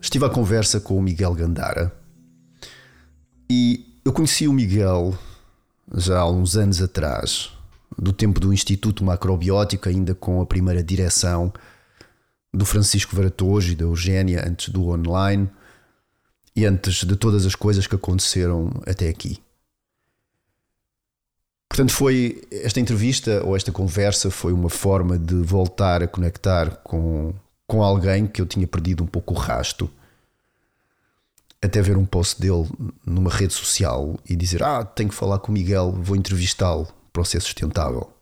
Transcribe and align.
estive 0.00 0.24
à 0.24 0.30
conversa 0.30 0.80
com 0.80 0.96
o 0.96 1.02
Miguel 1.02 1.34
Gandara 1.34 1.92
e 3.48 3.98
eu 4.04 4.12
conheci 4.12 4.46
o 4.46 4.52
Miguel 4.52 5.18
já 5.94 6.20
há 6.20 6.30
uns 6.30 6.56
anos 6.56 6.80
atrás, 6.80 7.50
do 7.98 8.12
tempo 8.12 8.38
do 8.38 8.52
Instituto 8.52 9.04
Macrobiótico, 9.04 9.88
ainda 9.88 10.14
com 10.14 10.40
a 10.40 10.46
primeira 10.46 10.82
direção 10.82 11.52
do 12.54 12.64
Francisco 12.64 13.14
Varatojo 13.14 13.72
e 13.72 13.74
da 13.74 13.84
Eugénia, 13.84 14.44
antes 14.46 14.68
do 14.68 14.88
online 14.88 15.50
e 16.54 16.64
antes 16.64 17.04
de 17.04 17.16
todas 17.16 17.44
as 17.44 17.54
coisas 17.54 17.86
que 17.86 17.94
aconteceram 17.94 18.70
até 18.86 19.08
aqui. 19.08 19.38
Portanto, 21.68 21.92
foi 21.92 22.42
esta 22.50 22.80
entrevista 22.80 23.44
ou 23.44 23.56
esta 23.56 23.70
conversa 23.70 24.30
foi 24.30 24.52
uma 24.52 24.68
forma 24.68 25.18
de 25.18 25.36
voltar 25.36 26.02
a 26.02 26.08
conectar 26.08 26.76
com, 26.82 27.32
com 27.70 27.84
alguém 27.84 28.26
que 28.26 28.42
eu 28.42 28.46
tinha 28.46 28.66
perdido 28.66 29.04
um 29.04 29.06
pouco 29.06 29.32
o 29.32 29.36
rasto. 29.36 29.88
Até 31.62 31.80
ver 31.80 31.96
um 31.96 32.04
post 32.04 32.40
dele 32.40 32.68
numa 33.06 33.30
rede 33.30 33.52
social 33.52 34.18
e 34.28 34.34
dizer: 34.34 34.60
Ah, 34.64 34.84
tenho 34.84 35.08
que 35.08 35.14
falar 35.14 35.38
com 35.38 35.52
o 35.52 35.54
Miguel, 35.54 35.92
vou 35.92 36.16
entrevistá-lo 36.16 36.88
para 37.12 37.22
o 37.22 37.24
ser 37.24 37.40
sustentável. 37.40 38.12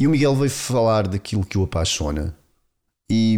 E 0.00 0.06
o 0.06 0.10
Miguel 0.10 0.34
veio 0.34 0.50
falar 0.50 1.06
daquilo 1.06 1.44
que 1.44 1.58
o 1.58 1.64
apaixona. 1.64 2.34
E 3.10 3.36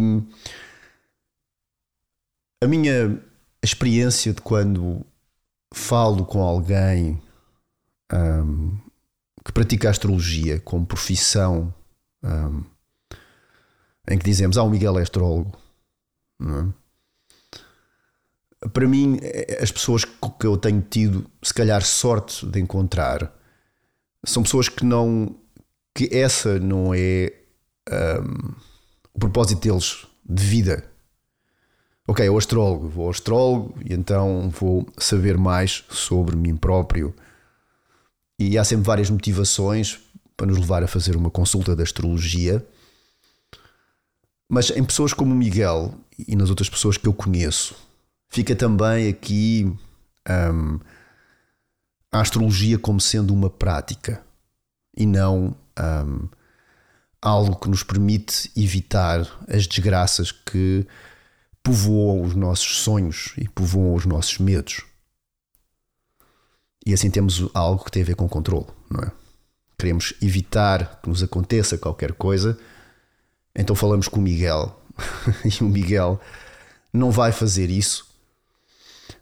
a 2.63 2.67
minha 2.67 3.21
experiência 3.61 4.33
de 4.33 4.41
quando 4.41 5.05
falo 5.73 6.25
com 6.25 6.41
alguém 6.41 7.21
um, 8.13 8.77
que 9.43 9.51
pratica 9.51 9.89
astrologia 9.89 10.59
como 10.61 10.85
profissão, 10.85 11.73
um, 12.23 12.63
em 14.07 14.17
que 14.17 14.25
dizemos, 14.25 14.57
ah, 14.57 14.63
o 14.63 14.69
Miguel 14.69 14.99
é 14.99 15.01
astrólogo. 15.01 15.57
É? 16.41 16.85
Para 18.69 18.87
mim, 18.87 19.19
as 19.61 19.71
pessoas 19.71 20.05
que 20.05 20.47
eu 20.47 20.57
tenho 20.57 20.81
tido, 20.81 21.29
se 21.41 21.53
calhar, 21.53 21.83
sorte 21.83 22.45
de 22.45 22.59
encontrar, 22.59 23.31
são 24.23 24.43
pessoas 24.43 24.69
que 24.69 24.83
não. 24.83 25.35
que 25.93 26.09
essa 26.11 26.59
não 26.59 26.93
é 26.93 27.31
um, 27.91 28.53
o 29.13 29.19
propósito 29.19 29.61
deles 29.61 30.07
de 30.27 30.43
vida. 30.43 30.83
Ok, 32.07 32.27
eu 32.27 32.37
astrólogo, 32.37 32.87
vou 32.87 33.09
astrólogo 33.09 33.75
e 33.83 33.93
então 33.93 34.49
vou 34.49 34.87
saber 34.97 35.37
mais 35.37 35.83
sobre 35.89 36.35
mim 36.35 36.55
próprio 36.55 37.15
e 38.37 38.57
há 38.57 38.63
sempre 38.63 38.85
várias 38.85 39.09
motivações 39.09 39.99
para 40.35 40.45
nos 40.45 40.59
levar 40.59 40.83
a 40.83 40.87
fazer 40.87 41.15
uma 41.15 41.31
consulta 41.31 41.75
de 41.75 41.81
astrologia. 41.81 42.65
Mas 44.49 44.69
em 44.69 44.83
pessoas 44.83 45.13
como 45.13 45.33
o 45.33 45.37
Miguel 45.37 45.93
e 46.27 46.35
nas 46.35 46.49
outras 46.49 46.69
pessoas 46.69 46.97
que 46.97 47.07
eu 47.07 47.13
conheço, 47.13 47.75
fica 48.29 48.55
também 48.55 49.09
aqui 49.09 49.71
um, 50.29 50.79
a 52.11 52.21
astrologia 52.21 52.77
como 52.77 53.01
sendo 53.01 53.33
uma 53.33 53.49
prática 53.49 54.23
e 54.95 55.05
não 55.05 55.55
um, 55.79 56.27
algo 57.21 57.55
que 57.55 57.69
nos 57.69 57.83
permite 57.83 58.51
evitar 58.55 59.21
as 59.47 59.65
desgraças 59.65 60.31
que 60.31 60.85
povoam 61.63 62.21
os 62.21 62.35
nossos 62.35 62.77
sonhos 62.77 63.33
e 63.37 63.49
povoam 63.49 63.95
os 63.95 64.05
nossos 64.05 64.37
medos. 64.37 64.85
E 66.85 66.93
assim 66.93 67.09
temos 67.09 67.49
algo 67.53 67.83
que 67.83 67.91
tem 67.91 68.03
a 68.03 68.05
ver 68.05 68.15
com 68.15 68.29
controle, 68.29 68.67
não 68.89 69.01
é? 69.01 69.11
Queremos 69.77 70.13
evitar 70.21 71.01
que 71.01 71.09
nos 71.09 71.23
aconteça 71.23 71.77
qualquer 71.77 72.13
coisa, 72.13 72.57
então 73.55 73.75
falamos 73.75 74.07
com 74.07 74.19
o 74.19 74.23
Miguel. 74.23 74.79
e 75.45 75.63
o 75.63 75.67
Miguel 75.67 76.19
não 76.91 77.11
vai 77.11 77.31
fazer 77.31 77.69
isso, 77.69 78.07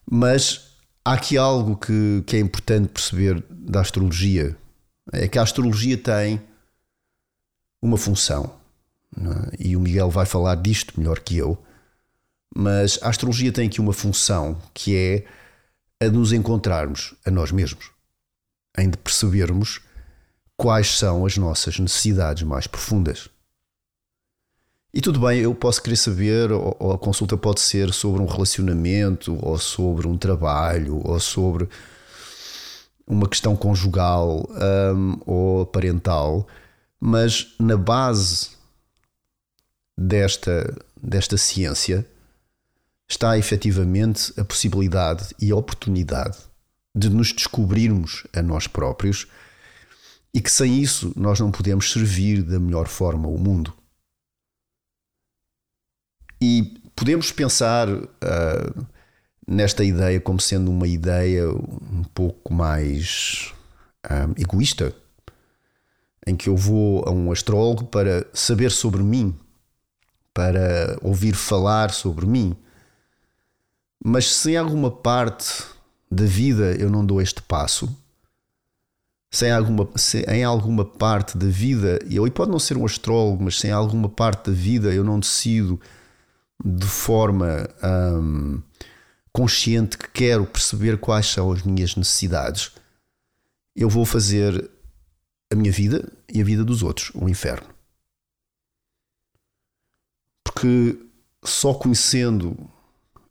mas 0.10 0.74
há 1.04 1.14
aqui 1.14 1.38
algo 1.38 1.76
que, 1.76 2.24
que 2.26 2.36
é 2.36 2.40
importante 2.40 2.90
perceber 2.90 3.44
da 3.50 3.82
astrologia: 3.82 4.56
é 5.12 5.28
que 5.28 5.40
a 5.40 5.44
astrologia 5.44 5.98
tem 5.98 6.42
uma 7.82 7.98
função. 7.98 8.56
É? 9.18 9.68
E 9.68 9.76
o 9.76 9.80
Miguel 9.80 10.10
vai 10.10 10.26
falar 10.26 10.56
disto 10.56 10.94
melhor 10.98 11.20
que 11.20 11.38
eu, 11.38 11.58
mas 12.56 12.98
a 13.02 13.10
astrologia 13.10 13.52
tem 13.52 13.68
aqui 13.68 13.82
uma 13.82 13.94
função 13.94 14.60
que 14.74 14.96
é 14.96 15.26
a 16.06 16.10
de 16.10 16.18
nos 16.18 16.32
encontrarmos 16.34 17.14
a 17.26 17.32
nós 17.32 17.52
mesmos, 17.52 17.92
em 18.78 18.90
de 18.90 18.98
percebermos 18.98 19.82
quais 20.58 20.98
são 20.98 21.26
as 21.26 21.38
nossas 21.38 21.80
necessidades 21.80 22.44
mais 22.44 22.68
profundas. 22.68 23.30
E 24.94 25.02
tudo 25.02 25.20
bem, 25.20 25.40
eu 25.40 25.56
posso 25.56 25.82
querer 25.82 25.96
saber, 25.96 26.52
ou 26.52 26.92
a 26.92 27.00
consulta 27.00 27.36
pode 27.36 27.62
ser 27.62 27.92
sobre 27.92 28.22
um 28.22 28.28
relacionamento, 28.28 29.36
ou 29.44 29.58
sobre 29.58 30.08
um 30.08 30.16
trabalho, 30.16 31.02
ou 31.04 31.20
sobre 31.20 31.68
uma 33.08 33.28
questão 33.28 33.56
conjugal 33.56 34.48
um, 34.96 35.18
ou 35.26 35.66
parental, 35.66 36.48
mas 37.00 37.56
na 37.60 37.76
base 37.76 38.52
desta, 39.98 40.78
desta 41.02 41.38
ciência 41.38 42.08
está 43.10 43.36
efetivamente 43.36 44.32
a 44.40 44.46
possibilidade 44.46 45.36
e 45.40 45.52
a 45.52 45.56
oportunidade 45.56 46.38
de 46.96 47.10
nos 47.10 47.34
descobrirmos 47.34 48.28
a 48.32 48.44
nós 48.44 48.68
próprios 48.68 49.28
e 50.32 50.40
que 50.40 50.52
sem 50.52 50.80
isso 50.80 51.12
nós 51.16 51.40
não 51.40 51.52
podemos 51.52 51.92
servir 51.92 52.44
da 52.44 52.60
melhor 52.60 52.88
forma 52.88 53.28
o 53.28 53.40
mundo. 53.40 53.74
E 56.46 56.78
podemos 56.94 57.32
pensar 57.32 57.88
uh, 57.88 58.86
nesta 59.48 59.82
ideia 59.82 60.20
como 60.20 60.42
sendo 60.42 60.70
uma 60.70 60.86
ideia 60.86 61.50
um 61.50 62.04
pouco 62.14 62.54
mais 62.54 63.54
uh, 64.06 64.38
egoísta, 64.38 64.94
em 66.28 66.36
que 66.36 66.50
eu 66.50 66.58
vou 66.58 67.02
a 67.08 67.12
um 67.12 67.32
astrólogo 67.32 67.86
para 67.86 68.28
saber 68.34 68.72
sobre 68.72 69.02
mim, 69.02 69.34
para 70.34 70.98
ouvir 71.02 71.34
falar 71.34 71.92
sobre 71.92 72.26
mim. 72.26 72.54
Mas 74.04 74.30
se 74.36 74.52
em 74.52 74.58
alguma 74.58 74.92
parte 74.92 75.64
da 76.12 76.26
vida 76.26 76.76
eu 76.76 76.90
não 76.90 77.06
dou 77.06 77.22
este 77.22 77.42
passo, 77.42 77.88
se 79.32 79.48
em 79.48 79.52
alguma, 79.52 79.90
se 79.96 80.24
em 80.24 80.44
alguma 80.44 80.84
parte 80.84 81.38
da 81.38 81.48
vida, 81.48 82.00
eu, 82.12 82.28
e 82.28 82.32
pode 82.32 82.52
não 82.52 82.60
ser 82.60 82.76
um 82.76 82.84
astrólogo, 82.86 83.46
mas 83.46 83.62
se 83.62 83.68
em 83.68 83.72
alguma 83.72 84.10
parte 84.10 84.52
da 84.52 84.54
vida 84.54 84.94
eu 84.94 85.06
não 85.06 85.22
decido 85.22 85.80
de 86.64 86.86
forma 86.86 87.68
hum, 87.84 88.62
consciente 89.32 89.98
que 89.98 90.10
quero 90.10 90.46
perceber 90.46 90.98
quais 91.00 91.28
são 91.28 91.52
as 91.52 91.64
minhas 91.64 91.96
necessidades, 91.96 92.72
eu 93.76 93.90
vou 93.90 94.06
fazer 94.06 94.70
a 95.52 95.56
minha 95.56 95.72
vida 95.72 96.12
e 96.32 96.42
a 96.42 96.44
vida 96.44 96.64
dos 96.64 96.84
outros 96.84 97.12
um 97.16 97.28
inferno. 97.28 97.68
Porque 100.44 101.00
só 101.44 101.74
conhecendo 101.74 102.56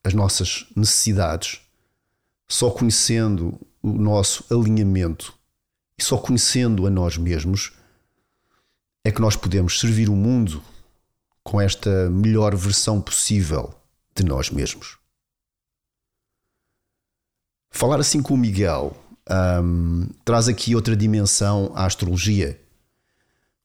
as 0.05 0.13
nossas 0.13 0.67
necessidades, 0.75 1.61
só 2.49 2.71
conhecendo 2.71 3.59
o 3.83 3.93
nosso 3.93 4.45
alinhamento 4.53 5.33
e 5.99 6.03
só 6.03 6.19
conhecendo 6.19 6.87
a 6.87 6.91
nós 6.91 7.17
mesmos, 7.17 7.73
é 9.05 9.11
que 9.11 9.21
nós 9.21 9.37
podemos 9.37 9.79
servir 9.81 10.09
o 10.09 10.17
mundo 10.17 10.63
com 11.43 11.61
esta 11.61 12.09
melhor 12.11 12.55
versão 12.55 13.00
possível 13.00 13.75
de 14.15 14.25
nós 14.25 14.50
mesmos. 14.50 14.99
Falar 17.71 18.00
assim 18.00 18.23
com 18.23 18.35
o 18.35 18.39
Miguel 18.39 18.97
um, 19.62 20.09
traz 20.25 20.49
aqui 20.49 20.75
outra 20.75 20.97
dimensão 20.97 21.73
à 21.75 21.87
astrologia. 21.87 22.61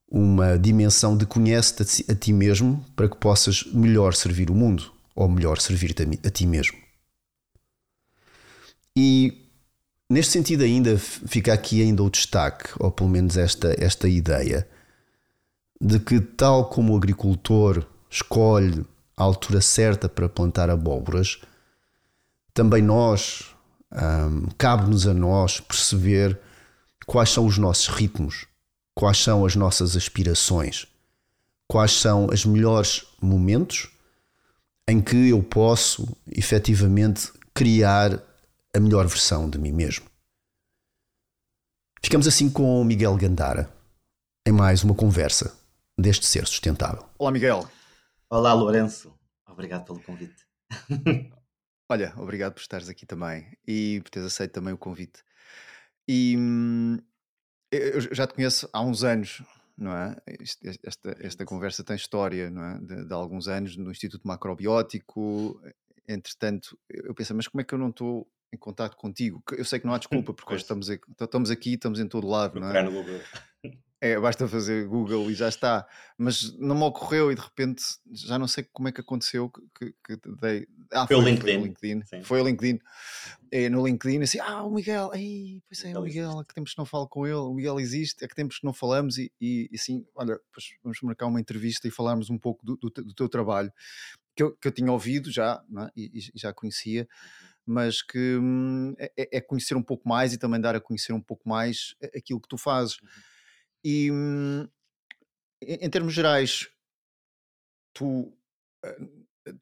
Uma 0.09 0.57
dimensão 0.57 1.17
de 1.17 1.25
conhece-te 1.25 2.09
a 2.09 2.15
ti 2.15 2.31
mesmo 2.31 2.85
para 2.95 3.09
que 3.09 3.17
possas 3.17 3.65
melhor 3.65 4.13
servir 4.13 4.49
o 4.49 4.55
mundo 4.55 4.91
ou 5.17 5.27
melhor, 5.27 5.59
servir-te 5.59 6.03
a, 6.03 6.29
ti 6.29 6.45
mesmo. 6.45 6.77
E 8.95 9.49
neste 10.07 10.31
sentido 10.31 10.63
ainda 10.63 10.95
fica 10.97 11.51
aqui 11.51 11.81
ainda 11.81 12.03
o 12.03 12.09
destaque, 12.09 12.69
ou 12.79 12.91
pelo 12.91 13.09
menos 13.09 13.35
esta, 13.35 13.75
esta 13.83 14.07
ideia, 14.07 14.69
de 15.79 15.99
que 15.99 16.19
tal 16.19 16.69
como 16.69 16.93
o 16.93 16.97
agricultor 16.97 17.85
escolhe 18.09 18.85
a 19.15 19.23
altura 19.23 19.61
certa 19.61 20.09
para 20.09 20.29
plantar 20.29 20.69
abóboras, 20.69 21.39
também 22.53 22.81
nós, 22.81 23.55
um, 23.91 24.47
cabe-nos 24.57 25.07
a 25.07 25.13
nós 25.13 25.59
perceber 25.59 26.39
quais 27.05 27.29
são 27.29 27.45
os 27.45 27.57
nossos 27.57 27.87
ritmos, 27.87 28.45
quais 28.95 29.17
são 29.17 29.45
as 29.45 29.55
nossas 29.55 29.95
aspirações, 29.95 30.87
quais 31.67 31.91
são 31.91 32.27
os 32.27 32.45
melhores 32.45 33.05
momentos 33.21 33.89
em 34.87 35.01
que 35.01 35.29
eu 35.29 35.43
posso 35.43 36.07
efetivamente 36.27 37.31
criar 37.53 38.23
a 38.75 38.79
melhor 38.79 39.05
versão 39.05 39.49
de 39.49 39.57
mim 39.57 39.71
mesmo. 39.71 40.05
Ficamos 42.01 42.27
assim 42.27 42.49
com 42.49 42.79
o 42.79 42.85
Miguel 42.85 43.15
Gandara 43.17 43.69
em 44.45 44.51
mais 44.51 44.83
uma 44.83 44.95
conversa 44.95 45.66
deste 45.97 46.25
ser 46.27 46.45
sustentável. 46.45 47.09
Olá, 47.17 47.31
Miguel. 47.31 47.67
Olá, 48.29 48.53
Lourenço. 48.53 49.17
Obrigado 49.47 49.83
pelo 49.83 49.99
convite. 50.01 50.45
Olha, 51.89 52.13
obrigado 52.17 52.53
por 52.53 52.59
estares 52.59 52.87
aqui 52.87 53.05
também 53.05 53.57
e 53.65 53.99
por 54.03 54.11
teres 54.11 54.27
aceito 54.27 54.51
também 54.51 54.73
o 54.73 54.77
convite. 54.77 55.23
E 56.07 56.35
hum, 56.37 56.97
eu 57.71 57.99
já 58.13 58.27
te 58.27 58.35
conheço 58.35 58.69
há 58.71 58.81
uns 58.81 59.03
anos, 59.03 59.41
não 59.75 59.91
é? 59.91 60.15
Esta, 60.83 61.17
esta 61.19 61.45
conversa 61.45 61.83
tem 61.83 61.95
história, 61.95 62.49
não 62.49 62.63
é? 62.63 62.79
De, 62.79 63.05
de 63.05 63.13
alguns 63.13 63.47
anos 63.47 63.75
no 63.75 63.89
Instituto 63.89 64.27
Macrobiótico. 64.27 65.59
Entretanto, 66.07 66.77
eu 66.89 67.15
pensei, 67.15 67.35
mas 67.35 67.47
como 67.47 67.61
é 67.61 67.63
que 67.63 67.73
eu 67.73 67.79
não 67.79 67.89
estou 67.89 68.29
em 68.53 68.57
contato 68.57 68.95
contigo? 68.95 69.41
Eu 69.51 69.65
sei 69.65 69.79
que 69.79 69.87
não 69.87 69.93
há 69.93 69.97
desculpa, 69.99 70.33
porque 70.33 70.53
hoje 70.53 70.63
estamos 70.63 70.89
aqui, 70.89 71.03
estamos 71.19 71.49
aqui, 71.49 71.73
estamos 71.73 71.99
em 71.99 72.07
todo 72.07 72.27
lado, 72.27 72.59
não 72.59 72.69
é? 72.69 72.73
É, 73.99 74.19
basta 74.19 74.47
fazer 74.47 74.87
Google 74.87 75.31
e 75.31 75.33
já 75.33 75.49
está. 75.49 75.87
Mas 76.17 76.55
não 76.59 76.75
me 76.75 76.83
ocorreu 76.83 77.31
e 77.31 77.35
de 77.35 77.41
repente 77.41 77.83
já 78.11 78.37
não 78.37 78.47
sei 78.47 78.63
como 78.71 78.87
é 78.87 78.91
que 78.91 79.01
aconteceu 79.01 79.49
que, 79.49 79.93
que, 80.05 80.17
que 80.17 80.29
dei. 80.39 80.67
Ah, 80.91 81.07
foi, 81.07 81.15
foi, 81.15 81.25
o 81.25 81.27
LinkedIn. 81.27 81.51
Foi 81.51 81.57
o 81.57 81.63
LinkedIn. 81.65 82.23
Foi 82.23 82.41
o 82.41 82.45
LinkedIn. 82.45 82.79
É, 83.51 83.69
no 83.69 83.85
LinkedIn, 83.85 84.21
assim, 84.21 84.39
ah, 84.39 84.63
o 84.63 84.69
Miguel, 84.69 85.09
ai, 85.13 85.61
pois 85.67 85.83
é, 85.83 85.97
o 85.97 86.03
Miguel, 86.03 86.39
há 86.39 86.45
que 86.45 86.53
tempos 86.53 86.73
que 86.73 86.77
não 86.77 86.85
falo 86.85 87.07
com 87.07 87.25
ele, 87.25 87.35
o 87.35 87.53
Miguel 87.53 87.79
existe, 87.79 88.23
há 88.23 88.27
que 88.27 88.35
tempos 88.35 88.59
que 88.59 88.65
não 88.65 88.73
falamos 88.73 89.17
e, 89.17 89.31
e, 89.39 89.69
e 89.71 89.75
assim, 89.75 90.05
olha, 90.13 90.37
vamos 90.83 91.01
marcar 91.01 91.27
uma 91.27 91.39
entrevista 91.39 91.87
e 91.87 91.91
falarmos 91.91 92.29
um 92.29 92.37
pouco 92.37 92.65
do, 92.65 92.75
do, 92.75 92.89
do 92.89 93.13
teu 93.13 93.29
trabalho, 93.29 93.71
que 94.35 94.43
eu, 94.43 94.55
que 94.55 94.67
eu 94.67 94.71
tinha 94.71 94.91
ouvido 94.91 95.31
já 95.31 95.63
é? 95.79 95.91
e, 95.95 96.19
e, 96.19 96.31
já 96.35 96.51
conhecia, 96.51 97.01
uhum. 97.01 97.47
mas 97.65 98.01
que 98.01 98.37
hum, 98.37 98.93
é, 98.99 99.37
é, 99.37 99.41
conhecer 99.41 99.75
um 99.75 99.83
pouco 99.83 100.07
mais 100.07 100.33
e 100.33 100.37
também 100.37 100.59
dar 100.59 100.75
a 100.75 100.81
conhecer 100.81 101.13
um 101.13 101.21
pouco 101.21 101.47
mais 101.47 101.95
aquilo 102.13 102.41
que 102.41 102.49
tu 102.49 102.57
fazes. 102.57 102.99
Uhum 103.01 103.36
e 103.83 104.11
hum, 104.11 104.67
em 105.61 105.89
termos 105.89 106.13
gerais, 106.13 106.67
tu, 107.93 108.31
eh, 108.83 108.97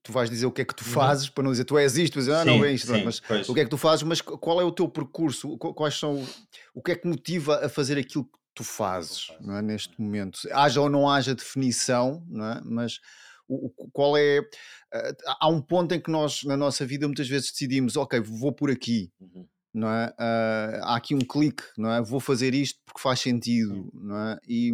tu 0.04 0.12
vais 0.12 0.30
dizer 0.30 0.46
o 0.46 0.52
que 0.52 0.62
é 0.62 0.66
que 0.66 0.76
tu 0.76 0.86
uhum. 0.86 0.92
fazes, 0.92 1.30
para 1.30 1.44
não 1.44 1.52
dizer 1.52 1.66
tu 1.66 1.78
és 1.78 1.98
isto, 1.98 2.20
dizer, 2.20 2.34
ah, 2.34 2.46
não 2.46 2.66
é 2.66 2.74
isto, 2.74 2.88
sim, 2.94 3.04
mas 3.04 3.20
pois. 3.20 3.48
o 3.48 3.54
que 3.54 3.62
é 3.62 3.64
que 3.64 3.70
tu 3.70 3.78
fazes, 3.78 4.04
mas 4.04 4.22
qual 4.22 4.60
é 4.60 4.64
o 4.64 4.72
teu 4.72 4.90
percurso? 4.90 5.58
Quais 5.58 5.96
são, 5.96 6.26
o 6.74 6.82
que 6.82 6.92
é 6.92 6.96
que 6.96 7.08
motiva 7.08 7.66
a 7.66 7.70
fazer 7.70 7.98
aquilo 7.98 8.26
que 8.26 8.40
tu 8.54 8.64
fazes 8.64 9.28
é, 9.42 9.62
neste 9.62 10.00
momento? 10.00 10.40
Haja 10.52 10.82
ou 10.82 10.90
não 10.90 11.10
haja 11.10 11.34
definição, 11.34 12.26
não 12.28 12.46
é? 12.46 12.62
mas 12.66 13.00
o, 13.48 13.70
qual 13.92 14.18
é. 14.18 14.40
Uh, 14.40 15.16
há 15.40 15.48
um 15.48 15.62
ponto 15.62 15.94
em 15.94 16.02
que 16.02 16.10
nós, 16.10 16.44
na 16.44 16.58
nossa 16.58 16.86
vida, 16.86 17.08
muitas 17.08 17.28
vezes 17.28 17.52
decidimos, 17.52 17.96
ok, 17.96 18.20
vou 18.20 18.54
por 18.54 18.72
aqui. 18.72 19.12
Uhum 19.20 19.48
não 19.76 19.90
é? 19.90 20.08
Uh, 20.08 20.84
há 20.84 20.96
aqui 20.96 21.14
um 21.14 21.20
clique, 21.20 21.64
não 21.78 21.92
é? 21.92 22.02
Vou 22.02 22.20
fazer 22.20 22.54
isto 22.54 22.80
porque 22.86 23.02
faz 23.02 23.20
sentido, 23.20 23.92
não 23.94 24.18
é? 24.18 24.40
E, 24.48 24.74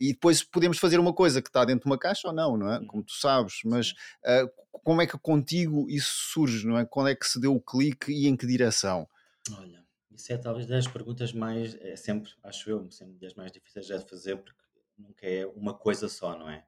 e 0.00 0.12
depois 0.12 0.42
podemos 0.42 0.78
fazer 0.78 0.98
uma 0.98 1.12
coisa 1.12 1.40
que 1.40 1.48
está 1.48 1.64
dentro 1.64 1.84
de 1.84 1.86
uma 1.86 1.98
caixa 1.98 2.28
ou 2.28 2.34
não, 2.34 2.56
não 2.56 2.72
é? 2.72 2.84
Como 2.84 3.04
tu 3.04 3.12
sabes, 3.12 3.60
mas 3.64 3.92
uh, 3.92 4.50
como 4.82 5.00
é 5.00 5.06
que 5.06 5.16
contigo 5.16 5.88
isso 5.88 6.12
surge, 6.32 6.66
não 6.66 6.76
é? 6.76 6.84
Quando 6.84 7.10
é 7.10 7.14
que 7.14 7.26
se 7.26 7.40
deu 7.40 7.54
o 7.54 7.60
clique 7.60 8.10
e 8.12 8.26
em 8.26 8.36
que 8.36 8.46
direção? 8.46 9.08
Olha, 9.56 9.84
isso 10.10 10.32
é 10.32 10.36
talvez 10.36 10.66
das 10.66 10.88
perguntas 10.88 11.32
mais, 11.32 11.76
é 11.76 11.94
sempre, 11.94 12.32
acho 12.42 12.68
eu, 12.68 12.90
sempre 12.90 13.14
das 13.18 13.34
mais 13.34 13.52
difíceis 13.52 13.86
de 13.86 14.08
fazer 14.08 14.36
porque 14.36 14.60
nunca 14.98 15.26
é 15.26 15.46
uma 15.46 15.74
coisa 15.74 16.08
só, 16.08 16.36
não 16.36 16.50
é? 16.50 16.64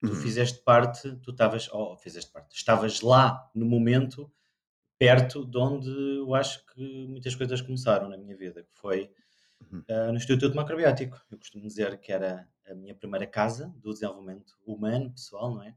Tu 0.00 0.08
uhum. 0.08 0.16
fizeste 0.16 0.58
parte, 0.62 1.16
tu 1.22 1.30
estavas, 1.30 1.68
oh, 1.72 1.96
fizeste 1.96 2.30
parte, 2.30 2.54
estavas 2.56 3.00
lá 3.00 3.48
no 3.54 3.64
momento 3.64 4.30
perto 4.98 5.44
de 5.44 5.58
onde 5.58 5.90
eu 5.90 6.34
acho 6.34 6.64
que 6.66 7.06
muitas 7.06 7.34
coisas 7.34 7.60
começaram 7.60 8.08
na 8.08 8.16
minha 8.16 8.36
vida, 8.36 8.62
que 8.62 8.74
foi 8.74 9.12
uhum. 9.60 9.84
uh, 9.88 10.10
no 10.10 10.16
Instituto 10.16 10.54
Macrobiótico. 10.54 11.20
Eu 11.30 11.38
costumo 11.38 11.66
dizer 11.66 11.98
que 11.98 12.12
era 12.12 12.48
a 12.66 12.74
minha 12.74 12.94
primeira 12.94 13.26
casa 13.26 13.72
do 13.76 13.92
desenvolvimento 13.92 14.54
humano, 14.64 15.10
pessoal, 15.10 15.54
não 15.54 15.62
é? 15.62 15.76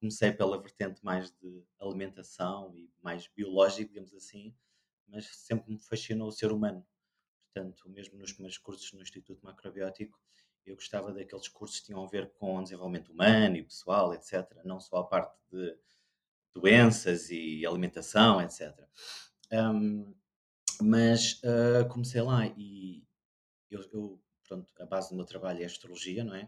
Comecei 0.00 0.32
pela 0.32 0.60
vertente 0.60 1.02
mais 1.04 1.30
de 1.30 1.64
alimentação 1.80 2.74
e 2.76 2.90
mais 3.02 3.28
biológico, 3.28 3.92
digamos 3.92 4.12
assim, 4.14 4.54
mas 5.08 5.26
sempre 5.26 5.72
me 5.72 5.78
fascinou 5.78 6.28
o 6.28 6.32
ser 6.32 6.52
humano. 6.52 6.84
Portanto, 7.52 7.88
mesmo 7.88 8.18
nos 8.18 8.32
primeiros 8.32 8.58
cursos 8.58 8.92
no 8.92 9.02
Instituto 9.02 9.44
Macrobiótico, 9.44 10.18
eu 10.66 10.74
gostava 10.74 11.12
daqueles 11.12 11.48
cursos 11.48 11.80
que 11.80 11.86
tinham 11.86 12.02
a 12.02 12.08
ver 12.08 12.32
com 12.32 12.62
desenvolvimento 12.62 13.12
humano 13.12 13.56
e 13.56 13.62
pessoal, 13.62 14.12
etc. 14.14 14.50
Não 14.64 14.80
só 14.80 14.96
a 14.96 15.04
parte 15.04 15.36
de 15.50 15.76
doenças 16.54 17.30
e 17.30 17.66
alimentação, 17.66 18.40
etc. 18.40 18.72
Um, 19.52 20.14
mas 20.80 21.40
uh, 21.42 21.88
comecei 21.88 22.22
lá 22.22 22.46
e 22.56 23.04
eu, 23.70 23.80
eu, 23.92 24.20
pronto, 24.46 24.68
a 24.80 24.86
base 24.86 25.10
do 25.10 25.16
meu 25.16 25.24
trabalho 25.24 25.62
é 25.62 25.64
astrologia, 25.64 26.24
não 26.24 26.34
é? 26.34 26.42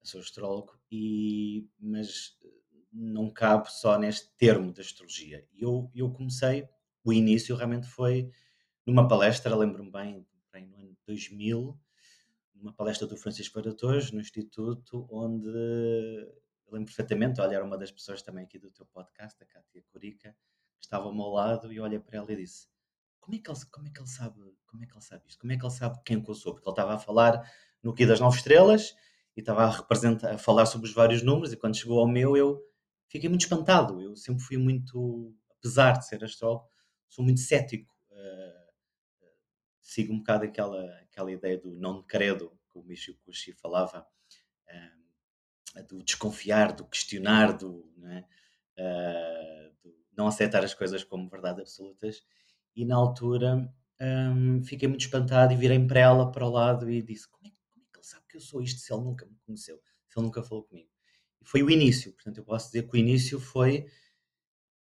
Eu 0.00 0.06
sou 0.06 0.20
astrólogo, 0.20 0.78
e, 0.90 1.68
mas 1.78 2.38
não 2.92 3.30
cabe 3.30 3.70
só 3.70 3.98
neste 3.98 4.30
termo 4.36 4.72
de 4.72 4.80
astrologia. 4.80 5.46
Eu, 5.56 5.90
eu 5.94 6.10
comecei, 6.10 6.68
o 7.04 7.12
início 7.12 7.54
realmente 7.54 7.86
foi 7.86 8.30
numa 8.86 9.06
palestra, 9.06 9.54
lembro-me 9.54 9.90
bem, 9.90 10.26
bem, 10.52 10.66
no 10.66 10.76
ano 10.78 10.96
2000, 11.06 11.78
numa 12.54 12.72
palestra 12.72 13.06
do 13.06 13.16
Francisco 13.16 13.60
Varatores, 13.60 14.10
no 14.10 14.20
Instituto, 14.20 15.06
onde 15.10 15.48
eu 16.70 16.74
lembro 16.74 16.86
perfeitamente, 16.86 17.40
olha, 17.40 17.56
era 17.56 17.64
uma 17.64 17.76
das 17.76 17.90
pessoas 17.90 18.22
também 18.22 18.44
aqui 18.44 18.58
do 18.58 18.70
teu 18.70 18.86
podcast, 18.86 19.42
a 19.42 19.46
Cátia 19.46 19.82
Corica, 19.92 20.36
que 20.78 20.86
estava 20.86 21.06
ao 21.06 21.14
meu 21.14 21.26
lado 21.26 21.72
e 21.72 21.80
olha 21.80 22.00
para 22.00 22.18
ela 22.18 22.32
e 22.32 22.36
disse: 22.36 22.68
como 23.18 23.34
é, 23.34 23.38
que 23.38 23.50
ele, 23.50 23.58
como 23.70 23.88
é 23.88 23.90
que 23.90 24.00
ele 24.00 24.08
sabe 24.08 24.40
como 24.70 24.84
é 24.84 24.86
que 24.86 24.94
ele 24.94 25.02
sabe 25.02 25.24
isto? 25.26 25.40
Como 25.40 25.52
é 25.52 25.56
que 25.56 25.64
ele 25.64 25.72
sabe 25.72 26.00
quem 26.04 26.24
eu 26.26 26.34
sou? 26.34 26.54
Porque 26.54 26.68
ele 26.68 26.72
estava 26.72 26.94
a 26.94 26.98
falar 26.98 27.42
no 27.82 27.92
Guia 27.92 28.06
das 28.06 28.20
Nove 28.20 28.36
Estrelas 28.36 28.94
e 29.36 29.40
estava 29.40 29.64
a, 29.64 29.70
representar, 29.70 30.34
a 30.34 30.38
falar 30.38 30.66
sobre 30.66 30.88
os 30.88 30.94
vários 30.94 31.22
números 31.22 31.52
e 31.52 31.56
quando 31.56 31.76
chegou 31.76 31.98
ao 31.98 32.06
meu 32.06 32.36
eu 32.36 32.62
fiquei 33.08 33.28
muito 33.28 33.42
espantado. 33.42 34.00
Eu 34.00 34.14
sempre 34.16 34.44
fui 34.44 34.56
muito, 34.56 35.34
apesar 35.58 35.98
de 35.98 36.06
ser 36.06 36.22
astrólogo, 36.22 36.68
sou 37.08 37.24
muito 37.24 37.40
cético. 37.40 37.92
Uh, 38.12 38.70
sigo 39.80 40.12
um 40.12 40.18
bocado 40.18 40.44
aquela, 40.44 40.84
aquela 41.00 41.32
ideia 41.32 41.58
do 41.58 41.74
não 41.74 42.02
credo 42.02 42.56
que 42.72 42.78
o 42.78 42.82
Michio 42.84 43.16
Kushi 43.24 43.52
falava. 43.52 44.06
Uh, 44.68 44.99
do 45.88 46.02
desconfiar, 46.02 46.72
do 46.72 46.84
questionar, 46.84 47.52
do 47.52 47.88
não, 47.96 48.10
é? 48.10 48.24
uh, 48.78 49.72
do 49.82 49.94
não, 50.16 50.26
aceitar 50.26 50.64
as 50.64 50.74
coisas 50.74 51.04
como 51.04 51.28
verdade 51.28 51.60
absolutas. 51.60 52.22
E 52.74 52.84
na 52.84 52.96
altura 52.96 53.72
um, 54.00 54.62
fiquei 54.64 54.88
muito 54.88 55.02
espantado 55.02 55.52
e 55.52 55.56
virei 55.56 55.78
para 55.86 56.00
ela 56.00 56.32
para 56.32 56.46
o 56.46 56.50
lado 56.50 56.90
e 56.90 57.02
disse: 57.02 57.28
como 57.28 57.46
é, 57.46 57.50
como 57.70 57.84
é, 57.84 57.92
que 57.92 57.98
ele 57.98 58.06
sabe 58.06 58.24
que 58.28 58.36
eu 58.36 58.40
sou 58.40 58.62
isto 58.62 58.80
se 58.80 58.92
ele 58.92 59.02
nunca 59.02 59.26
me 59.26 59.36
conheceu, 59.44 59.80
se 60.08 60.18
ele 60.18 60.26
nunca 60.26 60.42
falou 60.42 60.64
comigo? 60.64 60.88
E 61.40 61.44
foi 61.44 61.62
o 61.62 61.70
início, 61.70 62.12
portanto, 62.12 62.38
eu 62.38 62.44
posso 62.44 62.66
dizer 62.66 62.88
que 62.88 62.94
o 62.94 62.98
início 62.98 63.38
foi 63.38 63.86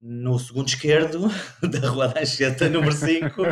no 0.00 0.38
segundo 0.38 0.68
esquerdo 0.68 1.28
da 1.70 1.88
Rua 1.88 2.08
da 2.08 2.20
Anchieta, 2.20 2.68
número 2.68 2.92
5, 2.92 3.42
uh, 3.42 3.46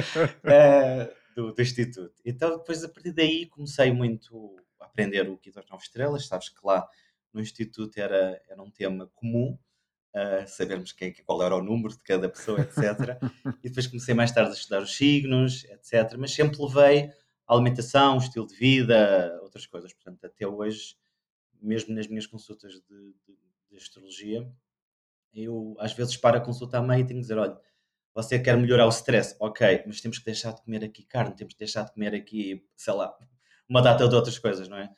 eh, 0.45 1.15
do, 1.37 1.53
do, 1.53 1.63
Instituto. 1.63 2.15
Então, 2.25 2.59
depois, 2.59 2.83
a 2.83 2.89
partir 2.89 3.13
daí, 3.13 3.47
comecei 3.47 3.93
muito 3.93 4.57
a 4.81 4.87
aprender 4.87 5.29
o 5.29 5.39
que 5.39 5.53
das 5.53 5.65
Nove 5.71 5.85
Estrelas. 5.85 6.27
Sabes 6.27 6.49
que 6.49 6.59
lá 6.65 6.89
no 7.33 7.41
Instituto 7.41 7.99
era, 7.99 8.41
era 8.49 8.63
um 8.63 8.71
tema 8.71 9.11
comum, 9.15 9.59
uh, 10.15 10.47
sabermos 10.47 10.93
quem, 10.93 11.13
qual 11.25 11.43
era 11.43 11.57
o 11.57 11.63
número 11.63 11.97
de 11.97 12.03
cada 12.03 12.29
pessoa, 12.29 12.61
etc. 12.61 13.19
e 13.63 13.69
depois 13.69 13.87
comecei 13.87 14.15
mais 14.15 14.33
tarde 14.33 14.51
a 14.51 14.55
estudar 14.55 14.83
os 14.83 14.97
signos, 14.97 15.65
etc. 15.65 16.17
Mas 16.19 16.33
sempre 16.33 16.63
levei 16.63 17.11
alimentação, 17.47 18.19
estilo 18.19 18.47
de 18.47 18.55
vida, 18.55 19.39
outras 19.43 19.67
coisas. 19.67 19.93
Portanto, 19.93 20.25
até 20.25 20.47
hoje, 20.47 20.97
mesmo 21.61 21.95
nas 21.95 22.07
minhas 22.07 22.27
consultas 22.27 22.75
de, 22.75 22.81
de, 22.81 23.37
de 23.71 23.77
astrologia, 23.77 24.49
eu 25.35 25.77
às 25.79 25.93
vezes 25.93 26.17
paro 26.17 26.39
a 26.39 26.41
consulta 26.41 26.79
à 26.79 26.83
meio 26.83 27.01
e 27.01 27.07
tenho 27.07 27.19
que 27.19 27.23
dizer: 27.23 27.39
olha, 27.39 27.59
você 28.15 28.39
quer 28.39 28.57
melhorar 28.57 28.87
o 28.87 28.91
stress, 28.91 29.37
ok, 29.41 29.85
mas 29.87 30.01
temos 30.01 30.19
que 30.19 30.25
deixar 30.25 30.53
de 30.53 30.63
comer 30.63 30.85
aqui 30.85 31.05
carne, 31.05 31.35
temos 31.35 31.55
que 31.55 31.59
deixar 31.59 31.85
de 31.85 31.93
comer 31.93 32.15
aqui, 32.15 32.65
sei 32.77 32.95
lá, 32.95 33.17
uma 33.69 33.81
data 33.81 34.09
de 34.09 34.15
outras 34.15 34.39
coisas, 34.39 34.69
não 34.69 34.77
é? 34.77 34.91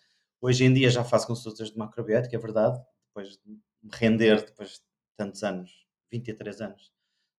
Hoje 0.44 0.64
em 0.64 0.74
dia 0.74 0.90
já 0.90 1.04
faço 1.04 1.28
consultas 1.28 1.70
de 1.70 1.78
macrobiótica, 1.78 2.34
é 2.34 2.38
verdade, 2.38 2.84
depois 3.06 3.38
de 3.38 3.48
me 3.48 3.90
render, 3.92 4.44
depois 4.44 4.70
de 4.70 4.80
tantos 5.16 5.44
anos, 5.44 5.86
23 6.10 6.60
anos, 6.62 6.92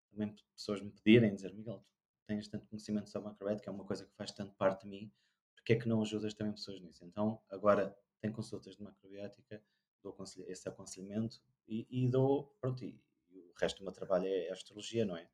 também 0.09 0.33
pessoas 0.55 0.79
me 0.79 0.89
pedirem, 0.89 1.35
dizer, 1.35 1.53
Miguel, 1.53 1.85
tens 2.25 2.47
tanto 2.47 2.65
conhecimento 2.65 3.09
sobre 3.09 3.27
macrobiótica, 3.27 3.69
é 3.69 3.73
uma 3.73 3.83
coisa 3.83 4.05
que 4.05 4.15
faz 4.15 4.31
tanto 4.31 4.55
parte 4.55 4.83
de 4.83 4.87
mim, 4.87 5.11
porque 5.53 5.73
é 5.73 5.75
que 5.75 5.85
não 5.85 6.01
ajudas 6.01 6.33
também 6.33 6.53
pessoas 6.53 6.79
nisso? 6.79 7.03
Então, 7.03 7.41
agora 7.49 7.93
tenho 8.21 8.33
consultas 8.33 8.77
de 8.77 8.83
macrobiótica, 8.83 9.61
dou 10.01 10.15
esse 10.47 10.69
aconselhamento 10.69 11.41
e, 11.67 11.85
e 11.89 12.07
dou, 12.07 12.55
pronto, 12.61 12.85
e, 12.85 12.97
o 13.33 13.51
resto 13.59 13.79
do 13.79 13.83
meu 13.83 13.91
trabalho 13.91 14.27
é, 14.27 14.47
é 14.47 14.51
astrologia, 14.53 15.03
não 15.03 15.17
é? 15.17 15.27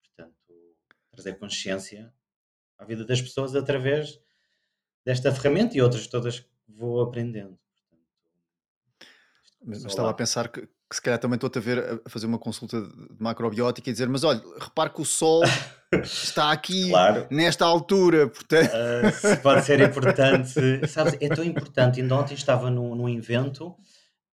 Portanto, 0.00 0.76
trazer 1.08 1.38
consciência 1.38 2.12
à 2.76 2.84
vida 2.84 3.04
das 3.04 3.22
pessoas 3.22 3.54
através 3.54 4.20
desta 5.04 5.32
ferramenta 5.32 5.76
e 5.76 5.80
outras 5.80 6.08
todas 6.08 6.50
vou 6.76 7.00
aprendendo. 7.00 7.58
Mas, 9.64 9.82
mas 9.82 9.92
estava 9.92 10.10
a 10.10 10.14
pensar 10.14 10.48
que, 10.48 10.62
que, 10.62 10.96
se 10.96 11.00
calhar 11.00 11.18
também 11.18 11.36
estou 11.36 11.50
a 11.54 11.60
ver 11.60 12.00
a 12.04 12.10
fazer 12.10 12.26
uma 12.26 12.38
consulta 12.38 12.80
de 12.80 13.22
macrobiótica 13.22 13.88
e 13.88 13.92
dizer, 13.92 14.08
mas 14.08 14.24
olha, 14.24 14.42
repare 14.58 14.90
que 14.90 15.00
o 15.00 15.04
sol 15.04 15.42
está 16.02 16.50
aqui 16.50 16.90
claro. 16.90 17.28
nesta 17.30 17.64
altura, 17.64 18.28
portanto. 18.28 18.72
Uh, 18.72 19.42
pode 19.42 19.64
ser 19.64 19.80
importante. 19.80 20.88
Sabes, 20.88 21.16
é 21.20 21.28
tão 21.28 21.44
importante. 21.44 22.00
Ainda 22.00 22.16
ontem 22.16 22.34
estava 22.34 22.70
num, 22.70 22.94
num 22.94 23.08
evento 23.08 23.68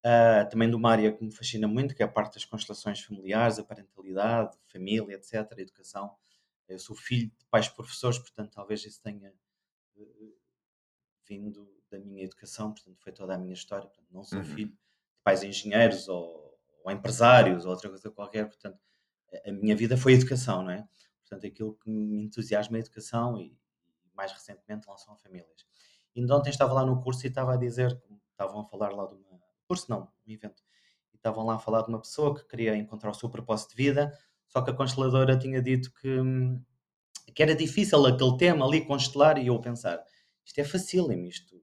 uh, 0.06 0.50
também 0.50 0.70
de 0.70 0.76
uma 0.76 0.92
área 0.92 1.12
que 1.12 1.24
me 1.24 1.32
fascina 1.32 1.68
muito, 1.68 1.96
que 1.96 2.02
é 2.02 2.06
a 2.06 2.10
parte 2.10 2.34
das 2.34 2.46
constelações 2.46 3.02
familiares, 3.02 3.60
a 3.60 3.64
parentalidade, 3.64 4.58
família, 4.68 5.16
etc., 5.16 5.48
a 5.58 5.62
educação. 5.62 6.12
Eu 6.68 6.80
sou 6.80 6.96
filho 6.96 7.28
de 7.28 7.46
pais 7.50 7.68
professores, 7.68 8.18
portanto, 8.18 8.52
talvez 8.54 8.84
isso 8.84 9.02
tenha 9.02 9.32
uh, 9.96 10.34
vindo 11.28 11.79
da 11.90 12.00
minha 12.00 12.24
educação, 12.24 12.72
portanto, 12.72 12.98
foi 13.00 13.12
toda 13.12 13.36
a 13.36 13.38
minha 13.38 13.54
história. 13.54 13.88
Portanto, 13.88 14.08
não 14.12 14.24
sou 14.24 14.40
uhum. 14.40 14.46
filho 14.46 14.78
pais 15.24 15.44
engenheiros 15.44 16.08
ou, 16.08 16.58
ou, 16.84 16.92
empresários 16.92 17.66
ou 17.66 17.72
outra 17.72 17.90
coisa 17.90 18.10
qualquer, 18.10 18.48
portanto, 18.48 18.80
a 19.46 19.52
minha 19.52 19.76
vida 19.76 19.96
foi 19.98 20.14
educação, 20.14 20.64
não 20.64 20.72
é? 20.72 20.88
Portanto, 21.22 21.46
aquilo 21.46 21.76
que 21.76 21.90
me 21.90 22.24
entusiasma 22.24 22.78
é 22.78 22.80
a 22.80 22.82
educação 22.82 23.40
e, 23.40 23.56
mais 24.16 24.32
recentemente, 24.32 24.88
relação 24.88 25.14
a 25.14 25.18
famílias. 25.18 25.66
E 26.16 26.32
ontem 26.32 26.50
estava 26.50 26.74
lá 26.74 26.86
no 26.86 27.02
curso 27.02 27.26
e 27.26 27.30
estava 27.30 27.54
a 27.54 27.58
dizer, 27.58 28.02
estavam 28.32 28.62
a 28.62 28.66
falar 28.66 28.92
lá 28.92 29.06
de 29.06 29.14
uma, 29.14 29.40
curso 29.68 29.86
não, 29.90 30.12
um 30.28 30.32
evento, 30.32 30.64
e 31.14 31.18
estavam 31.18 31.46
lá 31.46 31.56
a 31.56 31.60
falar 31.60 31.84
de 31.84 31.90
uma 31.90 32.00
pessoa 32.00 32.36
que 32.36 32.46
queria 32.46 32.76
encontrar 32.76 33.12
o 33.12 33.14
seu 33.14 33.30
propósito 33.30 33.72
de 33.72 33.76
vida, 33.76 34.18
só 34.48 34.62
que 34.62 34.72
a 34.72 34.74
consteladora 34.74 35.38
tinha 35.38 35.62
dito 35.62 35.94
que, 35.94 36.18
que 37.34 37.44
era 37.44 37.54
difícil 37.56 38.04
aquele 38.06 38.38
tema 38.38 38.66
ali 38.66 38.84
constelar 38.84 39.38
e 39.38 39.48
eu 39.48 39.60
pensar, 39.62 40.04
isto 40.44 40.58
é 40.58 40.64
facílimo, 40.64 41.28
isto, 41.28 41.62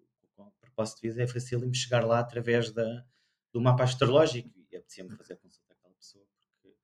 propósito 0.77 1.01
de 1.01 1.09
vida 1.09 1.23
é 1.23 1.27
facílimo 1.27 1.75
chegar 1.75 2.05
lá 2.05 2.21
através 2.21 2.71
da, 2.71 3.05
do 3.51 3.61
mapa 3.61 3.83
astrológico 3.83 4.51
e 4.71 4.77
apetecia-me 4.77 5.11
fazer 5.17 5.37
consulta 5.37 5.73
àquela 5.73 5.95
pessoa 5.95 6.25
porque 6.53 6.77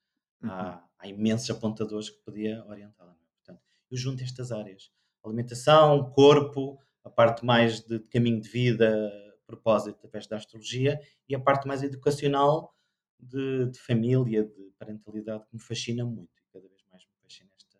uhum. 0.42 0.50
há, 0.50 0.88
há, 0.98 1.08
imensos 1.08 1.50
apontadores 1.50 2.08
que 2.08 2.18
podia 2.24 2.64
orientá-la. 2.64 3.12
É? 3.12 3.16
Portanto, 3.36 3.62
eu 3.90 3.96
junto 3.96 4.24
estas 4.24 4.50
áreas: 4.50 4.90
alimentação, 5.22 6.10
corpo, 6.10 6.80
a 7.04 7.10
parte 7.10 7.44
mais 7.44 7.80
de, 7.80 7.98
de 7.98 8.08
caminho 8.08 8.40
de 8.40 8.48
vida, 8.48 9.10
propósito 9.46 9.96
através 9.96 10.26
da 10.26 10.36
astrologia 10.36 10.98
e 11.28 11.34
a 11.34 11.40
parte 11.40 11.68
mais 11.68 11.82
educacional 11.82 12.74
de, 13.18 13.66
de, 13.66 13.78
família, 13.78 14.44
de 14.44 14.72
parentalidade, 14.78 15.44
que 15.46 15.54
me 15.54 15.60
fascina 15.60 16.04
muito 16.04 16.32
e 16.40 16.46
cada 16.50 16.66
vez 16.66 16.82
mais 16.90 17.04
me 17.04 17.12
fascina 17.22 17.50
esta, 17.54 17.78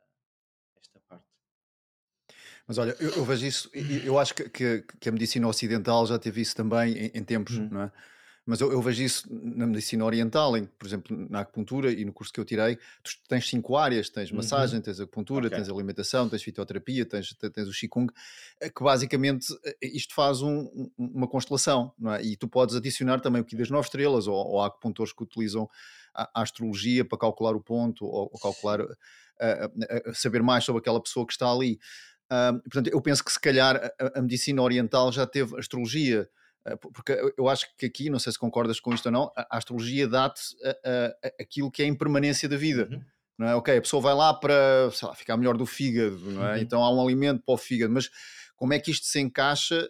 esta 0.76 1.00
parte. 1.09 1.26
Mas 2.66 2.78
olha, 2.78 2.97
eu, 3.00 3.11
eu 3.11 3.25
vejo 3.25 3.47
isso, 3.47 3.71
eu 4.04 4.19
acho 4.19 4.35
que, 4.35 4.49
que, 4.49 4.85
que, 5.00 5.09
a 5.09 5.12
medicina 5.12 5.49
ocidental 5.49 6.07
já 6.07 6.19
teve 6.19 6.40
isso 6.40 6.54
também 6.54 6.92
em, 6.92 7.11
em 7.14 7.25
tempos, 7.25 7.59
uhum. 7.59 7.69
não 7.71 7.83
é? 7.83 7.92
Mas 8.45 8.61
eu, 8.61 8.73
eu, 8.73 8.83
vejo 8.83 9.04
isso 9.04 9.28
na 9.31 9.66
medicina 9.66 10.04
oriental, 10.04 10.57
em, 10.57 10.64
por 10.64 10.85
exemplo, 10.85 11.16
na 11.31 11.40
acupuntura 11.40 11.92
e 11.92 12.04
no 12.04 12.12
curso 12.12 12.33
que 12.33 12.40
eu 12.40 12.45
tirei, 12.45 12.76
tu 13.02 13.12
tens 13.28 13.49
cinco 13.49 13.76
áreas: 13.76 14.11
tens 14.11 14.31
uhum. 14.31 14.38
massagem, 14.38 14.81
tens 14.81 14.99
acupuntura, 14.99 15.47
okay. 15.47 15.59
tens 15.59 15.69
alimentação, 15.69 16.28
tens 16.28 16.42
fitoterapia, 16.42 17.07
tens, 17.07 17.33
tens 17.35 17.69
o 17.69 17.73
Qigong, 17.73 18.12
eh, 18.61 18.69
que 18.69 18.83
basicamente 18.83 19.47
eh, 19.64 19.76
isto 19.83 20.12
faz 20.12 20.42
um, 20.42 20.90
uma 20.99 21.28
constelação, 21.28 21.92
não 21.97 22.14
é? 22.14 22.23
E 22.25 22.37
tu 22.37 22.49
podes 22.49 22.75
adicionar 22.75 23.21
também 23.21 23.42
o 23.42 23.45
que 23.45 23.54
das 23.54 23.71
nove 23.71 23.87
estrelas, 23.87 24.26
ou, 24.26 24.35
ou 24.35 24.61
há 24.61 24.66
acupuntores 24.66 25.12
que 25.12 25.23
utilizam 25.23 25.71
a, 26.14 26.42
astrologia 26.42 27.04
para 27.04 27.19
calcular 27.19 27.54
o 27.54 27.61
ponto, 27.61 28.04
ou, 28.04 28.28
calcular, 28.40 28.81
uh, 28.81 28.87
uh, 28.90 30.14
saber 30.14 30.42
mais 30.42 30.64
sobre 30.64 30.81
aquela 30.81 31.00
pessoa 31.00 31.26
que 31.26 31.33
está 31.33 31.50
ali. 31.50 31.78
Uh, 32.33 32.62
portanto, 32.62 32.89
eu 32.89 33.01
penso 33.03 33.23
que 33.23 33.31
se 33.31 33.41
calhar 33.41 33.77
a, 33.77 34.19
a 34.19 34.23
medicina 34.23 34.62
oriental 34.62 35.12
já 35.12 35.27
teve 35.27 35.59
astrologia 35.59 36.27
eh, 36.67 36.77
porque 36.77 37.12
eu 37.37 37.49
acho 37.49 37.67
que 37.77 37.87
aqui, 37.87 38.09
não 38.09 38.19
sei 38.19 38.33
se 38.33 38.39
concordas 38.39 38.81
com 38.81 38.95
isto 38.95 39.07
ou 39.07 39.12
não, 39.12 39.33
a 39.37 39.57
astrologia 39.57 40.07
dá-te 40.09 40.43
aquilo 41.41 41.71
que 41.71 41.83
é 41.83 41.85
a 41.85 41.89
impermanência 41.89 42.49
da 42.49 42.57
vida. 42.57 42.89
Uhum. 42.91 43.03
Não 43.39 43.49
é? 43.49 43.55
Ok, 43.57 43.77
a 43.77 43.83
pessoa 43.83 44.03
vai 44.03 44.15
lá 44.15 44.33
para 44.33 44.91
lá, 45.03 45.15
ficar 45.15 45.37
melhor 45.37 45.57
do 45.57 45.67
fígado, 45.67 46.19
não 46.31 46.47
é? 46.47 46.55
Uhum. 46.55 46.59
Então 46.59 46.83
há 46.83 46.95
um 46.95 47.03
alimento 47.03 47.43
para 47.45 47.55
o 47.55 47.59
fígado, 47.59 47.93
mas 47.93 48.11
como 48.55 48.73
é 48.73 48.79
que 48.79 48.91
isto 48.91 49.07
se 49.07 49.21
encaixa 49.21 49.89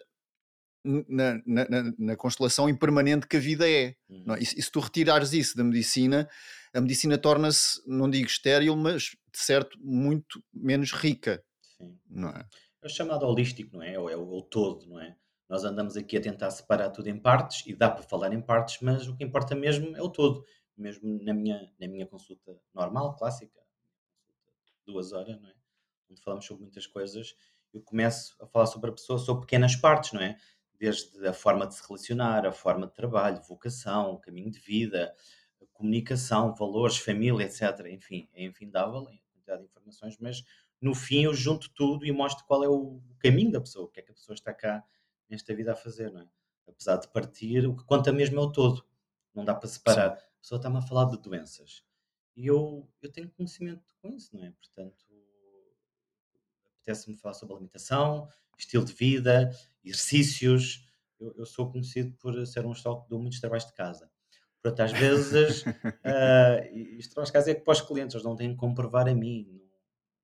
na, 0.83 1.35
na, 1.45 1.69
na, 1.69 1.93
na 1.97 2.15
constelação 2.15 2.67
impermanente 2.67 3.27
que 3.27 3.37
a 3.37 3.39
vida 3.39 3.69
é? 3.69 3.95
Uhum. 4.09 4.33
é? 4.35 4.39
E, 4.39 4.43
e, 4.43 4.61
se 4.61 4.71
tu 4.71 4.79
retirares 4.79 5.33
isso 5.33 5.55
da 5.55 5.63
medicina, 5.63 6.27
a 6.73 6.81
medicina 6.81 7.17
torna-se, 7.17 7.81
não 7.85 8.09
digo 8.09 8.27
estéril, 8.27 8.75
mas 8.75 9.03
de 9.31 9.39
certo 9.39 9.77
muito 9.79 10.43
menos 10.53 10.91
rica. 10.91 11.43
Sim. 11.83 11.99
Não 12.09 12.29
é? 12.29 12.47
É 12.81 12.85
o 12.85 12.89
chamado 12.89 13.25
holístico, 13.25 13.77
não 13.77 13.83
é? 13.83 13.97
Ou 13.97 14.09
é 14.09 14.15
o, 14.15 14.37
o 14.37 14.41
todo, 14.41 14.87
não 14.87 14.99
é? 14.99 15.15
Nós 15.49 15.63
andamos 15.63 15.95
aqui 15.95 16.17
a 16.17 16.21
tentar 16.21 16.49
separar 16.51 16.89
tudo 16.89 17.07
em 17.09 17.19
partes 17.19 17.65
e 17.67 17.75
dá 17.75 17.89
para 17.89 18.03
falar 18.03 18.33
em 18.33 18.41
partes, 18.41 18.79
mas 18.81 19.07
o 19.07 19.15
que 19.15 19.23
importa 19.23 19.55
mesmo 19.55 19.95
é 19.95 20.01
o 20.01 20.09
todo. 20.09 20.45
Mesmo 20.75 21.21
na 21.23 21.33
minha, 21.33 21.71
na 21.79 21.87
minha 21.87 22.07
consulta 22.07 22.59
normal, 22.73 23.15
clássica, 23.15 23.59
duas 24.85 25.13
horas, 25.13 25.39
não 25.39 25.49
é? 25.49 25.53
Onde 26.09 26.21
falamos 26.21 26.45
sobre 26.45 26.63
muitas 26.63 26.87
coisas, 26.87 27.35
eu 27.73 27.81
começo 27.81 28.35
a 28.39 28.47
falar 28.47 28.65
sobre 28.67 28.89
a 28.89 28.93
pessoa, 28.93 29.19
sobre 29.19 29.41
pequenas 29.41 29.75
partes, 29.75 30.13
não 30.13 30.21
é? 30.21 30.37
Desde 30.79 31.27
a 31.27 31.33
forma 31.33 31.67
de 31.67 31.75
se 31.75 31.87
relacionar, 31.87 32.45
a 32.45 32.51
forma 32.51 32.87
de 32.87 32.93
trabalho, 32.93 33.41
vocação, 33.41 34.19
caminho 34.19 34.51
de 34.51 34.59
vida, 34.59 35.13
comunicação, 35.73 36.53
valores, 36.53 36.97
família, 36.97 37.45
etc. 37.45 37.87
Enfim, 37.91 38.29
é 38.33 38.45
infindável 38.45 38.99
a 38.99 39.31
quantidade 39.31 39.61
de 39.61 39.65
informações, 39.65 40.17
mas 40.19 40.43
no 40.83 40.93
fim 40.93 41.23
eu 41.23 41.33
junto 41.33 41.69
tudo 41.73 42.05
e 42.05 42.11
mostro 42.11 42.45
qual 42.45 42.63
é 42.63 42.67
o 42.67 43.01
caminho 43.19 43.51
da 43.51 43.61
pessoa, 43.61 43.85
o 43.85 43.87
que 43.87 44.01
é 44.01 44.03
que 44.03 44.11
a 44.11 44.13
pessoa 44.13 44.33
está 44.33 44.53
cá 44.53 44.83
nesta 45.29 45.55
vida 45.55 45.71
a 45.71 45.75
fazer, 45.75 46.11
não 46.11 46.21
é? 46.21 46.27
Apesar 46.67 46.97
de 46.97 47.07
partir, 47.07 47.65
o 47.65 47.75
que 47.75 47.85
conta 47.85 48.11
mesmo 48.11 48.39
é 48.39 48.43
o 48.43 48.51
todo. 48.51 48.85
Não 49.33 49.45
dá 49.45 49.55
para 49.55 49.69
separar. 49.69 50.17
Sim. 50.17 50.25
A 50.25 50.39
pessoa 50.41 50.57
está-me 50.57 50.77
a 50.77 50.81
falar 50.81 51.05
de 51.05 51.17
doenças. 51.17 51.83
E 52.35 52.47
eu, 52.47 52.89
eu 53.01 53.11
tenho 53.11 53.29
conhecimento 53.31 53.83
com 54.01 54.09
isso, 54.09 54.35
não 54.35 54.43
é? 54.43 54.51
Portanto, 54.51 55.05
apetece-me 56.65 57.17
falar 57.17 57.33
sobre 57.33 57.53
alimentação, 57.55 58.27
estilo 58.57 58.83
de 58.83 58.93
vida, 58.93 59.51
exercícios. 59.83 60.85
Eu, 61.17 61.33
eu 61.37 61.45
sou 61.45 61.71
conhecido 61.71 62.13
por 62.17 62.45
ser 62.45 62.65
um 62.65 62.73
pessoal 62.73 63.01
que 63.01 63.09
dou 63.09 63.19
muitos 63.19 63.39
trabalhos 63.39 63.65
de 63.65 63.73
casa. 63.73 64.11
Portanto, 64.61 64.81
às 64.81 64.91
vezes, 64.91 65.63
uh, 65.65 66.77
isto 66.97 67.13
trabalhos 67.13 67.29
de 67.29 67.33
casa 67.33 67.51
é 67.51 67.55
que 67.55 67.61
para 67.61 67.71
os 67.71 67.81
clientes, 67.81 68.15
eles 68.15 68.25
não 68.25 68.35
têm 68.35 68.51
que 68.51 68.57
comprovar 68.57 69.07
a 69.07 69.13
mim. 69.13 69.62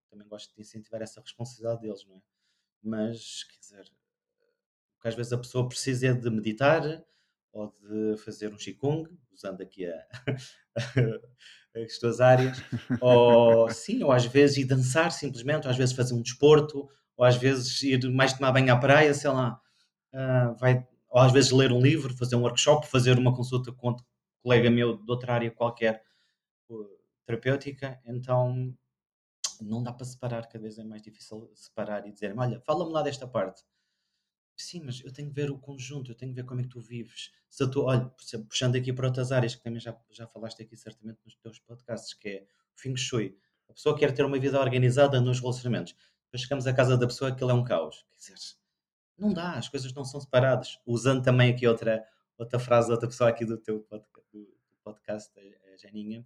Também 0.10 0.28
gosto 0.28 0.54
de 0.56 0.62
incentivar 0.62 1.02
essa 1.02 1.22
responsabilidade 1.22 1.82
deles, 1.82 2.06
não 2.06 2.16
é? 2.16 2.22
Mas, 2.82 3.44
quer 3.44 3.60
dizer, 3.60 3.92
porque 4.94 5.08
às 5.08 5.16
vezes 5.16 5.34
a 5.34 5.38
pessoa 5.38 5.68
precisa 5.68 6.08
é 6.08 6.14
de 6.14 6.30
meditar 6.30 6.82
ou 7.52 7.74
de 7.82 8.18
fazer 8.18 8.54
um 8.54 8.58
Qigong, 8.58 9.10
usando 9.32 9.62
aqui 9.62 9.86
a, 9.86 10.08
as 11.76 11.98
tuas 11.98 12.22
áreas, 12.22 12.58
ou 13.02 13.70
sim, 13.70 14.04
ou 14.04 14.12
às 14.12 14.26
vezes 14.26 14.58
ir 14.58 14.66
dançar 14.66 15.12
simplesmente, 15.12 15.66
ou 15.66 15.72
às 15.72 15.78
vezes 15.78 15.96
fazer 15.96 16.14
um 16.14 16.22
desporto, 16.22 16.90
ou 17.18 17.26
às 17.26 17.38
vezes 17.38 17.82
ir 17.84 18.10
mais 18.10 18.34
tomar 18.34 18.52
banho 18.52 18.74
à 18.74 18.78
praia, 18.78 19.14
sei 19.14 19.30
lá, 19.30 19.60
uh, 20.14 20.56
vai, 20.56 20.86
ou 21.10 21.20
às 21.20 21.32
vezes 21.32 21.52
ler 21.52 21.72
um 21.72 21.82
livro, 21.82 22.16
fazer 22.16 22.36
um 22.36 22.42
workshop, 22.42 22.88
fazer 22.88 23.18
uma 23.18 23.36
consulta 23.36 23.72
com 23.72 23.92
um 23.92 23.96
colega 24.44 24.70
meu 24.70 24.98
de 24.98 25.12
outra 25.12 25.34
área 25.34 25.52
qualquer 25.52 26.04
terapêutica, 27.26 28.00
então 28.06 28.76
não 29.64 29.84
dá 29.84 29.94
para 29.94 30.06
separar, 30.06 30.48
cada 30.48 30.60
vez 30.60 30.78
é 30.78 30.84
mais 30.84 31.02
difícil 31.02 31.52
separar 31.56 32.08
e 32.08 32.12
dizer, 32.12 32.38
olha, 32.38 32.60
fala-me 32.62 32.92
lá 32.92 33.02
desta 33.02 33.28
parte 33.28 33.64
Sim, 34.62 34.82
mas 34.84 35.02
eu 35.06 35.12
tenho 35.12 35.30
que 35.30 35.34
ver 35.34 35.50
o 35.50 35.58
conjunto, 35.58 36.12
eu 36.12 36.16
tenho 36.16 36.34
que 36.34 36.36
ver 36.42 36.46
como 36.46 36.60
é 36.60 36.64
que 36.64 36.70
tu 36.70 36.82
vives. 36.82 37.32
Se 37.50 37.64
estou, 37.64 37.86
olha, 37.86 38.12
puxando 38.48 38.76
aqui 38.76 38.92
para 38.92 39.08
outras 39.08 39.32
áreas 39.32 39.56
que 39.56 39.64
também 39.64 39.80
já, 39.80 39.98
já 40.12 40.28
falaste 40.28 40.62
aqui 40.62 40.76
certamente 40.76 41.18
nos 41.24 41.34
teus 41.38 41.60
podcasts, 41.60 42.14
que 42.14 42.28
é 42.28 42.42
o 42.76 42.82
Feng 42.82 42.98
Shui. 42.98 43.38
A 43.70 43.74
pessoa 43.74 43.98
quer 43.98 44.14
ter 44.14 44.26
uma 44.26 44.38
vida 44.38 44.60
organizada 44.60 45.22
nos 45.22 45.40
relacionamentos. 45.40 45.96
Depois 46.26 46.42
chegamos 46.42 46.68
à 46.68 46.74
casa 46.74 46.98
da 46.98 47.08
pessoa 47.08 47.32
aquilo 47.32 47.52
é 47.52 47.54
um 47.54 47.64
caos. 47.64 48.06
Quer 48.12 48.18
dizer, 48.18 48.36
não 49.18 49.32
dá, 49.32 49.54
as 49.54 49.70
coisas 49.70 49.94
não 49.94 50.04
são 50.04 50.20
separadas. 50.20 50.78
Usando 50.86 51.24
também 51.24 51.54
aqui 51.54 51.66
outra, 51.66 52.06
outra 52.38 52.60
frase 52.60 52.88
de 52.88 52.92
outra 52.92 53.08
pessoa 53.08 53.30
aqui 53.30 53.46
do 53.46 53.58
teu 53.58 53.80
podcast, 53.84 54.30
do, 54.34 54.58
podcast 54.84 55.32
a 55.40 55.78
Janinha, 55.78 56.26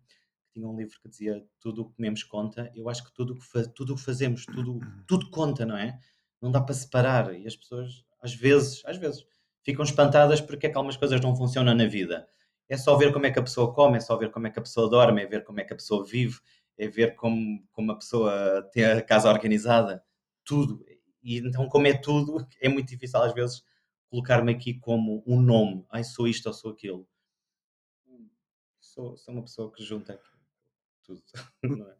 tinha 0.53 0.67
um 0.67 0.77
livro 0.77 0.99
que 1.01 1.09
dizia 1.09 1.43
tudo 1.59 1.81
o 1.81 1.89
que 1.89 1.95
comemos 1.95 2.23
conta. 2.23 2.71
Eu 2.75 2.87
acho 2.89 3.03
que 3.03 3.13
tudo 3.13 3.33
o 3.33 3.39
que, 3.39 3.69
tudo 3.69 3.93
o 3.93 3.95
que 3.95 4.01
fazemos, 4.03 4.45
tudo, 4.45 4.79
tudo 5.07 5.29
conta, 5.29 5.65
não 5.65 5.75
é? 5.75 5.99
Não 6.41 6.51
dá 6.51 6.61
para 6.61 6.75
separar. 6.75 7.33
E 7.33 7.47
as 7.47 7.55
pessoas 7.55 8.05
às 8.21 8.33
vezes, 8.33 8.81
às 8.85 8.97
vezes, 8.97 9.25
ficam 9.63 9.83
espantadas 9.83 10.39
porque 10.39 10.67
é 10.67 10.69
que 10.69 10.77
algumas 10.77 10.95
coisas 10.95 11.19
não 11.19 11.35
funcionam 11.35 11.75
na 11.75 11.85
vida. 11.85 12.27
É 12.69 12.77
só 12.77 12.95
ver 12.95 13.11
como 13.11 13.25
é 13.25 13.31
que 13.31 13.39
a 13.39 13.43
pessoa 13.43 13.73
come, 13.73 13.97
é 13.97 13.99
só 13.99 14.15
ver 14.15 14.31
como 14.31 14.47
é 14.47 14.49
que 14.49 14.59
a 14.59 14.61
pessoa 14.61 14.89
dorme, 14.89 15.21
é 15.21 15.25
ver 15.25 15.43
como 15.43 15.59
é 15.59 15.63
que 15.65 15.73
a 15.73 15.75
pessoa 15.75 16.05
vive, 16.05 16.39
é 16.77 16.87
ver 16.87 17.15
como, 17.15 17.61
como 17.71 17.91
a 17.91 17.95
pessoa 17.95 18.63
tem 18.71 18.85
a 18.85 19.01
casa 19.01 19.29
organizada, 19.29 20.03
tudo. 20.45 20.85
E 21.21 21.37
então, 21.39 21.67
como 21.67 21.87
é 21.87 21.93
tudo, 21.97 22.37
é 22.61 22.69
muito 22.69 22.87
difícil 22.87 23.21
às 23.21 23.33
vezes 23.33 23.63
colocar-me 24.09 24.53
aqui 24.53 24.75
como 24.75 25.23
um 25.27 25.41
nome. 25.41 25.85
Ai, 25.91 26.03
sou 26.03 26.27
isto 26.27 26.47
ou 26.47 26.53
sou 26.53 26.71
aquilo. 26.71 27.07
Sou, 28.79 29.17
sou 29.17 29.33
uma 29.33 29.43
pessoa 29.43 29.71
que 29.71 29.83
junta 29.83 30.13
tudo, 31.03 31.21
não 31.63 31.87
é? 31.87 31.95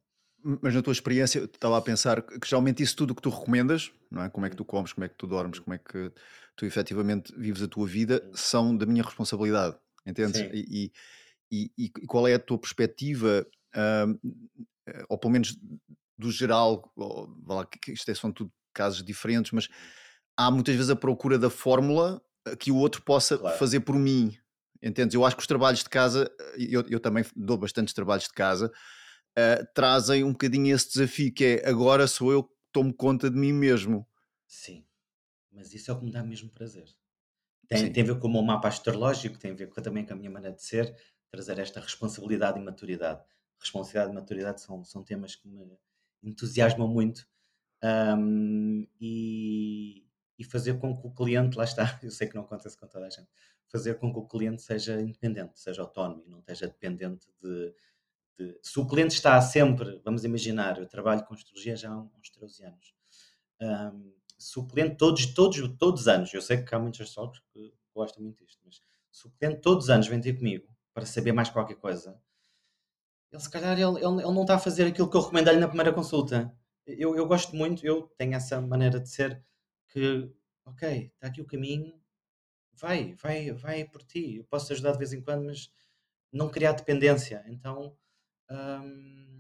Mas 0.61 0.73
na 0.73 0.81
tua 0.81 0.91
experiência, 0.91 1.39
eu 1.39 1.45
estava 1.45 1.77
a 1.77 1.81
pensar 1.81 2.21
que 2.21 2.45
geralmente 2.45 2.83
isso 2.83 2.97
tudo 2.97 3.15
que 3.15 3.21
tu 3.21 3.29
recomendas, 3.29 3.93
não 4.11 4.23
é? 4.23 4.29
Como 4.29 4.45
é 4.45 4.49
que 4.49 4.57
tu 4.57 4.65
comes, 4.65 4.91
como 4.91 5.05
é 5.05 5.09
que 5.09 5.15
tu 5.15 5.25
dormes, 5.25 5.59
como 5.59 5.73
é 5.73 5.77
que 5.77 6.11
tu 6.55 6.65
efetivamente 6.65 7.33
vives 7.37 7.61
a 7.61 7.67
tua 7.67 7.87
vida, 7.87 8.29
são 8.33 8.75
da 8.75 8.85
minha 8.85 9.03
responsabilidade, 9.03 9.77
entendes? 10.05 10.41
E, 10.53 10.91
e, 11.49 11.71
e, 11.77 11.89
qual 12.07 12.27
é 12.27 12.33
a 12.33 12.39
tua 12.39 12.57
perspectiva, 12.57 13.47
uh, 13.73 14.19
ou 15.07 15.17
pelo 15.17 15.31
menos 15.31 15.57
do 16.17 16.29
geral, 16.29 16.91
ou, 16.95 17.33
lá, 17.47 17.65
que 17.65 17.93
isto 17.93 18.09
é, 18.11 18.13
são 18.13 18.31
tudo 18.31 18.51
casos 18.73 19.01
diferentes, 19.01 19.53
mas 19.53 19.69
há 20.35 20.51
muitas 20.51 20.75
vezes 20.75 20.89
a 20.89 20.95
procura 20.95 21.39
da 21.39 21.49
fórmula 21.49 22.21
que 22.59 22.71
o 22.71 22.75
outro 22.75 23.01
possa 23.03 23.37
claro. 23.37 23.57
fazer 23.57 23.79
por 23.81 23.95
mim, 23.95 24.37
entendes? 24.83 25.15
Eu 25.15 25.25
acho 25.25 25.35
que 25.35 25.41
os 25.41 25.47
trabalhos 25.47 25.79
de 25.79 25.89
casa, 25.89 26.29
eu, 26.57 26.83
eu 26.89 26.99
também 26.99 27.25
dou 27.35 27.57
bastantes 27.57 27.93
trabalhos 27.93 28.25
de 28.25 28.33
casa, 28.33 28.71
uh, 29.37 29.65
trazem 29.73 30.23
um 30.23 30.31
bocadinho 30.31 30.75
esse 30.75 30.89
desafio 30.93 31.33
que 31.33 31.45
é 31.45 31.69
agora 31.69 32.05
sou 32.07 32.31
eu 32.31 32.43
que 32.43 32.53
tomo 32.71 32.93
conta 32.93 33.29
de 33.29 33.37
mim 33.37 33.53
mesmo. 33.53 34.07
Sim, 34.45 34.85
mas 35.51 35.73
isso 35.73 35.89
é 35.89 35.93
o 35.93 35.99
que 35.99 36.05
me 36.05 36.11
dá 36.11 36.23
mesmo 36.23 36.49
prazer. 36.49 36.85
Tem, 37.67 37.91
tem 37.91 38.03
a 38.03 38.07
ver 38.07 38.19
com 38.19 38.27
o 38.27 38.31
meu 38.31 38.41
mapa 38.41 38.67
astrológico, 38.67 39.39
tem 39.39 39.51
a 39.51 39.55
ver 39.55 39.69
com, 39.69 39.81
também 39.81 40.05
com 40.05 40.13
a 40.13 40.15
minha 40.15 40.29
maneira 40.29 40.55
de 40.55 40.63
ser, 40.63 40.95
trazer 41.31 41.57
esta 41.59 41.79
responsabilidade 41.79 42.59
e 42.59 42.63
maturidade. 42.63 43.23
Responsabilidade 43.59 44.11
e 44.11 44.15
maturidade 44.15 44.61
são, 44.61 44.83
são 44.83 45.03
temas 45.03 45.35
que 45.35 45.47
me 45.47 45.77
entusiasmam 46.21 46.87
muito. 46.87 47.25
Um, 47.83 48.87
e, 48.99 50.05
e 50.37 50.43
fazer 50.43 50.79
com 50.79 50.95
que 50.95 51.05
o 51.05 51.11
cliente, 51.11 51.57
lá 51.57 51.63
está, 51.63 51.83
eu 52.03 52.11
sei 52.11 52.27
que 52.27 52.35
não 52.35 52.43
acontece 52.43 52.77
com 52.77 52.87
toda 52.87 53.07
a 53.07 53.09
gente, 53.09 53.27
fazer 53.73 53.95
com 53.95 54.13
que 54.13 54.19
o 54.19 54.27
cliente 54.27 54.61
seja 54.61 55.01
independente, 55.01 55.59
seja 55.59 55.81
autónomo 55.81 56.23
não 56.27 56.39
esteja 56.39 56.67
dependente 56.67 57.27
de, 57.41 57.73
de, 58.37 58.59
se 58.61 58.79
o 58.79 58.85
cliente 58.85 59.15
está 59.15 59.41
sempre, 59.41 59.99
vamos 60.05 60.23
imaginar, 60.23 60.77
eu 60.77 60.87
trabalho 60.87 61.25
com 61.25 61.33
astrologia 61.33 61.75
já 61.75 61.91
há 61.91 61.97
uns 61.97 62.29
13 62.29 62.65
anos, 62.65 62.93
um, 63.59 64.13
se 64.37 64.59
o 64.59 64.67
cliente 64.67 64.95
todos, 64.97 65.25
todos, 65.33 65.57
todos 65.79 66.01
os 66.01 66.07
anos, 66.07 66.31
eu 66.31 66.41
sei 66.41 66.63
que 66.63 66.75
há 66.75 66.77
muitos 66.77 67.01
astrólogos 67.01 67.41
que 67.51 67.73
gostam 67.95 68.23
muito 68.23 68.45
disto, 68.45 68.61
mas 68.63 68.79
se 69.11 69.25
o 69.25 69.31
cliente 69.31 69.61
todos 69.61 69.85
os 69.85 69.89
anos 69.89 70.07
vem 70.07 70.21
ter 70.21 70.33
comigo 70.33 70.67
para 70.93 71.05
saber 71.07 71.31
mais 71.31 71.49
qualquer 71.49 71.75
coisa, 71.75 72.21
ele 73.31 73.41
se 73.41 73.49
calhar 73.49 73.73
ele, 73.73 73.97
ele, 73.97 74.21
ele 74.21 74.33
não 74.33 74.43
está 74.43 74.55
a 74.55 74.59
fazer 74.59 74.85
aquilo 74.85 75.09
que 75.09 75.17
eu 75.17 75.21
recomendei-lhe 75.21 75.59
na 75.59 75.67
primeira 75.67 75.91
consulta. 75.91 76.55
Eu, 76.85 77.15
eu 77.15 77.25
gosto 77.25 77.55
muito, 77.55 77.83
eu 77.83 78.03
tenho 78.15 78.35
essa 78.35 78.61
maneira 78.61 78.99
de 78.99 79.09
ser 79.09 79.43
que, 79.87 80.31
ok, 80.63 81.11
está 81.15 81.27
aqui 81.27 81.41
o 81.41 81.45
caminho, 81.45 81.99
vai, 82.75 83.13
vai, 83.13 83.51
vai 83.51 83.85
por 83.85 84.03
ti. 84.03 84.37
Eu 84.37 84.43
posso 84.45 84.67
te 84.67 84.73
ajudar 84.73 84.91
de 84.93 84.97
vez 84.97 85.13
em 85.13 85.21
quando, 85.21 85.45
mas 85.45 85.71
não 86.31 86.49
criar 86.49 86.73
dependência. 86.73 87.43
Então, 87.47 87.95
hum, 88.49 89.33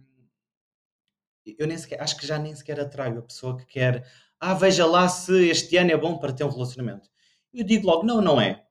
eu 1.45 1.67
nem 1.67 1.77
sequer, 1.77 2.01
acho 2.01 2.17
que 2.17 2.25
já 2.27 2.37
nem 2.37 2.55
sequer 2.55 2.79
atraio 2.79 3.19
a 3.19 3.23
pessoa 3.23 3.57
que 3.57 3.65
quer, 3.65 4.07
ah, 4.39 4.53
veja 4.53 4.85
lá 4.85 5.07
se 5.07 5.49
este 5.49 5.77
ano 5.77 5.91
é 5.91 5.97
bom 5.97 6.17
para 6.17 6.33
ter 6.33 6.43
um 6.43 6.49
relacionamento. 6.49 7.09
Eu 7.53 7.63
digo 7.63 7.87
logo, 7.87 8.03
não, 8.03 8.21
não 8.21 8.39
é. 8.39 8.65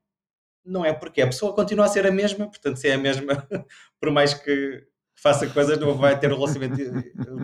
Não 0.65 0.85
é 0.85 0.93
porque 0.93 1.23
a 1.23 1.27
pessoa 1.27 1.55
continua 1.55 1.87
a 1.87 1.89
ser 1.89 2.07
a 2.07 2.13
mesma, 2.13 2.47
portanto, 2.49 2.77
se 2.77 2.89
é 2.89 2.95
a 2.95 2.99
mesma, 2.99 3.27
por 4.01 4.11
mais 4.11 4.35
que 4.35 4.87
faça 5.15 5.49
coisas, 5.51 5.79
não 5.79 5.95
vai 5.95 6.19
ter 6.19 6.33
um 6.33 6.37
relacionamento 6.37 6.77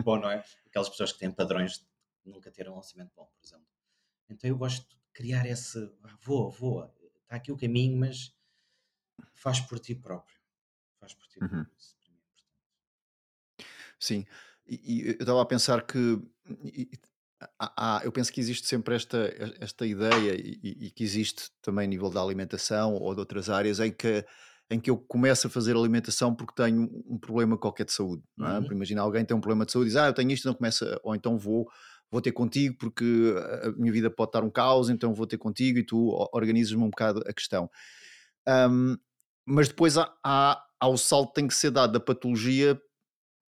bom, 0.03 0.17
não 0.17 0.29
é? 0.29 0.43
Aquelas 0.67 0.89
pessoas 0.89 1.11
que 1.11 1.19
têm 1.19 1.31
padrões 1.31 1.85
nunca 2.25 2.51
ter 2.51 2.67
um 2.67 2.73
relacionamento 2.73 3.13
bom, 3.15 3.25
por 3.25 3.45
exemplo. 3.45 3.65
Então 4.29 4.49
eu 4.49 4.57
gosto 4.57 4.87
de 4.87 4.95
criar 5.13 5.45
esse, 5.45 5.79
ah, 6.03 6.15
voa, 6.21 6.49
voa, 6.49 6.93
está 7.29 7.35
aqui 7.35 7.51
o 7.51 7.57
caminho, 7.57 7.95
mas 7.95 8.33
faz 9.35 9.59
por 9.59 9.79
ti 9.79 9.93
próprio. 9.93 10.35
Faz 10.99 11.13
por 11.13 11.27
ti 11.27 11.39
uhum. 11.41 11.47
próprio. 11.47 11.71
É. 13.59 13.63
Sim, 13.99 14.25
e, 14.67 14.95
e 14.95 15.07
eu 15.07 15.11
estava 15.11 15.41
a 15.41 15.45
pensar 15.45 15.85
que 15.85 16.19
e, 16.63 16.89
há, 17.59 18.01
eu 18.03 18.11
penso 18.11 18.33
que 18.33 18.39
existe 18.39 18.67
sempre 18.67 18.95
esta, 18.95 19.31
esta 19.59 19.85
ideia 19.85 20.33
e, 20.35 20.59
e, 20.63 20.91
que 20.91 21.03
existe 21.03 21.51
também 21.61 21.85
a 21.85 21.87
nível 21.87 22.09
da 22.09 22.21
alimentação 22.21 22.95
ou 22.95 23.13
de 23.13 23.19
outras 23.19 23.49
áreas 23.49 23.79
em 23.79 23.91
que, 23.91 24.25
em 24.69 24.79
que 24.79 24.89
eu 24.89 24.97
começo 24.97 25.45
a 25.45 25.49
fazer 25.49 25.75
alimentação 25.75 26.33
porque 26.33 26.53
tenho 26.55 26.89
um 27.05 27.17
problema 27.19 27.57
qualquer 27.57 27.85
de 27.85 27.93
saúde. 27.93 28.23
Não 28.35 28.47
é? 28.47 28.59
Uhum. 28.59 28.71
Imagina 28.71 29.01
alguém 29.01 29.23
tem 29.23 29.37
um 29.37 29.41
problema 29.41 29.65
de 29.65 29.71
saúde 29.71 29.89
e 29.89 29.91
diz, 29.91 29.97
ah, 29.97 30.07
eu 30.07 30.13
tenho 30.13 30.31
isto, 30.31 30.47
não 30.47 30.55
começa, 30.55 30.99
ou 31.03 31.13
então 31.13 31.37
vou 31.37 31.69
vou 32.11 32.21
ter 32.21 32.31
contigo 32.31 32.75
porque 32.79 33.35
a 33.63 33.71
minha 33.71 33.91
vida 33.91 34.09
pode 34.09 34.29
estar 34.29 34.43
um 34.43 34.49
caos, 34.49 34.89
então 34.89 35.13
vou 35.13 35.27
ter 35.27 35.37
contigo 35.37 35.79
e 35.79 35.83
tu 35.83 36.09
organizas-me 36.33 36.83
um 36.83 36.89
bocado 36.89 37.21
a 37.27 37.33
questão. 37.33 37.69
Um, 38.47 38.97
mas 39.45 39.67
depois 39.67 39.97
há, 39.97 40.13
há, 40.23 40.61
há, 40.79 40.87
o 40.87 40.97
salto 40.97 41.29
que 41.29 41.35
tem 41.35 41.47
que 41.47 41.53
ser 41.53 41.71
dado 41.71 41.93
da 41.93 41.99
patologia 41.99 42.79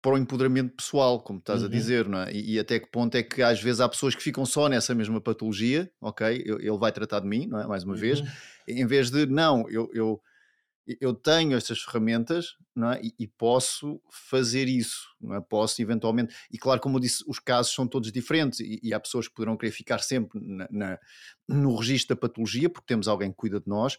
para 0.03 0.15
o 0.15 0.19
empoderamento 0.19 0.77
pessoal, 0.77 1.23
como 1.23 1.39
estás 1.39 1.63
uhum. 1.63 1.67
a 1.67 1.71
dizer, 1.71 2.09
não 2.09 2.19
é? 2.19 2.33
E, 2.33 2.55
e, 2.55 2.59
até 2.59 2.79
que 2.79 2.91
ponto 2.91 3.15
é 3.15 3.23
que 3.23 3.43
às 3.43 3.63
vezes 3.63 3.81
há 3.81 3.89
pessoas 3.89 4.15
que 4.15 4.23
ficam 4.23 4.45
só 4.45 4.69
nessa 4.69 4.95
mesma 4.95 5.21
patologia, 5.21 5.91
ok? 6.01 6.45
Ele 6.45 6.79
vai 6.79 6.93
tratar 6.93 7.21
de 7.21 7.27
mim, 7.27 7.47
não 7.47 7.59
é? 7.59 7.67
Mais 7.67 7.85
uma 7.85 7.95
uhum. 7.95 8.01
vez, 8.01 8.23
em 8.69 8.87
vez 8.87 9.11
de, 9.11 9.25
não, 9.25 9.69
eu, 9.71 9.89
eu 9.95 10.21
eu 11.01 11.15
tenho 11.15 11.57
estas 11.57 11.81
ferramentas 11.81 12.57
não 12.75 12.93
é? 12.93 13.01
e, 13.03 13.15
e, 13.19 13.27
posso 13.27 14.01
fazer 14.11 14.69
isso, 14.69 15.09
não 15.21 15.37
é? 15.37 15.41
posso 15.41 15.81
eventualmente, 15.81 16.35
e 16.51 16.59
claro, 16.59 16.81
como 16.81 16.97
eu 16.97 17.01
disse, 17.01 17.25
os 17.27 17.39
casos 17.39 17.75
são 17.75 17.87
todos 17.87 18.13
diferentes 18.13 18.61
e, 18.61 18.81
e 18.83 18.93
há 18.93 19.01
pessoas 19.01 19.27
que 19.27 19.35
poderão 19.35 19.57
querer 19.57 19.73
ficar 19.73 20.01
sempre 20.01 20.39
na, 20.41 20.69
na, 20.71 20.99
no 21.49 21.75
registro 21.77 22.15
da 22.15 22.21
patologia, 22.21 22.69
porque 22.69 22.87
temos 22.87 23.09
alguém 23.09 23.31
que 23.31 23.37
cuida 23.37 23.61
de 23.61 23.69
nós, 23.69 23.97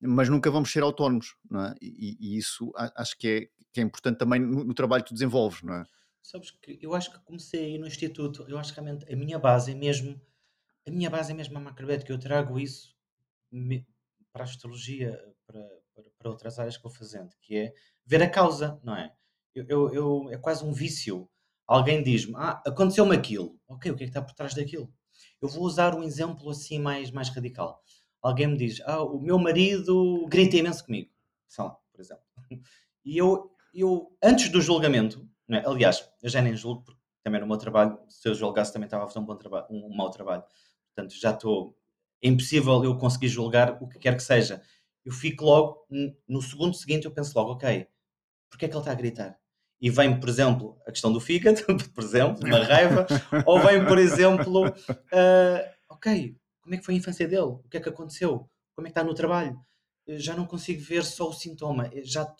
mas 0.00 0.28
nunca 0.28 0.50
vamos 0.50 0.70
ser 0.70 0.82
autónomos, 0.82 1.36
não 1.50 1.64
é? 1.64 1.74
e, 1.82 2.16
e 2.20 2.38
isso 2.38 2.72
acho 2.76 3.18
que 3.18 3.28
é, 3.28 3.48
que 3.72 3.80
é 3.80 3.82
importante 3.82 4.18
também 4.18 4.40
no, 4.40 4.64
no, 4.64 4.74
trabalho 4.74 5.02
que 5.02 5.10
tu 5.10 5.14
desenvolves, 5.14 5.62
não 5.62 5.74
é? 5.74 5.84
Sabes 6.22 6.50
que 6.50 6.78
eu 6.80 6.94
acho 6.94 7.10
que 7.10 7.18
comecei 7.20 7.64
aí 7.64 7.78
no 7.78 7.86
Instituto, 7.86 8.44
eu 8.48 8.58
acho 8.58 8.74
que 8.74 8.80
realmente 8.80 9.10
a 9.10 9.16
minha 9.16 9.38
base 9.38 9.72
é 9.72 9.74
mesmo, 9.74 10.20
a 10.86 10.90
minha 10.90 11.08
base 11.08 11.32
é 11.32 11.34
mesmo 11.34 11.56
a 11.56 11.60
macrobiótica, 11.60 12.12
eu 12.12 12.18
trago 12.18 12.58
isso 12.58 12.94
para 14.32 14.42
a 14.42 14.44
astrologia, 14.44 15.18
para 15.46 15.66
para, 16.28 16.30
outras 16.30 16.58
áreas 16.58 16.76
que 16.76 16.82
vou 16.82 16.92
fazendo, 16.92 17.30
que 17.40 17.56
é 17.56 17.74
ver 18.04 18.22
a 18.22 18.28
causa, 18.28 18.78
não 18.82 18.96
é? 18.96 19.12
Eu, 19.54 19.66
eu, 19.68 19.94
eu 19.94 20.30
é 20.30 20.36
quase 20.36 20.64
um 20.64 20.72
vício. 20.72 21.28
Alguém 21.66 22.02
diz-me, 22.02 22.34
ah, 22.36 22.62
aconteceu-me 22.66 23.14
aquilo. 23.14 23.58
Ok, 23.66 23.90
o 23.90 23.96
que 23.96 24.04
é 24.04 24.06
que 24.06 24.10
está 24.10 24.22
por 24.22 24.34
trás 24.34 24.54
daquilo? 24.54 24.92
Eu 25.40 25.48
vou 25.48 25.64
usar 25.64 25.94
um 25.94 26.02
exemplo 26.02 26.48
assim 26.50 26.78
mais, 26.78 27.10
mais 27.10 27.28
radical. 27.28 27.82
Alguém 28.22 28.46
me 28.46 28.56
diz, 28.56 28.80
ah, 28.84 29.02
o 29.02 29.20
meu 29.20 29.38
marido 29.38 30.26
grita 30.28 30.56
imenso 30.56 30.84
comigo. 30.84 31.10
Sei 31.48 31.64
lá, 31.64 31.70
por 31.92 32.00
exemplo. 32.00 32.22
E 33.04 33.16
eu, 33.16 33.50
eu 33.72 34.14
antes 34.22 34.50
do 34.50 34.60
julgamento, 34.60 35.26
é? 35.50 35.66
aliás, 35.66 36.08
eu 36.22 36.28
já 36.28 36.42
nem 36.42 36.54
julgo, 36.54 36.82
porque 36.84 37.00
também 37.22 37.40
no 37.40 37.46
meu 37.46 37.56
trabalho, 37.56 37.98
se 38.08 38.28
eu 38.28 38.34
julgasse 38.34 38.72
também 38.72 38.86
estava 38.86 39.04
a 39.04 39.06
fazer 39.06 39.18
um 39.18 39.24
bom 39.24 39.36
trabalho, 39.36 39.66
um, 39.70 39.86
um 39.86 39.96
mau 39.96 40.10
trabalho. 40.10 40.42
Portanto, 40.94 41.14
já 41.18 41.30
estou. 41.30 41.76
É 42.22 42.28
impossível 42.28 42.82
eu 42.84 42.98
conseguir 42.98 43.28
julgar 43.28 43.78
o 43.80 43.88
que 43.88 43.98
quer 43.98 44.16
que 44.16 44.22
seja 44.22 44.60
eu 45.08 45.12
fico 45.12 45.42
logo, 45.42 45.86
no 46.28 46.42
segundo 46.42 46.76
seguinte, 46.76 47.06
eu 47.06 47.10
penso 47.10 47.32
logo, 47.34 47.52
ok, 47.52 47.88
porque 48.50 48.66
é 48.66 48.68
que 48.68 48.74
ele 48.74 48.80
está 48.80 48.92
a 48.92 48.94
gritar? 48.94 49.38
E 49.80 49.88
vem, 49.88 50.20
por 50.20 50.28
exemplo, 50.28 50.78
a 50.86 50.92
questão 50.92 51.10
do 51.10 51.18
fígado, 51.18 51.62
por 51.94 52.04
exemplo, 52.04 52.46
uma 52.46 52.62
raiva, 52.62 53.06
ou 53.46 53.58
vem, 53.58 53.86
por 53.86 53.96
exemplo, 53.96 54.68
uh, 54.68 55.70
ok, 55.88 56.36
como 56.60 56.74
é 56.74 56.78
que 56.78 56.84
foi 56.84 56.94
a 56.94 56.98
infância 56.98 57.26
dele? 57.26 57.40
O 57.40 57.64
que 57.70 57.78
é 57.78 57.80
que 57.80 57.88
aconteceu? 57.88 58.50
Como 58.74 58.86
é 58.86 58.90
que 58.90 58.98
está 58.98 59.02
no 59.02 59.14
trabalho? 59.14 59.58
Eu 60.06 60.18
já 60.18 60.36
não 60.36 60.44
consigo 60.44 60.82
ver 60.82 61.02
só 61.02 61.30
o 61.30 61.32
sintoma. 61.32 61.88
Eu 61.90 62.04
já 62.04 62.30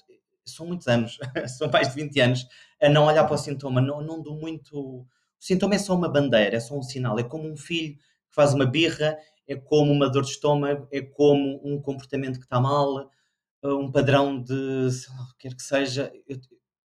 são 0.45 0.67
muitos 0.67 0.89
anos, 0.89 1.19
são 1.57 1.71
mais 1.71 1.89
de 1.89 1.95
20 1.95 2.21
anos, 2.21 2.47
a 2.83 2.89
não 2.91 3.07
olhar 3.07 3.25
para 3.25 3.35
o 3.35 3.39
sintoma. 3.39 3.81
Não, 3.81 4.03
não 4.03 4.21
dou 4.21 4.39
muito. 4.39 4.79
O 4.79 5.07
sintoma 5.39 5.75
é 5.75 5.79
só 5.79 5.95
uma 5.95 6.11
bandeira, 6.11 6.57
é 6.57 6.61
só 6.61 6.77
um 6.77 6.83
sinal. 6.83 7.19
É 7.19 7.23
como 7.23 7.51
um 7.51 7.57
filho 7.57 7.97
que 7.97 8.35
faz 8.35 8.53
uma 8.53 8.67
birra 8.67 9.17
é 9.49 9.57
como 9.57 9.91
uma 9.91 10.11
dor 10.11 10.23
de 10.23 10.31
estômago, 10.31 10.87
é 10.93 11.01
como 11.01 11.61
um 11.65 11.81
comportamento 11.81 12.39
que 12.39 12.45
está 12.45 12.61
mal, 12.61 13.11
eh, 13.63 13.69
um 13.69 13.91
padrão 13.91 14.41
de, 14.41 14.91
sei 14.93 15.13
lá, 15.15 15.23
o 15.25 15.29
que 15.29 15.49
quer 15.49 15.57
que 15.57 15.63
seja. 15.63 16.13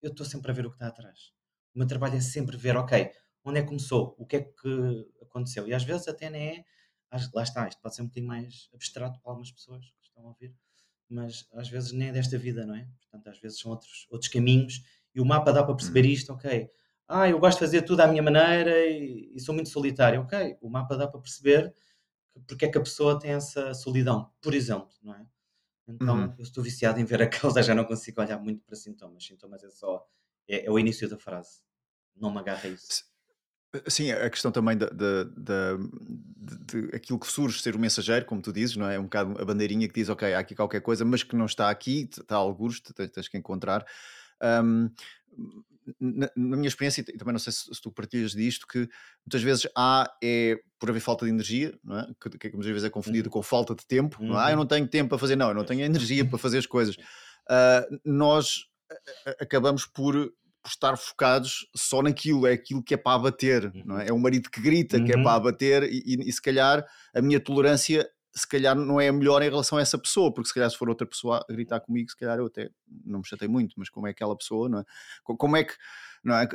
Eu 0.00 0.10
estou 0.10 0.24
sempre 0.24 0.50
a 0.52 0.54
ver 0.54 0.66
o 0.66 0.70
que 0.70 0.76
está 0.76 0.86
atrás. 0.86 1.32
O 1.74 1.78
meu 1.78 1.88
trabalho 1.88 2.16
é 2.16 2.20
sempre 2.20 2.56
ver, 2.56 2.76
ok, 2.76 3.10
onde 3.44 3.58
é 3.58 3.62
que 3.62 3.68
começou, 3.68 4.14
o 4.18 4.24
que 4.24 4.36
é 4.36 4.40
que 4.42 5.08
aconteceu. 5.20 5.66
E 5.66 5.74
às 5.74 5.82
vezes 5.82 6.06
até 6.06 6.30
nem 6.30 6.48
é, 6.48 6.64
lá 7.34 7.42
está, 7.42 7.66
isto 7.68 7.80
pode 7.80 7.96
ser 7.96 8.02
um 8.02 8.06
bocadinho 8.06 8.28
mais 8.28 8.68
abstrato 8.72 9.20
para 9.20 9.32
algumas 9.32 9.50
pessoas 9.50 9.84
que 9.84 10.06
estão 10.06 10.24
a 10.24 10.28
ouvir, 10.28 10.54
mas 11.08 11.46
às 11.52 11.68
vezes 11.68 11.92
nem 11.92 12.08
é 12.08 12.12
desta 12.12 12.38
vida, 12.38 12.64
não 12.64 12.76
é? 12.76 12.86
Portanto, 13.00 13.28
às 13.28 13.40
vezes 13.40 13.58
são 13.58 13.70
outros, 13.72 14.06
outros 14.10 14.30
caminhos 14.30 14.82
e 15.14 15.20
o 15.20 15.24
mapa 15.24 15.52
dá 15.52 15.64
para 15.64 15.74
perceber 15.74 16.04
uhum. 16.04 16.12
isto, 16.12 16.32
ok. 16.32 16.70
Ah, 17.08 17.28
eu 17.28 17.38
gosto 17.38 17.58
de 17.58 17.64
fazer 17.64 17.82
tudo 17.82 18.00
à 18.00 18.06
minha 18.06 18.22
maneira 18.22 18.86
e, 18.86 19.32
e 19.34 19.40
sou 19.40 19.54
muito 19.54 19.68
solitário, 19.68 20.22
ok. 20.22 20.56
O 20.60 20.70
mapa 20.70 20.96
dá 20.96 21.06
para 21.06 21.20
perceber 21.20 21.74
porque 22.46 22.64
é 22.64 22.70
que 22.70 22.78
a 22.78 22.82
pessoa 22.82 23.18
tem 23.18 23.32
essa 23.32 23.74
solidão, 23.74 24.30
por 24.40 24.54
exemplo, 24.54 24.90
não 25.02 25.14
é? 25.14 25.26
Então, 25.88 26.16
uhum. 26.16 26.34
eu 26.38 26.42
estou 26.42 26.62
viciado 26.62 27.00
em 27.00 27.04
ver 27.04 27.22
a 27.22 27.28
causa, 27.28 27.62
já 27.62 27.74
não 27.74 27.84
consigo 27.84 28.20
olhar 28.20 28.38
muito 28.38 28.64
para 28.64 28.76
sintomas. 28.76 29.24
Sintomas 29.24 29.62
é 29.64 29.70
só, 29.70 30.06
é, 30.48 30.66
é 30.66 30.70
o 30.70 30.78
início 30.78 31.08
da 31.08 31.18
frase. 31.18 31.60
Não 32.16 32.30
me 32.30 32.38
agarra 32.38 32.68
isso. 32.68 33.04
Sim, 33.88 34.12
a 34.12 34.28
questão 34.28 34.52
também 34.52 34.76
de, 34.76 34.86
de, 34.86 35.24
de, 35.34 36.94
aquilo 36.94 37.18
que 37.18 37.26
surge 37.26 37.62
ser 37.62 37.74
o 37.74 37.78
mensageiro, 37.78 38.26
como 38.26 38.42
tu 38.42 38.52
dizes, 38.52 38.76
não 38.76 38.86
é? 38.86 38.96
É 38.96 38.98
um 38.98 39.04
bocado 39.04 39.40
a 39.40 39.44
bandeirinha 39.46 39.88
que 39.88 39.94
diz, 39.94 40.10
ok, 40.10 40.34
há 40.34 40.38
aqui 40.38 40.54
qualquer 40.54 40.82
coisa, 40.82 41.06
mas 41.06 41.22
que 41.22 41.34
não 41.34 41.46
está 41.46 41.70
aqui, 41.70 42.02
está 42.02 42.34
a 42.36 42.38
algures, 42.38 42.80
tens, 42.80 43.10
tens 43.10 43.28
que 43.28 43.38
encontrar. 43.38 43.86
Um, 44.42 44.90
na, 46.00 46.30
na, 46.36 46.56
minha 46.56 46.68
experiência, 46.68 47.00
e 47.00 47.16
também 47.16 47.32
não 47.32 47.38
sei 47.38 47.52
se, 47.52 47.74
se, 47.74 47.80
tu 47.80 47.90
partilhas 47.90 48.32
disto, 48.32 48.66
que 48.66 48.88
muitas 49.24 49.42
vezes 49.42 49.68
há 49.76 50.10
é 50.22 50.58
por 50.78 50.90
haver 50.90 51.00
falta 51.00 51.24
de 51.24 51.30
energia, 51.30 51.78
não 51.82 51.98
é? 51.98 52.06
que, 52.20 52.30
que 52.30 52.50
muitas 52.52 52.72
vezes 52.72 52.84
é 52.84 52.90
confundido 52.90 53.28
uhum. 53.28 53.32
com 53.32 53.42
falta 53.42 53.74
de 53.74 53.86
tempo. 53.86 54.20
Uhum. 54.20 54.28
Não 54.28 54.40
é? 54.40 54.46
Ah, 54.46 54.50
eu 54.52 54.56
não 54.56 54.66
tenho 54.66 54.86
tempo 54.86 55.10
para 55.10 55.18
fazer, 55.18 55.36
não, 55.36 55.48
eu 55.48 55.54
não 55.54 55.64
tenho 55.64 55.82
energia 55.82 56.24
para 56.24 56.38
fazer 56.38 56.58
as 56.58 56.66
coisas. 56.66 56.96
Uh, 56.96 57.98
nós 58.04 58.66
acabamos 59.40 59.86
por, 59.86 60.14
por, 60.14 60.32
estar 60.68 60.96
focados 60.96 61.68
só 61.74 62.02
naquilo, 62.02 62.46
é 62.46 62.52
aquilo 62.52 62.82
que 62.82 62.94
é 62.94 62.96
para 62.96 63.16
abater, 63.16 63.72
não 63.84 63.98
é? 63.98 64.04
Uhum. 64.04 64.08
é 64.08 64.12
o 64.12 64.18
marido 64.18 64.50
que 64.50 64.60
grita 64.60 64.98
uhum. 64.98 65.04
que 65.04 65.12
é 65.12 65.14
para 65.14 65.22
uhum. 65.22 65.28
abater, 65.28 65.82
e, 65.84 66.02
e, 66.06 66.28
e 66.28 66.32
se 66.32 66.42
calhar 66.42 66.84
a 67.14 67.22
minha 67.22 67.40
tolerância 67.40 68.08
se 68.34 68.46
calhar 68.46 68.74
não 68.74 69.00
é 69.00 69.08
a 69.08 69.12
melhor 69.12 69.42
em 69.42 69.50
relação 69.50 69.78
a 69.78 69.82
essa 69.82 69.98
pessoa, 69.98 70.32
porque 70.32 70.48
se 70.48 70.54
calhar 70.54 70.70
se 70.70 70.76
for 70.76 70.88
outra 70.88 71.06
pessoa 71.06 71.44
a 71.48 71.52
gritar 71.52 71.80
comigo, 71.80 72.10
se 72.10 72.16
calhar 72.16 72.38
eu 72.38 72.46
até 72.46 72.70
não 73.04 73.18
me 73.18 73.26
chatei 73.26 73.48
muito, 73.48 73.74
mas 73.76 73.90
como 73.90 74.06
é 74.06 74.10
aquela 74.10 74.36
pessoa, 74.36 74.68
não 74.68 74.80
é? 74.80 74.84
Como 75.22 75.56
é 75.56 75.64
que, 75.64 75.74
não 76.24 76.36
é? 76.36 76.48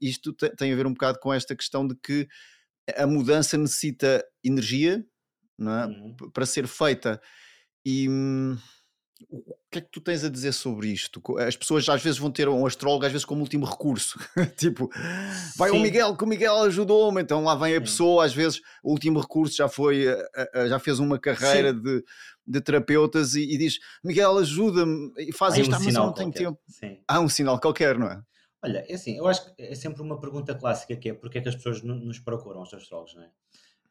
Isto 0.00 0.32
tem 0.32 0.72
a 0.72 0.76
ver 0.76 0.86
um 0.86 0.92
bocado 0.92 1.18
com 1.18 1.32
esta 1.32 1.56
questão 1.56 1.86
de 1.86 1.96
que 1.96 2.28
a 2.96 3.06
mudança 3.06 3.58
necessita 3.58 4.24
energia, 4.44 5.04
não 5.58 5.72
é? 5.72 5.86
Uhum. 5.86 6.16
Para 6.32 6.46
ser 6.46 6.66
feita. 6.66 7.20
E 7.84 8.08
hum, 8.08 8.56
o 9.30 9.54
que 9.70 9.78
é 9.78 9.80
que 9.80 9.90
tu 9.90 10.00
tens 10.00 10.24
a 10.24 10.28
dizer 10.28 10.52
sobre 10.52 10.88
isto? 10.88 11.22
As 11.38 11.56
pessoas 11.56 11.88
às 11.88 12.02
vezes 12.02 12.18
vão 12.18 12.30
ter 12.30 12.48
um 12.48 12.66
astrólogo, 12.66 13.06
às 13.06 13.12
vezes, 13.12 13.24
como 13.24 13.40
último 13.40 13.64
recurso. 13.64 14.18
tipo, 14.56 14.90
vai 15.56 15.70
Sim. 15.70 15.78
o 15.78 15.80
Miguel, 15.80 16.16
que 16.16 16.24
o 16.24 16.26
Miguel 16.26 16.56
ajudou-me, 16.62 17.22
então 17.22 17.42
lá 17.42 17.54
vem 17.54 17.76
a 17.76 17.80
pessoa, 17.80 18.24
às 18.24 18.34
vezes, 18.34 18.60
o 18.82 18.90
último 18.90 19.20
recurso 19.20 19.56
já 19.56 19.68
foi, 19.68 20.06
eh, 20.06 20.28
eh, 20.54 20.68
já 20.68 20.78
fez 20.78 20.98
uma 20.98 21.18
carreira 21.18 21.72
de, 21.72 22.04
de 22.46 22.60
terapeutas 22.60 23.34
e, 23.34 23.42
e 23.42 23.56
diz: 23.56 23.78
Miguel, 24.02 24.38
ajuda-me, 24.38 25.12
e 25.18 25.32
faz 25.32 25.56
isto, 25.56 25.72
um 25.72 25.76
ah, 25.76 25.80
mas 25.80 25.94
não 25.94 26.12
tenho 26.12 26.32
tempo. 26.32 26.58
Sim. 26.68 26.98
Há 27.06 27.20
um 27.20 27.28
sinal 27.28 27.60
qualquer, 27.60 27.98
não 27.98 28.08
é? 28.08 28.20
Olha, 28.62 28.84
é 28.88 28.94
assim, 28.94 29.18
eu 29.18 29.26
acho 29.26 29.54
que 29.54 29.62
é 29.62 29.74
sempre 29.74 30.02
uma 30.02 30.18
pergunta 30.18 30.54
clássica 30.54 30.96
que 30.96 31.10
é 31.10 31.14
porque 31.14 31.38
é 31.38 31.40
que 31.40 31.48
as 31.48 31.54
pessoas 31.54 31.82
nos 31.82 32.18
procuram, 32.18 32.62
os 32.62 32.72
astrólogos, 32.72 33.14
não 33.14 33.22
é? 33.22 33.30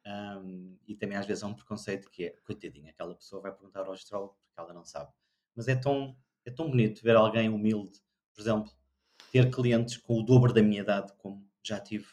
Um, 0.05 0.77
e 0.85 0.95
também 0.95 1.17
às 1.17 1.25
vezes 1.25 1.43
há 1.43 1.47
um 1.47 1.53
preconceito 1.53 2.09
que 2.09 2.25
é, 2.25 2.29
coitadinha, 2.43 2.91
aquela 2.91 3.15
pessoa 3.15 3.41
vai 3.41 3.53
perguntar 3.53 3.85
ao 3.85 3.93
astrólogo 3.93 4.37
porque 4.43 4.59
ela 4.59 4.73
não 4.73 4.83
sabe 4.83 5.09
mas 5.55 5.67
é 5.67 5.75
tão, 5.75 6.15
é 6.45 6.51
tão 6.51 6.69
bonito 6.69 7.01
ver 7.03 7.15
alguém 7.15 7.49
humilde, 7.49 7.99
por 8.33 8.41
exemplo, 8.41 8.71
ter 9.31 9.49
clientes 9.51 9.97
com 9.97 10.19
o 10.19 10.23
dobro 10.23 10.53
da 10.53 10.61
minha 10.61 10.81
idade, 10.81 11.13
como 11.17 11.47
já 11.63 11.79
tive, 11.79 12.07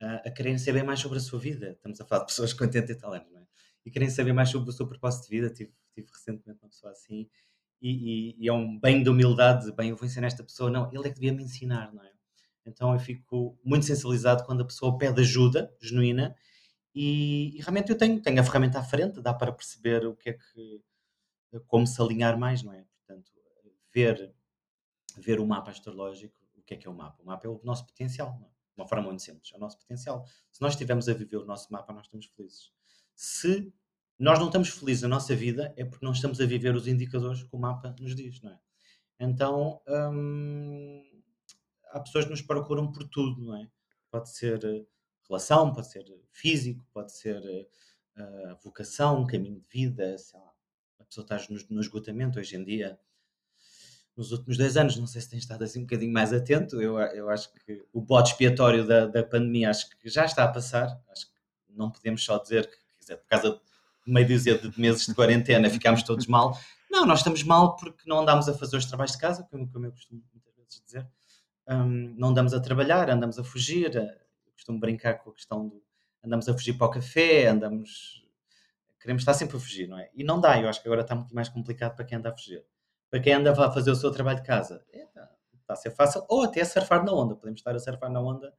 a 0.00 0.30
quererem 0.30 0.58
saber 0.58 0.82
mais 0.82 1.00
sobre 1.00 1.18
a 1.18 1.20
sua 1.20 1.38
vida. 1.38 1.70
Estamos 1.70 2.00
a 2.00 2.04
falar 2.04 2.22
de 2.22 2.26
pessoas 2.26 2.52
com 2.52 2.64
80 2.64 2.90
e 2.90 2.94
tal 2.96 3.12
anos, 3.12 3.30
não 3.30 3.40
é? 3.40 3.46
E 3.84 3.90
querem 3.90 4.10
saber 4.10 4.32
mais 4.32 4.48
sobre 4.48 4.68
o 4.70 4.72
seu 4.72 4.86
propósito 4.86 5.24
de 5.24 5.30
vida. 5.30 5.50
Tive, 5.50 5.72
tive 5.94 6.08
recentemente 6.08 6.60
uma 6.62 6.68
pessoa 6.68 6.92
assim, 6.92 7.28
e, 7.80 7.90
e, 7.90 8.36
e, 8.44 8.48
é 8.48 8.52
um 8.52 8.78
bem 8.78 9.02
de 9.02 9.10
humildade, 9.10 9.72
bem, 9.72 9.90
eu 9.90 9.96
vou 9.96 10.06
ensinar 10.06 10.26
esta 10.26 10.42
pessoa. 10.42 10.70
Não, 10.70 10.90
ele 10.92 11.06
é 11.06 11.10
que 11.10 11.14
devia 11.14 11.32
me 11.32 11.42
ensinar, 11.42 11.92
não 11.92 12.02
é? 12.02 12.12
Então 12.64 12.92
eu 12.92 12.98
fico 12.98 13.58
muito 13.64 13.86
sensibilizado 13.86 14.44
quando 14.44 14.62
a 14.62 14.64
pessoa 14.64 14.96
pede 14.96 15.20
ajuda 15.20 15.72
genuína 15.80 16.34
e, 16.94 17.56
e 17.56 17.60
realmente 17.60 17.90
eu 17.90 17.98
tenho, 17.98 18.20
tenho 18.20 18.40
a 18.40 18.44
ferramenta 18.44 18.78
à 18.78 18.84
frente, 18.84 19.20
dá 19.20 19.32
para 19.32 19.52
perceber 19.52 20.06
o 20.06 20.16
que 20.16 20.30
é 20.30 20.32
que 20.34 20.82
como 21.66 21.86
se 21.86 22.00
alinhar 22.00 22.38
mais, 22.38 22.62
não 22.62 22.72
é? 22.72 22.84
Portanto, 22.98 23.30
ver, 23.92 24.34
ver 25.18 25.40
o 25.40 25.46
mapa 25.46 25.70
astrológico, 25.70 26.34
o 26.54 26.62
que 26.62 26.74
é 26.74 26.76
que 26.76 26.86
é 26.86 26.90
o 26.90 26.94
mapa? 26.94 27.22
O 27.22 27.26
mapa 27.26 27.46
é 27.46 27.50
o 27.50 27.60
nosso 27.62 27.86
potencial, 27.86 28.38
não 28.38 28.46
é? 28.46 28.52
de 28.74 28.80
uma 28.80 28.88
forma 28.88 29.04
muito 29.04 29.22
simples, 29.22 29.52
é 29.52 29.56
o 29.56 29.60
nosso 29.60 29.78
potencial. 29.78 30.24
Se 30.50 30.60
nós 30.62 30.72
estivermos 30.72 31.08
a 31.08 31.12
viver 31.12 31.36
o 31.36 31.44
nosso 31.44 31.70
mapa, 31.70 31.92
nós 31.92 32.06
estamos 32.06 32.26
felizes. 32.26 32.72
Se 33.14 33.72
nós 34.18 34.38
não 34.38 34.46
estamos 34.46 34.70
felizes 34.70 35.02
na 35.02 35.08
nossa 35.08 35.34
vida, 35.34 35.74
é 35.76 35.84
porque 35.84 36.04
não 36.04 36.12
estamos 36.12 36.40
a 36.40 36.46
viver 36.46 36.74
os 36.74 36.86
indicadores 36.86 37.42
que 37.42 37.54
o 37.54 37.58
mapa 37.58 37.94
nos 38.00 38.14
diz, 38.14 38.40
não 38.40 38.50
é? 38.50 38.58
Então, 39.20 39.80
hum, 39.86 41.22
há 41.90 42.00
pessoas 42.00 42.24
que 42.24 42.30
nos 42.30 42.42
procuram 42.42 42.90
por 42.90 43.04
tudo, 43.08 43.44
não 43.44 43.56
é? 43.56 43.68
Pode 44.10 44.30
ser 44.30 44.64
eh, 44.64 44.86
pode 45.72 45.90
ser 45.90 46.04
físico, 46.30 46.84
pode 46.92 47.12
ser 47.12 47.40
uh, 48.16 48.56
vocação, 48.62 49.26
caminho 49.26 49.60
de 49.60 49.66
vida, 49.68 50.16
sei 50.18 50.38
lá, 50.38 50.52
pessoa 51.12 51.24
está 51.24 51.52
no, 51.52 51.60
no 51.76 51.80
esgotamento 51.80 52.38
hoje 52.38 52.56
em 52.56 52.64
dia. 52.64 52.98
Nos 54.16 54.32
últimos 54.32 54.56
dois 54.56 54.76
anos, 54.76 54.96
não 54.96 55.06
sei 55.06 55.20
se 55.20 55.30
tem 55.30 55.38
estado 55.38 55.62
assim 55.62 55.80
um 55.80 55.82
bocadinho 55.82 56.12
mais 56.12 56.32
atento, 56.32 56.80
eu, 56.80 56.98
eu 56.98 57.30
acho 57.30 57.52
que 57.52 57.84
o 57.92 58.00
bote 58.00 58.32
expiatório 58.32 58.86
da, 58.86 59.06
da 59.06 59.22
pandemia 59.22 59.70
acho 59.70 59.88
que 59.90 60.08
já 60.08 60.24
está 60.24 60.44
a 60.44 60.48
passar. 60.48 61.00
Acho 61.10 61.26
que 61.26 61.32
não 61.70 61.90
podemos 61.90 62.24
só 62.24 62.38
dizer 62.38 62.68
que, 62.68 62.76
dizer, 62.98 63.16
por 63.16 63.26
causa 63.26 63.50
de 63.52 64.12
meio 64.12 64.26
dúzia 64.26 64.58
de 64.58 64.80
meses 64.80 65.06
de 65.06 65.14
quarentena 65.14 65.70
ficámos 65.70 66.02
todos 66.02 66.26
mal. 66.26 66.58
Não, 66.90 67.06
nós 67.06 67.20
estamos 67.20 67.42
mal 67.42 67.76
porque 67.76 68.02
não 68.06 68.20
andamos 68.20 68.48
a 68.48 68.54
fazer 68.54 68.76
os 68.76 68.84
trabalhos 68.84 69.12
de 69.12 69.18
casa, 69.18 69.46
como, 69.50 69.70
como 69.70 69.86
eu 69.86 69.92
costumo 69.92 70.22
muitas 70.32 70.54
vezes 70.54 70.82
dizer. 70.84 71.08
Um, 71.68 72.14
não 72.18 72.28
andamos 72.28 72.52
a 72.52 72.60
trabalhar, 72.60 73.08
andamos 73.08 73.38
a 73.38 73.44
fugir. 73.44 73.92
Costumo 74.54 74.78
brincar 74.78 75.14
com 75.18 75.30
a 75.30 75.34
questão 75.34 75.68
do 75.68 75.82
andamos 76.24 76.48
a 76.48 76.52
fugir 76.52 76.74
para 76.74 76.86
o 76.86 76.90
café, 76.90 77.48
andamos 77.48 78.22
queremos 79.00 79.22
estar 79.22 79.34
sempre 79.34 79.56
a 79.56 79.60
fugir, 79.60 79.88
não 79.88 79.98
é? 79.98 80.08
E 80.14 80.22
não 80.22 80.40
dá, 80.40 80.60
eu 80.60 80.68
acho 80.68 80.80
que 80.80 80.86
agora 80.86 81.02
está 81.02 81.14
muito 81.14 81.34
mais 81.34 81.48
complicado 81.48 81.96
para 81.96 82.04
quem 82.04 82.18
anda 82.18 82.30
a 82.30 82.32
fugir. 82.32 82.64
Para 83.10 83.20
quem 83.20 83.34
anda 83.34 83.50
a 83.50 83.72
fazer 83.72 83.90
o 83.90 83.96
seu 83.96 84.12
trabalho 84.12 84.38
de 84.38 84.46
casa, 84.46 84.84
é, 84.90 85.02
está, 85.02 85.28
está 85.54 85.72
a 85.74 85.76
ser 85.76 85.90
fácil, 85.90 86.24
ou 86.28 86.44
até 86.44 86.60
a 86.60 86.64
surfar 86.64 87.04
na 87.04 87.12
onda, 87.12 87.34
podemos 87.34 87.58
estar 87.58 87.74
a 87.74 87.78
surfar 87.80 88.10
na 88.10 88.20
onda 88.20 88.54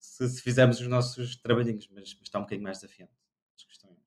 se, 0.00 0.28
se 0.28 0.42
fizermos 0.42 0.80
os 0.80 0.88
nossos 0.88 1.36
trabalhinhos, 1.36 1.88
mas, 1.88 2.14
mas, 2.14 2.22
está 2.22 2.38
um 2.38 2.42
bocadinho 2.42 2.64
mais 2.64 2.78
desafiante 2.78 3.12
as 3.56 3.64
questões 3.64 3.98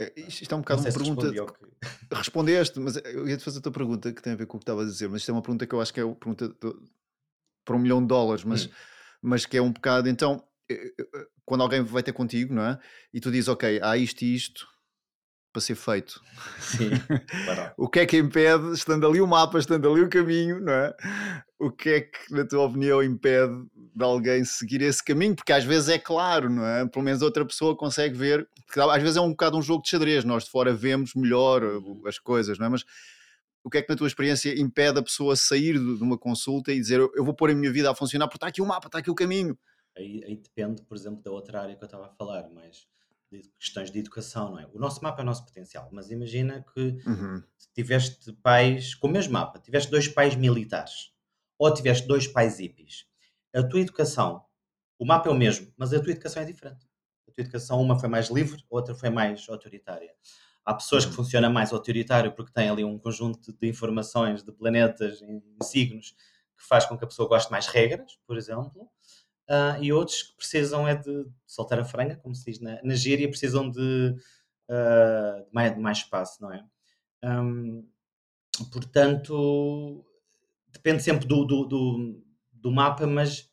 etc. 0.00 0.16
É, 0.16 0.20
isto 0.20 0.52
é 0.52 0.56
um 0.56 0.60
bocado 0.60 0.82
uma 0.82 0.92
pergunta. 0.92 1.32
Que... 1.32 1.72
Respondeste, 2.14 2.80
mas 2.80 2.96
eu 2.96 3.28
ia 3.28 3.36
te 3.36 3.44
fazer 3.44 3.60
a 3.60 3.62
tua 3.62 3.72
pergunta 3.72 4.12
que 4.12 4.20
tem 4.20 4.32
a 4.32 4.36
ver 4.36 4.46
com 4.46 4.56
o 4.56 4.60
que 4.60 4.64
estava 4.64 4.82
a 4.82 4.84
dizer, 4.84 5.08
mas 5.08 5.20
isto 5.20 5.30
é 5.30 5.34
uma 5.34 5.42
pergunta 5.42 5.66
que 5.66 5.74
eu 5.74 5.80
acho 5.80 5.94
que 5.94 6.00
é 6.00 6.04
uma 6.04 6.16
pergunta 6.16 6.54
para 7.64 7.76
um 7.76 7.78
milhão 7.78 8.00
de 8.00 8.08
dólares, 8.08 8.44
mas, 8.44 8.66
hum. 8.66 8.70
mas 9.20 9.46
que 9.46 9.56
é 9.56 9.62
um 9.62 9.72
bocado. 9.72 10.08
Então, 10.08 10.44
quando 11.44 11.62
alguém 11.62 11.82
vai 11.82 12.02
ter 12.02 12.12
contigo, 12.12 12.54
não 12.54 12.62
é? 12.62 12.78
E 13.12 13.20
tu 13.20 13.30
dizes, 13.30 13.48
ok, 13.48 13.80
há 13.82 13.96
isto 13.96 14.22
e 14.22 14.34
isto 14.34 14.66
para 15.52 15.60
ser 15.60 15.74
feito. 15.74 16.20
Sim, 16.58 16.90
o 17.76 17.88
que 17.88 18.00
é 18.00 18.06
que 18.06 18.16
impede, 18.16 18.72
estando 18.72 19.06
ali 19.06 19.20
o 19.20 19.26
mapa, 19.26 19.58
estando 19.58 19.90
ali 19.90 20.00
o 20.00 20.08
caminho, 20.08 20.60
não 20.60 20.72
é? 20.72 20.94
O 21.58 21.70
que 21.70 21.90
é 21.90 22.00
que, 22.00 22.32
na 22.32 22.44
tua 22.44 22.64
opinião, 22.64 23.02
impede 23.02 23.52
de 23.94 24.02
alguém 24.02 24.44
seguir 24.44 24.80
esse 24.80 25.04
caminho? 25.04 25.36
Porque 25.36 25.52
às 25.52 25.62
vezes 25.62 25.90
é 25.90 25.98
claro, 25.98 26.48
não 26.48 26.64
é? 26.64 26.88
Pelo 26.88 27.04
menos 27.04 27.20
outra 27.20 27.44
pessoa 27.44 27.76
consegue 27.76 28.16
ver, 28.16 28.48
porque 28.66 28.80
às 28.80 29.02
vezes 29.02 29.16
é 29.16 29.20
um 29.20 29.30
bocado 29.30 29.58
um 29.58 29.62
jogo 29.62 29.82
de 29.82 29.90
xadrez, 29.90 30.24
nós 30.24 30.44
de 30.44 30.50
fora 30.50 30.72
vemos 30.72 31.14
melhor 31.14 31.62
uhum. 31.62 32.02
as 32.06 32.18
coisas, 32.18 32.58
não 32.58 32.66
é? 32.66 32.68
Mas 32.70 32.84
o 33.64 33.70
que 33.70 33.78
é 33.78 33.82
que 33.82 33.88
na 33.88 33.96
tua 33.96 34.06
experiência 34.06 34.58
impede 34.58 34.98
a 34.98 35.02
pessoa 35.02 35.36
sair 35.36 35.74
de 35.74 36.02
uma 36.02 36.18
consulta 36.18 36.72
e 36.72 36.80
dizer 36.80 37.00
eu 37.00 37.24
vou 37.24 37.34
pôr 37.34 37.50
a 37.50 37.54
minha 37.54 37.72
vida 37.72 37.90
a 37.90 37.94
funcionar 37.94 38.26
porque 38.26 38.38
está 38.38 38.48
aqui 38.48 38.60
o 38.60 38.66
mapa, 38.66 38.88
está 38.88 38.98
aqui 38.98 39.10
o 39.10 39.14
caminho? 39.14 39.58
Aí, 39.96 40.22
aí, 40.24 40.36
depende, 40.36 40.82
por 40.82 40.96
exemplo, 40.96 41.22
da 41.22 41.30
outra 41.30 41.60
área 41.60 41.76
que 41.76 41.82
eu 41.82 41.86
estava 41.86 42.06
a 42.06 42.10
falar, 42.10 42.48
mas 42.50 42.86
de 43.30 43.42
questões 43.58 43.90
de 43.90 43.98
educação, 43.98 44.52
não 44.52 44.58
é? 44.58 44.66
O 44.72 44.78
nosso 44.78 45.02
mapa 45.02 45.20
é 45.20 45.22
o 45.22 45.26
nosso 45.26 45.44
potencial, 45.44 45.88
mas 45.92 46.10
imagina 46.10 46.64
que 46.74 46.80
uhum. 47.06 47.42
tiveste 47.74 48.32
pais, 48.42 48.94
com 48.94 49.08
o 49.08 49.10
mesmo 49.10 49.32
mapa, 49.32 49.58
tiveste 49.58 49.90
dois 49.90 50.08
pais 50.08 50.34
militares 50.34 51.12
ou 51.58 51.72
tiveste 51.72 52.06
dois 52.06 52.26
pais 52.26 52.58
hippies. 52.58 53.06
A 53.54 53.62
tua 53.62 53.80
educação, 53.80 54.44
o 54.98 55.06
mapa 55.06 55.28
é 55.28 55.32
o 55.32 55.34
mesmo, 55.34 55.72
mas 55.76 55.92
a 55.92 56.00
tua 56.00 56.12
educação 56.12 56.42
é 56.42 56.46
diferente. 56.46 56.86
A 57.28 57.32
tua 57.32 57.42
educação, 57.42 57.80
uma 57.80 57.98
foi 57.98 58.08
mais 58.08 58.28
livre, 58.28 58.62
outra 58.68 58.94
foi 58.94 59.10
mais 59.10 59.48
autoritária. 59.48 60.12
Há 60.64 60.74
pessoas 60.74 61.04
que 61.04 61.10
uhum. 61.10 61.16
funcionam 61.16 61.52
mais 61.52 61.72
autoritário 61.72 62.32
porque 62.32 62.52
têm 62.52 62.70
ali 62.70 62.84
um 62.84 62.98
conjunto 62.98 63.52
de 63.52 63.68
informações 63.68 64.42
de 64.42 64.52
planetas 64.52 65.20
em 65.22 65.42
signos 65.62 66.14
que 66.56 66.68
faz 66.68 66.86
com 66.86 66.96
que 66.96 67.04
a 67.04 67.08
pessoa 67.08 67.28
goste 67.28 67.50
mais 67.50 67.66
regras, 67.66 68.18
por 68.26 68.36
exemplo 68.36 68.88
uh, 69.48 69.82
e 69.82 69.92
outros 69.92 70.22
que 70.22 70.36
precisam 70.36 70.86
é 70.86 70.94
de 70.94 71.26
soltar 71.46 71.78
a 71.78 71.84
franga, 71.84 72.16
como 72.16 72.34
se 72.34 72.50
diz 72.50 72.60
na, 72.60 72.80
na 72.82 72.94
gíria, 72.94 73.28
precisam 73.28 73.70
de, 73.70 74.14
uh, 74.68 75.44
de, 75.44 75.52
mais, 75.52 75.74
de, 75.74 75.80
mais, 75.80 75.98
espaço, 75.98 76.42
não 76.42 76.52
é? 76.52 76.64
Um, 77.24 77.86
portanto, 78.72 80.04
depende 80.70 81.02
sempre 81.02 81.26
do, 81.26 81.44
do, 81.44 81.64
do, 81.64 82.24
do, 82.52 82.72
mapa, 82.72 83.06
mas 83.06 83.48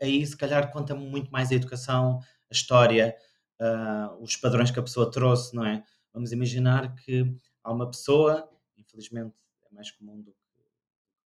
aí 0.00 0.24
se 0.24 0.36
calhar 0.36 0.70
conta 0.70 0.94
muito 0.94 1.30
mais 1.30 1.50
a 1.50 1.54
educação, 1.54 2.20
a 2.50 2.54
história, 2.54 3.16
uh, 3.60 4.22
os 4.22 4.36
padrões 4.36 4.70
que 4.70 4.78
a 4.78 4.82
pessoa 4.82 5.10
trouxe, 5.10 5.54
não 5.54 5.66
é? 5.66 5.82
Vamos 6.12 6.32
imaginar 6.32 6.94
que 6.96 7.34
há 7.64 7.72
uma 7.72 7.88
pessoa, 7.88 8.48
infelizmente 8.76 9.34
é 9.70 9.74
mais 9.74 9.90
comum 9.90 10.20
do 10.20 10.32
que 10.32 10.62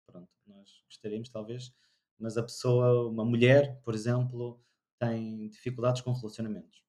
pronto, 0.06 0.28
nós 0.46 0.82
gostaríamos 0.86 1.28
talvez, 1.28 1.74
mas 2.18 2.36
a 2.36 2.42
pessoa, 2.42 3.08
uma 3.08 3.24
mulher, 3.24 3.80
por 3.82 3.94
exemplo, 3.94 4.60
tem 4.98 5.48
dificuldades 5.48 6.02
com 6.02 6.12
relacionamentos. 6.12 6.82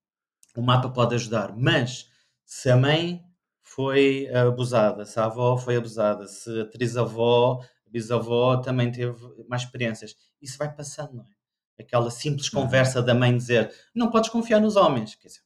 O 0.55 0.61
mapa 0.61 0.89
pode 0.89 1.15
ajudar, 1.15 1.55
mas 1.55 2.09
se 2.45 2.69
a 2.69 2.77
mãe 2.77 3.23
foi 3.61 4.27
abusada, 4.33 5.05
se 5.05 5.19
a 5.19 5.25
avó 5.25 5.57
foi 5.57 5.75
abusada, 5.75 6.25
se 6.27 6.61
a 6.61 6.65
trisavó, 6.65 7.61
a 7.85 7.89
bisavó 7.89 8.57
também 8.57 8.91
teve 8.91 9.17
mais 9.47 9.63
experiências, 9.63 10.15
isso 10.41 10.57
vai 10.57 10.73
passando, 10.73 11.15
não 11.15 11.23
é? 11.23 11.37
Aquela 11.79 12.09
simples 12.09 12.51
uhum. 12.51 12.63
conversa 12.63 13.03
da 13.03 13.13
mãe 13.13 13.35
dizer 13.35 13.71
não 13.93 14.09
podes 14.09 14.29
confiar 14.29 14.59
nos 14.59 14.75
homens, 14.75 15.13
quer 15.15 15.27
dizer, 15.27 15.41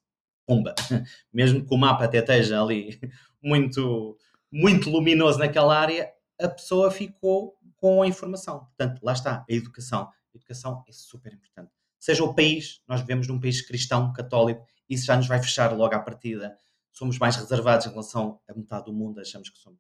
pumba, 0.52 0.76
mesmo 1.32 1.66
que 1.66 1.74
o 1.74 1.78
mapa 1.78 2.04
até 2.04 2.18
esteja 2.18 2.62
ali 2.62 3.00
muito, 3.42 4.18
muito 4.52 4.90
luminoso 4.90 5.40
naquela 5.40 5.80
área, 5.80 6.12
a 6.38 6.50
pessoa 6.50 6.92
ficou 6.92 7.58
com 7.78 8.02
a 8.02 8.08
informação. 8.08 8.66
Portanto, 8.66 9.00
lá 9.02 9.14
está, 9.14 9.46
a 9.50 9.54
educação. 9.54 10.02
A 10.04 10.38
educação 10.38 10.84
é 10.88 10.92
super 10.92 11.34
importante. 11.34 11.72
Seja 11.98 12.24
o 12.24 12.34
país, 12.34 12.82
nós 12.86 13.00
vivemos 13.00 13.28
num 13.28 13.40
país 13.40 13.62
cristão, 13.62 14.12
católico, 14.12 14.66
isso 14.90 15.06
já 15.06 15.16
nos 15.16 15.28
vai 15.28 15.42
fechar 15.42 15.72
logo 15.74 15.96
à 15.96 16.00
partida. 16.00 16.58
Somos 16.92 17.18
mais 17.18 17.38
reservados 17.38 17.86
em 17.86 17.90
relação 17.90 18.42
a 18.48 18.54
metade 18.54 18.86
do 18.86 18.94
mundo, 18.94 19.22
achamos 19.22 19.50
que 19.50 19.58
somos 19.58 19.80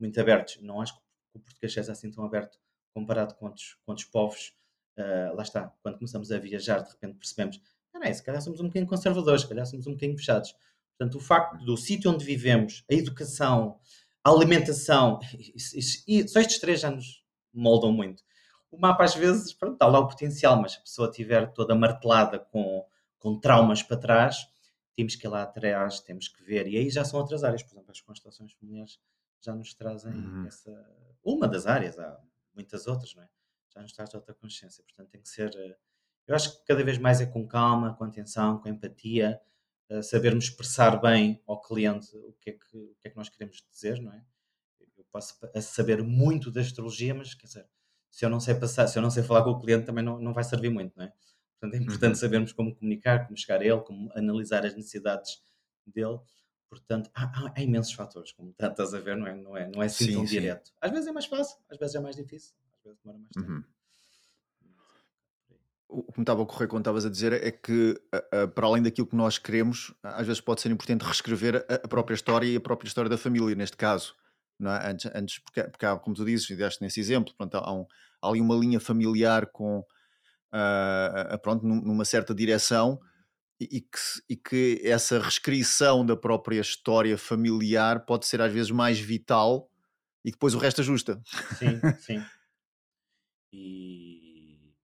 muito 0.00 0.18
abertos. 0.18 0.58
Não 0.62 0.80
acho 0.80 0.94
que 0.94 1.00
o 1.34 1.40
português 1.40 1.74
seja 1.74 1.92
assim 1.92 2.10
tão 2.10 2.24
aberto 2.24 2.58
comparado 2.94 3.34
com 3.34 3.46
outros, 3.46 3.76
com 3.84 3.92
outros 3.92 4.08
povos. 4.08 4.54
Uh, 4.96 5.36
lá 5.36 5.42
está, 5.42 5.70
quando 5.82 5.98
começamos 5.98 6.32
a 6.32 6.38
viajar, 6.38 6.80
de 6.80 6.90
repente 6.90 7.18
percebemos, 7.18 7.60
peraí, 7.98 8.14
se 8.14 8.22
calhar 8.22 8.40
somos 8.42 8.60
um 8.60 8.64
bocadinho 8.64 8.86
conservadores, 8.86 9.42
se 9.42 9.48
calhar 9.48 9.66
somos 9.66 9.86
um 9.86 9.92
bocadinho 9.92 10.18
fechados. 10.18 10.54
Portanto, 10.96 11.16
o 11.16 11.20
facto 11.20 11.64
do 11.64 11.76
sítio 11.76 12.10
onde 12.10 12.24
vivemos, 12.24 12.84
a 12.90 12.94
educação, 12.94 13.78
a 14.24 14.30
alimentação, 14.30 15.18
isso, 15.54 15.78
isso, 15.78 16.04
isso, 16.06 16.28
só 16.28 16.40
estes 16.40 16.58
três 16.58 16.84
anos 16.84 17.24
moldam 17.52 17.92
muito. 17.92 18.22
O 18.70 18.78
mapa, 18.78 19.04
às 19.04 19.14
vezes, 19.14 19.52
pronto, 19.52 19.74
está 19.74 19.86
lá 19.86 19.98
o 20.00 20.08
potencial, 20.08 20.60
mas 20.60 20.72
se 20.72 20.78
a 20.78 20.82
pessoa 20.82 21.08
estiver 21.08 21.52
toda 21.52 21.74
martelada 21.74 22.38
com, 22.38 22.84
com 23.18 23.38
traumas 23.38 23.82
para 23.82 23.96
trás, 23.96 24.46
temos 24.94 25.14
que 25.14 25.26
ir 25.26 25.30
lá 25.30 25.42
atrás, 25.42 26.00
temos 26.00 26.28
que 26.28 26.42
ver. 26.42 26.66
E 26.66 26.76
aí 26.76 26.90
já 26.90 27.04
são 27.04 27.20
outras 27.20 27.44
áreas, 27.44 27.62
por 27.62 27.72
exemplo, 27.72 27.90
as 27.90 28.00
constelações 28.00 28.52
familiares 28.52 28.98
já 29.40 29.54
nos 29.54 29.74
trazem 29.74 30.12
uhum. 30.12 30.46
essa. 30.46 30.72
Uma 31.22 31.46
das 31.46 31.66
áreas, 31.66 31.98
há 31.98 32.18
muitas 32.54 32.86
outras, 32.86 33.14
não 33.14 33.22
é? 33.22 33.28
Já 33.74 33.82
nos 33.82 33.92
traz 33.92 34.12
outra 34.14 34.34
consciência. 34.34 34.82
Portanto, 34.84 35.10
tem 35.10 35.20
que 35.20 35.28
ser. 35.28 35.78
Eh, 36.26 36.32
eu 36.32 36.34
acho 36.34 36.58
que 36.58 36.66
cada 36.66 36.84
vez 36.84 36.98
mais 36.98 37.20
é 37.20 37.26
com 37.26 37.46
calma, 37.46 37.94
com 37.94 38.04
atenção, 38.04 38.58
com 38.58 38.68
empatia, 38.68 39.40
sabermos 40.02 40.46
expressar 40.46 41.00
bem 41.00 41.40
ao 41.46 41.60
cliente 41.60 42.16
o 42.16 42.32
que, 42.40 42.50
é 42.50 42.52
que, 42.54 42.76
o 42.76 42.96
que 43.00 43.08
é 43.08 43.10
que 43.10 43.16
nós 43.16 43.28
queremos 43.28 43.64
dizer, 43.70 44.00
não 44.00 44.12
é? 44.12 44.24
Eu 44.96 45.04
posso 45.12 45.38
saber 45.60 46.02
muito 46.02 46.50
da 46.50 46.60
astrologia, 46.60 47.14
mas 47.14 47.34
quer 47.34 47.46
dizer, 47.46 47.68
se 48.10 48.24
eu 48.24 48.30
não 48.30 48.40
sei 48.40 48.54
passar, 48.54 48.88
se 48.88 48.98
eu 48.98 49.02
não 49.02 49.10
sei 49.10 49.22
falar 49.22 49.44
com 49.44 49.50
o 49.50 49.60
cliente, 49.60 49.86
também 49.86 50.02
não, 50.02 50.18
não 50.18 50.32
vai 50.32 50.42
servir 50.42 50.70
muito, 50.70 50.96
não 50.96 51.04
é? 51.04 51.12
Portanto, 51.58 51.74
é 51.74 51.82
importante 51.82 52.12
uhum. 52.12 52.20
sabermos 52.20 52.52
como 52.52 52.74
comunicar, 52.74 53.26
como 53.26 53.36
chegar 53.36 53.60
a 53.60 53.64
ele, 53.64 53.80
como 53.80 54.10
analisar 54.14 54.64
as 54.66 54.74
necessidades 54.74 55.42
dele. 55.86 56.18
Portanto, 56.68 57.10
há, 57.14 57.24
há, 57.24 57.52
há 57.56 57.62
imensos 57.62 57.92
fatores, 57.92 58.32
como 58.32 58.54
estás 58.58 58.92
a 58.92 59.00
ver, 59.00 59.16
não 59.16 59.26
é, 59.26 59.34
não 59.34 59.56
é, 59.56 59.70
não 59.70 59.82
é 59.82 59.86
assim 59.86 60.06
sim, 60.06 60.12
tão 60.14 60.26
sim. 60.26 60.32
direto. 60.32 60.72
Às 60.80 60.90
vezes 60.90 61.06
é 61.06 61.12
mais 61.12 61.26
fácil, 61.26 61.58
às 61.70 61.78
vezes 61.78 61.94
é 61.94 62.00
mais 62.00 62.16
difícil, 62.16 62.54
às 62.72 62.82
vezes 62.82 62.98
demora 63.02 63.18
mais 63.18 63.30
tempo. 63.30 63.50
Uhum. 63.50 63.64
O 65.88 66.12
que 66.12 66.18
me 66.18 66.22
estava 66.22 66.40
a 66.40 66.42
ocorrer 66.42 66.68
quando 66.68 66.82
estavas 66.82 67.06
a 67.06 67.10
dizer 67.10 67.32
é 67.32 67.50
que, 67.50 67.94
para 68.54 68.66
além 68.66 68.82
daquilo 68.82 69.06
que 69.06 69.14
nós 69.14 69.38
queremos, 69.38 69.94
às 70.02 70.26
vezes 70.26 70.40
pode 70.40 70.60
ser 70.60 70.70
importante 70.70 71.04
reescrever 71.04 71.64
a 71.68 71.86
própria 71.86 72.14
história 72.14 72.46
e 72.46 72.56
a 72.56 72.60
própria 72.60 72.88
história 72.88 73.08
da 73.08 73.16
família, 73.16 73.54
neste 73.54 73.76
caso. 73.76 74.14
É? 74.60 74.90
Antes, 74.90 75.10
antes 75.14 75.38
porque, 75.38 75.62
porque 75.64 75.86
há, 75.86 75.96
como 75.96 76.16
tu 76.16 76.24
dizes, 76.24 76.48
e 76.50 76.56
deste 76.56 76.82
nesse 76.82 76.98
exemplo, 76.98 77.34
pronto, 77.36 77.56
há, 77.56 77.72
um, 77.72 77.86
há, 78.22 78.28
ali 78.28 78.40
uma 78.40 78.54
linha 78.54 78.80
familiar 78.80 79.46
com, 79.46 79.80
uh, 79.80 81.38
pronto, 81.42 81.66
numa 81.66 82.04
certa 82.04 82.34
direção 82.34 82.98
e, 83.60 83.76
e, 83.76 83.80
que, 83.80 83.98
e 84.30 84.36
que 84.36 84.80
essa 84.84 85.18
reescrição 85.18 86.04
da 86.04 86.16
própria 86.16 86.60
história 86.60 87.18
familiar 87.18 88.04
pode 88.06 88.26
ser 88.26 88.40
às 88.40 88.52
vezes 88.52 88.70
mais 88.70 88.98
vital 88.98 89.70
e 90.24 90.30
depois 90.30 90.54
o 90.54 90.58
resto 90.58 90.80
ajusta. 90.80 91.20
Sim, 91.58 91.80
sim. 92.00 92.24
E 93.58 94.15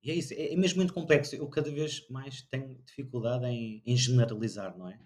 e 0.03 0.11
é 0.11 0.15
isso, 0.15 0.35
é, 0.35 0.53
é 0.53 0.57
mesmo 0.57 0.79
muito 0.79 0.93
complexo. 0.93 1.35
Eu 1.37 1.49
cada 1.49 1.71
vez 1.71 2.07
mais 2.09 2.43
tenho 2.43 2.75
dificuldade 2.85 3.47
em, 3.47 3.83
em 3.87 3.97
generalizar, 3.97 4.77
não 4.77 4.89
é? 4.89 4.99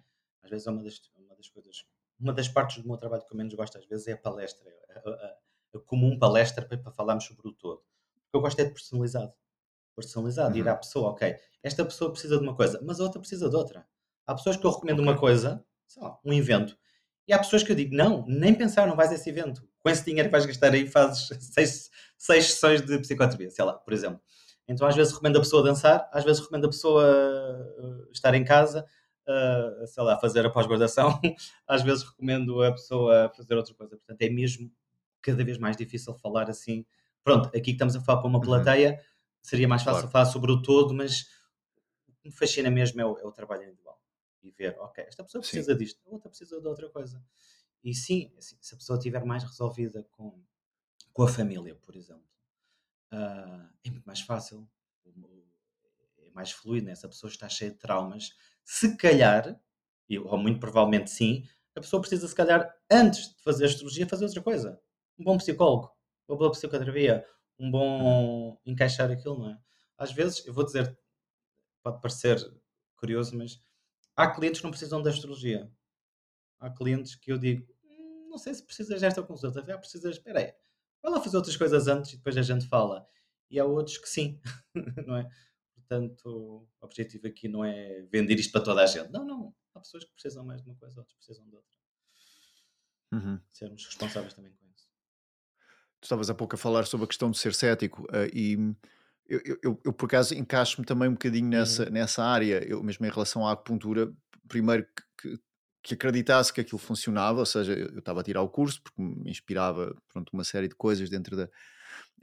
Às 0.43 0.51
vezes 0.51 0.67
é 0.67 0.71
uma 0.71 0.83
das, 0.83 1.01
uma 1.17 1.35
das 1.37 1.49
coisas, 1.49 1.85
uma 2.19 2.33
das 2.33 2.49
partes 2.49 2.83
do 2.83 2.89
meu 2.89 2.97
trabalho 2.97 3.25
que 3.25 3.33
eu 3.33 3.37
menos 3.37 3.53
gosto 3.55 3.77
às 3.77 3.87
vezes 3.87 4.07
é 4.07 4.13
a 4.13 4.17
palestra, 4.17 4.73
a, 4.91 5.11
a, 5.11 5.37
a 5.75 5.81
comum 5.81 6.19
palestra 6.19 6.65
para, 6.65 6.79
para, 6.79 6.93
falarmos 6.93 7.25
sobre 7.25 7.49
o 7.49 7.53
todo. 7.53 7.79
O 7.79 8.31
que 8.31 8.37
eu 8.37 8.41
gosto 8.41 8.59
é 8.61 8.65
de 8.65 8.73
personalizado. 8.73 9.33
Personalizado, 9.95 10.55
uhum. 10.55 10.61
ir 10.61 10.69
à 10.69 10.77
pessoa, 10.77 11.11
ok, 11.11 11.37
esta 11.63 11.85
pessoa 11.85 12.13
precisa 12.13 12.37
de 12.37 12.43
uma 12.43 12.55
coisa, 12.55 12.81
mas 12.83 13.01
a 13.01 13.05
outra 13.05 13.19
precisa 13.19 13.49
de 13.49 13.57
outra. 13.57 13.87
Há 14.27 14.35
pessoas 14.35 14.57
que 14.57 14.65
eu 14.65 14.71
recomendo 14.71 15.01
okay. 15.01 15.11
uma 15.11 15.19
coisa, 15.19 15.65
sei 15.87 16.03
lá, 16.03 16.19
um 16.25 16.33
evento, 16.33 16.77
e 17.29 17.33
há 17.33 17.39
pessoas 17.39 17.63
que 17.63 17.73
eu 17.73 17.77
digo, 17.77 17.95
não, 17.95 18.25
nem 18.27 18.55
pensar, 18.55 18.87
não 18.87 18.95
vais 18.95 19.11
a 19.11 19.15
esse 19.15 19.29
evento. 19.29 19.67
Com 19.81 19.91
esse 19.91 20.05
dinheiro 20.05 20.29
que 20.29 20.33
vais 20.33 20.47
gastar 20.47 20.73
aí 20.73 20.87
fazes 20.87 21.29
seis, 21.53 21.91
seis 22.17 22.53
sessões 22.53 22.83
de 22.83 22.99
psicoterapia, 22.99 23.51
sei 23.51 23.65
lá, 23.65 23.73
por 23.75 23.93
exemplo. 23.93 24.21
Então, 24.69 24.87
às 24.87 24.97
vezes, 24.97 25.13
recomendo 25.13 25.37
a 25.37 25.41
pessoa 25.41 25.63
dançar, 25.63 26.09
às 26.13 26.25
vezes, 26.25 26.41
recomendo 26.41 26.67
a 26.67 26.71
pessoa 26.71 27.05
uh, 27.05 28.11
estar 28.11 28.35
em 28.35 28.45
casa, 28.45 28.85
uh, 29.27 29.87
sei 29.87 30.03
lá, 30.03 30.19
fazer 30.19 30.45
a 30.45 30.51
pós-graduação, 30.51 31.21
às 31.67 31.83
vezes, 31.83 32.03
recomendo 32.03 32.63
a 32.63 32.73
pessoa 32.73 33.33
fazer 33.37 33.55
outra 33.55 33.75
coisa. 33.75 33.97
Portanto, 33.97 34.23
é 34.23 34.29
mesmo 34.29 34.71
cada 35.23 35.45
vez 35.45 35.59
mais 35.59 35.77
difícil 35.77 36.15
falar 36.15 36.51
assim. 36.51 36.85
Pronto, 37.23 37.49
aqui 37.49 37.61
que 37.61 37.71
estamos 37.73 37.97
a 37.97 38.01
falar 38.01 38.21
para 38.21 38.29
uma 38.29 38.39
uhum. 38.39 38.45
plateia, 38.45 38.93
uhum. 38.93 38.99
seria 39.43 39.69
mais 39.69 39.83
fácil 39.83 40.03
claro. 40.03 40.13
falar 40.13 40.25
sobre 40.27 40.53
o 40.53 40.63
todo, 40.63 40.95
mas 40.95 41.23
o 42.09 42.13
que 42.13 42.29
me 42.29 42.33
fascina 42.33 42.71
mesmo 42.71 43.01
é 43.01 43.05
o, 43.05 43.19
é 43.19 43.25
o 43.25 43.33
trabalho 43.33 43.63
individual. 43.63 44.01
E 44.43 44.51
ver, 44.51 44.77
ok, 44.79 45.05
esta 45.05 45.25
pessoa 45.25 45.43
precisa 45.43 45.73
sim. 45.73 45.79
disto, 45.79 46.01
a 46.07 46.11
outra 46.11 46.29
precisa 46.29 46.61
de 46.61 46.67
outra 46.67 46.89
coisa. 46.89 47.21
E 47.83 47.95
sim, 47.95 48.33
assim, 48.39 48.57
se 48.61 48.75
a 48.75 48.79
pessoa 48.79 48.97
estiver 48.97 49.25
mais 49.25 49.43
resolvida 49.43 50.05
com, 50.11 50.41
com 51.13 51.23
a 51.23 51.29
família, 51.29 51.75
por 51.77 51.97
exemplo, 51.97 52.25
uh, 53.13 53.69
é 53.85 53.91
muito 53.91 54.05
mais 54.05 54.21
fácil, 54.21 54.69
é 56.19 56.31
mais 56.31 56.51
fluido, 56.51 56.87
né? 56.87 56.93
essa 56.93 57.09
pessoa 57.09 57.31
está 57.31 57.49
cheia 57.49 57.71
de 57.71 57.79
traumas. 57.79 58.31
Se 58.65 58.97
calhar, 58.97 59.59
ou 60.25 60.39
muito 60.39 60.61
provavelmente 60.61 61.11
sim, 61.11 61.45
a 61.75 61.81
pessoa 61.81 62.01
precisa, 62.01 62.27
se 62.27 62.35
calhar, 62.35 62.75
antes 62.91 63.35
de 63.35 63.43
fazer 63.43 63.67
astrologia, 63.67 64.09
fazer 64.09 64.25
outra 64.25 64.43
coisa. 64.43 64.81
Um 65.19 65.25
bom 65.25 65.37
psicólogo, 65.37 65.93
uma 66.29 66.37
boa 66.37 66.51
psicoterapia, 66.51 67.25
um 67.59 67.71
bom 67.71 68.03
uhum. 68.03 68.59
encaixar 68.65 69.11
aquilo, 69.11 69.39
não 69.39 69.51
é? 69.51 69.59
Às 69.99 70.13
vezes, 70.13 70.47
eu 70.47 70.53
vou 70.53 70.65
dizer, 70.65 70.99
pode 71.83 72.01
parecer 72.01 72.39
curioso, 72.97 73.37
mas 73.37 73.61
há 74.15 74.31
clientes 74.31 74.61
que 74.61 74.65
não 74.65 74.71
precisam 74.71 75.03
da 75.03 75.11
astrologia. 75.11 75.71
Há 76.59 76.71
clientes 76.71 77.15
que 77.15 77.31
eu 77.31 77.39
digo, 77.39 77.67
hum, 77.85 78.29
não 78.31 78.39
sei 78.39 78.55
se 78.55 78.65
precisas 78.65 79.01
desta 79.01 79.23
consulta, 79.23 79.65
já 79.65 79.79
precisas, 79.79 80.17
espera 80.17 80.41
aí, 80.41 80.53
vai 81.07 81.15
lá 81.15 81.21
fazer 81.21 81.37
outras 81.37 81.57
coisas 81.57 81.87
antes 81.87 82.13
e 82.13 82.17
depois 82.17 82.37
a 82.37 82.43
gente 82.43 82.67
fala. 82.67 83.07
E 83.49 83.61
há 83.61 83.65
outros 83.65 83.97
que 83.97 84.09
sim, 84.09 84.41
não 85.07 85.17
é? 85.17 85.29
Portanto, 85.75 86.27
o 86.27 86.85
objetivo 86.85 87.29
aqui 87.29 87.47
não 87.47 87.65
é 87.65 88.03
vender 88.11 88.35
isto 88.35 88.51
para 88.51 88.61
toda 88.61 88.83
a 88.83 88.87
gente. 88.87 89.11
Não, 89.13 89.25
não. 89.25 89.55
Há 89.73 89.81
pessoas 89.81 90.05
que 90.05 90.13
precisam 90.13 90.45
mais 90.45 90.61
de 90.61 90.69
uma 90.69 90.77
coisa, 90.77 90.99
outras 90.99 91.17
precisam 91.17 91.47
de 91.49 91.55
outra. 91.55 91.71
Uhum. 93.13 93.41
Sermos 93.53 93.87
responsáveis 93.87 94.35
também 94.35 94.53
com 94.53 94.67
isso. 94.67 94.89
Tu 96.01 96.07
estavas 96.07 96.29
há 96.29 96.35
pouco 96.35 96.57
a 96.57 96.59
falar 96.59 96.87
sobre 96.87 97.05
a 97.05 97.07
questão 97.07 97.31
de 97.31 97.39
ser 97.39 97.55
cético 97.55 98.03
uh, 98.05 98.29
e 98.35 98.57
eu, 99.29 99.59
eu, 99.63 99.81
eu, 99.85 99.93
por 99.93 100.07
acaso 100.07 100.35
encaixo-me 100.35 100.85
também 100.85 101.09
um 101.09 101.13
bocadinho 101.13 101.49
nessa, 101.49 101.85
uhum. 101.85 101.91
nessa 101.91 102.25
área, 102.25 102.65
eu 102.67 102.83
mesmo 102.83 103.07
em 103.07 103.11
relação 103.11 103.47
à 103.47 103.53
acupuntura, 103.53 104.13
primeiro 104.49 104.85
que, 104.85 105.06
que 105.87 105.95
acreditasse 105.95 106.53
que 106.53 106.61
aquilo 106.61 106.79
funcionava, 106.79 107.39
ou 107.39 107.47
seja, 107.47 107.73
eu 107.73 108.01
estava 108.01 108.21
a 108.21 108.25
tirar 108.25 108.43
o 108.43 108.49
curso 108.49 108.83
porque 108.83 109.01
me 109.01 109.31
inspirava 109.31 109.95
pronto, 110.13 110.31
uma 110.33 110.43
série 110.43 110.67
de 110.67 110.75
coisas 110.75 111.09
dentro 111.09 111.37
da. 111.37 111.49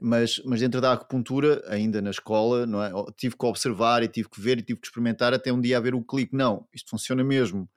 Mas, 0.02 0.41
mas 0.43 0.60
dentro 0.60 0.82
da 0.82 0.91
acupuntura, 0.91 1.63
ainda 1.67 2.02
na 2.02 2.10
escola, 2.10 2.65
não 2.65 2.84
é? 2.84 2.91
tive 3.15 3.38
que 3.38 3.45
observar 3.45 4.04
e 4.04 4.10
tive 4.10 4.28
que 4.28 4.41
ver 4.41 4.58
e 4.60 4.62
tive 4.62 4.82
que 4.82 4.88
experimentar 4.88 5.34
até 5.34 5.54
um 5.54 5.62
dia 5.62 5.78
haver 5.78 5.95
o 5.95 6.04
clique. 6.04 6.36
Não, 6.36 6.67
isto 6.73 6.89
funciona 6.89 7.23
mesmo. 7.23 7.69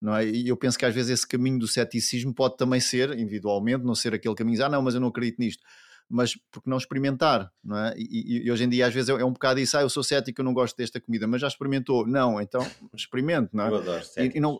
Não 0.00 0.16
é? 0.16 0.24
E 0.24 0.48
eu 0.48 0.56
penso 0.56 0.78
que 0.78 0.86
às 0.86 0.94
vezes 0.94 1.10
esse 1.10 1.26
caminho 1.26 1.58
do 1.58 1.68
ceticismo 1.68 2.32
pode 2.32 2.56
também 2.56 2.80
ser, 2.80 3.10
individualmente, 3.18 3.84
não 3.84 3.94
ser 3.94 4.14
aquele 4.14 4.34
caminho, 4.34 4.64
ah, 4.64 4.68
não, 4.68 4.80
mas 4.80 4.94
eu 4.94 5.00
não 5.00 5.08
acredito 5.08 5.40
nisto 5.40 5.62
mas 6.08 6.34
porque 6.50 6.70
não 6.70 6.78
experimentar, 6.78 7.52
não 7.62 7.76
é? 7.76 7.94
E, 7.98 8.46
e, 8.46 8.50
hoje 8.50 8.64
em 8.64 8.68
dia 8.68 8.86
às 8.86 8.94
vezes 8.94 9.10
é, 9.10 9.12
é 9.12 9.24
um 9.24 9.32
bocado 9.32 9.60
isso, 9.60 9.76
ah, 9.76 9.82
eu 9.82 9.90
sou 9.90 10.02
cético, 10.02 10.40
eu 10.40 10.44
não 10.44 10.54
gosto 10.54 10.74
desta 10.74 10.98
comida, 10.98 11.26
mas 11.26 11.42
já 11.42 11.48
experimentou? 11.48 12.06
Não, 12.06 12.40
então 12.40 12.66
experimente, 12.94 13.50
não 13.52 13.66
é? 13.66 13.68
Eu 13.68 13.76
adoro 13.76 14.04
e, 14.16 14.38
e, 14.38 14.40
não, 14.40 14.58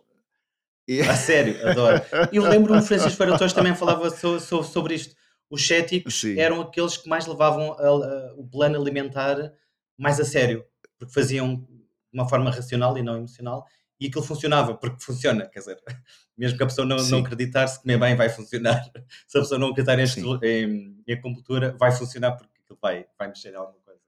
a 1.07 1.15
sério, 1.15 1.67
adoro. 1.67 2.01
Eu 2.31 2.43
lembro-me, 2.43 2.81
Francisco 2.81 3.17
Ferreira 3.17 3.37
Torres 3.37 3.53
também 3.53 3.75
falava 3.75 4.09
so, 4.09 4.39
so, 4.39 4.63
sobre 4.63 4.95
isto. 4.95 5.15
Os 5.49 5.65
céticos 5.65 6.21
Sim. 6.21 6.39
eram 6.39 6.61
aqueles 6.61 6.97
que 6.97 7.09
mais 7.09 7.25
levavam 7.25 7.73
a, 7.73 7.87
a, 7.87 8.33
o 8.35 8.47
plano 8.47 8.79
alimentar 8.79 9.51
mais 9.97 10.19
a 10.19 10.25
sério, 10.25 10.65
porque 10.97 11.13
faziam 11.13 11.55
de 11.55 11.67
uma 12.13 12.27
forma 12.27 12.49
racional 12.49 12.97
e 12.97 13.03
não 13.03 13.17
emocional, 13.17 13.65
e 13.99 14.07
aquilo 14.07 14.23
funcionava, 14.23 14.75
porque 14.75 15.03
funciona, 15.03 15.45
quer 15.47 15.59
dizer, 15.59 15.81
mesmo 16.37 16.57
que 16.57 16.63
a 16.63 16.67
pessoa 16.67 16.87
não, 16.87 16.97
não 16.97 17.19
acreditar, 17.19 17.67
se 17.67 17.81
comer 17.81 17.99
bem 17.99 18.15
vai 18.15 18.29
funcionar. 18.29 18.81
Se 19.27 19.37
a 19.37 19.41
pessoa 19.41 19.59
não 19.59 19.69
acreditar 19.69 19.99
em, 19.99 20.43
em, 20.43 21.03
em 21.05 21.13
acupuntura, 21.13 21.75
vai 21.77 21.91
funcionar 21.91 22.31
porque 22.37 22.57
aquilo 22.63 22.79
vai, 22.81 23.05
vai 23.17 23.27
mexer 23.27 23.51
em 23.51 23.55
alguma 23.55 23.79
coisa. 23.83 23.99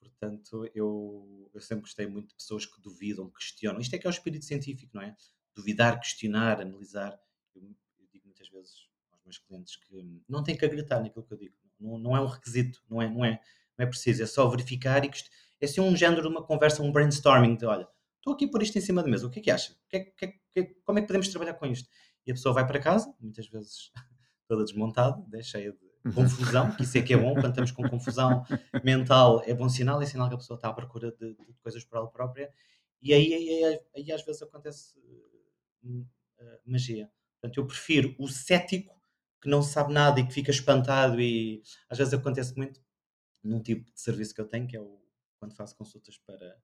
Portanto, 0.00 0.68
eu, 0.74 1.50
eu 1.54 1.60
sempre 1.60 1.82
gostei 1.82 2.06
muito 2.06 2.28
de 2.28 2.34
pessoas 2.34 2.66
que 2.66 2.80
duvidam, 2.80 3.30
questionam. 3.30 3.80
Isto 3.80 3.94
é 3.94 3.98
que 3.98 4.06
é 4.06 4.10
o 4.10 4.12
espírito 4.12 4.44
científico, 4.44 4.90
não 4.94 5.02
é? 5.02 5.14
Duvidar, 5.58 5.98
questionar, 5.98 6.60
analisar. 6.60 7.18
Eu, 7.54 7.62
eu, 7.62 8.06
digo 8.12 8.26
muitas 8.26 8.48
vezes 8.48 8.88
aos 9.12 9.20
meus 9.24 9.38
clientes 9.38 9.76
que 9.76 10.22
não 10.28 10.42
têm 10.42 10.56
que 10.56 10.64
acreditar 10.64 11.00
naquilo 11.00 11.24
que 11.24 11.34
eu 11.34 11.38
digo. 11.38 11.54
Não, 11.80 11.98
não 11.98 12.16
é 12.16 12.20
um 12.20 12.26
requisito, 12.26 12.82
não 12.88 13.02
é, 13.02 13.08
não, 13.08 13.24
é, 13.24 13.40
não 13.76 13.84
é 13.84 13.86
preciso. 13.86 14.22
É 14.22 14.26
só 14.26 14.48
verificar 14.48 15.04
e 15.04 15.10
é 15.60 15.64
assim 15.64 15.80
um 15.80 15.96
género 15.96 16.22
de 16.22 16.28
uma 16.28 16.42
conversa, 16.42 16.82
um 16.82 16.92
brainstorming 16.92 17.56
de 17.56 17.66
olha, 17.66 17.88
estou 18.18 18.34
aqui 18.34 18.46
por 18.46 18.62
isto 18.62 18.78
em 18.78 18.80
cima 18.80 19.02
da 19.02 19.08
mesa, 19.08 19.26
o 19.26 19.30
que 19.30 19.40
é 19.40 19.42
que 19.42 19.50
acha? 19.50 19.74
Que 19.88 19.96
é, 19.96 20.00
que 20.04 20.24
é, 20.24 20.32
que 20.52 20.64
como 20.84 20.98
é 20.98 21.02
que 21.02 21.08
podemos 21.08 21.28
trabalhar 21.28 21.54
com 21.54 21.66
isto? 21.66 21.88
E 22.24 22.30
a 22.30 22.34
pessoa 22.34 22.54
vai 22.54 22.66
para 22.66 22.78
casa, 22.78 23.12
muitas 23.20 23.48
vezes 23.48 23.90
toda 24.46 24.64
desmontada, 24.64 25.24
né, 25.28 25.42
cheia 25.42 25.72
de 25.72 25.78
uhum. 26.04 26.12
confusão, 26.12 26.70
que 26.76 26.84
isso 26.84 26.96
é 26.96 27.02
que 27.02 27.12
é 27.12 27.16
bom, 27.16 27.34
quando 27.34 27.48
estamos 27.48 27.72
com 27.72 27.88
confusão 27.88 28.44
mental, 28.84 29.42
é 29.44 29.52
bom 29.52 29.68
sinal, 29.68 30.00
é 30.00 30.06
sinal 30.06 30.28
que 30.28 30.34
a 30.34 30.38
pessoa 30.38 30.56
está 30.56 30.68
à 30.68 30.72
procura 30.72 31.10
de, 31.10 31.34
de 31.34 31.54
coisas 31.60 31.84
por 31.84 31.98
ela 31.98 32.08
própria, 32.08 32.52
e 33.00 33.12
aí, 33.12 33.32
aí, 33.32 33.64
aí, 33.64 33.80
aí 33.96 34.12
às 34.12 34.24
vezes 34.24 34.42
acontece 34.42 34.94
magia. 36.64 37.10
Portanto, 37.40 37.58
eu 37.58 37.66
prefiro 37.66 38.14
o 38.18 38.28
cético 38.28 38.96
que 39.40 39.48
não 39.48 39.62
sabe 39.62 39.92
nada 39.92 40.18
e 40.18 40.26
que 40.26 40.32
fica 40.32 40.50
espantado, 40.50 41.20
e 41.20 41.62
às 41.88 41.98
vezes 41.98 42.12
acontece 42.12 42.56
muito 42.56 42.80
num 43.42 43.62
tipo 43.62 43.84
de 43.92 44.00
serviço 44.00 44.34
que 44.34 44.40
eu 44.40 44.48
tenho, 44.48 44.66
que 44.66 44.76
é 44.76 44.80
o, 44.80 45.00
quando 45.38 45.54
faço 45.54 45.76
consultas 45.76 46.18
para, 46.18 46.56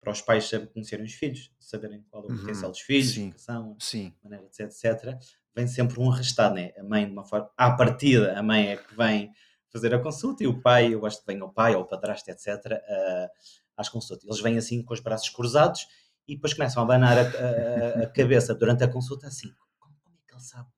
para 0.00 0.12
os 0.12 0.20
pais 0.20 0.50
conhecerem 0.72 1.06
os 1.06 1.14
filhos, 1.14 1.50
saberem 1.58 2.02
qual 2.10 2.24
é 2.24 2.26
o 2.26 2.36
potencial 2.36 2.66
uhum. 2.66 2.72
dos 2.72 2.80
filhos, 2.80 3.10
sim, 3.12 3.24
educação, 3.28 3.76
sim. 3.80 4.14
maneira, 4.22 4.44
etc, 4.44 4.66
etc 4.66 5.18
vem 5.58 5.66
sempre 5.66 5.98
um 5.98 6.10
arrastado, 6.10 6.54
né? 6.54 6.72
A 6.78 6.84
mãe, 6.84 7.04
de 7.04 7.10
uma 7.10 7.24
forma. 7.24 7.50
À 7.56 7.72
partida, 7.72 8.38
a 8.38 8.42
mãe 8.42 8.68
é 8.68 8.76
que 8.76 8.94
vem 8.94 9.32
fazer 9.72 9.92
a 9.92 9.98
consulta 9.98 10.44
e 10.44 10.46
o 10.46 10.60
pai, 10.60 10.94
eu 10.94 11.00
gosto 11.00 11.20
que 11.20 11.26
venha 11.26 11.44
o 11.44 11.52
pai 11.52 11.74
ou 11.74 11.82
o 11.82 11.84
padrasto, 11.84 12.30
etc., 12.30 12.46
uh, 12.46 13.28
às 13.76 13.88
consultas. 13.88 14.24
Eles 14.24 14.40
vêm 14.40 14.56
assim 14.56 14.82
com 14.82 14.94
os 14.94 15.00
braços 15.00 15.28
cruzados 15.30 15.86
e 16.28 16.34
depois 16.34 16.52
começam 16.52 16.82
a 16.82 16.84
abanar 16.84 17.16
a, 17.18 17.22
a, 17.22 18.02
a 18.02 18.06
cabeça 18.06 18.54
durante 18.54 18.84
a 18.84 18.88
consulta 18.88 19.26
assim. 19.26 19.50
Como, 19.80 19.94
como, 20.04 20.16
é 20.16 20.20
que 20.28 20.34
ele 20.34 20.42
sabe? 20.42 20.68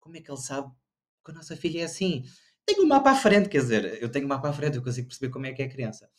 Como 0.00 0.16
é 0.16 0.20
que 0.20 0.30
ele 0.30 0.40
sabe 0.40 0.72
que 1.22 1.30
a 1.30 1.34
nossa 1.34 1.54
filha 1.56 1.82
é 1.82 1.84
assim? 1.84 2.24
Tenho 2.64 2.82
um 2.82 2.86
mapa 2.88 3.10
à 3.10 3.14
frente, 3.14 3.50
quer 3.50 3.58
dizer, 3.58 4.02
eu 4.02 4.10
tenho 4.10 4.24
um 4.24 4.28
mapa 4.28 4.48
à 4.48 4.52
frente, 4.52 4.76
eu 4.76 4.82
consigo 4.82 5.06
perceber 5.06 5.30
como 5.30 5.44
é 5.44 5.52
que 5.52 5.62
é 5.62 5.66
a 5.66 5.68
criança. 5.68 6.10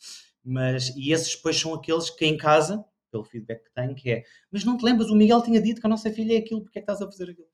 Mas, 0.44 0.90
e 0.96 1.12
esses 1.12 1.34
depois 1.34 1.58
são 1.58 1.74
aqueles 1.74 2.08
que 2.08 2.24
em 2.24 2.36
casa, 2.36 2.84
pelo 3.10 3.24
feedback 3.24 3.64
que 3.64 3.74
tenho, 3.74 3.94
que 3.96 4.10
é, 4.12 4.24
mas 4.52 4.64
não 4.64 4.76
te 4.76 4.84
lembras, 4.84 5.10
o 5.10 5.16
Miguel 5.16 5.42
tinha 5.42 5.60
dito 5.60 5.80
que 5.80 5.86
a 5.86 5.90
nossa 5.90 6.08
filha 6.12 6.34
é 6.34 6.38
aquilo, 6.38 6.62
porque 6.62 6.78
é 6.78 6.82
que 6.82 6.90
estás 6.90 7.02
a 7.02 7.10
fazer 7.10 7.30
aquilo? 7.30 7.48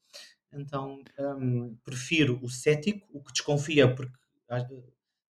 Então 0.52 1.02
um, 1.18 1.74
prefiro 1.82 2.38
o 2.42 2.50
cético, 2.50 3.08
o 3.10 3.22
que 3.22 3.32
desconfia, 3.32 3.94
porque 3.94 4.12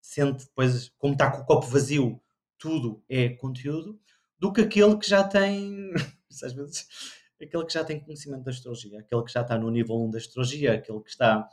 sente 0.00 0.44
depois, 0.44 0.88
como 0.98 1.12
está 1.12 1.30
com 1.30 1.42
o 1.42 1.44
copo 1.44 1.66
vazio, 1.68 2.20
tudo 2.58 3.04
é 3.08 3.28
conteúdo, 3.28 4.00
do 4.42 4.52
que 4.52 4.60
aquele 4.60 4.98
que 4.98 5.08
já 5.08 5.22
tem, 5.22 5.92
às 6.42 6.52
vezes, 6.52 6.88
aquele 7.40 7.64
que 7.64 7.72
já 7.72 7.84
tem 7.84 8.00
conhecimento 8.00 8.42
da 8.42 8.50
astrologia, 8.50 8.98
aquele 8.98 9.22
que 9.22 9.32
já 9.32 9.42
está 9.42 9.56
no 9.56 9.70
nível 9.70 9.94
1 10.02 10.10
da 10.10 10.18
astrologia, 10.18 10.72
aquele 10.72 11.00
que 11.00 11.10
está 11.10 11.48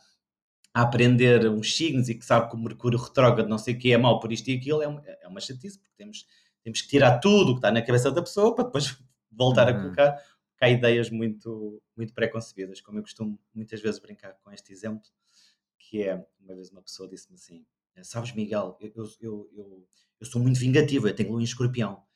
a 0.73 0.81
aprender 0.81 1.47
uns 1.47 1.77
signos 1.77 2.09
e 2.09 2.15
que 2.15 2.25
sabe 2.25 2.49
que 2.49 2.55
o 2.55 2.59
Mercúrio 2.59 2.97
retrógrado 2.97 3.47
não 3.47 3.59
sei 3.59 3.75
o 3.75 3.77
que 3.77 3.93
é 3.93 3.97
mau 3.97 4.19
por 4.19 4.31
isto 4.33 4.49
e 4.49 4.55
aquilo, 4.55 4.81
é 4.81 4.87
uma, 4.87 5.03
é 5.05 5.27
uma 5.27 5.39
chatice, 5.39 5.77
porque 5.77 5.93
temos, 5.95 6.25
temos 6.63 6.81
que 6.81 6.87
tirar 6.87 7.19
tudo 7.19 7.51
o 7.51 7.53
que 7.53 7.59
está 7.59 7.69
na 7.69 7.83
cabeça 7.83 8.11
da 8.11 8.23
pessoa 8.23 8.55
para 8.55 8.65
depois 8.65 8.97
voltar 9.31 9.71
uhum. 9.71 9.77
a 9.77 9.81
colocar 9.83 10.11
que 10.57 10.65
há 10.65 10.69
ideias 10.69 11.11
muito, 11.11 11.79
muito 11.95 12.11
preconcebidas, 12.11 12.81
como 12.81 12.97
eu 12.97 13.03
costumo 13.03 13.39
muitas 13.53 13.79
vezes 13.81 13.99
brincar 13.99 14.33
com 14.43 14.51
este 14.51 14.73
exemplo, 14.73 15.07
que 15.77 16.01
é, 16.01 16.15
uma 16.39 16.55
vez 16.55 16.71
uma 16.71 16.81
pessoa 16.81 17.07
disse-me 17.07 17.35
assim, 17.35 17.63
sabes 18.01 18.33
Miguel, 18.33 18.75
eu, 18.81 18.91
eu, 18.95 19.49
eu, 19.53 19.87
eu, 20.19 20.25
sou 20.25 20.41
muito 20.41 20.59
vingativa, 20.59 21.07
eu 21.07 21.15
tenho 21.15 21.29
lua 21.29 21.41
em 21.41 21.43
escorpião. 21.43 22.08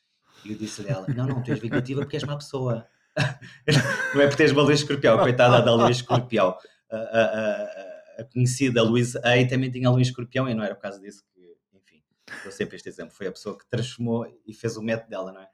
E 0.43 0.51
eu 0.51 0.57
disse-lhe 0.57 0.89
ela, 0.89 1.05
não, 1.07 1.25
não, 1.25 1.43
tu 1.43 1.51
és 1.51 1.59
vingativa 1.59 2.01
porque 2.01 2.17
és 2.17 2.23
má 2.23 2.35
pessoa. 2.35 2.87
não 4.13 4.21
é 4.21 4.27
porque 4.27 4.37
tens 4.37 4.51
uma 4.51 4.63
lua 4.63 4.73
escorpião, 4.73 5.17
coitada 5.17 5.61
da 5.61 5.73
lua 5.73 5.89
escorpião. 5.91 6.57
A, 6.89 6.97
a, 6.97 7.21
a, 7.21 8.21
a 8.21 8.23
conhecida 8.25 8.83
Luísa 8.83 9.21
Ei 9.25 9.47
também 9.47 9.71
tinha 9.71 9.89
lua 9.89 9.99
em 9.99 10.03
escorpião 10.03 10.47
e 10.49 10.53
não 10.53 10.63
era 10.63 10.75
por 10.75 10.81
causa 10.81 10.99
disso 10.99 11.23
que, 11.33 11.55
enfim, 11.73 12.01
eu 12.45 12.51
sempre 12.51 12.75
este 12.75 12.89
exemplo, 12.89 13.15
foi 13.15 13.27
a 13.27 13.31
pessoa 13.31 13.57
que 13.57 13.65
transformou 13.67 14.27
e 14.45 14.53
fez 14.53 14.77
o 14.77 14.81
método 14.81 15.09
dela, 15.09 15.31
não 15.31 15.41
é? 15.41 15.47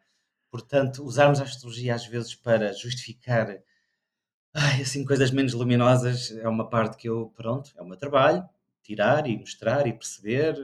Portanto, 0.50 1.04
usarmos 1.04 1.40
a 1.40 1.44
astrologia 1.44 1.94
às 1.94 2.06
vezes 2.06 2.34
para 2.34 2.74
justificar 2.74 3.62
ai, 4.54 4.82
assim, 4.82 5.06
coisas 5.06 5.32
menos 5.32 5.54
luminosas 5.54 6.32
é 6.32 6.48
uma 6.48 6.70
parte 6.70 6.98
que 6.98 7.08
eu, 7.08 7.32
pronto, 7.36 7.72
é 7.78 7.82
o 7.82 7.86
meu 7.86 7.98
trabalho, 7.98 8.48
tirar 8.82 9.28
e 9.28 9.38
mostrar 9.38 9.88
e 9.88 9.94
perceber, 9.94 10.56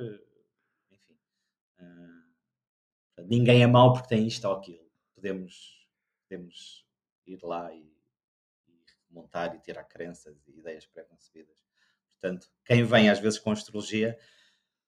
ninguém 3.23 3.63
é 3.63 3.67
mau 3.67 3.93
porque 3.93 4.09
tem 4.09 4.27
isto 4.27 4.45
ou 4.47 4.55
aquilo. 4.55 4.85
Podemos, 5.13 5.87
podemos 6.23 6.85
ir 7.25 7.39
lá 7.43 7.73
e, 7.73 7.79
e 8.67 8.73
montar 9.09 9.55
e 9.55 9.59
tirar 9.59 9.83
crenças 9.83 10.35
e 10.47 10.59
ideias 10.59 10.85
pré-concebidas. 10.85 11.55
Portanto, 12.19 12.49
quem 12.63 12.83
vem 12.83 13.09
às 13.09 13.19
vezes 13.19 13.39
com 13.39 13.51
astrologia, 13.51 14.17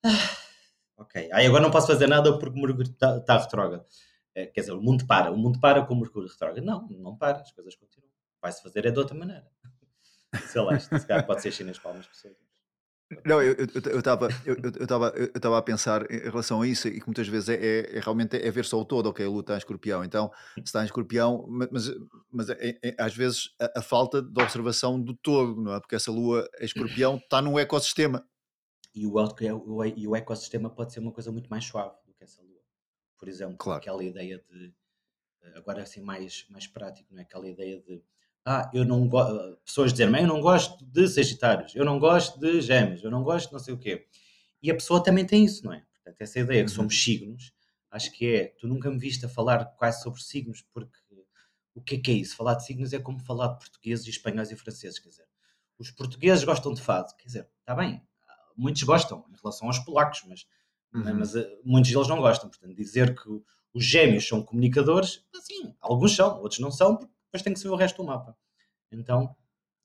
ah, 0.04 0.38
ok, 0.98 1.30
aí 1.32 1.46
agora 1.46 1.64
não 1.64 1.72
posso 1.72 1.88
fazer 1.88 2.08
nada 2.08 2.38
porque 2.38 2.58
o 2.58 2.62
Mercúrio 2.62 2.92
está 2.92 3.20
tá 3.20 3.38
retrógrado. 3.38 3.86
Eh, 4.36 4.48
quer 4.48 4.62
dizer, 4.62 4.74
o 4.74 4.82
mundo 4.82 5.06
para, 5.06 5.32
o 5.32 5.38
mundo 5.38 5.60
para 5.60 5.86
com 5.86 5.94
o 5.94 6.00
Mercúrio 6.00 6.30
retrógrado. 6.30 6.64
Não, 6.64 6.88
não 6.90 7.18
para, 7.18 7.42
as 7.42 7.52
coisas 7.52 7.76
continuam. 7.76 8.12
Vai-se 8.42 8.62
fazer 8.62 8.86
é 8.86 8.92
de 8.92 9.00
outra 9.00 9.16
maneira. 9.16 9.50
Sei 10.48 10.62
lá, 10.62 10.76
isto, 10.76 10.98
se 10.98 11.08
calhar 11.08 11.26
pode 11.26 11.42
ser 11.42 11.52
chinas 11.52 11.80
para 11.80 11.90
algumas 11.90 12.08
pessoas. 12.08 12.47
Não, 13.26 13.42
eu 13.42 13.56
estava 14.00 14.28
eu, 14.46 14.56
eu, 14.56 14.72
eu, 15.16 15.32
eu 15.42 15.56
a 15.56 15.62
pensar 15.62 16.10
em 16.12 16.20
relação 16.20 16.62
a 16.62 16.68
isso 16.68 16.90
e 16.90 17.00
que 17.00 17.08
muitas 17.08 17.28
vezes 17.28 17.50
é, 17.50 17.56
é, 17.56 17.98
é, 17.98 18.00
realmente 18.02 18.36
é 18.36 18.52
ver 18.52 18.66
só 18.66 18.80
o 18.80 18.86
todo, 18.86 19.08
ok, 19.08 19.26
a 19.26 19.30
luta 19.30 19.54
em 19.54 19.58
escorpião, 19.58 20.04
então 20.04 20.30
se 20.56 20.64
está 20.64 20.82
em 20.82 20.86
escorpião, 20.86 21.46
mas, 21.48 21.90
mas 22.30 22.50
é, 22.50 22.78
é, 22.84 22.96
às 23.00 23.16
vezes 23.16 23.56
a, 23.62 23.80
a, 23.80 23.82
falta 23.82 24.22
de 24.22 24.42
observação 24.42 25.02
do 25.02 25.16
todo, 25.16 25.62
não 25.62 25.76
é? 25.76 25.80
Porque 25.80 25.96
essa 25.96 26.12
lua 26.12 26.48
em 26.60 26.66
escorpião 26.66 27.16
está 27.16 27.42
num 27.42 27.58
ecossistema. 27.58 28.28
E 28.94 29.06
o, 29.06 29.14
o, 29.16 30.10
o 30.10 30.16
ecossistema 30.16 30.70
pode 30.70 30.92
ser 30.92 31.00
uma 31.00 31.12
coisa 31.12 31.32
muito 31.32 31.50
mais 31.50 31.64
suave 31.64 31.96
do 32.06 32.14
que 32.14 32.26
essa 32.26 32.42
lua 32.42 32.58
por 33.18 33.28
exemplo, 33.28 33.58
claro. 33.58 33.80
aquela 33.80 34.04
ideia 34.04 34.44
de 34.50 34.74
eh, 35.42 35.54
agora 35.58 35.82
assim 35.84 36.02
mais, 36.02 36.46
mais 36.50 36.68
prático, 36.68 37.14
não 37.14 37.20
é? 37.20 37.24
Aquela 37.24 37.48
ideia 37.48 37.80
de 37.82 38.02
ah, 38.50 38.72
eu 38.74 38.86
não 38.86 39.10
gosto, 39.10 39.58
pessoas 39.66 39.92
dizerem, 39.92 40.22
eu 40.22 40.28
não 40.28 40.40
gosto 40.40 40.86
de 40.86 41.06
Sagitários, 41.06 41.76
eu 41.76 41.84
não 41.84 42.00
gosto 42.00 42.40
de 42.40 42.62
Gêmeos, 42.62 43.04
eu 43.04 43.12
não 43.12 43.22
gosto 43.22 43.48
de 43.48 43.54
não 43.54 43.60
sei 43.60 43.74
o 43.74 43.78
quê. 43.78 44.08
E 44.64 44.72
a 44.72 44.74
pessoa 44.74 45.04
também 45.04 45.26
tem 45.26 45.44
isso, 45.44 45.66
não 45.66 45.74
é? 45.74 45.84
Portanto, 45.96 46.22
essa 46.22 46.40
ideia 46.40 46.64
que 46.64 46.72
somos 46.72 46.94
uhum. 46.94 47.00
signos, 47.02 47.52
acho 47.92 48.10
que 48.14 48.26
é, 48.26 48.46
tu 48.58 48.66
nunca 48.66 48.90
me 48.90 48.98
viste 48.98 49.26
a 49.26 49.30
falar 49.30 49.66
quase 49.76 50.02
sobre 50.02 50.24
signos, 50.24 50.62
porque 50.74 50.98
o 51.76 51.82
que 51.82 51.96
é 51.96 52.00
que 52.00 52.10
é 52.10 52.14
isso? 52.14 52.38
Falar 52.38 52.54
de 52.54 52.66
signos 52.66 52.94
é 52.94 53.00
como 53.00 53.20
falar 53.20 53.50
de 53.50 53.60
portugueses, 53.60 54.08
espanhóis 54.08 54.50
e 54.50 54.56
franceses, 54.56 54.98
quer 54.98 55.10
dizer, 55.10 55.28
os 55.78 55.92
portugueses 55.92 56.46
gostam 56.46 56.74
de 56.74 56.82
fado, 56.82 57.14
quer 57.18 57.26
dizer, 57.26 57.50
está 57.60 57.76
bem, 57.76 58.02
muitos 58.56 58.82
gostam 58.84 59.26
em 59.30 59.36
relação 59.44 59.68
aos 59.68 59.80
polacos, 59.80 60.24
mas 60.26 60.48
é? 60.96 60.98
uhum. 60.98 61.20
mas 61.20 61.36
uh, 61.36 61.46
muitos 61.66 61.92
deles 61.92 62.08
não 62.08 62.20
gostam. 62.22 62.50
Portanto, 62.50 62.74
dizer 62.74 63.14
que 63.14 63.30
os 63.74 63.84
gêmeos 63.84 64.26
são 64.26 64.42
comunicadores, 64.42 65.26
sim, 65.42 65.76
alguns 65.82 66.16
são, 66.16 66.42
outros 66.42 66.62
não 66.62 66.72
são, 66.72 66.98
depois 67.28 67.44
tem 67.44 67.54
que 67.54 67.60
ser 67.60 67.70
o 67.70 67.76
resto 67.76 67.98
do 67.98 68.06
mapa. 68.06 68.38
Então, 68.92 69.36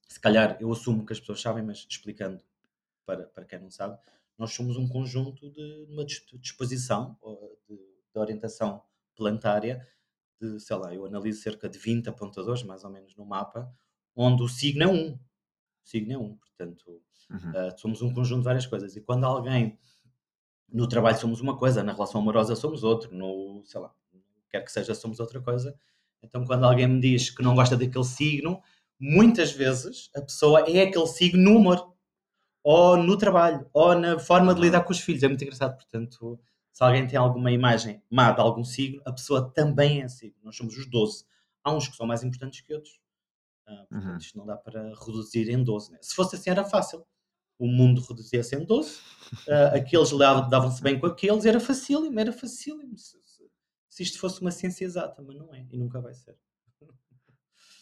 se 0.09 0.21
calhar 0.21 0.57
eu 0.61 0.71
assumo 0.73 1.05
que 1.05 1.13
as 1.13 1.21
pessoas 1.21 1.41
sabem, 1.41 1.63
mas 1.63 1.87
explicando 1.89 2.43
para, 3.05 3.27
para 3.27 3.45
quem 3.45 3.61
não 3.61 3.71
sabe, 3.71 3.99
nós 4.39 4.53
somos 4.53 4.77
um 4.77 4.89
conjunto 4.89 5.51
de 5.51 5.87
uma 5.89 6.05
disposição 6.05 7.19
de, 7.69 7.77
de 7.77 8.19
orientação 8.19 8.83
planetária 9.15 9.87
de, 10.41 10.59
sei 10.59 10.77
lá, 10.77 10.93
eu 10.95 11.07
analiso 11.07 11.41
cerca 11.41 11.69
de 11.69 11.79
20 11.79 12.09
apontadores, 12.09 12.63
mais 12.63 12.85
ou 12.85 12.91
menos, 12.91 13.15
no 13.17 13.25
mapa, 13.25 13.73
onde 14.15 14.43
o 14.43 14.49
signo 14.49 14.83
é 14.83 14.89
um. 14.89 15.13
O 15.15 15.89
signo 15.89 16.13
é 16.13 16.19
um, 16.19 16.37
portanto, 16.37 17.03
uhum. 17.31 17.51
uh, 17.51 17.79
somos 17.79 18.03
um 18.03 18.13
conjunto 18.13 18.41
de 18.41 18.45
várias 18.45 18.67
coisas. 18.67 18.97
E 18.97 19.01
quando 19.01 19.25
alguém 19.25 19.79
no 20.69 20.89
trabalho 20.89 21.19
somos 21.19 21.41
uma 21.41 21.57
coisa, 21.57 21.83
na 21.83 21.93
relação 21.93 22.21
amorosa 22.21 22.57
somos 22.57 22.83
outro, 22.83 23.15
no, 23.15 23.63
sei 23.65 23.81
lá, 23.81 23.95
quer 24.49 24.63
que 24.63 24.73
seja, 24.73 24.95
somos 24.95 25.21
outra 25.21 25.41
coisa. 25.41 25.79
Então, 26.23 26.45
quando 26.45 26.65
alguém 26.65 26.87
me 26.87 27.01
diz 27.01 27.31
que 27.31 27.43
não 27.43 27.55
gosta 27.55 27.77
daquele 27.77 28.05
signo, 28.05 28.63
muitas 28.99 29.53
vezes 29.53 30.11
a 30.15 30.21
pessoa 30.21 30.61
é 30.61 30.83
aquele 30.83 31.07
signo 31.07 31.43
no 31.43 31.59
humor, 31.59 31.93
ou 32.63 32.97
no 32.97 33.19
trabalho, 33.19 33.69
ou 33.73 33.95
na 33.95 34.19
forma 34.19 34.55
de 34.55 34.61
lidar 34.61 34.83
com 34.85 34.93
os 34.93 35.01
filhos. 35.01 35.23
É 35.23 35.29
muito 35.29 35.43
engraçado. 35.43 35.75
Portanto, 35.75 36.39
se 36.73 36.83
alguém 36.83 37.07
tem 37.07 37.19
alguma 37.19 37.51
imagem 37.51 38.03
má 38.09 38.31
de 38.31 38.41
algum 38.41 38.65
signo, 38.65 39.03
a 39.05 39.13
pessoa 39.13 39.51
também 39.53 40.03
é 40.03 40.09
signo. 40.09 40.37
Nós 40.45 40.57
somos 40.57 40.77
os 40.77 40.87
12. 40.87 41.25
Há 41.65 41.73
uns 41.73 41.89
que 41.89 41.97
são 41.97 42.07
mais 42.07 42.23
importantes 42.23 42.61
que 42.61 42.73
outros. 42.73 43.01
Uh, 43.67 43.87
portanto, 43.89 44.11
uhum. 44.11 44.17
isto 44.17 44.39
não 44.39 44.47
dá 44.47 44.57
para 44.57 44.93
reduzir 45.05 45.51
em 45.51 45.63
12. 45.63 45.93
Né? 45.93 45.99
Se 46.01 46.15
fosse 46.15 46.37
assim, 46.37 46.51
era 46.51 46.65
fácil 46.65 47.05
o 47.63 47.67
mundo 47.69 48.01
reduzia-se 48.01 48.57
em 48.57 48.65
12, 48.65 48.99
uh, 49.47 49.77
aqueles 49.77 50.11
davam-se 50.51 50.83
bem 50.83 50.99
com 50.99 51.07
aqueles, 51.07 51.45
era 51.45 51.61
facílimo, 51.61 52.19
era 52.19 52.33
facílimo. 52.33 52.99
Se, 52.99 53.17
se, 53.93 54.03
isto 54.03 54.19
fosse 54.19 54.41
uma 54.41 54.51
ciência 54.51 54.85
exata, 54.85 55.23
mas 55.23 55.37
não 55.37 55.53
é, 55.55 55.67
e 55.71 55.77
nunca 55.77 56.01
vai 56.01 56.15
ser. 56.15 56.35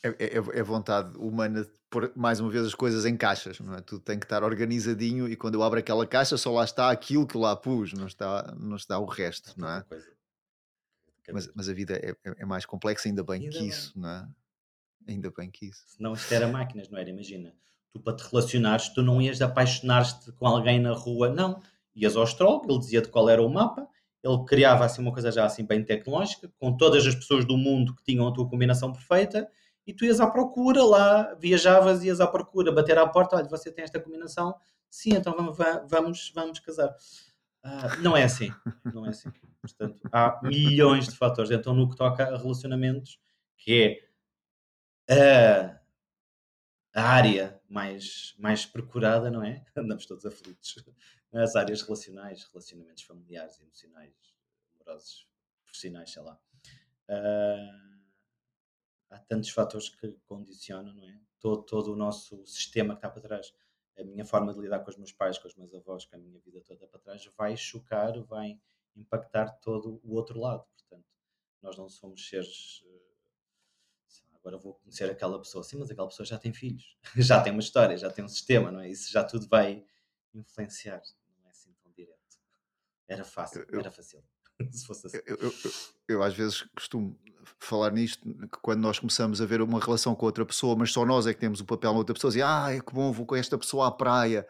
É, 0.03 0.09
é, 0.09 0.37
é 0.37 0.63
vontade 0.63 1.17
humana 1.19 1.63
de 1.63 1.71
pôr 1.91 2.11
mais 2.17 2.41
uma 2.41 2.51
vez 2.51 2.65
as 2.65 2.75
coisas 2.75 3.05
em 3.05 3.17
caixas, 3.17 3.61
não 3.61 3.75
é? 3.75 3.81
Tudo 3.81 4.01
tem 4.01 4.19
que 4.19 4.25
estar 4.25 4.43
organizadinho 4.43 5.29
e 5.29 5.37
quando 5.37 5.55
eu 5.55 5.63
abro 5.63 5.79
aquela 5.79 6.07
caixa 6.07 6.37
só 6.37 6.51
lá 6.53 6.65
está 6.65 6.91
aquilo 6.91 7.27
que 7.27 7.37
lá 7.37 7.55
pus, 7.55 7.93
não 7.93 8.07
está, 8.07 8.55
não 8.59 8.77
está 8.77 8.99
o 8.99 9.05
resto, 9.05 9.55
não 9.61 9.69
é? 9.69 9.85
Mas, 11.31 11.49
mas 11.55 11.69
a 11.69 11.73
vida 11.75 11.95
é, 11.95 12.11
é, 12.25 12.35
é 12.39 12.45
mais 12.45 12.65
complexa, 12.65 13.09
ainda 13.09 13.23
bem 13.23 13.43
ainda 13.43 13.53
que 13.53 13.59
bem. 13.59 13.69
isso, 13.69 13.93
não 13.97 14.09
é? 14.09 14.29
Ainda 15.07 15.31
bem 15.31 15.51
que 15.51 15.67
isso. 15.67 15.85
Senão 15.87 16.15
isto 16.15 16.33
era 16.33 16.49
máquinas, 16.49 16.89
não 16.89 16.99
era? 16.99 17.11
Imagina 17.11 17.55
tu 17.93 18.01
para 18.01 18.17
te 18.17 18.23
relacionares, 18.23 18.89
tu 18.89 19.03
não 19.03 19.21
ias 19.21 19.43
apaixonar-te 19.43 20.33
com 20.33 20.47
alguém 20.47 20.81
na 20.81 20.93
rua, 20.93 21.29
não. 21.29 21.61
Ias 21.95 22.17
ao 22.17 22.23
astrólogo, 22.23 22.71
ele 22.71 22.79
dizia-te 22.79 23.09
qual 23.09 23.29
era 23.29 23.43
o 23.43 23.49
mapa, 23.49 23.89
ele 24.23 24.45
criava 24.45 24.85
assim 24.85 25.01
uma 25.01 25.13
coisa 25.13 25.33
já 25.33 25.45
assim 25.45 25.65
bem 25.65 25.85
tecnológica, 25.85 26.51
com 26.59 26.77
todas 26.77 27.07
as 27.07 27.15
pessoas 27.15 27.45
do 27.45 27.57
mundo 27.57 27.95
que 27.95 28.03
tinham 28.05 28.27
a 28.29 28.33
tua 28.33 28.49
combinação 28.49 28.93
perfeita, 28.93 29.49
e 29.87 29.95
tu 29.95 30.05
ias 30.05 30.21
à 30.21 30.31
procura 30.31 30.85
lá, 30.85 31.35
viajavas, 31.35 32.05
ias 32.05 32.21
à 32.21 32.27
procura, 32.27 32.71
bater 32.73 32.99
à 32.99 33.07
porta, 33.07 33.37
olha, 33.37 33.49
você 33.49 33.73
tem 33.73 33.85
esta 33.85 33.99
combinação, 33.99 34.55
sim, 34.91 35.15
então 35.15 35.35
vamos, 35.35 35.57
vamos, 35.89 36.33
vamos 36.35 36.61
casar. 36.61 36.95
Uh, 37.65 38.01
não 38.03 38.17
é 38.17 38.23
assim, 38.23 38.51
não 38.93 39.07
é 39.07 39.11
assim. 39.11 39.31
Portanto, 39.61 40.01
há 40.13 40.41
milhões 40.43 41.09
de 41.09 41.17
fatores. 41.17 41.51
Então, 41.51 41.75
no 41.75 41.89
que 41.89 41.97
toca 41.97 42.25
a 42.25 42.37
relacionamentos, 42.39 43.19
que 43.57 44.01
é 45.09 45.75
a, 46.95 47.01
a 47.01 47.03
área 47.03 47.61
mais, 47.69 48.35
mais 48.39 48.65
procurada, 48.65 49.31
não 49.31 49.43
é? 49.43 49.65
Andamos 49.77 50.07
todos 50.07 50.25
aflitos. 50.25 50.83
As 51.33 51.55
áreas 51.55 51.83
relacionais, 51.83 52.45
relacionamentos 52.45 53.05
familiares, 53.05 53.61
emocionais, 53.61 54.15
amorosos, 54.75 55.29
profissionais, 55.63 56.11
sei 56.11 56.23
lá. 56.23 56.41
Uh, 57.09 58.01
há 59.11 59.19
tantos 59.19 59.51
fatores 59.51 59.89
que 59.89 60.13
condicionam, 60.27 60.95
não 60.95 61.09
é? 61.09 61.21
Todo, 61.39 61.63
todo 61.63 61.93
o 61.93 61.97
nosso 61.97 62.45
sistema 62.47 62.95
que 62.95 62.99
está 62.99 63.11
para 63.11 63.23
trás 63.23 63.53
a 64.01 64.05
minha 64.05 64.25
forma 64.25 64.53
de 64.53 64.61
lidar 64.61 64.81
com 64.81 64.91
os 64.91 64.97
meus 64.97 65.13
pais, 65.13 65.39
com 65.39 65.47
os 65.47 65.55
meus 65.55 65.75
avós, 65.75 66.05
com 66.05 66.17
a 66.17 66.19
minha 66.19 66.39
vida 66.41 66.61
toda 66.63 66.87
para 66.87 67.01
trás, 67.01 67.25
vai 67.37 67.57
chocar, 67.57 68.19
vai 68.23 68.59
impactar 68.97 69.51
todo 69.61 70.01
o 70.03 70.15
outro 70.15 70.39
lado. 70.39 70.65
Portanto, 70.77 71.07
nós 71.63 71.77
não 71.77 71.89
somos 71.89 72.27
seres. 72.27 72.83
Eh, 72.87 74.35
agora 74.35 74.59
vou 74.59 74.75
conhecer 74.75 75.11
aquela 75.11 75.39
pessoa. 75.39 75.63
Sim, 75.63 75.79
mas 75.79 75.91
aquela 75.91 76.09
pessoa 76.09 76.27
já 76.27 76.39
tem 76.39 76.53
filhos, 76.53 76.97
já 77.17 77.43
tem 77.43 77.53
uma 77.53 77.61
história, 77.61 77.97
já 77.97 78.11
tem 78.11 78.25
um 78.25 78.29
sistema, 78.29 78.71
não 78.71 78.81
é? 78.81 78.89
Isso 78.89 79.11
já 79.13 79.23
tudo 79.23 79.47
vai 79.47 79.85
influenciar. 80.35 81.03
Não 81.39 81.47
é 81.47 81.51
assim 81.51 81.73
tão 81.83 81.93
direto. 81.93 82.19
Era 83.11 83.25
fácil, 83.25 83.67
era 83.73 83.91
fácil. 83.91 84.23
Se 84.71 84.87
fosse 84.87 85.09
assim. 85.09 85.19
Eu, 85.27 85.37
eu, 85.37 85.53
eu, 85.65 85.73
eu, 86.09 86.23
às 86.23 86.33
vezes 86.35 86.63
costumo 86.77 87.19
falar 87.59 87.91
nisto, 87.91 88.23
que 88.23 88.59
quando 88.63 88.81
nós 88.81 89.01
começamos 89.01 89.41
a 89.43 89.47
ver 89.47 89.61
uma 89.61 89.81
relação 89.81 90.15
com 90.15 90.27
outra 90.27 90.47
pessoa, 90.47 90.77
mas 90.77 90.93
só 90.93 91.05
nós 91.05 91.27
é 91.27 91.35
que 91.35 91.41
temos 91.41 91.61
o 91.61 91.65
papel 91.65 91.93
na 91.93 91.99
outra 91.99 92.15
pessoa, 92.15 92.33
e 92.37 92.41
ai 92.41 92.81
que 92.81 92.95
bom, 92.95 93.11
vou 93.11 93.27
com 93.27 93.35
esta 93.35 93.59
pessoa 93.59 93.89
à 93.89 93.91
praia, 93.91 94.47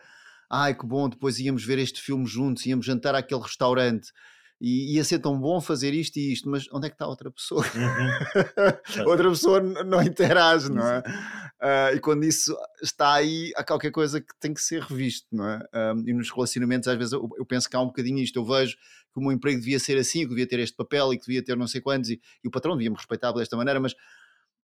ai 0.51 0.75
que 0.75 0.85
bom, 0.85 1.09
depois 1.09 1.39
íamos 1.39 1.65
ver 1.65 1.79
este 1.79 2.03
filme 2.03 2.27
juntos, 2.27 2.67
íamos 2.67 2.85
jantar 2.85 3.15
àquele 3.15 3.41
restaurante, 3.41 4.13
e 4.61 4.97
ia 4.97 5.05
ser 5.05 5.19
tão 5.21 5.41
bom 5.41 5.59
fazer 5.61 5.95
isto 5.95 6.19
e 6.19 6.33
isto, 6.33 6.49
mas 6.51 6.67
onde 6.71 6.87
é 6.87 6.91
que 6.91 6.95
está 6.95 7.07
a 7.07 7.09
outra 7.09 7.31
pessoa? 7.31 7.65
Uhum. 7.65 9.05
outra 9.09 9.31
pessoa 9.31 9.61
não 9.61 10.03
interage, 10.03 10.71
não 10.71 10.87
é? 10.87 10.99
Uh, 11.01 11.97
e 11.97 12.01
quando 12.01 12.25
isso 12.25 12.55
está 12.83 13.15
aí, 13.15 13.53
há 13.57 13.65
qualquer 13.65 13.91
coisa 13.91 14.21
que 14.21 14.35
tem 14.39 14.53
que 14.53 14.61
ser 14.61 14.83
revisto, 14.83 15.27
não 15.33 15.49
é? 15.49 15.59
Uh, 15.59 16.09
e 16.09 16.13
nos 16.13 16.31
relacionamentos, 16.31 16.89
às 16.89 16.99
vezes, 16.99 17.15
eu, 17.15 17.27
eu, 17.39 17.47
penso 17.47 17.71
que 17.71 17.77
há 17.77 17.81
um 17.81 17.87
bocadinho 17.87 18.19
isto. 18.19 18.39
Eu 18.39 18.45
vejo 18.45 18.77
que 18.77 19.19
o 19.19 19.23
meu 19.23 19.33
emprego 19.33 19.59
devia 19.59 19.79
ser 19.79 19.97
assim, 19.97 20.21
que 20.21 20.29
devia 20.29 20.47
ter 20.47 20.59
este 20.59 20.77
papel 20.77 21.15
e 21.15 21.19
que 21.19 21.27
devia 21.27 21.43
ter 21.43 21.57
não 21.57 21.67
sei 21.67 21.81
quantos, 21.81 22.11
e, 22.11 22.21
e 22.45 22.49
o 22.49 22.51
patrão 22.51 22.77
devia 22.77 22.91
me 22.91 22.97
respeitar 22.97 23.33
desta 23.33 23.57
maneira, 23.57 23.81
mas 23.81 23.95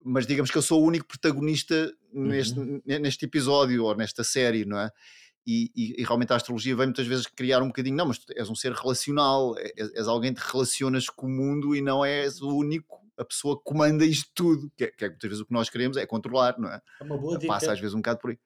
mas 0.04 0.26
digamos 0.26 0.50
que 0.50 0.58
eu 0.58 0.62
sou 0.62 0.82
o 0.82 0.86
único 0.86 1.06
protagonista 1.06 1.92
neste, 2.12 2.58
uhum. 2.58 2.82
neste 2.84 3.24
episódio 3.24 3.84
ou 3.84 3.94
nesta 3.94 4.24
série, 4.24 4.64
não 4.64 4.78
é? 4.78 4.90
E, 5.46 5.72
e, 5.74 6.00
e, 6.00 6.04
realmente 6.04 6.32
a 6.32 6.36
astrologia 6.36 6.76
vem 6.76 6.86
muitas 6.86 7.06
vezes 7.06 7.26
criar 7.26 7.62
um 7.62 7.66
bocadinho, 7.66 7.96
não, 7.96 8.06
mas 8.06 8.18
tu 8.18 8.32
és 8.36 8.48
um 8.48 8.54
ser 8.54 8.72
relacional, 8.72 9.56
és, 9.58 9.92
és 9.92 10.06
alguém 10.06 10.32
que 10.32 10.40
te 10.40 10.52
relacionas 10.52 11.08
com 11.08 11.26
o 11.26 11.30
mundo 11.30 11.74
e 11.74 11.82
não 11.82 12.04
és 12.04 12.40
o 12.40 12.56
único, 12.56 13.00
a 13.18 13.24
pessoa 13.24 13.56
que 13.58 13.64
comanda 13.64 14.04
isto 14.04 14.30
tudo, 14.34 14.70
que 14.76 14.84
é, 14.84 14.86
que 14.90 15.04
é 15.04 15.08
muitas 15.08 15.28
vezes 15.28 15.42
o 15.42 15.46
que 15.46 15.52
nós 15.52 15.68
queremos 15.68 15.96
é 15.96 16.06
controlar, 16.06 16.56
não 16.58 16.68
é? 16.68 16.80
É 17.00 17.04
uma 17.04 17.18
boa 17.18 17.36
dica. 17.36 17.52
Passa 17.52 17.72
às 17.72 17.80
vezes 17.80 17.94
um 17.94 17.98
bocado 17.98 18.20
por 18.20 18.30
aí. 18.30 18.38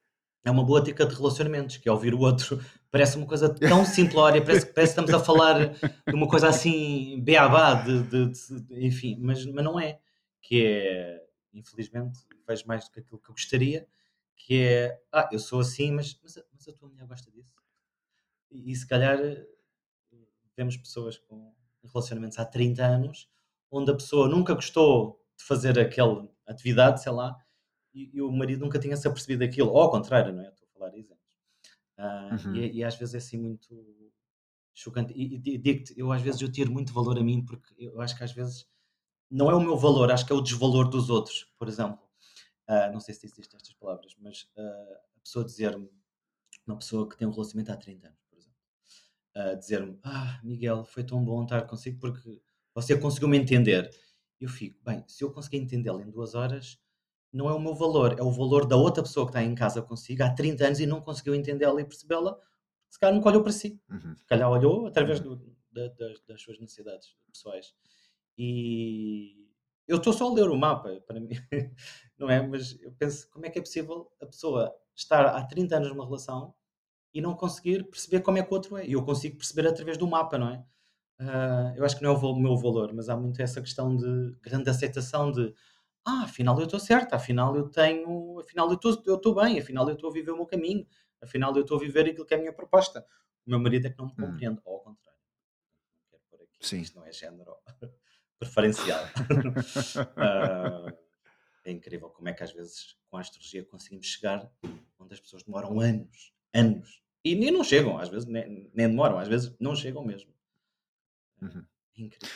É 0.45 0.51
uma 0.51 0.65
boa 0.65 0.81
dica 0.81 1.05
de 1.05 1.15
relacionamentos, 1.15 1.77
que 1.77 1.89
é 1.89 1.93
ouvir 1.93 2.15
o 2.15 2.21
outro. 2.21 2.61
Parece 2.91 3.17
uma 3.17 3.27
coisa 3.27 3.53
tão 3.53 3.85
simplória, 3.85 4.41
parece, 4.41 4.67
parece 4.73 4.95
que 4.95 5.01
estamos 5.01 5.13
a 5.13 5.23
falar 5.23 5.69
de 5.69 6.15
uma 6.15 6.27
coisa 6.27 6.49
assim, 6.49 7.21
beabá, 7.21 7.75
de, 7.75 8.03
de, 8.05 8.31
de, 8.31 8.87
enfim, 8.87 9.19
mas, 9.21 9.45
mas 9.45 9.63
não 9.63 9.79
é. 9.79 9.99
Que 10.41 10.65
é, 10.65 11.23
infelizmente, 11.53 12.21
vejo 12.49 12.65
mais 12.67 12.85
do 12.85 12.93
que 12.93 13.01
aquilo 13.01 13.19
que 13.19 13.29
eu 13.29 13.35
gostaria, 13.35 13.87
que 14.37 14.63
é, 14.63 15.03
ah, 15.13 15.29
eu 15.33 15.39
sou 15.39 15.61
assim, 15.61 15.91
mas, 15.91 16.19
mas, 16.23 16.39
mas 16.53 16.69
a 16.69 16.73
tua 16.73 16.89
mulher 16.89 17.07
gosta 17.07 17.31
disso. 17.31 17.55
E, 18.51 18.71
e, 18.71 18.77
se 18.77 18.87
calhar 18.87 19.19
vemos 20.57 20.77
pessoas 20.77 21.19
com 21.19 21.55
relacionamentos 21.85 22.39
há 22.39 22.45
30 22.45 22.85
anos, 22.85 23.29
onde 23.71 23.91
a 23.91 23.95
pessoa 23.95 24.29
nunca 24.29 24.55
gostou 24.55 25.23
de 25.37 25.45
fazer 25.45 25.79
aquela 25.79 26.29
atividade, 26.47 27.03
sei 27.03 27.13
lá, 27.13 27.37
e, 27.93 28.11
e 28.15 28.23
o 28.23 28.31
marido 28.31 28.61
nunca 28.61 28.79
tinha 28.79 28.97
se 28.97 29.09
apercebido 29.09 29.41
daquilo, 29.41 29.71
ou 29.71 29.81
ao 29.81 29.91
contrário, 29.91 30.33
não 30.33 30.43
é? 30.43 30.49
Estou 30.49 30.69
a 30.69 30.73
falar 30.73 30.91
de 30.91 30.99
exemplos. 31.01 31.27
Uh, 31.99 32.49
uhum. 32.49 32.57
e, 32.57 32.79
e, 32.79 32.85
às 32.85 32.95
vezes 32.97 33.15
é 33.15 33.19
assim 33.19 33.39
muito 33.39 34.13
chocante. 34.75 35.13
E, 35.15 35.37
e 35.37 35.59
digo-te, 35.59 35.99
eu 35.99 36.13
às 36.13 36.21
vezes 36.21 36.41
eu 36.41 36.53
tiro 36.53 36.71
muito 36.71 36.93
valor 36.93 37.19
a 37.19 37.23
mim, 37.23 37.45
porque 37.45 37.75
eu 37.79 38.01
acho 38.01 38.17
que 38.17 38.23
às 38.23 38.33
vezes 38.33 38.69
não 39.31 39.51
é 39.51 39.55
o 39.55 39.61
meu 39.61 39.77
valor, 39.77 40.11
acho 40.11 40.27
que 40.27 40.33
é 40.33 40.37
o 40.37 40.41
desvalor 40.41 40.89
dos 40.89 41.11
outros, 41.11 41.53
por 41.59 41.69
exemplo. 41.69 42.06
Uh, 42.69 42.93
não 42.93 43.01
sei 43.01 43.15
se 43.15 43.27
existem 43.27 43.57
estas 43.57 43.75
palavras, 43.75 44.15
mas 44.19 44.43
uh, 44.57 44.95
a 45.17 45.21
pessoa 45.23 45.45
dizer-me, 45.45 45.89
uma 46.67 46.77
pessoa 46.77 47.09
que 47.09 47.17
tem 47.17 47.27
um 47.27 47.31
relacionamento 47.31 47.73
há 47.73 47.77
30 47.77 48.09
anos, 48.09 48.21
por 48.29 48.37
exemplo, 48.37 48.59
uh, 49.37 49.57
dizer-me: 49.57 49.99
Ah, 50.03 50.41
Miguel, 50.43 50.85
foi 50.85 51.05
tão 51.05 51.25
bom 51.25 51.45
estar 51.45 51.63
consigo 51.63 51.99
porque 52.01 52.41
você 52.75 52.99
conseguiu-me 52.99 53.39
entender. 53.39 53.91
Eu 54.41 54.49
fico, 54.49 54.79
bem, 54.85 55.05
se 55.07 55.23
eu 55.23 55.33
conseguir 55.33 55.59
entendê-la 55.59 56.03
em 56.03 56.11
duas 56.11 56.35
horas, 56.35 56.79
não 57.33 57.49
é 57.49 57.55
o 57.55 57.61
meu 57.61 57.75
valor, 57.75 58.19
é 58.19 58.23
o 58.23 58.31
valor 58.31 58.67
da 58.67 58.77
outra 58.77 59.03
pessoa 59.03 59.27
que 59.27 59.31
está 59.31 59.43
em 59.43 59.55
casa 59.55 59.81
consigo 59.81 60.23
há 60.23 60.31
30 60.31 60.67
anos 60.67 60.81
e 60.81 60.87
não 60.87 61.01
conseguiu 61.01 61.35
entendê-la 61.35 61.81
e 61.81 61.85
percebê-la, 61.85 62.37
se 62.89 62.99
calhar 62.99 63.15
nunca 63.15 63.29
olhou 63.29 63.43
para 63.43 63.53
si. 63.53 63.81
Uhum. 63.89 64.17
Se 64.17 64.25
calhar 64.27 64.51
olhou 64.51 64.87
através 64.87 65.21
uhum. 65.21 65.37
do, 65.37 65.57
da, 65.71 65.89
das, 65.89 66.21
das 66.27 66.43
suas 66.43 66.59
necessidades 66.59 67.17
pessoais. 67.31 67.75
E 68.37 69.46
eu 69.87 69.99
estou 69.99 70.13
só 70.13 70.29
a 70.29 70.35
ler 70.35 70.49
o 70.49 70.57
mapa, 70.57 71.01
para 71.07 71.21
mim, 71.21 71.31
não 72.19 72.29
é? 72.29 72.45
Mas 72.47 72.81
eu 72.81 72.93
penso, 72.93 73.29
como 73.31 73.47
é 73.47 73.51
que 73.51 73.59
é 73.59 73.63
possível 73.63 74.11
a 74.21 74.27
pessoa 74.27 74.75
estar 74.95 75.27
há 75.27 75.45
30 75.45 75.77
anos 75.77 75.89
numa 75.89 76.05
relação 76.05 76.55
e 77.13 77.21
não 77.21 77.35
conseguir 77.35 77.85
perceber 77.85 78.21
como 78.21 78.39
é 78.39 78.43
que 78.43 78.51
o 78.51 78.55
outro 78.55 78.77
é? 78.77 78.87
E 78.87 78.93
eu 78.93 79.05
consigo 79.05 79.37
perceber 79.37 79.69
através 79.69 79.97
do 79.97 80.07
mapa, 80.07 80.37
não 80.39 80.51
é? 80.51 80.65
Uh, 81.19 81.77
eu 81.77 81.85
acho 81.85 81.97
que 81.97 82.03
não 82.03 82.13
é 82.13 82.17
o 82.17 82.37
meu 82.37 82.57
valor, 82.57 82.93
mas 82.93 83.09
há 83.09 83.17
muito 83.17 83.41
essa 83.41 83.61
questão 83.61 83.97
de 83.97 84.37
grande 84.43 84.69
aceitação 84.69 85.33
de 85.33 85.55
ah, 86.05 86.23
afinal 86.25 86.57
eu 86.59 86.67
estou 86.67 86.79
certa, 86.79 87.17
afinal 87.17 87.57
eu 87.57 87.69
tenho, 87.69 88.39
afinal 88.39 88.69
eu 88.69 88.75
estou, 88.75 89.35
bem, 89.35 89.59
afinal 89.59 89.89
eu 89.89 89.95
estou 89.95 90.11
a 90.11 90.13
viver 90.13 90.31
o 90.31 90.37
meu 90.37 90.47
caminho, 90.47 90.87
afinal 91.21 91.55
eu 91.57 91.63
estou 91.63 91.79
a 91.79 91.81
viver 91.81 92.07
aquilo 92.07 92.25
que 92.25 92.35
é 92.35 92.37
a 92.37 92.41
minha 92.41 92.53
proposta. 92.53 93.05
O 93.47 93.51
meu 93.51 93.59
marido 93.59 93.87
é 93.87 93.91
que 93.91 93.99
não 93.99 94.07
me 94.07 94.13
hum. 94.13 94.17
compreende, 94.17 94.59
hum. 94.59 94.63
ou 94.65 94.75
ao 94.75 94.81
contrário. 94.81 95.07
Sim. 96.61 96.81
isto 96.81 96.99
não 96.99 97.07
é 97.07 97.13
género 97.13 97.57
preferencial. 98.39 99.05
uh, 99.97 100.93
é 101.65 101.71
incrível 101.71 102.09
como 102.11 102.29
é 102.29 102.33
que 102.33 102.43
às 102.43 102.53
vezes 102.53 102.97
com 103.11 103.17
a 103.17 103.21
astrologia 103.21 103.65
conseguimos 103.65 104.07
chegar 104.07 104.51
onde 104.99 105.15
as 105.15 105.21
pessoas 105.21 105.43
demoram 105.43 105.81
anos, 105.81 106.33
anos. 106.55 107.03
E 107.25 107.35
nem 107.35 107.51
não 107.51 107.65
chegam, 107.65 107.99
às 107.99 108.09
vezes 108.09 108.27
nem, 108.27 108.71
nem 108.73 108.89
demoram, 108.89 109.19
às 109.19 109.29
vezes 109.29 109.55
não 109.59 109.75
chegam 109.75 110.05
mesmo. 110.05 110.31
Uhum. 111.43 111.65
É 111.99 112.03
incrível. 112.03 112.29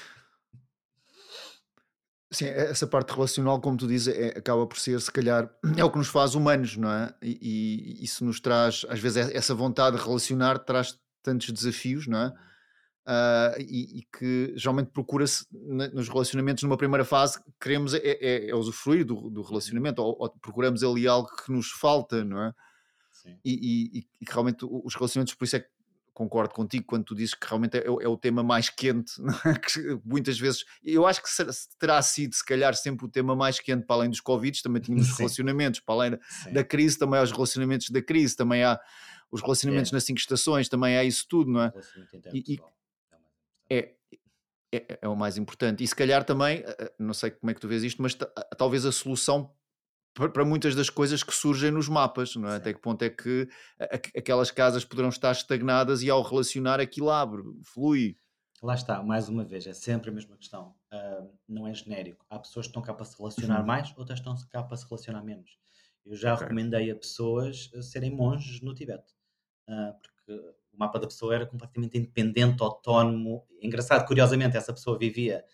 Sim, 2.33 2.47
é, 2.47 2.71
essa 2.71 2.87
parte 2.87 3.13
relacional, 3.13 3.61
como 3.61 3.77
tu 3.77 3.89
dizes, 3.89 4.15
é, 4.15 4.39
acaba 4.39 4.65
por 4.67 4.79
ser, 4.79 5.01
se 5.01 5.11
calhar, 5.11 5.53
é 5.77 5.85
o 5.85 5.91
que 5.91 5.99
nos 5.99 6.09
faz 6.09 6.35
humanos, 6.35 6.77
não 6.77 6.91
é? 6.91 7.13
E, 7.21 7.99
e 8.01 8.05
isso 8.05 8.25
nos 8.25 8.41
traz, 8.41 8.87
às 8.89 9.01
vezes, 9.01 9.29
é, 9.29 9.37
essa 9.37 9.55
vontade 9.55 9.97
de 9.97 10.03
relacionar 10.03 10.59
traz 10.61 10.99
tantos 11.23 11.51
desafios, 11.51 12.07
não 12.07 12.19
é? 12.19 12.33
Uh, 13.07 13.59
e, 13.59 13.99
e, 13.99 14.03
que 14.17 14.53
geralmente 14.57 14.91
procura-se 14.91 15.47
nos 15.51 16.09
relacionamentos, 16.09 16.63
numa 16.63 16.77
primeira 16.77 17.05
fase, 17.05 17.41
queremos 17.61 17.95
é, 17.95 17.99
é, 17.99 18.51
é 18.51 18.55
usufruir 18.55 19.05
do, 19.05 19.31
do 19.31 19.43
relacionamento, 19.43 20.03
ou, 20.03 20.17
ou, 20.21 20.31
procuramos 20.31 20.85
ali 20.85 21.09
algo 21.09 21.29
que 21.29 21.51
nos 21.51 21.71
falta, 21.71 22.25
não 22.25 22.43
é? 22.43 22.55
E, 23.45 23.53
e, 23.53 24.07
e, 24.21 24.25
que 24.25 24.33
realmente 24.33 24.65
os 24.65 24.95
relacionamentos, 24.95 25.35
por 25.35 25.45
isso 25.45 25.57
é 25.57 25.61
que 25.61 25.69
concordo 26.13 26.53
contigo 26.53 26.85
quando 26.87 27.05
tu 27.05 27.15
dizes 27.15 27.35
que 27.35 27.47
realmente 27.47 27.79
é, 27.79 27.87
é 27.87 28.09
o 28.09 28.17
tema 28.17 28.43
mais 28.43 28.69
quente, 28.69 29.13
é? 29.47 29.55
que 29.59 30.01
muitas 30.05 30.39
vezes, 30.39 30.65
eu 30.85 31.07
acho 31.07 31.23
que 31.23 31.29
terá 31.79 32.01
sido 32.03 32.35
se 32.35 32.45
calhar 32.45 32.75
sempre 32.75 33.07
o 33.07 33.09
tema 33.09 33.35
mais 33.35 33.59
quente 33.59 33.87
para 33.87 33.97
além 33.97 34.11
dos 34.11 34.21
Covid, 34.21 34.63
também 34.63 34.83
tínhamos 34.83 35.11
os 35.11 35.17
relacionamentos, 35.17 35.81
para 35.81 35.95
além 35.95 36.19
Sim. 36.29 36.53
da 36.53 36.63
crise, 36.63 36.99
também 36.99 37.19
há 37.19 37.23
os 37.23 37.33
relacionamentos 37.33 37.89
da 37.89 38.03
crise, 38.03 38.37
também 38.37 38.63
há 38.63 38.79
os 39.31 39.41
relacionamentos 39.41 39.93
é. 39.93 39.95
nas 39.95 40.05
cinco 40.05 40.21
estações, 40.21 40.69
também 40.69 40.97
há 40.97 41.05
isso 41.05 41.27
tudo, 41.29 41.51
não 41.51 41.63
é? 41.63 41.73
E, 42.35 42.57
é, 42.57 42.80
é, 43.71 43.95
é, 44.73 44.99
é, 45.03 45.09
o 45.09 45.17
mais 45.17 45.37
importante. 45.37 45.83
E 45.83 45.87
se 45.87 45.95
calhar 45.95 46.25
também, 46.25 46.59
eh, 46.59 46.77
eh, 46.79 46.93
não 46.99 47.15
sei 47.15 47.31
como 47.31 47.51
é 47.51 47.55
que 47.55 47.61
tu 47.61 47.69
vês 47.69 47.83
isto, 47.83 48.01
mas 48.03 48.17
talvez 48.57 48.85
a 48.85 48.93
solução 48.93 49.53
para 50.15 50.45
muitas 50.45 50.75
das 50.75 50.91
coisas 50.91 51.23
que 51.23 51.33
surgem 51.33 51.71
nos 51.71 51.89
mapas, 51.89 52.35
não 52.35 52.49
é? 52.49 52.57
Até 52.57 52.75
que 52.75 52.81
ponto 52.81 53.03
é 53.03 53.09
que 53.09 53.49
aquelas 54.17 54.51
casas 54.51 54.85
poderão 54.85 55.09
estar 55.09 55.31
estagnadas 55.31 56.03
e 56.03 56.11
ao 56.11 56.21
relacionar 56.21 56.81
aquilo 56.81 57.11
abre, 57.11 57.43
flui. 57.63 58.17
Lá 58.61 58.75
está, 58.75 59.03
mais 59.03 59.29
uma 59.29 59.45
vez, 59.45 59.67
é 59.67 59.73
sempre 59.73 60.11
a 60.11 60.13
mesma 60.13 60.37
questão. 60.37 60.75
Uh, 60.93 61.33
não 61.49 61.67
é 61.67 61.73
genérico. 61.73 62.27
Há 62.29 62.41
pessoas 62.41 62.67
que 62.67 62.71
estão 62.71 62.83
cá 62.83 62.93
para 62.93 63.07
se 63.07 63.17
relacionar 63.17 63.61
uhum. 63.61 63.67
mais, 63.67 63.95
outras 63.97 64.19
estão 64.19 64.35
cá 64.51 64.65
para 64.65 64.77
se 64.77 64.85
relacionar 64.85 65.23
menos. 65.23 65.57
Eu 66.05 66.17
já 66.17 66.35
okay. 66.35 66.45
recomendei 66.45 66.91
a 66.91 66.97
pessoas 66.97 67.71
serem 67.81 68.15
monges 68.15 68.61
no 68.61 68.75
Tibete, 68.75 69.15
uh, 69.69 69.95
porque 70.03 70.55
mapa 70.81 70.99
da 70.99 71.07
pessoa 71.07 71.35
era 71.35 71.47
completamente 71.47 71.99
independente, 71.99 72.63
autónomo. 72.63 73.47
Engraçado, 73.61 74.07
curiosamente, 74.07 74.57
essa 74.57 74.73
pessoa 74.73 74.99
vivia 74.99 75.45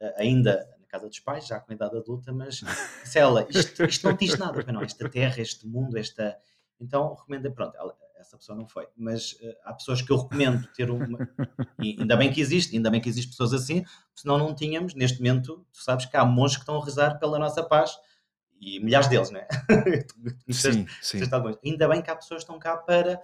uh, 0.00 0.12
ainda 0.16 0.64
casa 0.88 1.08
dos 1.08 1.18
pais, 1.20 1.46
já 1.46 1.60
com 1.60 1.72
idade 1.72 1.96
adulta, 1.96 2.32
mas 2.32 2.60
se 3.04 3.18
ela, 3.18 3.46
isto, 3.50 3.84
isto 3.84 4.08
não 4.08 4.16
diz 4.16 4.38
nada, 4.38 4.64
não, 4.72 4.82
esta 4.82 5.08
terra, 5.08 5.40
este 5.40 5.66
mundo, 5.66 5.98
esta. 5.98 6.38
Então 6.80 7.14
recomendo, 7.14 7.50
pronto, 7.52 7.76
ela, 7.76 7.96
essa 8.16 8.36
pessoa 8.36 8.56
não 8.56 8.66
foi. 8.66 8.86
Mas 8.96 9.32
uh, 9.32 9.54
há 9.64 9.74
pessoas 9.74 10.00
que 10.00 10.10
eu 10.10 10.16
recomendo 10.16 10.66
ter 10.68 10.90
uma. 10.90 11.28
e 11.80 11.96
ainda 11.98 12.16
bem 12.16 12.32
que 12.32 12.40
existe, 12.40 12.76
ainda 12.76 12.90
bem 12.90 13.00
que 13.00 13.08
existem 13.08 13.30
pessoas 13.30 13.52
assim, 13.52 13.84
senão 14.14 14.38
não 14.38 14.54
tínhamos, 14.54 14.94
neste 14.94 15.18
momento, 15.18 15.66
tu 15.72 15.82
sabes 15.82 16.06
que 16.06 16.16
há 16.16 16.24
monges 16.24 16.56
que 16.56 16.62
estão 16.62 16.80
a 16.80 16.84
rezar 16.84 17.18
pela 17.18 17.38
nossa 17.38 17.62
paz 17.62 17.98
e 18.60 18.80
milhares 18.80 19.08
deles, 19.08 19.30
não 19.30 19.40
é? 19.40 19.48
sim, 20.50 20.86
sim. 21.02 21.20
Ainda 21.64 21.88
bem 21.88 22.00
que 22.00 22.10
há 22.10 22.16
pessoas 22.16 22.42
que 22.42 22.44
estão 22.44 22.58
cá 22.58 22.76
para, 22.76 23.20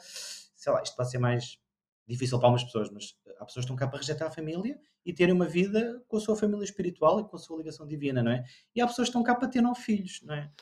sei 0.63 0.73
lá, 0.73 0.81
isto 0.81 0.95
pode 0.95 1.11
ser 1.11 1.19
mais 1.19 1.59
difícil 2.07 2.39
para 2.39 2.47
algumas 2.47 2.65
pessoas, 2.65 2.89
mas 2.91 3.17
há 3.39 3.45
pessoas 3.45 3.65
que 3.65 3.73
estão 3.73 3.77
cá 3.77 3.89
para 3.89 3.99
rejeitar 3.99 4.29
a 4.29 4.31
família 4.31 4.79
e 5.05 5.13
terem 5.13 5.35
uma 5.35 5.47
vida 5.47 6.01
com 6.07 6.17
a 6.17 6.21
sua 6.21 6.37
família 6.37 6.65
espiritual 6.65 7.21
e 7.21 7.25
com 7.25 7.37
a 7.37 7.39
sua 7.39 7.57
ligação 7.57 7.87
divina, 7.87 8.23
não 8.23 8.31
é? 8.31 8.45
E 8.75 8.81
há 8.81 8.87
pessoas 8.87 9.09
que 9.09 9.11
estão 9.11 9.25
cá 9.25 9.35
para 9.35 9.49
ter 9.49 9.61
não 9.61 9.75
filhos, 9.75 10.21
não 10.23 10.35
é? 10.35 10.53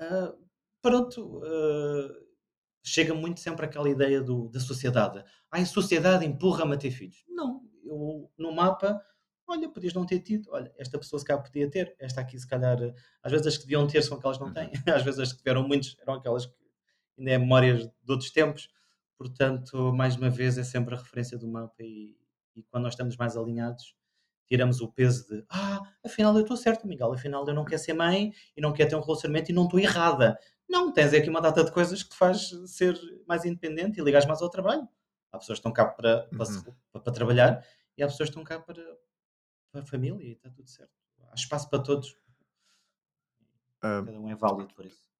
Uh, 0.00 0.38
pronto, 0.80 1.38
uh, 1.38 2.26
chega 2.82 3.12
muito 3.12 3.40
sempre 3.40 3.66
aquela 3.66 3.90
ideia 3.90 4.22
do, 4.22 4.48
da 4.48 4.58
sociedade. 4.58 5.22
Ah, 5.50 5.58
a 5.58 5.66
sociedade 5.66 6.24
empurra-me 6.24 6.74
a 6.74 6.78
ter 6.78 6.90
filhos. 6.90 7.22
Não, 7.28 7.62
eu 7.84 8.30
no 8.38 8.52
mapa, 8.52 9.02
olha, 9.46 9.68
podias 9.68 9.92
não 9.92 10.06
ter 10.06 10.20
tido, 10.20 10.48
olha, 10.50 10.72
esta 10.78 10.98
pessoa 10.98 11.20
se 11.20 11.26
calhar 11.26 11.42
podia 11.42 11.70
ter, 11.70 11.94
esta 11.98 12.22
aqui 12.22 12.38
se 12.38 12.48
calhar, 12.48 12.78
às 13.22 13.30
vezes 13.30 13.46
as 13.46 13.56
que 13.58 13.64
deviam 13.64 13.86
ter 13.86 14.02
são 14.02 14.16
aquelas 14.16 14.38
que 14.38 14.44
não 14.44 14.52
têm, 14.52 14.68
uhum. 14.68 14.72
às 14.96 15.02
vezes 15.02 15.20
as 15.20 15.32
que 15.32 15.38
tiveram 15.38 15.68
muitos 15.68 15.94
eram 16.00 16.14
aquelas 16.14 16.46
que 16.46 16.54
ainda 17.18 17.30
é 17.32 17.38
memórias 17.38 17.86
de 17.86 18.10
outros 18.12 18.30
tempos, 18.30 18.68
portanto, 19.22 19.92
mais 19.92 20.16
uma 20.16 20.28
vez 20.28 20.58
é 20.58 20.64
sempre 20.64 20.94
a 20.94 20.98
referência 20.98 21.38
do 21.38 21.48
mapa 21.48 21.80
e, 21.80 22.16
e 22.56 22.62
quando 22.64 22.84
nós 22.84 22.94
estamos 22.94 23.16
mais 23.16 23.36
alinhados, 23.36 23.94
tiramos 24.48 24.80
o 24.80 24.92
peso 24.92 25.26
de 25.28 25.44
ah, 25.48 25.80
afinal 26.04 26.34
eu 26.34 26.42
estou 26.42 26.56
certo, 26.56 26.86
Miguel, 26.86 27.12
afinal 27.12 27.46
eu 27.46 27.54
não 27.54 27.64
quero 27.64 27.80
ser 27.80 27.94
mãe 27.94 28.32
e 28.56 28.60
não 28.60 28.72
quero 28.72 28.90
ter 28.90 28.96
um 28.96 29.00
relacionamento 29.00 29.50
e 29.50 29.54
não 29.54 29.64
estou 29.64 29.80
errada. 29.80 30.38
Não, 30.68 30.92
tens 30.92 31.14
aqui 31.14 31.28
uma 31.28 31.40
data 31.40 31.64
de 31.64 31.70
coisas 31.72 32.02
que 32.02 32.10
te 32.10 32.16
faz 32.16 32.50
ser 32.66 32.98
mais 33.26 33.44
independente 33.44 34.00
e 34.00 34.04
ligares 34.04 34.26
mais 34.26 34.42
ao 34.42 34.50
trabalho. 34.50 34.88
Há 35.30 35.38
pessoas 35.38 35.58
que 35.58 35.60
estão 35.60 35.72
cá 35.72 35.86
para, 35.86 36.26
para, 36.28 36.48
uhum. 36.48 36.74
para 36.92 37.12
trabalhar 37.12 37.66
e 37.96 38.02
há 38.02 38.06
pessoas 38.06 38.28
que 38.28 38.38
estão 38.38 38.44
cá 38.44 38.60
para, 38.60 38.82
para 39.70 39.82
a 39.82 39.86
família 39.86 40.22
e 40.22 40.32
está 40.32 40.50
tudo 40.50 40.68
certo. 40.68 40.92
Há 41.30 41.34
espaço 41.34 41.70
para 41.70 41.82
todos. 41.82 42.16
Cada 43.80 44.18
um 44.20 44.28
é 44.28 44.34
válido 44.34 44.74
por 44.74 44.84
isso. 44.84 45.11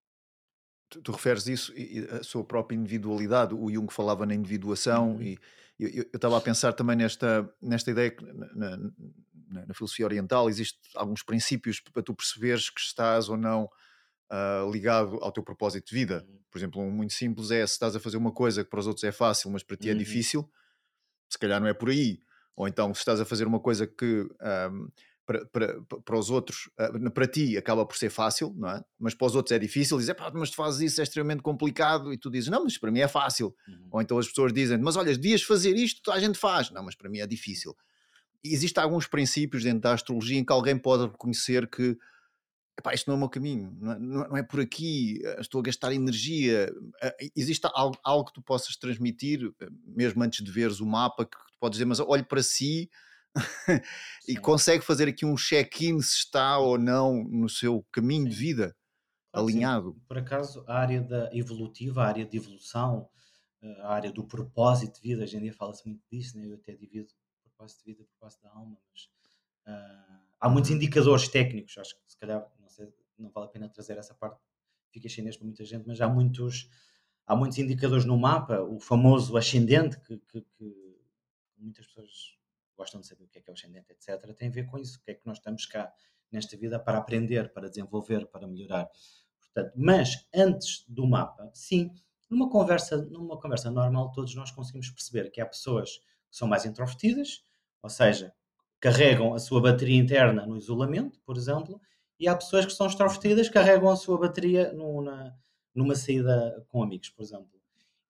Tu, 0.92 1.00
tu 1.00 1.12
referes 1.12 1.46
isso 1.46 1.72
e 1.74 2.06
a 2.10 2.22
sua 2.22 2.44
própria 2.44 2.76
individualidade. 2.76 3.54
O 3.54 3.70
Jung 3.70 3.90
falava 3.90 4.26
na 4.26 4.34
individuação 4.34 5.12
uhum. 5.12 5.22
e 5.22 5.38
eu, 5.78 6.02
estava 6.14 6.36
a 6.36 6.40
pensar 6.40 6.74
também 6.74 6.96
nesta, 6.96 7.50
nesta 7.60 7.90
ideia 7.90 8.10
que 8.10 8.24
na, 8.24 8.76
na, 8.76 9.66
na 9.66 9.74
filosofia 9.74 10.04
oriental 10.04 10.48
existem 10.48 10.80
alguns 10.94 11.22
princípios 11.22 11.80
para 11.80 12.02
tu 12.02 12.14
perceberes 12.14 12.68
que 12.68 12.80
estás 12.80 13.28
ou 13.28 13.36
não 13.36 13.64
uh, 13.64 14.70
ligado 14.70 15.16
ao 15.22 15.32
teu 15.32 15.42
propósito 15.42 15.88
de 15.88 15.94
vida. 15.94 16.26
Uhum. 16.28 16.38
Por 16.50 16.58
exemplo, 16.58 16.82
um 16.82 16.90
muito 16.90 17.14
simples 17.14 17.50
é 17.50 17.66
se 17.66 17.72
estás 17.72 17.96
a 17.96 18.00
fazer 18.00 18.18
uma 18.18 18.32
coisa 18.32 18.62
que 18.62 18.70
para 18.70 18.80
os 18.80 18.86
outros 18.86 19.04
é 19.04 19.12
fácil, 19.12 19.50
mas 19.50 19.62
para 19.62 19.76
ti 19.76 19.88
é 19.88 19.92
uhum. 19.92 19.98
difícil, 19.98 20.50
se 21.28 21.38
calhar 21.38 21.60
não 21.60 21.68
é 21.68 21.74
por 21.74 21.88
aí. 21.88 22.20
Ou 22.54 22.68
então, 22.68 22.92
se 22.92 23.00
estás 23.00 23.18
a 23.18 23.24
fazer 23.24 23.46
uma 23.46 23.58
coisa 23.58 23.86
que 23.86 24.28
um, 24.70 24.88
para, 25.26 25.46
para, 25.46 25.80
para 25.82 26.18
os 26.18 26.30
outros, 26.30 26.68
uh, 26.78 27.10
para 27.10 27.26
ti 27.26 27.56
acaba 27.56 27.86
por 27.86 27.96
ser 27.96 28.10
fácil, 28.10 28.54
não 28.56 28.70
é? 28.70 28.84
Mas 28.98 29.14
para 29.14 29.26
os 29.26 29.34
outros 29.34 29.52
é 29.52 29.58
difícil, 29.58 29.98
dizem, 29.98 30.14
mas 30.34 30.50
tu 30.50 30.56
fazes 30.56 30.80
isso, 30.80 31.00
é 31.00 31.04
extremamente 31.04 31.42
complicado, 31.42 32.12
e 32.12 32.18
tu 32.18 32.30
dizes, 32.30 32.48
não, 32.48 32.64
mas 32.64 32.78
para 32.78 32.90
mim 32.90 33.00
é 33.00 33.08
fácil. 33.08 33.54
Uhum. 33.68 33.88
Ou 33.92 34.02
então 34.02 34.18
as 34.18 34.28
pessoas 34.28 34.52
dizem, 34.52 34.78
mas 34.78 34.96
olha, 34.96 35.16
devias 35.16 35.42
fazer 35.42 35.76
isto, 35.76 36.10
a 36.10 36.18
gente 36.18 36.38
faz. 36.38 36.70
Não, 36.70 36.82
mas 36.82 36.94
para 36.94 37.08
mim 37.08 37.18
é 37.18 37.26
difícil. 37.26 37.76
E 38.44 38.52
existem 38.52 38.82
alguns 38.82 39.06
princípios 39.06 39.62
dentro 39.62 39.80
da 39.80 39.92
astrologia 39.92 40.38
em 40.38 40.44
que 40.44 40.52
alguém 40.52 40.76
pode 40.76 41.04
reconhecer 41.04 41.68
que 41.68 41.96
Epá, 42.78 42.94
isto 42.94 43.06
não 43.06 43.14
é 43.14 43.16
o 43.16 43.20
meu 43.20 43.28
caminho, 43.28 43.76
não 43.78 43.92
é, 43.92 43.98
não 43.98 44.36
é, 44.38 44.42
por 44.42 44.58
aqui, 44.58 45.20
eh, 45.22 45.40
estou 45.40 45.60
a 45.60 45.62
gastar 45.62 45.92
energia. 45.92 46.72
Eh, 47.02 47.30
existe 47.36 47.68
algo, 47.74 47.98
algo, 48.02 48.24
que 48.24 48.32
tu 48.32 48.42
possas 48.42 48.76
transmitir, 48.76 49.52
eh, 49.60 49.68
mesmo 49.84 50.22
antes 50.22 50.42
de 50.42 50.50
veres 50.50 50.80
o 50.80 50.86
mapa, 50.86 51.26
que 51.26 51.36
tu 51.36 51.58
podes 51.60 51.76
dizer, 51.76 51.84
mas 51.84 52.00
olhe 52.00 52.22
para 52.22 52.42
si 52.42 52.90
e 54.28 54.36
consegue 54.36 54.84
fazer 54.84 55.08
aqui 55.08 55.24
um 55.24 55.36
check-in 55.36 56.00
se 56.00 56.18
está 56.18 56.58
ou 56.58 56.78
não 56.78 57.24
no 57.24 57.48
seu 57.48 57.84
caminho 57.90 58.24
sim. 58.24 58.28
de 58.30 58.36
vida 58.36 58.76
alinhado. 59.32 59.96
Por 60.06 60.18
acaso, 60.18 60.64
a 60.66 60.78
área 60.78 61.00
da 61.00 61.30
evolutiva, 61.32 62.02
a 62.02 62.06
área 62.06 62.26
de 62.26 62.36
evolução, 62.36 63.08
a 63.80 63.94
área 63.94 64.12
do 64.12 64.24
propósito 64.24 65.00
de 65.00 65.08
vida, 65.08 65.22
hoje 65.22 65.36
em 65.36 65.40
dia 65.40 65.54
fala-se 65.54 65.86
muito 65.86 66.02
disso, 66.10 66.36
né? 66.36 66.46
eu 66.46 66.54
até 66.54 66.74
divido 66.74 67.12
propósito 67.42 67.78
de 67.78 67.92
vida, 67.92 68.04
propósito 68.04 68.42
da 68.42 68.50
alma, 68.50 68.76
mas 68.90 69.04
uh, 69.66 70.20
há 70.40 70.48
muitos 70.48 70.70
indicadores 70.70 71.28
técnicos, 71.28 71.78
acho 71.78 71.94
que 71.94 72.00
se 72.06 72.18
calhar 72.18 72.44
não 73.18 73.30
vale 73.30 73.46
a 73.46 73.50
pena 73.50 73.68
trazer 73.68 73.96
essa 73.98 74.14
parte, 74.14 74.40
fica 74.90 75.08
chinês 75.08 75.36
para 75.36 75.46
muita 75.46 75.64
gente, 75.64 75.86
mas 75.86 76.00
há 76.00 76.08
muitos, 76.08 76.68
há 77.26 77.36
muitos 77.36 77.58
indicadores 77.58 78.04
no 78.04 78.18
mapa, 78.18 78.60
o 78.60 78.80
famoso 78.80 79.36
ascendente, 79.36 79.98
que, 80.00 80.18
que, 80.18 80.42
que 80.42 80.98
muitas 81.56 81.86
pessoas 81.86 82.36
gostam 82.76 83.00
de 83.00 83.06
saber 83.06 83.24
o 83.24 83.28
que 83.28 83.38
é 83.38 83.42
que 83.42 83.50
é 83.50 83.52
o 83.52 83.54
ascendente, 83.54 83.92
etc., 83.92 84.34
tem 84.34 84.48
a 84.48 84.52
ver 84.52 84.66
com 84.66 84.78
isso, 84.78 84.98
o 84.98 85.02
que 85.02 85.12
é 85.12 85.14
que 85.14 85.26
nós 85.26 85.38
estamos 85.38 85.66
cá 85.66 85.92
nesta 86.30 86.56
vida 86.56 86.78
para 86.78 86.98
aprender, 86.98 87.52
para 87.52 87.68
desenvolver, 87.68 88.26
para 88.26 88.46
melhorar. 88.46 88.88
Portanto, 89.40 89.72
mas 89.76 90.26
antes 90.34 90.84
do 90.88 91.06
mapa, 91.06 91.50
sim, 91.52 91.92
numa 92.30 92.48
conversa, 92.48 92.96
numa 92.96 93.38
conversa 93.38 93.70
normal, 93.70 94.10
todos 94.12 94.34
nós 94.34 94.50
conseguimos 94.50 94.90
perceber 94.90 95.30
que 95.30 95.40
há 95.40 95.46
pessoas 95.46 95.98
que 95.98 96.36
são 96.36 96.48
mais 96.48 96.64
introvertidas, 96.64 97.44
ou 97.82 97.90
seja, 97.90 98.32
carregam 98.80 99.34
a 99.34 99.38
sua 99.38 99.60
bateria 99.60 100.00
interna 100.00 100.46
no 100.46 100.56
isolamento, 100.56 101.20
por 101.26 101.36
exemplo, 101.36 101.80
e 102.18 102.26
há 102.26 102.34
pessoas 102.34 102.64
que 102.64 102.72
são 102.72 102.86
extrovertidas, 102.86 103.48
carregam 103.48 103.90
a 103.90 103.96
sua 103.96 104.16
bateria 104.16 104.72
no, 104.72 105.02
na, 105.02 105.36
numa 105.74 105.94
saída 105.94 106.64
com 106.68 106.82
amigos, 106.82 107.10
por 107.10 107.22
exemplo. 107.22 107.50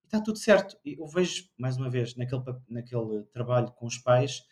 E 0.02 0.06
está 0.06 0.20
tudo 0.20 0.38
certo. 0.38 0.78
Eu 0.84 1.06
vejo, 1.06 1.48
mais 1.56 1.76
uma 1.76 1.90
vez, 1.90 2.14
naquele, 2.14 2.42
naquele 2.68 3.24
trabalho 3.32 3.72
com 3.72 3.86
os 3.86 3.98
pais, 3.98 4.44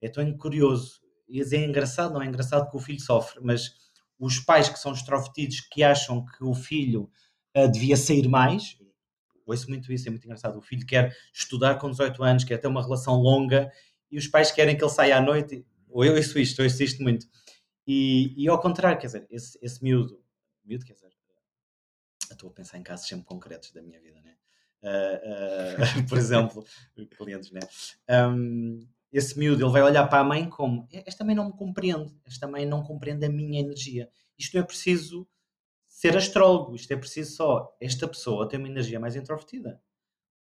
é 0.00 0.08
tão 0.08 0.36
curioso. 0.36 1.00
E 1.28 1.40
é 1.40 1.64
engraçado, 1.64 2.14
não 2.14 2.22
é 2.22 2.26
engraçado 2.26 2.68
que 2.70 2.76
o 2.76 2.80
filho 2.80 3.00
sofre, 3.00 3.40
mas 3.42 3.72
os 4.18 4.38
pais 4.38 4.68
que 4.68 4.78
são 4.78 4.92
extrovertidos, 4.92 5.60
que 5.60 5.82
acham 5.82 6.24
que 6.24 6.44
o 6.44 6.54
filho 6.54 7.10
uh, 7.56 7.70
devia 7.70 7.96
sair 7.96 8.28
mais, 8.28 8.76
ouço 9.46 9.68
muito 9.68 9.92
isso, 9.92 10.08
é 10.08 10.10
muito 10.10 10.24
engraçado. 10.24 10.58
O 10.58 10.62
filho 10.62 10.86
quer 10.86 11.16
estudar 11.32 11.76
com 11.76 11.90
18 11.90 12.22
anos, 12.22 12.44
quer 12.44 12.58
ter 12.58 12.68
uma 12.68 12.82
relação 12.82 13.14
longa, 13.14 13.70
e 14.10 14.18
os 14.18 14.26
pais 14.26 14.50
querem 14.50 14.76
que 14.76 14.84
ele 14.84 14.90
saia 14.90 15.16
à 15.16 15.20
noite. 15.20 15.66
Ou 15.88 16.04
eu 16.04 16.14
ouço 16.14 16.38
isto, 16.38 16.60
eu 16.60 16.64
ouço 16.64 16.82
isto 16.82 17.02
muito. 17.02 17.26
E, 17.86 18.34
e 18.36 18.48
ao 18.48 18.60
contrário, 18.60 18.98
quer 18.98 19.06
dizer, 19.06 19.26
esse, 19.30 19.58
esse 19.62 19.82
miúdo, 19.82 20.22
miúdo, 20.64 20.84
quer 20.84 20.94
dizer, 20.94 21.10
estou 22.30 22.50
a 22.50 22.52
pensar 22.52 22.78
em 22.78 22.82
casos 22.82 23.08
sempre 23.08 23.24
concretos 23.24 23.72
da 23.72 23.82
minha 23.82 24.00
vida, 24.00 24.20
né? 24.22 24.36
Uh, 24.82 26.02
uh, 26.02 26.06
por 26.08 26.16
exemplo, 26.16 26.64
clientes, 27.16 27.50
né? 27.50 27.60
Um, 28.08 28.86
esse 29.12 29.38
miúdo, 29.38 29.64
ele 29.64 29.72
vai 29.72 29.82
olhar 29.82 30.06
para 30.06 30.20
a 30.20 30.24
mãe 30.24 30.48
como 30.48 30.86
esta 30.92 31.24
mãe 31.24 31.34
não 31.34 31.46
me 31.46 31.52
compreende, 31.52 32.14
esta 32.24 32.46
mãe 32.46 32.64
não 32.64 32.82
compreende 32.82 33.26
a 33.26 33.28
minha 33.28 33.60
energia. 33.60 34.08
Isto 34.38 34.54
não 34.54 34.62
é 34.62 34.66
preciso 34.66 35.26
ser 35.86 36.16
astrólogo, 36.16 36.74
isto 36.76 36.92
é 36.92 36.96
preciso 36.96 37.36
só 37.36 37.76
esta 37.80 38.06
pessoa 38.06 38.48
tem 38.48 38.58
uma 38.58 38.68
energia 38.68 39.00
mais 39.00 39.16
introvertida. 39.16 39.80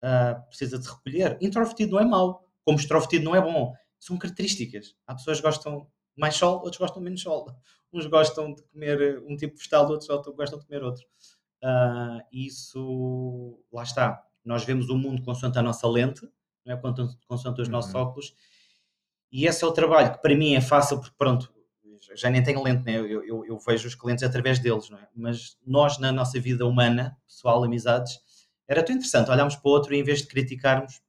Uh, 0.03 0.47
precisa 0.49 0.79
de 0.79 0.87
recolher. 0.87 1.39
Introvertido 1.41 1.93
não 1.93 2.01
é 2.01 2.05
mau, 2.05 2.45
como 2.65 2.79
extrovertido 2.79 3.25
não 3.25 3.35
é 3.35 3.41
bom. 3.41 3.75
São 3.99 4.17
características. 4.17 4.95
Há 5.07 5.15
pessoas 5.15 5.39
que 5.39 5.47
gostam 5.47 5.91
mais 6.17 6.37
sol, 6.37 6.57
outros 6.57 6.77
gostam 6.77 7.03
menos 7.03 7.23
sol. 7.23 7.47
Uns 7.93 8.07
gostam 8.07 8.55
de 8.55 8.63
comer 8.65 9.01
eh, 9.01 9.19
um 9.27 9.37
tipo 9.37 9.55
de 9.55 9.59
vegetal, 9.59 9.89
outros 9.89 10.07
gostam 10.37 10.59
de 10.59 10.67
comer 10.67 10.83
outro. 10.83 11.05
Uh, 11.65 12.23
isso, 12.31 13.59
lá 13.73 13.83
está. 13.83 14.23
Nós 14.45 14.65
vemos 14.65 14.89
o 14.91 14.97
mundo 14.97 15.23
consoante 15.23 15.59
a 15.59 15.63
nossa 15.63 15.89
lente, 15.89 16.29
não 16.65 16.75
é? 16.75 16.81
consoante 17.27 17.63
os 17.63 17.69
uhum. 17.69 17.73
nossos 17.73 17.95
óculos. 17.95 18.35
E 19.31 19.47
esse 19.47 19.65
é 19.65 19.67
o 19.67 19.73
trabalho 19.73 20.13
que 20.13 20.23
para 20.23 20.35
mim 20.35 20.55
é 20.55 20.61
fácil, 20.61 20.99
porque 21.01 21.15
pronto, 21.17 21.53
já 22.15 22.31
nem 22.31 22.43
tenho 22.43 22.63
lente, 22.63 22.85
né? 22.85 22.97
eu, 22.97 23.23
eu, 23.25 23.45
eu, 23.45 23.59
vejo 23.59 23.87
os 23.87 23.95
clientes 23.95 24.25
através 24.25 24.59
deles, 24.59 24.89
não 24.89 24.99
é? 24.99 25.09
Mas 25.15 25.59
nós, 25.67 25.99
na 25.99 26.11
nossa 26.11 26.41
vida 26.41 26.67
humana, 26.67 27.17
pessoal, 27.27 27.63
amizades, 27.63 28.19
era 28.67 28.83
tão 28.83 28.95
interessante 28.95 29.31
olharmos 29.31 29.57
para 29.57 29.69
o 29.69 29.73
outro 29.73 29.95
e 29.95 29.99
em 29.99 30.03
vez 30.03 30.21
de 30.21 30.29
criticarmos, 30.29 31.03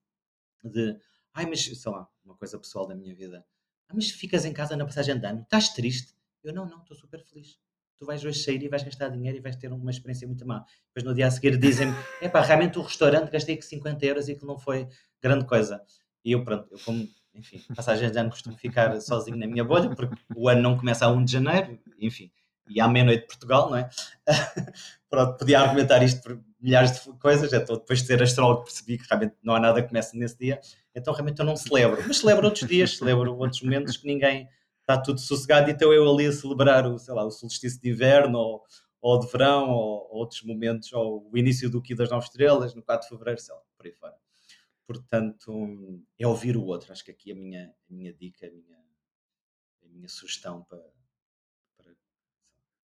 de 0.63 0.97
ai, 1.33 1.45
mas 1.45 1.63
sei 1.63 1.91
lá, 1.91 2.07
uma 2.25 2.35
coisa 2.35 2.59
pessoal 2.59 2.85
da 2.85 2.95
minha 2.95 3.15
vida 3.15 3.45
ah, 3.89 3.93
mas 3.95 4.11
ficas 4.11 4.45
em 4.45 4.53
casa 4.53 4.77
na 4.77 4.85
passagem 4.85 5.19
de 5.19 5.25
ano, 5.25 5.41
estás 5.41 5.69
triste? 5.69 6.13
Eu 6.43 6.53
não, 6.53 6.65
não, 6.67 6.79
estou 6.81 6.95
super 6.95 7.19
feliz. 7.23 7.57
Tu 7.97 8.05
vais 8.05 8.23
hoje 8.23 8.43
sair 8.43 8.61
e 8.63 8.69
vais 8.69 8.83
gastar 8.83 9.09
dinheiro 9.09 9.37
e 9.37 9.41
vais 9.41 9.55
ter 9.55 9.73
uma 9.73 9.89
experiência 9.89 10.27
muito 10.27 10.45
má. 10.45 10.63
Depois 10.87 11.03
no 11.03 11.13
dia 11.13 11.27
a 11.27 11.31
seguir 11.31 11.57
dizem-me: 11.57 11.93
é 12.21 12.29
pá, 12.29 12.41
realmente 12.41 12.77
o 12.77 12.83
restaurante 12.83 13.31
gastei 13.31 13.55
aqui 13.55 13.65
50 13.65 14.05
euros 14.05 14.29
e 14.29 14.35
que 14.35 14.45
não 14.45 14.59
foi 14.59 14.87
grande 15.21 15.45
coisa. 15.45 15.83
E 16.23 16.31
eu, 16.33 16.43
pronto, 16.43 16.67
eu 16.71 16.79
como, 16.85 17.07
enfim, 17.39 17.61
passagem 17.73 18.11
de 18.11 18.17
ano 18.19 18.29
costumo 18.29 18.57
ficar 18.57 18.99
sozinho 19.01 19.37
na 19.37 19.47
minha 19.47 19.63
bolha, 19.63 19.89
porque 19.89 20.13
o 20.35 20.49
ano 20.49 20.61
não 20.61 20.77
começa 20.77 21.05
a 21.05 21.09
1 21.09 21.23
de 21.23 21.31
janeiro, 21.31 21.79
enfim, 21.99 22.31
e 22.67 22.79
à 22.79 22.87
meia-noite 22.87 23.21
de 23.21 23.27
Portugal, 23.27 23.69
não 23.69 23.77
é? 23.77 23.89
pronto, 25.09 25.37
podia 25.37 25.59
argumentar 25.59 26.03
isto 26.03 26.21
por 26.21 26.39
milhares 26.59 26.91
de 26.91 27.13
coisas, 27.17 27.51
então 27.53 27.77
depois 27.77 27.99
de 27.99 28.07
ser 28.07 28.21
astrólogo 28.21 28.65
percebi 28.65 28.97
que 28.97 29.05
realmente 29.09 29.35
não 29.41 29.55
há 29.55 29.59
nada 29.59 29.81
que 29.81 29.87
comece 29.87 30.17
nesse 30.17 30.37
dia, 30.37 30.59
então 30.93 31.13
realmente 31.13 31.39
eu 31.39 31.45
não 31.45 31.55
celebro, 31.55 32.03
mas 32.05 32.17
celebro 32.17 32.45
outros 32.45 32.67
dias, 32.67 32.97
celebro 32.97 33.35
outros 33.37 33.61
momentos 33.61 33.97
que 33.97 34.05
ninguém 34.05 34.47
está 34.81 34.97
tudo 35.01 35.19
sossegado, 35.19 35.71
então 35.71 35.93
eu 35.93 36.09
ali 36.09 36.25
a 36.25 36.31
celebrar 36.31 36.85
o, 36.85 36.99
sei 36.99 37.13
lá, 37.13 37.23
o 37.23 37.31
solstício 37.31 37.79
de 37.81 37.89
inverno 37.89 38.37
ou, 38.37 38.63
ou 39.01 39.19
de 39.19 39.31
verão 39.31 39.69
ou, 39.69 40.09
ou 40.11 40.17
outros 40.17 40.43
momentos, 40.43 40.91
ou 40.91 41.29
o 41.31 41.37
início 41.37 41.69
do 41.69 41.81
Qui 41.81 41.95
das 41.95 42.09
Nove 42.09 42.25
Estrelas, 42.25 42.75
no 42.75 42.83
4 42.83 43.07
de 43.07 43.09
Fevereiro, 43.09 43.39
sei 43.39 43.55
lá, 43.55 43.61
por 43.77 43.85
aí 43.85 43.93
fora. 43.93 44.15
Portanto, 44.89 46.03
é 46.17 46.25
ouvir 46.25 46.57
o 46.57 46.65
outro. 46.65 46.91
Acho 46.91 47.05
que 47.05 47.11
aqui 47.11 47.31
a 47.31 47.35
minha, 47.35 47.71
a 47.87 47.93
minha 47.93 48.11
dica, 48.11 48.47
a 48.47 48.49
minha, 48.49 48.75
a 49.83 49.87
minha 49.87 50.09
sugestão 50.09 50.63
para, 50.63 50.83
para, 51.77 51.95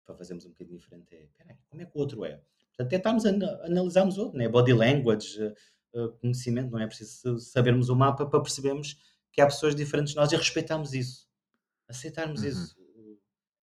para 0.06 0.16
fazermos 0.16 0.46
um 0.46 0.50
bocadinho 0.50 0.78
diferente 0.78 1.16
é: 1.16 1.28
peraí, 1.36 1.58
como 1.68 1.82
é 1.82 1.86
que 1.88 1.98
o 1.98 2.00
outro 2.00 2.24
é? 2.26 2.40
Portanto, 2.68 2.90
tentarmos 2.92 3.26
analisarmos 3.26 4.20
o 4.20 4.26
outro, 4.26 4.38
né? 4.38 4.48
body 4.48 4.72
language, 4.72 5.42
uh, 5.96 6.12
conhecimento, 6.20 6.70
não 6.70 6.80
é 6.80 6.86
preciso 6.86 7.40
sabermos 7.40 7.90
o 7.90 7.96
mapa 7.96 8.24
para 8.28 8.40
percebermos 8.40 8.96
que 9.32 9.42
há 9.42 9.48
pessoas 9.48 9.76
diferentes 9.76 10.14
de 10.14 10.20
nós 10.20 10.32
e 10.32 10.36
respeitarmos 10.36 10.94
isso, 10.94 11.28
aceitarmos 11.88 12.44
uhum. 12.44 12.50
isso. 12.50 12.80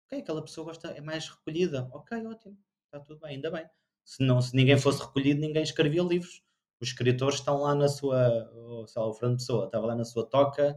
Ok, 0.06 0.18
aquela 0.20 0.42
pessoa 0.42 0.68
gosta, 0.68 0.88
é 0.92 1.00
mais 1.02 1.28
recolhida, 1.28 1.90
ok, 1.92 2.26
ótimo, 2.26 2.58
está 2.86 3.00
tudo 3.00 3.20
bem, 3.20 3.36
ainda 3.36 3.50
bem. 3.50 3.68
Se, 4.02 4.24
não, 4.24 4.40
se 4.40 4.56
ninguém 4.56 4.78
fosse 4.78 5.02
recolhido, 5.02 5.42
ninguém 5.42 5.62
escrevia 5.62 6.02
livros 6.02 6.42
os 6.80 6.88
escritores 6.88 7.38
estão 7.38 7.58
lá 7.62 7.74
na 7.74 7.88
sua, 7.88 8.50
sei 8.86 9.00
lá, 9.00 9.08
o 9.08 9.14
Fernando 9.14 9.38
Pessoa 9.38 9.66
estava 9.66 9.86
lá 9.86 9.94
na 9.94 10.04
sua 10.04 10.26
toca, 10.26 10.76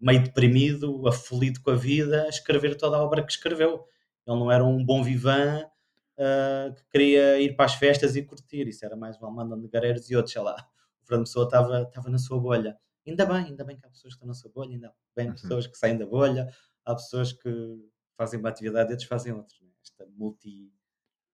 meio 0.00 0.22
deprimido, 0.22 1.06
afolido 1.08 1.60
com 1.60 1.70
a 1.70 1.76
vida, 1.76 2.24
a 2.24 2.28
escrever 2.28 2.76
toda 2.76 2.96
a 2.96 3.02
obra 3.02 3.24
que 3.24 3.32
escreveu. 3.32 3.86
Ele 4.26 4.38
não 4.38 4.50
era 4.50 4.64
um 4.64 4.84
bom 4.84 5.02
vivan 5.02 5.64
uh, 6.16 6.74
que 6.74 6.84
queria 6.90 7.40
ir 7.40 7.54
para 7.54 7.66
as 7.66 7.74
festas 7.74 8.16
e 8.16 8.22
curtir, 8.22 8.66
isso 8.66 8.84
era 8.84 8.96
mais 8.96 9.18
Valmanda 9.18 9.56
de 9.56 9.68
Gareiros 9.68 10.10
e 10.10 10.16
outros, 10.16 10.32
sei 10.32 10.42
lá. 10.42 10.56
O 11.02 11.06
Fernando 11.06 11.26
Pessoa 11.26 11.44
estava, 11.44 11.82
estava 11.82 12.10
na 12.10 12.18
sua 12.18 12.40
bolha. 12.40 12.76
Ainda 13.06 13.24
bem, 13.24 13.44
ainda 13.44 13.64
bem 13.64 13.78
que 13.78 13.86
há 13.86 13.90
pessoas 13.90 14.14
que 14.14 14.16
estão 14.16 14.26
na 14.26 14.34
sua 14.34 14.50
bolha, 14.50 14.72
ainda 14.72 14.92
bem 15.14 15.28
uhum. 15.28 15.34
pessoas 15.34 15.66
que 15.66 15.78
saem 15.78 15.96
da 15.96 16.04
bolha, 16.04 16.52
há 16.84 16.94
pessoas 16.94 17.32
que 17.32 17.48
fazem 18.16 18.40
uma 18.40 18.48
atividade 18.48 18.90
e 18.90 18.92
outros 18.92 19.08
fazem 19.08 19.32
outra. 19.32 19.56
Né? 19.62 19.70
Esta 19.80 20.06
multi, 20.06 20.72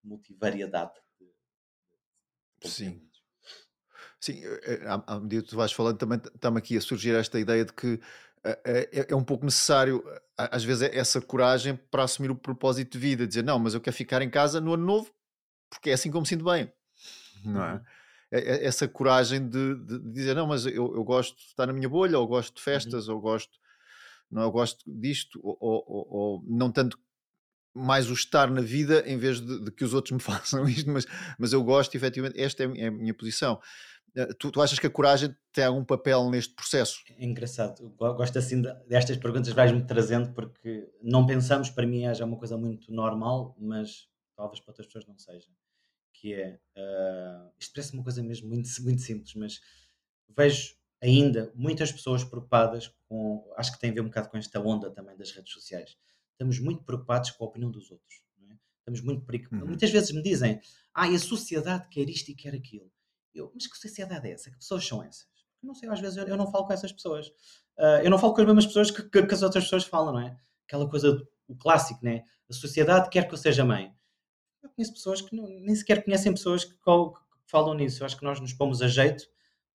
multivariedade. 0.03 0.93
De, 1.19 1.25
de 2.61 2.69
Sim. 2.69 3.09
Sim, 4.23 4.39
eh, 4.41 4.79
eh, 4.81 5.01
à, 5.05 5.19
medida 5.19 5.43
que 5.43 5.49
tu 5.49 5.57
vais 5.57 5.73
falando, 5.73 5.97
também 5.97 6.17
está-me 6.17 6.57
aqui 6.57 6.77
a 6.77 6.81
surgir 6.81 7.13
esta 7.13 7.37
ideia 7.37 7.65
de 7.65 7.73
que 7.73 7.99
eh, 8.45 8.89
é, 8.93 9.07
é, 9.09 9.15
um 9.15 9.23
pouco 9.23 9.43
necessário, 9.43 10.01
às 10.37 10.63
vezes, 10.63 10.83
é 10.83 10.97
essa 10.97 11.19
coragem 11.19 11.75
para 11.75 12.03
assumir 12.03 12.31
o 12.31 12.35
propósito 12.35 12.93
de 12.93 12.99
vida, 12.99 13.27
dizer 13.27 13.43
não, 13.43 13.59
mas 13.59 13.73
eu 13.73 13.81
quero 13.81 13.93
ficar 13.93 14.21
em 14.21 14.29
casa 14.29 14.61
no 14.61 14.75
ano 14.75 14.85
novo 14.85 15.11
porque 15.69 15.89
é 15.89 15.93
assim 15.93 16.09
como 16.09 16.21
me 16.21 16.27
sinto 16.27 16.45
bem, 16.45 16.71
não 17.43 17.63
é? 17.65 17.73
Uhum. 17.73 17.81
é, 18.31 18.39
é 18.39 18.65
essa 18.65 18.87
coragem 18.87 19.45
de, 19.45 19.75
de, 19.75 19.99
dizer 20.13 20.35
não, 20.35 20.47
mas 20.47 20.65
eu, 20.65 20.95
eu, 20.95 21.03
gosto 21.03 21.35
de 21.35 21.43
estar 21.43 21.67
na 21.67 21.73
minha 21.73 21.89
bolha, 21.89 22.17
ou 22.17 22.25
gosto 22.25 22.55
de 22.55 22.61
uhum. 22.61 22.63
festas, 22.63 23.09
uhum. 23.09 23.15
ou 23.15 23.21
gosto, 23.21 23.51
não, 24.31 24.43
eu 24.43 24.51
gosto 24.51 24.85
disto, 24.87 25.37
ou, 25.43 25.57
ou, 25.59 26.07
ou, 26.09 26.43
não 26.47 26.71
tanto 26.71 26.97
mais 27.73 28.09
o 28.09 28.13
estar 28.13 28.49
na 28.51 28.61
vida 28.61 29.03
em 29.07 29.17
vez 29.17 29.41
de, 29.41 29.65
de, 29.65 29.71
que 29.71 29.83
os 29.83 29.93
outros 29.93 30.11
me 30.15 30.19
façam 30.19 30.67
isto, 30.69 30.89
mas, 30.89 31.05
mas 31.37 31.53
eu 31.53 31.63
gosto, 31.63 31.95
efetivamente, 31.95 32.39
esta 32.39 32.63
é 32.63 32.87
a 32.87 32.91
minha 32.91 33.13
posição. 33.13 33.59
Eh, 34.15 34.33
tu, 34.37 34.51
tu, 34.51 34.61
achas 34.61 34.77
que 34.77 34.87
a 34.87 34.91
coragem 34.91 35.35
tem 35.51 35.65
algum 35.65 35.83
papel 35.83 36.29
neste 36.29 36.53
processo? 36.53 36.99
É 37.17 37.25
engraçado, 37.25 37.89
gosto 37.97 38.37
assim 38.37 38.61
destas 38.87 39.17
perguntas, 39.17 39.53
vais-me 39.53 39.85
trazendo, 39.85 40.33
porque 40.33 40.89
não 41.01 41.25
pensamos, 41.25 41.69
para 41.69 41.87
mim 41.87 42.03
é 42.03 42.13
já 42.13 42.25
uma 42.25 42.37
coisa 42.37 42.57
muito 42.57 42.91
normal, 42.91 43.55
mas 43.59 44.07
talvez 44.35 44.59
para 44.59 44.71
outras 44.71 44.87
pessoas 44.87 45.07
não 45.07 45.17
seja. 45.17 45.49
Que 46.13 46.33
é, 46.35 46.59
uh, 46.77 47.51
isto 47.59 47.73
parece 47.73 47.93
uma 47.93 48.03
coisa 48.03 48.21
mesmo 48.21 48.47
muito, 48.47 48.69
muito 48.83 49.01
simples, 49.01 49.33
mas 49.33 49.59
vejo 50.35 50.75
ainda 51.01 51.51
muitas 51.55 51.91
pessoas 51.91 52.23
preocupadas 52.23 52.93
com, 53.09 53.51
acho 53.57 53.73
que 53.73 53.79
tem 53.79 53.89
a 53.89 53.93
ver 53.93 54.01
um 54.01 54.05
bocado 54.05 54.29
com 54.29 54.37
esta 54.37 54.59
onda 54.59 54.91
também 54.91 55.17
das 55.17 55.31
redes 55.31 55.51
sociais. 55.51 55.97
Estamos 56.31 56.59
muito 56.59 56.83
preocupados 56.83 57.31
com 57.31 57.43
a 57.43 57.47
opinião 57.47 57.69
dos 57.69 57.91
outros. 57.91 58.23
É? 58.49 58.55
Estamos 58.79 59.01
muito 59.01 59.25
preocupados. 59.25 59.63
Uhum. 59.63 59.69
Muitas 59.69 59.89
vezes 59.89 60.11
me 60.11 60.21
dizem, 60.21 60.61
ah, 60.93 61.07
a 61.07 61.19
sociedade 61.19 61.89
quer 61.89 62.07
isto 62.09 62.29
e 62.29 62.35
quer 62.35 62.53
aquilo. 62.53 62.89
Eu, 63.33 63.51
mas 63.53 63.67
que 63.67 63.77
sociedade 63.77 64.27
é 64.27 64.31
essa? 64.31 64.51
Que 64.51 64.57
pessoas 64.57 64.85
são 64.85 65.03
essas? 65.03 65.27
não 65.63 65.73
sei, 65.73 65.89
às 65.89 65.99
vezes 65.99 66.17
eu, 66.17 66.27
eu 66.27 66.37
não 66.37 66.51
falo 66.51 66.65
com 66.65 66.73
essas 66.73 66.91
pessoas. 66.91 67.27
Uh, 67.77 68.03
eu 68.03 68.09
não 68.09 68.19
falo 68.19 68.33
com 68.33 68.41
as 68.41 68.47
mesmas 68.47 68.65
pessoas 68.65 68.91
que, 68.91 69.01
que, 69.03 69.25
que, 69.25 69.33
as 69.33 69.41
outras 69.41 69.63
pessoas 69.63 69.85
falam, 69.85 70.13
não 70.13 70.19
é? 70.19 70.37
Aquela 70.67 70.87
coisa, 70.87 71.25
o 71.47 71.55
clássico, 71.55 72.03
né? 72.03 72.23
A 72.49 72.53
sociedade 72.53 73.09
quer 73.09 73.27
que 73.27 73.33
eu 73.33 73.37
seja 73.37 73.63
mãe. 73.63 73.93
Eu 74.61 74.69
conheço 74.69 74.93
pessoas 74.93 75.21
que 75.21 75.35
não, 75.35 75.47
nem 75.47 75.75
sequer 75.75 76.03
conhecem 76.03 76.33
pessoas 76.33 76.63
que, 76.65 76.73
que, 76.73 76.81
falam 77.47 77.73
nisso. 77.73 78.01
Eu 78.01 78.05
acho 78.05 78.17
que 78.17 78.23
nós 78.23 78.39
nos 78.39 78.53
pomos 78.53 78.81
a 78.81 78.87
jeito 78.87 79.25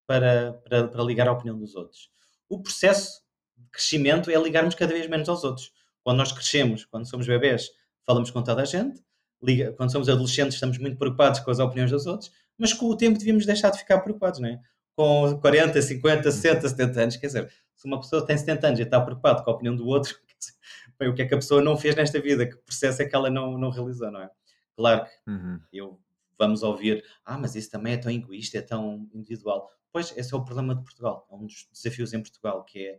para, 0.06 0.52
para, 0.64 0.88
para 0.88 1.02
ligar 1.02 1.28
à 1.28 1.32
opinião 1.32 1.58
dos 1.58 1.74
outros. 1.74 2.10
O 2.48 2.60
processo 2.60 3.22
de 3.56 3.68
crescimento 3.70 4.30
é 4.30 4.36
ligarmos 4.36 4.74
cada 4.74 4.92
vez 4.92 5.08
menos 5.08 5.28
aos 5.28 5.44
outros. 5.44 5.72
Quando 6.02 6.18
nós 6.18 6.32
crescemos, 6.32 6.84
quando 6.84 7.08
somos 7.08 7.26
bebés, 7.26 7.70
falamos 8.04 8.30
com 8.30 8.42
toda 8.42 8.62
a 8.62 8.64
gente. 8.64 9.02
Liga, 9.42 9.72
quando 9.72 9.92
somos 9.92 10.08
adolescentes, 10.08 10.54
estamos 10.54 10.78
muito 10.78 10.96
preocupados 10.96 11.40
com 11.40 11.50
as 11.50 11.58
opiniões 11.58 11.90
dos 11.90 12.06
outros 12.06 12.32
mas 12.58 12.72
com 12.72 12.86
o 12.86 12.96
tempo 12.96 13.18
devíamos 13.18 13.46
deixar 13.46 13.70
de 13.70 13.78
ficar 13.78 14.00
preocupados, 14.00 14.40
não 14.40 14.48
é? 14.48 14.60
Com 14.96 15.38
40, 15.40 15.80
50, 15.80 16.30
60, 16.30 16.68
70 16.68 17.00
anos, 17.00 17.16
quer 17.16 17.28
dizer, 17.28 17.52
se 17.74 17.86
uma 17.86 18.00
pessoa 18.00 18.26
tem 18.26 18.36
70 18.36 18.66
anos 18.66 18.80
e 18.80 18.82
está 18.82 19.00
preocupado 19.00 19.44
com 19.44 19.50
a 19.50 19.54
opinião 19.54 19.76
do 19.76 19.86
outro, 19.86 20.18
bem, 20.98 21.08
o 21.08 21.14
que 21.14 21.22
é 21.22 21.26
que 21.26 21.34
a 21.34 21.38
pessoa 21.38 21.62
não 21.62 21.76
fez 21.76 21.94
nesta 21.94 22.20
vida? 22.20 22.44
Que 22.44 22.56
processo 22.56 23.00
é 23.00 23.06
que 23.06 23.14
ela 23.14 23.30
não, 23.30 23.56
não 23.56 23.70
realizou, 23.70 24.10
não 24.10 24.20
é? 24.20 24.30
Claro 24.76 25.04
que 25.04 25.30
uhum. 25.30 25.60
eu 25.72 26.00
vamos 26.38 26.62
ouvir, 26.62 27.04
ah, 27.24 27.36
mas 27.36 27.54
isso 27.56 27.70
também 27.70 27.94
é 27.94 27.96
tão 27.96 28.10
egoísta, 28.10 28.58
é 28.58 28.62
tão 28.62 29.08
individual. 29.12 29.68
Pois, 29.90 30.16
esse 30.16 30.32
é 30.32 30.36
o 30.36 30.44
problema 30.44 30.74
de 30.74 30.82
Portugal, 30.82 31.26
é 31.30 31.34
um 31.34 31.46
dos 31.46 31.68
desafios 31.72 32.12
em 32.12 32.22
Portugal, 32.22 32.64
que 32.64 32.78
é 32.78 32.90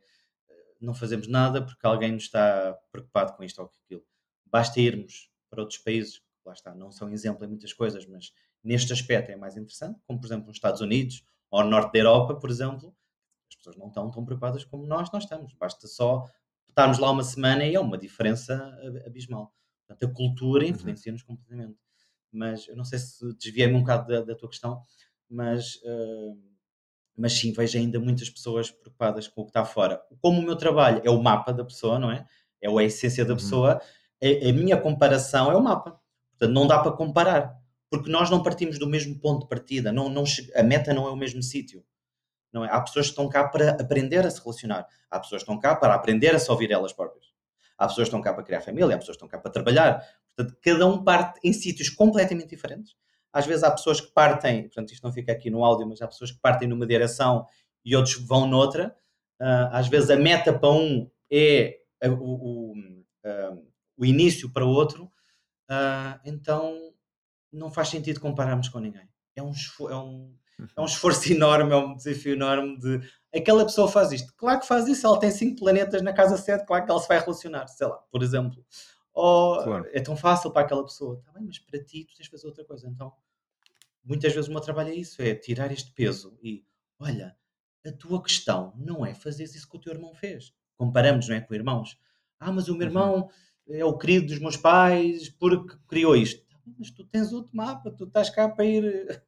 eh, 0.50 0.76
não 0.82 0.94
fazemos 0.94 1.28
nada 1.28 1.66
porque 1.66 1.86
alguém 1.86 2.12
nos 2.12 2.24
está 2.24 2.78
preocupado 2.92 3.34
com 3.34 3.44
isto 3.44 3.62
ou 3.62 3.70
com 3.70 3.76
aquilo. 3.86 4.04
Basta 4.46 4.80
irmos 4.82 5.32
para 5.50 5.62
outros 5.62 5.80
países, 5.80 6.22
lá 6.46 6.54
está, 6.54 6.76
não 6.76 6.92
são 6.92 7.10
exemplo 7.10 7.46
em 7.46 7.48
muitas 7.48 7.72
coisas, 7.72 8.06
mas 8.06 8.34
neste 8.64 8.94
aspecto 8.94 9.32
é 9.32 9.36
mais 9.36 9.56
interessante, 9.58 10.00
como 10.06 10.20
por 10.20 10.28
exemplo 10.28 10.48
nos 10.48 10.58
Estados 10.58 10.82
Unidos 10.82 11.24
ou 11.50 11.64
no 11.64 11.70
norte 11.70 11.94
da 11.94 12.00
Europa, 12.00 12.36
por 12.36 12.50
exemplo, 12.50 12.96
as 13.50 13.56
pessoas 13.56 13.76
não 13.76 13.88
estão 13.88 14.12
tão 14.12 14.24
preocupadas 14.24 14.64
como 14.64 14.86
nós, 14.86 15.12
nós 15.12 15.24
estamos. 15.24 15.54
Basta 15.54 15.88
só 15.88 16.26
estarmos 16.68 17.00
lá 17.00 17.12
uma 17.12 17.24
semana 17.24 17.66
e 17.66 17.76
é 17.76 17.80
uma 17.80 17.98
diferença 17.98 18.56
abismal. 19.06 19.54
Portanto, 19.88 20.12
a 20.12 20.14
cultura 20.14 20.64
uhum. 20.64 20.70
influencia-nos 20.70 21.24
completamente. 21.24 21.78
Mas 22.32 22.68
eu 22.68 22.76
não 22.76 22.86
sei 22.86 23.00
se 23.00 23.34
desviei-me 23.36 23.74
um 23.74 23.80
bocado 23.80 24.08
da, 24.08 24.22
da, 24.22 24.36
tua 24.36 24.50
questão, 24.50 24.84
mas, 25.28 25.76
uh, 25.78 26.40
mas 27.18 27.34
sim, 27.34 27.52
vejo 27.52 27.78
ainda 27.78 28.00
muitas 28.00 28.30
pessoas 28.30 28.70
preocupadas 28.70 29.28
com 29.28 29.42
o 29.42 29.46
que 29.46 29.50
está 29.50 29.66
fora. 29.66 30.00
Como 30.22 30.40
o 30.40 30.44
meu 30.44 30.56
trabalho 30.56 31.02
é 31.04 31.10
o 31.10 31.22
mapa 31.22 31.52
da 31.52 31.66
pessoa, 31.66 31.98
não 31.98 32.12
é? 32.12 32.28
É 32.62 32.70
a 32.70 32.84
essência 32.84 33.26
da 33.26 33.32
uhum. 33.32 33.38
pessoa, 33.38 33.82
a, 34.22 34.50
a 34.50 34.54
minha 34.54 34.80
comparação 34.80 35.52
é 35.52 35.56
o 35.56 35.62
mapa. 35.62 36.00
Portanto, 36.32 36.54
não 36.54 36.68
dá 36.68 36.80
para 36.80 36.92
comparar 36.92 37.59
porque 37.90 38.10
nós 38.10 38.30
não 38.30 38.44
partimos 38.44 38.78
do 38.78 38.88
mesmo 38.88 39.20
ponto 39.20 39.44
de 39.44 39.50
partida, 39.50 39.92
não, 39.92 40.10
não, 40.10 40.24
a 40.56 40.64
meta 40.64 40.94
não 40.94 41.08
é 41.08 41.12
o 41.12 41.16
mesmo 41.16 41.42
sítio. 41.42 41.84
Não 42.52 42.66
é? 42.66 42.70
Há 42.72 42.82
pessoas 42.82 43.08
que 43.08 43.12
estão 43.12 43.30
cá 43.30 43.48
para 43.48 43.72
aprender 43.72 44.26
a 44.26 44.30
se 44.30 44.42
relacionar, 44.42 44.88
há 45.10 45.20
pessoas 45.20 45.44
que 45.44 45.52
estão 45.52 45.60
cá 45.60 45.76
para 45.76 45.94
aprender 45.94 46.34
a 46.34 46.40
se 46.40 46.50
ouvir 46.50 46.72
elas 46.72 46.94
próprias, 46.94 47.26
há 47.78 47.88
pessoas 47.88 48.08
que 48.08 48.16
estão 48.16 48.22
cá 48.22 48.34
para 48.34 48.44
criar 48.44 48.62
família, 48.62 48.96
há 48.96 49.00
pessoas 49.00 49.18
que 49.18 49.24
estão 49.24 49.28
cá 49.28 49.38
para 49.38 49.52
trabalhar. 49.52 50.04
Portanto, 50.36 50.58
cada 50.62 50.88
um 50.88 51.04
parte 51.04 51.40
em 51.44 51.54
sítios 51.54 51.90
completamente 51.90 52.50
diferentes. 52.50 52.96
Às 53.32 53.46
vezes 53.46 53.64
há 53.64 53.70
pessoas 53.70 54.02
que 54.02 54.12
partem, 54.12 54.64
portanto, 54.64 54.92
isto 54.92 55.04
não 55.04 55.14
fica 55.14 55.32
aqui 55.32 55.50
no 55.50 55.64
áudio, 55.64 55.88
mas 55.88 56.02
há 56.02 56.08
pessoas 56.08 56.32
que 56.32 56.40
partem 56.40 56.68
numa 56.68 56.88
direção 56.88 57.46
e 57.86 57.96
outros 57.96 58.16
vão 58.16 58.48
noutra. 58.48 58.96
Uh, 59.40 59.70
às 59.72 59.88
vezes 59.88 60.10
a 60.10 60.16
meta 60.16 60.52
para 60.52 60.70
um 60.70 61.10
é 61.32 61.80
o, 62.04 62.14
o, 62.14 62.74
uh, 62.74 63.68
o 63.96 64.06
início 64.06 64.52
para 64.52 64.66
o 64.66 64.70
outro. 64.70 65.06
Uh, 65.70 66.20
então 66.26 66.89
não 67.52 67.72
faz 67.72 67.90
sentido 67.90 68.20
compararmos 68.20 68.70
com 68.70 68.80
ninguém. 68.80 69.08
É 69.36 69.42
um, 69.42 69.52
é 69.90 69.96
um, 69.96 70.36
é 70.76 70.82
um 70.82 70.86
esforço 70.86 71.32
enorme, 71.34 71.72
é 71.72 71.76
um 71.76 71.96
desafio 71.96 72.34
enorme 72.34 72.78
de 72.80 73.02
aquela 73.34 73.66
pessoa 73.66 73.88
faz 73.88 74.12
isto. 74.12 74.34
Claro 74.36 74.60
que 74.60 74.68
faz 74.68 74.88
isso, 74.88 75.06
ela 75.06 75.20
tem 75.20 75.32
cinco 75.32 75.60
planetas 75.60 76.02
na 76.02 76.14
casa 76.14 76.38
7, 76.38 76.66
claro 76.66 76.86
que 76.86 76.92
ela 76.92 77.00
se 77.00 77.08
vai 77.08 77.20
relacionar, 77.20 77.68
sei 77.68 77.88
lá, 77.88 77.98
por 78.12 78.24
exemplo. 78.24 78.64
Ou 79.14 79.64
claro. 79.64 79.90
é 79.92 80.00
tão 80.00 80.16
fácil 80.16 80.52
para 80.52 80.62
aquela 80.62 80.84
pessoa, 80.84 81.20
está 81.20 81.32
bem, 81.32 81.44
mas 81.46 81.60
para 81.60 81.84
ti 81.84 82.06
tu 82.06 82.16
tens 82.16 82.26
de 82.26 82.32
fazer 82.32 82.48
outra 82.48 82.64
coisa. 82.64 82.88
Então, 82.88 83.12
muitas 84.04 84.34
vezes 84.34 84.48
o 84.48 84.52
meu 84.52 84.62
trabalho 84.62 84.90
é 84.90 84.96
isso, 84.96 85.22
é 85.22 85.36
tirar 85.36 85.72
este 85.72 85.92
peso 85.92 86.38
e 86.42 86.64
olha, 87.00 87.36
a 87.86 87.92
tua 87.92 88.22
questão 88.22 88.74
não 88.78 89.06
é 89.06 89.14
fazer 89.14 89.44
isso 89.44 89.70
que 89.70 89.78
o 89.78 89.80
teu 89.80 89.94
irmão 89.94 90.14
fez. 90.14 90.54
Comparamos, 90.78 91.28
não 91.28 91.36
é, 91.36 91.42
com 91.42 91.54
irmãos. 91.54 91.98
Ah, 92.40 92.52
mas 92.52 92.70
o 92.70 92.76
meu 92.76 92.88
uhum. 92.88 92.88
irmão 92.88 93.30
uhum. 93.68 93.76
é 93.76 93.84
o 93.84 93.98
querido 93.98 94.28
dos 94.28 94.40
meus 94.40 94.56
pais 94.56 95.30
porque 95.30 95.78
criou 95.88 96.16
isto 96.16 96.49
mas 96.78 96.92
tu 96.92 97.06
tens 97.06 97.32
outro 97.34 97.56
mapa, 97.56 97.92
tu 97.92 98.06
estás 98.06 98.30
cá 98.30 98.50
para 98.50 98.66
ir 98.66 98.86
eh, 98.86 99.22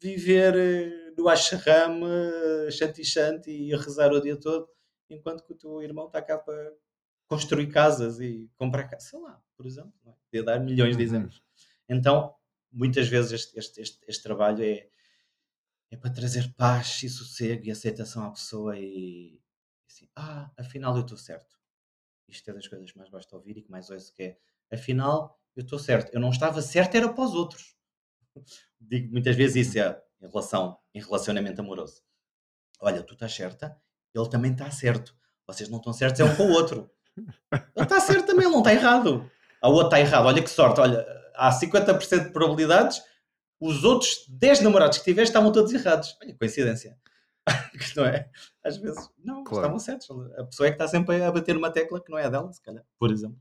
viver 0.00 0.54
eh, 0.56 1.12
no 1.16 1.28
ashram, 1.28 2.00
eh, 2.06 2.70
shanti 2.70 3.04
shanti 3.04 3.50
e 3.50 3.74
rezar 3.76 4.12
o 4.12 4.20
dia 4.20 4.36
todo, 4.36 4.68
enquanto 5.08 5.44
que 5.44 5.52
o 5.52 5.56
teu 5.56 5.82
irmão 5.82 6.06
está 6.06 6.22
cá 6.22 6.38
para 6.38 6.72
construir 7.26 7.68
casas 7.68 8.20
e 8.20 8.50
comprar 8.56 8.84
casas, 8.88 9.08
sei 9.08 9.20
lá, 9.20 9.42
por 9.56 9.66
exemplo, 9.66 9.92
é? 10.32 10.42
dar 10.42 10.58
milhões 10.58 10.96
de 10.96 11.02
uhum. 11.02 11.08
exemplos. 11.08 11.42
Então, 11.88 12.34
muitas 12.72 13.08
vezes 13.08 13.32
este, 13.32 13.58
este, 13.58 13.80
este, 13.80 13.98
este 14.06 14.22
trabalho 14.22 14.62
é, 14.62 14.88
é 15.90 15.96
para 15.96 16.12
trazer 16.12 16.52
paz 16.54 17.02
e 17.02 17.08
sossego 17.08 17.66
e 17.66 17.70
aceitação 17.70 18.24
à 18.24 18.30
pessoa 18.30 18.78
e 18.78 19.40
assim, 19.88 20.08
ah, 20.16 20.50
afinal 20.56 20.94
eu 20.96 21.02
estou 21.02 21.18
certo. 21.18 21.58
Isto 22.28 22.50
é 22.50 22.54
das 22.54 22.68
coisas 22.68 22.90
que 22.92 22.98
mais 22.98 23.10
gosto 23.10 23.28
de 23.28 23.34
ouvir 23.34 23.58
e 23.58 23.62
que 23.62 23.70
mais 23.70 23.90
ouço 23.90 24.12
que 24.14 24.22
é, 24.22 24.38
afinal 24.72 25.39
eu 25.56 25.62
estou 25.62 25.78
certo. 25.78 26.12
Eu 26.12 26.20
não 26.20 26.30
estava 26.30 26.62
certo, 26.62 26.94
era 26.94 27.08
para 27.08 27.24
os 27.24 27.34
outros. 27.34 27.74
Digo 28.80 29.12
muitas 29.12 29.36
vezes 29.36 29.68
isso, 29.68 29.78
é, 29.78 30.00
em 30.22 30.28
relação, 30.28 30.78
em 30.94 31.00
relacionamento 31.00 31.60
amoroso. 31.60 32.02
Olha, 32.80 33.02
tu 33.02 33.14
estás 33.14 33.34
certa, 33.34 33.76
ele 34.14 34.28
também 34.28 34.52
está 34.52 34.70
certo. 34.70 35.14
Vocês 35.46 35.68
não 35.68 35.78
estão 35.78 35.92
certos, 35.92 36.20
é 36.20 36.24
um 36.24 36.34
com 36.34 36.44
o 36.44 36.52
outro. 36.52 36.90
Ele 37.16 37.82
está 37.82 38.00
certo 38.00 38.26
também, 38.26 38.44
ele 38.44 38.52
não 38.52 38.60
está 38.60 38.72
errado. 38.72 39.30
A 39.60 39.68
outra 39.68 39.98
está 39.98 40.00
errado. 40.00 40.26
Olha 40.26 40.42
que 40.42 40.48
sorte, 40.48 40.80
olha, 40.80 41.04
há 41.34 41.50
50% 41.50 42.24
de 42.24 42.32
probabilidades, 42.32 43.02
os 43.60 43.84
outros 43.84 44.24
10 44.28 44.60
namorados 44.60 44.98
que 44.98 45.04
tiveste 45.04 45.30
estavam 45.30 45.52
todos 45.52 45.72
errados. 45.72 46.16
Olha, 46.22 46.34
coincidência. 46.36 46.96
não 47.96 48.06
é? 48.06 48.30
Às 48.64 48.76
vezes, 48.76 49.08
não, 49.18 49.44
claro. 49.44 49.64
estavam 49.64 49.78
certos. 49.78 50.08
A 50.38 50.44
pessoa 50.44 50.66
é 50.66 50.70
que 50.70 50.76
está 50.76 50.88
sempre 50.88 51.22
a 51.22 51.32
bater 51.32 51.56
uma 51.56 51.70
tecla 51.70 52.02
que 52.02 52.10
não 52.10 52.18
é 52.18 52.24
a 52.24 52.30
dela, 52.30 52.52
se 52.52 52.62
calhar, 52.62 52.84
por 52.98 53.10
exemplo. 53.10 53.38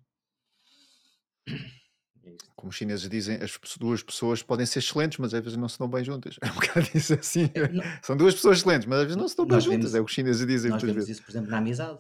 É 2.34 2.46
Como 2.56 2.70
os 2.70 2.76
chineses 2.76 3.10
dizem, 3.10 3.38
as 3.42 3.60
duas 3.78 4.04
pessoas 4.04 4.44
podem 4.44 4.66
ser 4.66 4.80
excelentes, 4.80 5.18
mas 5.18 5.34
às 5.34 5.42
vezes 5.42 5.58
não 5.58 5.70
se 5.70 5.80
dão 5.80 5.90
bem 5.90 6.04
juntas. 6.04 6.38
É 6.42 6.52
um 6.52 6.56
bocado 6.56 6.88
isso 6.94 7.14
assim. 7.14 7.50
Não. 7.74 7.84
São 8.02 8.18
duas 8.18 8.34
pessoas 8.36 8.58
excelentes, 8.60 8.88
mas 8.88 9.00
às 9.00 9.06
vezes 9.06 9.18
não 9.18 9.28
se 9.28 9.38
dão 9.38 9.46
bem 9.46 9.60
juntas. 9.60 9.96
é 9.96 10.00
o 10.00 10.06
que 10.06 10.10
os 10.10 10.16
chineses 10.16 10.46
dizem 10.46 10.72
nós 10.72 10.82
muitas 10.82 10.96
vemos 10.96 10.96
vezes. 10.96 11.18
isso, 11.18 11.24
por 11.24 11.32
exemplo, 11.32 11.52
na 11.52 11.58
amizade. 11.58 12.00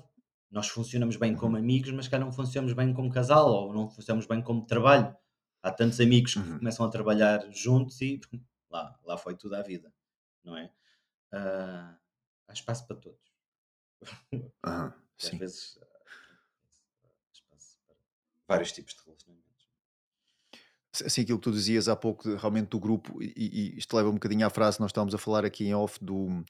Nós 0.51 0.67
funcionamos 0.67 1.15
bem 1.15 1.35
como 1.35 1.55
uhum. 1.55 1.61
amigos, 1.61 1.91
mas 1.91 2.07
cá 2.07 2.17
não 2.17 2.31
funcionamos 2.31 2.73
bem 2.73 2.91
como 2.93 3.11
casal, 3.11 3.51
ou 3.51 3.73
não 3.73 3.89
funcionamos 3.89 4.25
bem 4.25 4.41
como 4.41 4.65
trabalho. 4.65 5.15
Há 5.61 5.71
tantos 5.71 5.99
amigos 5.99 6.33
que 6.33 6.39
uhum. 6.39 6.57
começam 6.57 6.85
a 6.85 6.89
trabalhar 6.89 7.45
juntos 7.51 8.01
e 8.01 8.19
lá, 8.69 8.97
lá 9.03 9.17
foi 9.17 9.35
tudo 9.35 9.55
a 9.55 9.61
vida, 9.61 9.93
não 10.43 10.57
é? 10.57 10.71
Uh, 11.33 11.95
há 12.47 12.53
espaço 12.53 12.87
para 12.87 12.95
todos. 12.95 13.19
Uhum, 14.33 14.49
às 14.63 15.29
vezes 15.29 15.77
há 15.81 17.31
espaço 17.31 17.77
para 17.85 17.95
vários 18.47 18.71
tipos 18.71 18.95
de 18.95 19.01
relacionamentos. 19.03 19.38
Assim, 21.05 21.21
aquilo 21.21 21.37
que 21.37 21.43
tu 21.43 21.51
dizias 21.51 21.87
há 21.87 21.95
pouco, 21.95 22.35
realmente 22.35 22.69
do 22.69 22.79
grupo, 22.79 23.21
e, 23.21 23.33
e 23.35 23.77
isto 23.77 23.95
leva 23.95 24.09
um 24.09 24.13
bocadinho 24.13 24.45
à 24.45 24.49
frase, 24.49 24.79
nós 24.79 24.89
estávamos 24.89 25.13
a 25.13 25.17
falar 25.17 25.45
aqui 25.45 25.65
em 25.65 25.73
off 25.75 26.03
do, 26.03 26.43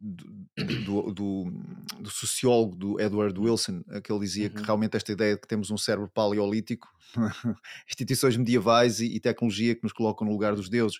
do, 0.00 0.26
do, 0.56 1.12
do, 1.12 1.44
do, 2.00 2.10
sociólogo 2.10 2.76
do 2.76 3.00
Edward 3.00 3.38
Wilson, 3.38 3.82
que 4.02 4.12
ele 4.12 4.20
dizia 4.20 4.48
uhum. 4.48 4.54
que 4.54 4.62
realmente 4.62 4.96
esta 4.96 5.12
ideia 5.12 5.34
de 5.34 5.40
que 5.40 5.48
temos 5.48 5.70
um 5.70 5.78
cérebro 5.78 6.08
paleolítico, 6.08 6.88
instituições 7.88 8.36
medievais 8.36 9.00
e, 9.00 9.06
e, 9.06 9.20
tecnologia 9.20 9.74
que 9.74 9.82
nos 9.82 9.92
colocam 9.92 10.26
no 10.26 10.32
lugar 10.32 10.54
dos 10.54 10.68
deuses. 10.68 10.98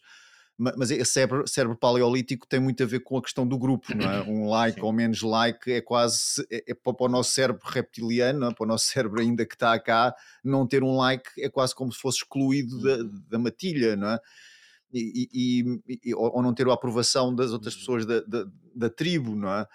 Mas 0.59 0.91
esse 0.91 1.13
cérebro, 1.13 1.47
cérebro 1.47 1.77
paleolítico 1.77 2.47
tem 2.47 2.59
muito 2.59 2.83
a 2.83 2.87
ver 2.87 3.01
com 3.01 3.19
a 3.19 3.23
questão 3.23 3.47
do 3.47 3.59
grupo, 3.59 3.95
não 3.95 4.11
é? 4.11 4.23
Um 4.27 4.49
like 4.49 4.81
Sim. 4.81 4.87
ou 4.87 4.93
menos 4.93 5.21
like 5.21 5.71
é 5.71 5.83
quase 5.83 6.47
é, 6.51 6.65
é 6.69 6.75
para 6.75 6.95
o 6.99 7.09
nosso 7.09 7.33
cérebro 7.33 7.63
reptiliano, 7.65 8.47
é? 8.47 8.55
para 8.55 8.65
o 8.65 8.67
nosso 8.67 8.87
cérebro 8.93 9.21
ainda 9.21 9.45
que 9.45 9.55
está 9.55 9.79
cá, 9.79 10.15
não 10.43 10.67
ter 10.67 10.83
um 10.83 10.97
like 10.97 11.29
é 11.39 11.51
quase 11.51 11.75
como 11.75 11.93
se 11.93 12.01
fosse 12.01 12.19
excluído 12.19 12.81
da, 12.81 12.97
uhum. 12.97 13.23
da 13.29 13.39
matilha, 13.39 13.97
não 13.97 14.09
é? 14.09 14.19
e, 14.93 15.29
e, 15.87 16.01
e, 16.05 16.15
ou 16.15 16.43
não 16.43 16.55
ter 16.55 16.69
a 16.69 16.75
aprovação 16.75 17.35
das 17.35 17.53
outras 17.53 17.75
uhum. 17.75 17.81
pessoas 17.81 18.07
da, 18.07 18.21
da, 18.21 18.47
da 18.75 18.91
tribo, 18.91 19.35
não 19.35 19.51
é? 19.51 19.67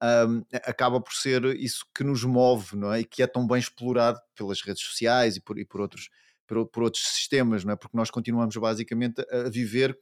Um, 0.00 0.44
acaba 0.52 1.00
por 1.00 1.12
ser 1.12 1.44
isso 1.56 1.84
que 1.92 2.04
nos 2.04 2.22
move, 2.22 2.76
não 2.76 2.92
é? 2.92 3.00
E 3.00 3.04
que 3.04 3.22
é 3.22 3.26
tão 3.26 3.46
bem 3.46 3.58
explorado 3.58 4.20
pelas 4.36 4.62
redes 4.62 4.82
sociais 4.84 5.36
e 5.36 5.40
por, 5.40 5.58
e 5.58 5.64
por 5.64 5.80
outros 5.80 6.08
por, 6.46 6.66
por, 6.68 6.84
outros 6.84 7.02
sistemas, 7.04 7.64
não 7.64 7.72
é? 7.72 7.76
Porque 7.76 7.96
nós 7.96 8.10
continuamos 8.10 8.56
basicamente 8.56 9.20
a 9.30 9.48
viver 9.50 9.98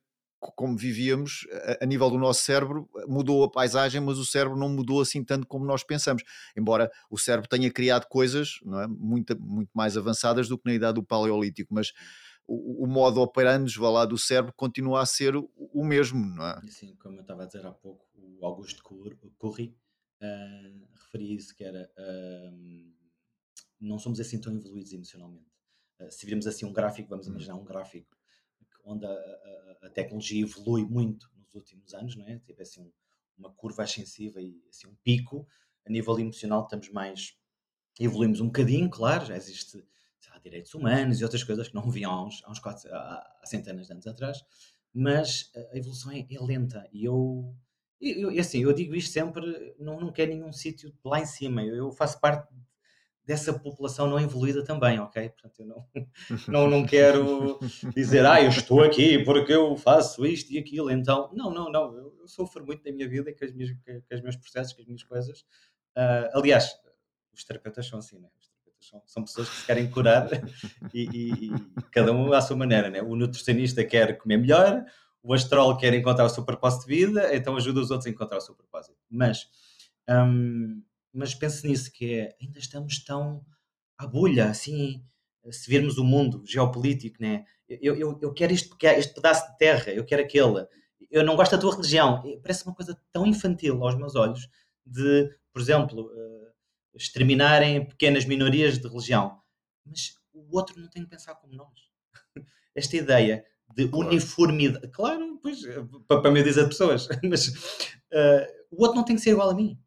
como 0.55 0.77
vivíamos 0.77 1.47
a, 1.51 1.85
a, 1.85 1.87
nível 1.87 2.11
do 2.11 2.19
nosso 2.19 2.43
cérebro, 2.43 2.89
mudou 3.07 3.45
a 3.45 3.51
paisagem, 3.51 4.01
mas 4.01 4.19
o 4.19 4.25
cérebro 4.25 4.59
não 4.59 4.69
mudou 4.69 5.01
assim 5.01 5.25
tanto 5.25 5.47
como 5.47 5.65
nós 5.65 5.83
pensamos. 5.83 6.23
Embora 6.57 6.91
o 7.11 7.19
cérebro 7.19 7.49
tenha 7.49 7.71
criado 7.71 8.07
coisas 8.07 8.61
não 8.65 8.81
é? 8.81 8.87
muito, 8.87 9.41
muito 9.41 9.71
mais 9.75 9.97
avançadas 9.97 10.49
do 10.49 10.59
que 10.59 10.69
na 10.69 10.75
idade 10.75 10.95
do 10.95 11.03
Paleolítico, 11.03 11.75
mas 11.75 11.93
o, 12.47 12.85
o 12.85 12.87
modo 12.87 13.21
operandi 13.21 13.77
vá 13.79 13.91
lá 13.91 14.05
do 14.05 14.17
cérebro 14.17 14.53
continua 14.57 15.03
a 15.03 15.07
ser 15.07 15.37
o, 15.37 15.51
o 15.57 15.85
mesmo, 15.85 16.25
não 16.25 16.47
é? 16.47 16.61
Sim, 16.69 16.95
como 16.97 17.17
eu 17.17 17.23
estava 17.23 17.43
a 17.43 17.47
dizer 17.47 17.67
há 17.67 17.73
pouco, 17.73 18.07
o 18.15 18.47
Augusto 18.47 18.83
Curry 19.39 19.75
uh, 20.23 20.89
referia 20.95 21.35
isso, 21.35 21.55
que 21.55 21.65
era 21.65 21.91
uh, 21.99 22.93
não 23.81 23.99
somos 23.99 24.21
assim 24.21 24.41
tão 24.41 24.55
evoluídos 24.55 24.93
emocionalmente. 24.93 25.51
Uh, 26.01 26.11
se 26.11 26.25
virmos 26.27 26.47
assim 26.47 26.65
um 26.65 26.73
gráfico, 26.73 27.09
vamos 27.09 27.27
hum. 27.27 27.31
imaginar 27.31 27.57
um 27.57 27.65
gráfico 27.65 28.16
onde 28.87 29.05
a, 29.05 29.11
a, 29.11 29.87
a, 29.87 29.91
tecnologia 29.91 30.43
evolui 30.43 30.85
muito 30.85 31.29
nos 31.37 31.55
últimos 31.55 31.93
anos, 31.93 32.17
não 32.17 32.27
é? 32.27 32.39
Tipo 32.39 32.63
assim 32.63 32.81
um, 32.81 32.93
uma 33.37 33.53
curva 33.53 33.83
ascensiva 33.83 34.41
e 34.41 34.63
assim 34.69 34.87
um 34.87 34.95
pico. 35.03 35.47
A 35.85 35.91
nível 35.91 36.19
emocional 36.19 36.63
estamos 36.63 36.89
mais 36.91 37.37
evoluímos 37.99 38.41
um 38.41 38.47
bocadinho, 38.47 38.89
claro, 38.89 39.27
já 39.27 39.37
existe 39.37 39.85
lá, 40.37 40.39
direitos 40.39 40.75
humanos 40.75 41.21
e 41.21 41.25
outras 41.25 41.43
coisas 41.43 41.69
que 41.69 41.75
não 41.75 41.91
viam 41.91 42.13
há 42.13 42.25
uns, 42.25 42.43
há, 42.45 42.51
uns 42.51 42.59
quatro, 42.59 42.93
há, 42.95 43.41
centenas 43.45 43.87
de 43.87 43.93
anos 43.93 44.07
atrás, 44.07 44.39
mas 44.93 45.51
a 45.73 45.77
evolução 45.77 46.13
é, 46.13 46.21
é 46.31 46.41
lenta 46.41 46.89
e 46.93 47.05
eu, 47.05 47.55
eu, 48.01 48.31
assim, 48.39 48.61
eu 48.61 48.73
digo 48.73 48.95
isto 48.95 49.13
sempre, 49.13 49.75
não, 49.79 50.01
não 50.01 50.13
quero 50.13 50.31
nenhum 50.31 50.53
sítio 50.53 50.95
lá 51.05 51.21
em 51.21 51.27
cima, 51.27 51.63
eu, 51.63 51.75
eu, 51.77 51.93
faço 51.93 52.21
parte 52.21 52.53
dessa 53.27 53.53
população 53.53 54.07
não 54.07 54.21
evoluída 54.21 54.65
também, 54.65 55.01
ok? 55.01 55.29
Portanto, 55.31 55.61
eu 55.61 55.67
não, 55.67 55.87
não, 56.49 56.71
não 56.71 56.87
quero 56.87 57.59
dizer, 57.95 58.25
ah, 58.25 58.41
eu 58.41 58.49
estou 58.49 58.83
aqui 58.83 59.23
porque 59.25 59.53
eu 59.53 59.77
faço 59.77 60.25
isto 60.25 60.53
e 60.53 60.59
aquilo, 60.59 60.91
então, 60.91 61.31
não, 61.35 61.53
não, 61.53 61.71
não, 61.71 61.95
eu, 61.97 62.17
eu 62.21 62.29
sofro 62.29 62.65
muito 62.65 62.85
na 62.85 62.93
minha 62.95 63.09
vida 63.09 63.35
com, 63.35 63.45
as 63.45 63.53
minhas, 63.53 63.71
com 63.85 64.15
os 64.15 64.23
meus 64.23 64.37
processos, 64.37 64.73
com 64.73 64.81
as 64.83 64.87
minhas 64.87 65.03
coisas. 65.03 65.41
Uh, 65.97 66.39
aliás, 66.39 66.79
os 67.35 67.45
terapeutas 67.45 67.87
são 67.87 67.99
assim, 67.99 68.19
né? 68.19 68.29
são, 68.81 69.03
são 69.07 69.25
pessoas 69.25 69.49
que 69.49 69.57
se 69.57 69.67
querem 69.67 69.91
curar 69.91 70.29
e, 70.95 71.09
e, 71.13 71.47
e, 71.47 71.83
cada 71.91 72.13
um 72.13 72.33
à 72.33 72.41
sua 72.41 72.57
maneira. 72.57 72.89
Né? 72.89 73.03
O 73.03 73.17
nutricionista 73.17 73.85
quer 73.85 74.17
comer 74.19 74.37
melhor, 74.37 74.85
o 75.23 75.35
astrólogo 75.35 75.81
quer 75.81 75.93
encontrar 75.95 76.25
o 76.25 76.29
seu 76.29 76.45
propósito 76.45 76.87
de 76.87 76.95
vida, 76.95 77.35
então 77.35 77.57
ajuda 77.57 77.81
os 77.81 77.91
outros 77.91 78.07
a 78.07 78.11
encontrar 78.11 78.39
o 78.39 78.41
seu 78.41 78.55
propósito. 78.55 78.97
Mas, 79.11 79.49
hum, 80.09 80.83
mas 81.17 81.35
pense 81.35 81.67
nisso, 81.67 81.91
que 81.93 82.15
é, 82.15 82.37
ainda 82.41 82.59
estamos 82.59 83.03
tão 83.03 83.45
à 83.99 84.07
bolha, 84.07 84.51
assim, 84.51 85.03
se 85.51 85.71
virmos 85.71 85.99
o 85.99 86.05
mundo 86.05 86.43
geopolítico, 86.47 87.17
né? 87.21 87.45
eu, 87.69 87.97
eu, 87.97 88.19
eu 88.21 88.33
quero 88.33 88.55
porque 88.69 88.87
este 88.87 89.15
pedaço 89.15 89.51
de 89.51 89.59
terra, 89.59 89.93
eu 89.93 90.05
quero 90.05 90.23
aquele. 90.23 90.67
Eu 91.11 91.25
não 91.25 91.37
gosto 91.37 91.53
da 91.53 91.59
tua 91.59 91.75
religião. 91.75 92.23
Parece 92.43 92.65
uma 92.65 92.75
coisa 92.75 93.01
tão 93.13 93.27
infantil 93.27 93.83
aos 93.85 93.95
meus 93.97 94.15
olhos 94.15 94.49
de, 94.85 95.31
por 95.53 95.61
exemplo, 95.61 96.11
exterminarem 96.97 97.87
pequenas 97.87 98.25
minorias 98.25 98.79
de 98.79 98.89
religião. 98.89 99.41
Mas 99.85 100.15
o 100.33 100.57
outro 100.57 100.81
não 100.81 100.89
tem 100.89 101.05
que 101.05 101.11
pensar 101.11 101.35
como 101.37 101.55
nós. 101.55 101.73
Esta 102.75 102.97
ideia 102.97 103.45
de 103.75 103.89
claro. 103.89 104.09
uniformidade. 104.09 104.89
Claro, 104.89 105.39
pois, 105.43 105.61
para, 106.09 106.23
para 106.23 106.31
me 106.31 106.43
dizer 106.43 106.67
pessoas, 106.67 107.09
mas 107.23 107.49
uh, 107.49 108.47
o 108.71 108.83
outro 108.83 108.97
não 108.97 109.05
tem 109.05 109.17
que 109.17 109.23
ser 109.23 109.31
igual 109.31 109.51
a 109.51 109.55
mim. 109.55 109.79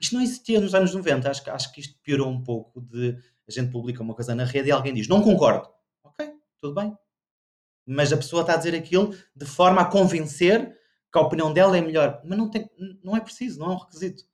Isto 0.00 0.14
não 0.14 0.22
existia 0.22 0.60
nos 0.60 0.74
anos 0.74 0.94
90. 0.94 1.30
Acho, 1.30 1.50
acho 1.50 1.72
que 1.72 1.80
isto 1.80 1.98
piorou 2.02 2.28
um 2.28 2.42
pouco 2.42 2.80
de 2.80 3.16
a 3.48 3.50
gente 3.50 3.70
publica 3.70 4.02
uma 4.02 4.14
coisa 4.14 4.34
na 4.34 4.44
rede 4.44 4.68
e 4.68 4.72
alguém 4.72 4.94
diz 4.94 5.08
não 5.08 5.22
concordo. 5.22 5.68
Ok, 6.04 6.30
tudo 6.60 6.74
bem. 6.74 6.96
Mas 7.86 8.12
a 8.12 8.16
pessoa 8.16 8.42
está 8.42 8.54
a 8.54 8.56
dizer 8.56 8.74
aquilo 8.74 9.14
de 9.34 9.46
forma 9.46 9.80
a 9.80 9.86
convencer 9.86 10.76
que 11.10 11.18
a 11.18 11.22
opinião 11.22 11.52
dela 11.52 11.76
é 11.76 11.80
melhor. 11.80 12.20
Mas 12.24 12.38
não, 12.38 12.50
tem, 12.50 12.68
não 13.02 13.16
é 13.16 13.20
preciso, 13.20 13.58
não 13.58 13.72
é 13.72 13.74
um 13.74 13.78
requisito 13.78 14.24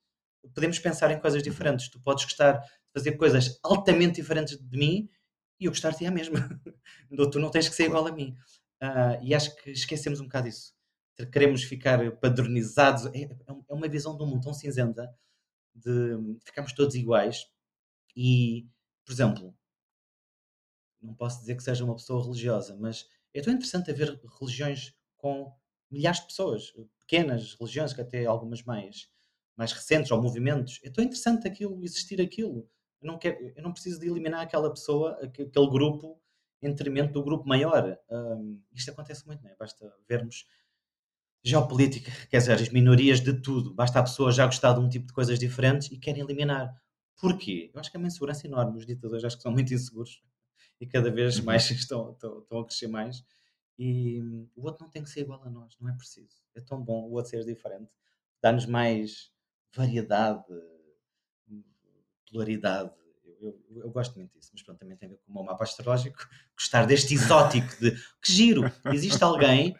podemos 0.53 0.79
pensar 0.79 1.11
em 1.11 1.21
coisas 1.21 1.43
diferentes. 1.43 1.89
Tu 1.89 2.01
podes 2.01 2.25
gostar 2.25 2.53
de 2.53 2.69
fazer 2.93 3.13
coisas 3.13 3.59
altamente 3.63 4.17
diferentes 4.17 4.59
de 4.59 4.79
mim 4.79 5.09
e 5.59 5.67
eu 5.67 5.71
gostar 5.71 5.91
de 5.91 5.99
ti 5.99 6.07
a 6.07 6.11
mesma. 6.11 6.39
tu 7.33 7.39
não 7.39 7.51
tens 7.51 7.69
que 7.69 7.75
ser 7.75 7.85
igual 7.85 8.07
a 8.07 8.13
mim. 8.13 8.37
Uh, 8.83 9.23
e 9.23 9.35
acho 9.35 9.55
que 9.57 9.71
esquecemos 9.71 10.21
um 10.21 10.25
bocado 10.25 10.49
isso. 10.49 10.75
Queremos 11.33 11.63
ficar 11.63 12.11
padronizados. 12.17 13.07
É, 13.07 13.23
é, 13.23 13.29
é 13.69 13.75
uma 13.75 13.89
visão 13.89 14.17
do 14.17 14.27
mundo 14.27 14.43
tão 14.43 14.53
cinzenta 14.53 15.09
de 15.75 16.39
ficarmos 16.45 16.73
todos 16.73 16.95
iguais. 16.95 17.47
E, 18.17 18.69
por 19.05 19.13
exemplo, 19.13 19.57
não 21.03 21.15
posso 21.15 21.41
dizer 21.41 21.57
que 21.57 21.63
seja 21.63 21.85
uma 21.85 21.97
pessoa 21.97 22.23
religiosa, 22.23 22.77
mas 22.81 23.09
é 23.33 23.41
tão 23.41 23.53
interessante 23.53 23.91
haver 23.91 24.21
religiões 24.41 24.95
com 25.17 25.53
milhares 25.91 26.21
de 26.21 26.27
pessoas, 26.27 26.73
pequenas 27.01 27.55
religiões, 27.59 27.93
que 27.93 28.01
até 28.01 28.25
algumas 28.27 28.63
mais 28.63 29.09
mais 29.57 29.73
recentes 29.73 30.11
ou 30.11 30.21
movimentos, 30.21 30.81
é 30.83 30.91
tão 30.91 31.05
interessante 31.05 31.47
aquilo, 31.47 31.83
existir 31.85 32.21
aquilo. 32.21 32.69
Eu 33.01 33.07
não, 33.07 33.19
quero, 33.19 33.53
eu 33.57 33.63
não 33.63 33.73
preciso 33.73 34.01
de 34.01 34.09
eliminar 34.09 34.41
aquela 34.41 34.71
pessoa, 34.71 35.13
aquele 35.23 35.71
grupo, 35.71 36.21
em 36.61 36.71
detrimento 36.71 37.13
do 37.13 37.23
grupo 37.23 37.47
maior. 37.47 37.97
Um, 38.11 38.61
isto 38.73 38.91
acontece 38.91 39.27
muito, 39.27 39.43
não 39.43 39.51
é? 39.51 39.57
Basta 39.57 39.93
vermos 40.09 40.47
geopolítica, 41.45 42.11
quer 42.31 42.39
dizer, 42.39 42.55
as 42.55 42.69
minorias 42.71 43.21
de 43.21 43.35
tudo. 43.35 43.75
Basta 43.75 44.01
a 44.01 44.03
pessoa 44.03 44.33
já 44.33 44.47
gostar 44.47 44.73
de 44.73 44.81
um 44.81 44.89
tipo 44.89 45.07
de 45.07 45.13
coisas 45.13 45.39
diferentes 45.39 45.91
e 45.93 45.99
querem 45.99 46.23
eliminar. 46.23 46.75
Porquê? 47.21 47.71
Eu 47.73 47.79
acho 47.79 47.91
que 47.91 47.97
é 47.97 47.99
uma 47.99 48.09
insegurança 48.09 48.47
enorme. 48.47 48.79
Os 48.79 48.87
ditadores 48.87 49.25
acho 49.25 49.37
que 49.37 49.43
são 49.43 49.53
muito 49.53 49.73
inseguros 49.73 50.23
e 50.81 50.87
cada 50.87 51.11
vez 51.11 51.39
uhum. 51.39 51.45
mais 51.45 51.69
estão, 51.71 52.13
estão, 52.13 52.39
estão 52.39 52.59
a 52.59 52.65
crescer 52.65 52.89
mais. 52.89 53.23
E 53.79 54.23
hum, 54.23 54.49
o 54.57 54.65
outro 54.65 54.83
não 54.85 54.91
tem 54.91 55.03
que 55.03 55.11
ser 55.11 55.21
igual 55.21 55.43
a 55.45 55.51
nós, 55.51 55.77
não 55.81 55.91
é 55.91 55.93
preciso. 55.93 56.43
É 56.55 56.61
tão 56.61 56.83
bom 56.83 57.05
o 57.05 57.13
outro 57.13 57.31
ser 57.31 57.45
diferente. 57.45 57.91
Dá-nos 58.41 58.67
mais 58.67 59.31
variedade, 59.75 60.45
polaridade. 62.31 62.91
Eu, 63.25 63.63
eu, 63.69 63.83
eu, 63.83 63.91
gosto 63.91 64.15
muito 64.15 64.33
disso, 64.33 64.51
mas 64.53 64.63
pronto, 64.63 64.79
também 64.79 64.97
tem 64.97 65.09
a 65.09 65.13
ver 65.13 65.19
com 65.19 65.31
o 65.31 65.35
meu 65.35 65.45
mapa 65.45 65.65
astrológico, 65.65 66.27
gostar 66.57 66.87
deste 66.87 67.15
exótico 67.15 67.69
de 67.81 67.91
que 68.23 68.33
giro, 68.33 68.63
existe 68.93 69.23
alguém 69.23 69.77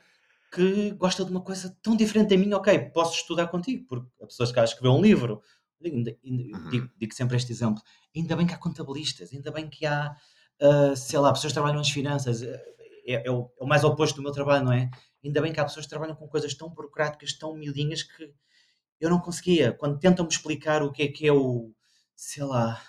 que 0.55 0.93
gosta 0.93 1.25
de 1.25 1.33
uma 1.33 1.41
coisa 1.41 1.77
tão 1.83 1.97
diferente 1.97 2.31
da 2.31 2.37
minha, 2.37 2.57
ok, 2.57 2.79
posso 2.91 3.17
estudar 3.17 3.49
contigo, 3.49 3.85
porque 3.89 4.09
a 4.23 4.27
pessoa 4.27 4.53
que 4.53 4.61
escrever 4.61 4.89
um 4.89 5.03
livro, 5.03 5.43
digo, 5.81 5.97
uhum. 5.97 6.71
digo, 6.71 6.91
digo, 6.97 7.13
sempre 7.13 7.37
este 7.37 7.51
exemplo, 7.51 7.83
ainda 8.15 8.37
bem 8.37 8.47
que 8.47 8.55
há 8.55 8.59
contabilistas, 8.59 9.33
ainda 9.33 9.51
bem 9.51 9.69
que 9.69 9.85
há, 9.85 10.15
uh, 10.63 10.97
sei 10.97 11.19
lá, 11.19 11.33
pessoas 11.33 11.53
que 11.53 11.55
trabalham 11.55 11.79
nas 11.79 11.91
finanças, 11.91 12.41
é, 12.41 12.63
é, 13.07 13.31
o, 13.31 13.51
é, 13.59 13.65
o, 13.65 13.67
mais 13.67 13.83
oposto 13.83 14.17
do 14.17 14.23
meu 14.23 14.31
trabalho, 14.31 14.65
não 14.65 14.73
é? 14.73 14.89
Ainda 15.25 15.43
bem 15.43 15.53
que 15.53 15.59
há 15.59 15.65
pessoas 15.65 15.87
que 15.87 15.91
trabalham 15.91 16.15
com 16.15 16.29
coisas 16.29 16.55
tão 16.55 16.69
burocráticas, 16.69 17.33
tão 17.33 17.57
miudinhas 17.57 18.05
que 18.05 18.33
eu 19.01 19.11
não 19.11 19.19
conseguia. 19.19 19.73
Quando 19.73 19.99
tentam-me 19.99 20.31
explicar 20.31 20.83
o 20.85 20.93
que 20.93 21.03
é 21.03 21.09
que 21.09 21.27
é 21.27 21.33
o, 21.33 21.73
sei 22.15 22.45
lá, 22.45 22.81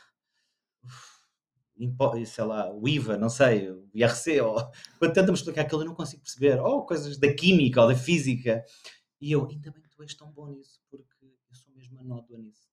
sei 2.26 2.43
lá, 2.43 2.71
o 2.71 2.88
IVA, 2.88 3.17
não 3.17 3.30
sei, 3.30 3.69
o 3.69 3.89
IRC, 3.93 4.39
ou, 4.41 4.55
quando 4.99 5.13
tenta-me 5.13 5.34
explicar 5.34 5.61
aquilo 5.61 5.82
eu 5.82 5.88
não 5.88 5.95
consigo 5.95 6.21
perceber, 6.21 6.59
ou 6.59 6.86
coisas 6.86 7.17
da 7.17 7.34
química 7.34 7.82
ou 7.82 7.88
da 7.89 7.95
física, 7.95 8.63
e 9.19 9.32
eu, 9.32 9.45
ainda 9.47 9.71
bem 9.71 9.82
que 9.82 9.89
tu 9.89 10.01
és 10.01 10.13
tão 10.13 10.32
bom 10.32 10.47
nisso, 10.47 10.82
porque 10.89 11.26
eu 11.26 11.55
sou 11.55 11.73
mesmo 11.73 11.99
anódoa 11.99 12.38
nisso. 12.38 12.67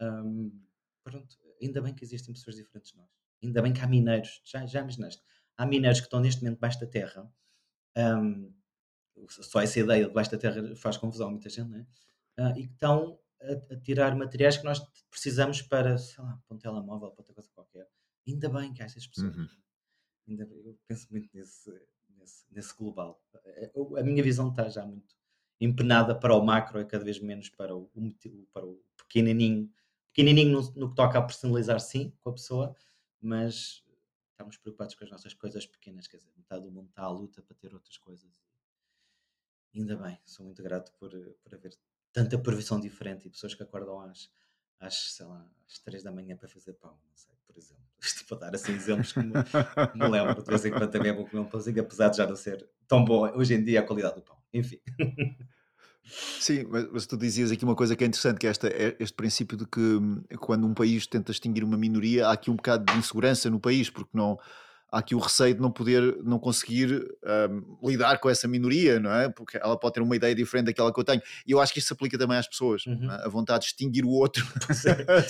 Um, 0.00 0.52
pronto, 1.04 1.36
ainda 1.60 1.80
bem 1.80 1.94
que 1.94 2.04
existem 2.04 2.34
pessoas 2.34 2.56
diferentes 2.56 2.92
de 2.92 2.98
nós, 2.98 3.08
ainda 3.42 3.62
bem 3.62 3.72
que 3.72 3.80
há 3.80 3.86
mineiros, 3.86 4.40
já, 4.44 4.66
já 4.66 4.80
imaginaste, 4.80 5.22
há 5.56 5.66
mineiros 5.66 6.00
que 6.00 6.06
estão 6.06 6.20
neste 6.20 6.42
momento 6.42 6.56
debaixo 6.56 6.80
da 6.80 6.86
terra, 6.86 7.32
um, 7.96 8.52
só 9.28 9.60
essa 9.60 9.78
ideia 9.78 10.02
de 10.02 10.08
debaixo 10.08 10.30
da 10.30 10.38
terra 10.38 10.74
faz 10.76 10.96
confusão 10.96 11.28
a 11.28 11.30
muita 11.30 11.48
gente, 11.48 11.68
não 11.68 11.78
é? 11.78 11.86
Uh, 12.38 12.58
e 12.58 12.66
que 12.66 12.72
estão 12.72 13.18
a, 13.42 13.74
a, 13.74 13.76
tirar 13.80 14.16
materiais 14.16 14.56
que 14.56 14.64
nós 14.64 14.80
precisamos 15.10 15.60
para, 15.60 15.98
sei 15.98 16.24
lá, 16.24 16.40
para 16.46 16.56
um 16.56 16.58
telemóvel, 16.58 17.10
para 17.10 17.20
outra 17.20 17.34
coisa 17.34 17.50
qualquer 17.52 17.86
Ainda 18.26 18.48
bem 18.48 18.72
que 18.72 18.82
há 18.82 18.86
essas 18.86 19.06
pessoas. 19.06 19.36
Uhum. 19.36 19.48
Ainda, 20.28 20.44
eu 20.44 20.78
penso 20.86 21.08
muito 21.10 21.28
nesse, 21.34 21.70
nesse, 22.16 22.44
nesse 22.50 22.74
global. 22.74 23.22
A, 23.34 24.00
a 24.00 24.02
minha 24.02 24.22
visão 24.22 24.50
está 24.50 24.68
já 24.68 24.84
muito 24.86 25.14
empenada 25.60 26.18
para 26.18 26.34
o 26.34 26.44
macro 26.44 26.80
e 26.80 26.86
cada 26.86 27.04
vez 27.04 27.20
menos 27.20 27.48
para 27.50 27.76
o, 27.76 27.90
para 28.52 28.64
o 28.64 28.82
pequenininho. 28.96 29.70
Pequenininho 30.12 30.52
no, 30.52 30.72
no 30.74 30.88
que 30.90 30.96
toca 30.96 31.18
a 31.18 31.22
personalizar, 31.22 31.78
sim, 31.80 32.16
com 32.20 32.30
a 32.30 32.32
pessoa, 32.32 32.74
mas 33.20 33.84
estamos 34.30 34.56
preocupados 34.56 34.94
com 34.94 35.04
as 35.04 35.10
nossas 35.10 35.34
coisas 35.34 35.66
pequenas. 35.66 36.06
Quer 36.06 36.16
dizer, 36.16 36.32
metade 36.36 36.64
do 36.64 36.70
mundo 36.70 36.88
está 36.88 37.02
à 37.02 37.10
luta 37.10 37.42
para 37.42 37.54
ter 37.56 37.72
outras 37.74 37.98
coisas. 37.98 38.30
Ainda 39.74 39.96
bem, 39.96 40.18
sou 40.24 40.44
muito 40.44 40.62
grato 40.62 40.92
por, 40.98 41.10
por 41.42 41.54
haver 41.54 41.78
tanta 42.12 42.38
previsão 42.38 42.80
diferente 42.80 43.26
e 43.26 43.30
pessoas 43.30 43.54
que 43.54 43.62
acordam 43.62 44.00
às, 44.00 44.32
às, 44.80 45.12
sei 45.12 45.26
lá, 45.26 45.48
às 45.66 45.78
3 45.78 46.02
da 46.02 46.10
manhã 46.10 46.36
para 46.36 46.48
fazer 46.48 46.72
pão, 46.72 46.98
não 47.08 47.16
sei, 47.16 47.34
por 47.52 47.60
exemplo. 47.60 47.80
Isto 48.00 48.24
para 48.26 48.38
dar 48.38 48.54
assim 48.54 48.72
exemplos 48.72 49.12
que 49.12 49.20
me, 49.20 49.32
me 49.94 50.08
lembro, 50.08 50.42
de 50.42 50.48
vez 50.48 50.64
em 50.64 50.70
quando 50.70 50.90
também 50.90 51.10
é 51.10 51.14
bom 51.14 51.24
comer 51.24 51.42
um 51.42 51.44
pãozinho, 51.44 51.80
apesar 51.82 52.08
de 52.08 52.16
já 52.16 52.26
não 52.26 52.36
ser 52.36 52.66
tão 52.88 53.04
boa 53.04 53.36
hoje 53.36 53.54
em 53.54 53.62
dia 53.62 53.80
a 53.80 53.82
qualidade 53.82 54.16
do 54.16 54.22
pão. 54.22 54.36
Enfim. 54.52 54.78
Sim, 56.40 56.66
mas, 56.92 57.06
tu 57.06 57.16
dizias 57.16 57.52
aqui 57.52 57.64
uma 57.64 57.76
coisa 57.76 57.94
que 57.94 58.02
é 58.02 58.06
interessante, 58.06 58.38
que 58.38 58.46
é 58.46 58.50
esta, 58.50 58.68
é 58.68 58.96
este 58.98 59.14
princípio 59.14 59.56
de 59.56 59.66
que 59.66 59.80
hum, 59.80 60.22
quando 60.40 60.66
um 60.66 60.74
país 60.74 61.06
tenta 61.06 61.30
extinguir 61.30 61.62
uma 61.62 61.76
minoria, 61.76 62.26
há 62.26 62.32
aqui 62.32 62.50
um 62.50 62.56
bocado 62.56 62.90
de 62.90 62.98
insegurança 62.98 63.48
no 63.50 63.60
país, 63.60 63.90
porque 63.90 64.10
não 64.12 64.38
há 64.90 64.98
aqui 64.98 65.14
o 65.14 65.18
receio 65.18 65.54
de 65.54 65.60
não 65.60 65.70
poder, 65.70 66.16
não 66.22 66.38
conseguir 66.38 67.06
um, 67.50 67.88
lidar 67.88 68.18
com 68.18 68.28
essa 68.28 68.48
minoria, 68.48 68.98
não 68.98 69.12
é? 69.12 69.28
Porque 69.28 69.56
ela 69.56 69.78
pode 69.78 69.94
ter 69.94 70.00
uma 70.00 70.16
ideia 70.16 70.34
diferente 70.34 70.66
daquela 70.66 70.92
que 70.92 70.98
eu 70.98 71.04
tenho. 71.04 71.22
E 71.46 71.52
eu 71.52 71.60
acho 71.60 71.72
que 71.72 71.78
isso 71.78 71.88
se 71.88 71.92
aplica 71.92 72.18
também 72.18 72.36
às 72.36 72.48
pessoas, 72.48 72.84
uhum. 72.86 73.10
é? 73.10 73.24
a 73.24 73.28
vontade 73.28 73.60
de 73.60 73.66
extinguir 73.66 74.04
o 74.04 74.10
outro. 74.10 74.44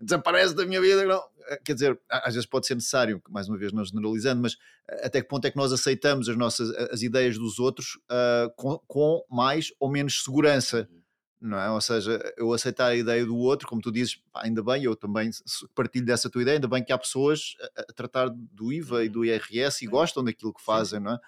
desaparece 0.00 0.54
da 0.54 0.66
minha 0.66 0.80
vida. 0.80 1.04
Não. 1.04 1.22
Eh, 1.48 1.60
quer 1.64 1.74
dizer, 1.74 2.00
às 2.10 2.34
vezes 2.34 2.46
pode 2.46 2.66
ser 2.66 2.74
necessário, 2.74 3.22
mais 3.28 3.48
uma 3.48 3.56
vez 3.56 3.72
não 3.72 3.84
generalizando, 3.84 4.42
mas 4.42 4.56
eh, 4.88 5.06
até 5.06 5.20
que 5.20 5.28
ponto 5.28 5.44
é 5.46 5.50
que 5.50 5.56
nós 5.56 5.72
aceitamos 5.72 6.28
as 6.28 6.36
nossas 6.36 6.70
as 6.90 7.02
ideias 7.02 7.38
dos 7.38 7.58
outros 7.58 7.96
uh, 8.10 8.50
com, 8.56 8.78
com, 8.86 9.24
mais 9.30 9.72
ou 9.80 9.90
menos 9.90 10.22
segurança? 10.22 10.88
Uhum 10.90 11.06
não 11.40 11.58
é? 11.58 11.70
Ou 11.70 11.80
seja, 11.80 12.20
eu 12.36 12.52
aceitar 12.52 12.88
a 12.88 12.96
ideia 12.96 13.24
do 13.24 13.36
outro, 13.36 13.68
como 13.68 13.80
tu 13.80 13.92
dizes, 13.92 14.16
pá, 14.32 14.42
ainda 14.44 14.62
bem, 14.62 14.82
eu 14.84 14.96
também 14.96 15.30
partilho 15.74 16.04
dessa 16.04 16.30
tua 16.30 16.42
ideia, 16.42 16.56
ainda 16.56 16.68
bem 16.68 16.82
que 16.82 16.92
há 16.92 16.98
pessoas 16.98 17.54
a, 17.76 17.82
a 17.82 17.92
tratar 17.94 18.28
do 18.30 18.72
IVA 18.72 19.04
e 19.04 19.08
do 19.08 19.20
uhum. 19.20 19.26
IRS 19.26 19.84
e 19.84 19.88
gostam 19.88 20.24
daquilo 20.24 20.54
que 20.54 20.62
fazem, 20.62 21.00
não 21.00 21.12
é? 21.12 21.18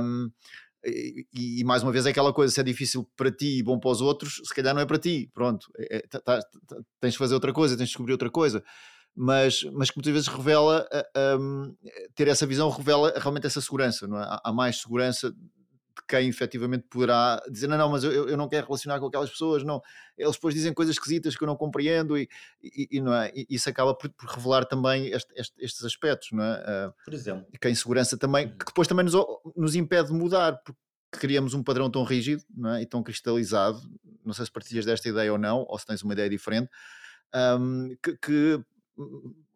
Um, 0.00 0.30
e, 0.84 1.26
e, 1.60 1.64
mais 1.64 1.82
uma 1.82 1.92
vez 1.92 2.06
é 2.06 2.10
aquela 2.10 2.32
coisa, 2.32 2.52
se 2.52 2.60
é 2.60 2.62
difícil 2.62 3.08
para 3.16 3.30
ti 3.30 3.58
e 3.58 3.62
bom 3.62 3.78
para 3.78 3.90
os 3.90 4.00
outros, 4.00 4.40
se 4.44 4.54
calhar 4.54 4.74
não 4.74 4.80
é 4.80 4.86
para 4.86 4.98
ti, 4.98 5.30
pronto, 5.34 5.66
é, 5.78 5.96
é, 5.96 6.00
tá, 6.00 6.20
tá, 6.20 6.40
tá, 6.40 6.76
tens 7.00 7.12
de 7.12 7.18
fazer 7.18 7.34
outra 7.34 7.52
coisa, 7.52 7.76
tens 7.76 7.86
de 7.86 7.90
descobrir 7.90 8.12
outra 8.12 8.30
coisa. 8.30 8.62
Mas, 9.14 9.64
mas 9.72 9.90
que 9.90 9.96
muitas 9.98 10.12
vezes 10.12 10.28
revela, 10.28 10.88
um, 11.38 11.74
ter 12.14 12.28
essa 12.28 12.46
visão 12.46 12.70
revela 12.70 13.12
realmente 13.16 13.46
essa 13.46 13.60
segurança, 13.60 14.06
não 14.06 14.18
é? 14.18 14.22
Há, 14.22 14.40
há 14.44 14.52
mais 14.52 14.80
segurança 14.80 15.34
de 16.00 16.06
quem 16.06 16.28
efetivamente 16.28 16.86
poderá 16.88 17.42
dizer 17.50 17.68
não, 17.68 17.76
não, 17.76 17.90
mas 17.90 18.04
eu, 18.04 18.28
eu 18.28 18.36
não 18.36 18.48
quero 18.48 18.66
relacionar 18.66 18.98
com 18.98 19.06
aquelas 19.06 19.30
pessoas, 19.30 19.62
não. 19.62 19.82
Eles 20.16 20.34
depois 20.34 20.54
dizem 20.54 20.72
coisas 20.72 20.94
esquisitas 20.94 21.36
que 21.36 21.42
eu 21.42 21.46
não 21.46 21.56
compreendo 21.56 22.16
e, 22.16 22.28
e, 22.62 22.88
e 22.92 23.00
não 23.00 23.14
é? 23.14 23.32
E 23.34 23.46
isso 23.50 23.68
acaba 23.68 23.94
por, 23.94 24.10
por 24.10 24.28
revelar 24.28 24.64
também 24.64 25.08
este, 25.08 25.32
este, 25.36 25.54
estes 25.58 25.84
aspectos, 25.84 26.32
não 26.32 26.44
é? 26.44 26.88
Uh, 26.88 27.04
por 27.04 27.14
exemplo. 27.14 27.46
Que 27.60 27.68
a 27.68 27.70
insegurança 27.70 28.16
também, 28.16 28.46
uhum. 28.46 28.58
que 28.58 28.64
depois 28.66 28.88
também 28.88 29.04
nos, 29.04 29.14
nos 29.56 29.74
impede 29.74 30.08
de 30.08 30.14
mudar, 30.14 30.56
porque 30.64 30.80
criamos 31.10 31.54
um 31.54 31.62
padrão 31.62 31.90
tão 31.90 32.04
rígido 32.04 32.42
não 32.54 32.74
é? 32.74 32.82
e 32.82 32.86
tão 32.86 33.02
cristalizado, 33.02 33.80
não 34.24 34.32
sei 34.32 34.44
se 34.44 34.52
partilhas 34.52 34.84
desta 34.84 35.08
ideia 35.08 35.32
ou 35.32 35.38
não, 35.38 35.64
ou 35.68 35.78
se 35.78 35.86
tens 35.86 36.02
uma 36.02 36.12
ideia 36.12 36.30
diferente, 36.30 36.70
um, 37.34 37.96
que, 38.02 38.16
que 38.16 38.64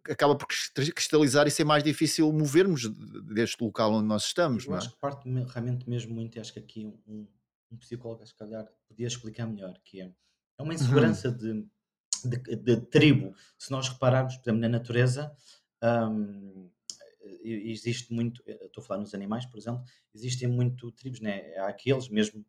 acaba 0.09 0.37
por 0.37 0.47
cristalizar 0.47 1.47
e 1.47 1.51
ser 1.51 1.65
mais 1.65 1.83
difícil 1.83 2.33
movermos 2.33 2.89
deste 3.25 3.63
local 3.63 3.95
onde 3.95 4.07
nós 4.07 4.25
estamos. 4.25 4.65
Eu 4.65 4.71
não 4.71 4.77
é? 4.77 4.79
acho 4.79 4.91
que 4.91 4.99
parte 4.99 5.29
realmente 5.29 5.89
mesmo 5.89 6.15
muito, 6.15 6.39
acho 6.41 6.53
que 6.53 6.59
aqui 6.59 6.87
um, 7.07 7.27
um 7.71 7.77
psicólogo, 7.77 8.27
se 8.27 8.35
calhar, 8.35 8.67
podia 8.89 9.07
explicar 9.07 9.47
melhor, 9.47 9.79
que 9.85 10.01
é, 10.01 10.05
é 10.05 10.63
uma 10.63 10.69
uhum. 10.69 10.75
insegurança 10.75 11.29
uhum. 11.29 11.69
de, 12.25 12.37
de, 12.37 12.57
de, 12.57 12.77
tribo. 12.87 13.35
Se 13.59 13.71
nós 13.71 13.89
repararmos, 13.89 14.37
por 14.37 14.49
exemplo, 14.49 14.61
na 14.61 14.69
natureza, 14.69 15.35
um, 15.83 16.71
existe 17.43 18.13
muito, 18.13 18.43
estou 18.47 18.83
a 18.83 18.87
falar 18.87 19.01
nos 19.01 19.15
animais, 19.15 19.47
por 19.47 19.59
exemplo, 19.59 19.83
existem 20.15 20.49
muito 20.49 20.91
tribos, 20.93 21.21
né? 21.21 21.57
há 21.57 21.69
aqueles 21.69 22.09
mesmo 22.09 22.45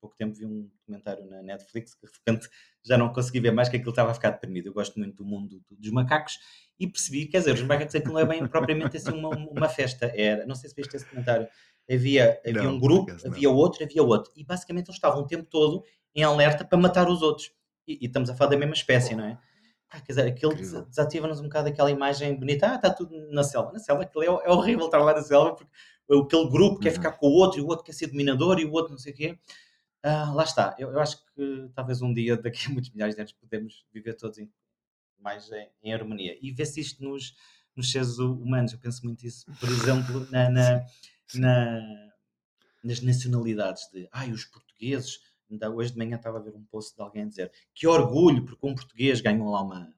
pouco 0.00 0.16
tempo 0.16 0.34
vi 0.34 0.46
um 0.46 0.68
documentário 0.78 1.26
na 1.26 1.42
Netflix 1.42 1.94
que 1.94 2.06
de 2.06 2.12
repente 2.12 2.48
já 2.84 2.96
não 2.96 3.12
consegui 3.12 3.40
ver 3.40 3.50
mais 3.50 3.68
que 3.68 3.76
aquilo 3.76 3.90
estava 3.90 4.10
a 4.10 4.14
ficar 4.14 4.30
deprimido. 4.30 4.66
Eu 4.66 4.72
gosto 4.72 4.98
muito 4.98 5.16
do 5.16 5.24
mundo 5.24 5.62
dos 5.70 5.90
macacos 5.90 6.38
e 6.78 6.86
percebi, 6.86 7.26
quer 7.26 7.38
dizer, 7.38 7.54
os 7.54 7.62
macacos 7.62 7.94
aquilo 7.94 8.14
não 8.14 8.20
é 8.20 8.26
bem 8.26 8.46
propriamente 8.46 8.96
assim 8.96 9.12
uma, 9.12 9.30
uma 9.30 9.68
festa. 9.68 10.12
Era, 10.14 10.46
não 10.46 10.54
sei 10.54 10.70
se 10.70 10.76
viste 10.76 10.96
esse 10.96 11.04
documentário. 11.04 11.48
Havia, 11.90 12.40
havia 12.46 12.62
não, 12.62 12.74
um 12.74 12.80
grupo, 12.80 13.10
havia 13.24 13.50
outro, 13.50 13.82
havia 13.82 14.02
outro. 14.02 14.30
E 14.36 14.44
basicamente 14.44 14.88
eles 14.88 14.96
estavam 14.96 15.22
o 15.22 15.26
tempo 15.26 15.44
todo 15.44 15.82
em 16.14 16.22
alerta 16.22 16.64
para 16.64 16.78
matar 16.78 17.08
os 17.08 17.22
outros. 17.22 17.50
E, 17.86 17.98
e 18.02 18.06
estamos 18.06 18.28
a 18.28 18.34
falar 18.34 18.50
da 18.50 18.56
mesma 18.58 18.74
espécie, 18.74 19.14
não 19.14 19.24
é? 19.24 19.38
Ah, 19.90 20.00
quer 20.00 20.12
dizer, 20.12 20.26
aquilo 20.26 20.54
desativa-nos 20.54 21.40
um 21.40 21.44
bocado 21.44 21.68
aquela 21.68 21.90
imagem 21.90 22.38
bonita. 22.38 22.72
Ah, 22.72 22.74
está 22.74 22.90
tudo 22.90 23.16
na 23.30 23.42
selva. 23.42 23.72
Na 23.72 23.78
selva, 23.78 24.02
aquilo 24.02 24.22
é, 24.22 24.26
é 24.26 24.50
horrível 24.50 24.84
estar 24.84 24.98
lá 24.98 25.14
na 25.14 25.22
selva, 25.22 25.54
porque 25.54 25.72
aquele 26.10 26.50
grupo 26.50 26.74
uhum. 26.74 26.80
quer 26.80 26.90
ficar 26.90 27.12
com 27.12 27.26
o 27.26 27.32
outro 27.32 27.58
e 27.58 27.62
o 27.62 27.66
outro 27.66 27.84
quer 27.84 27.92
ser 27.92 28.08
dominador 28.08 28.60
e 28.60 28.66
o 28.66 28.72
outro 28.72 28.92
não 28.92 28.98
sei 28.98 29.12
o 29.12 29.16
quê. 29.16 29.38
Ah, 30.02 30.32
lá 30.32 30.44
está. 30.44 30.76
Eu, 30.78 30.92
eu, 30.92 31.00
acho 31.00 31.24
que 31.34 31.70
talvez 31.74 32.00
um 32.02 32.12
dia, 32.12 32.36
daqui 32.40 32.66
a 32.66 32.70
muitos 32.70 32.90
milhares 32.90 33.14
de 33.14 33.20
anos, 33.20 33.32
podemos 33.32 33.86
viver 33.92 34.14
todos 34.14 34.38
em, 34.38 34.50
mais 35.18 35.50
em, 35.50 35.68
em, 35.82 35.92
harmonia 35.92 36.38
e 36.40 36.52
ver 36.52 36.66
se 36.66 36.80
isto 36.80 37.02
nos, 37.02 37.34
nos 37.74 37.90
seres 37.90 38.18
humanos. 38.18 38.72
Eu 38.72 38.78
penso 38.78 39.04
muito 39.04 39.26
isso, 39.26 39.46
por 39.58 39.68
exemplo, 39.68 40.26
na, 40.30 40.50
na, 40.50 40.86
na 41.34 42.08
nas 42.82 43.00
nacionalidades 43.00 43.88
de 43.92 44.08
ai, 44.12 44.30
os 44.30 44.44
portugueses. 44.44 45.20
Ainda 45.50 45.70
hoje 45.70 45.92
de 45.92 45.98
manhã 45.98 46.16
estava 46.16 46.38
a 46.38 46.42
ver 46.42 46.54
um 46.54 46.64
post 46.64 46.94
de 46.94 47.02
alguém 47.02 47.22
a 47.22 47.26
dizer 47.26 47.52
que 47.74 47.86
orgulho 47.86 48.44
porque 48.44 48.66
um 48.66 48.74
português 48.74 49.20
ganhou 49.20 49.50
lá 49.50 49.62
uma, 49.62 49.94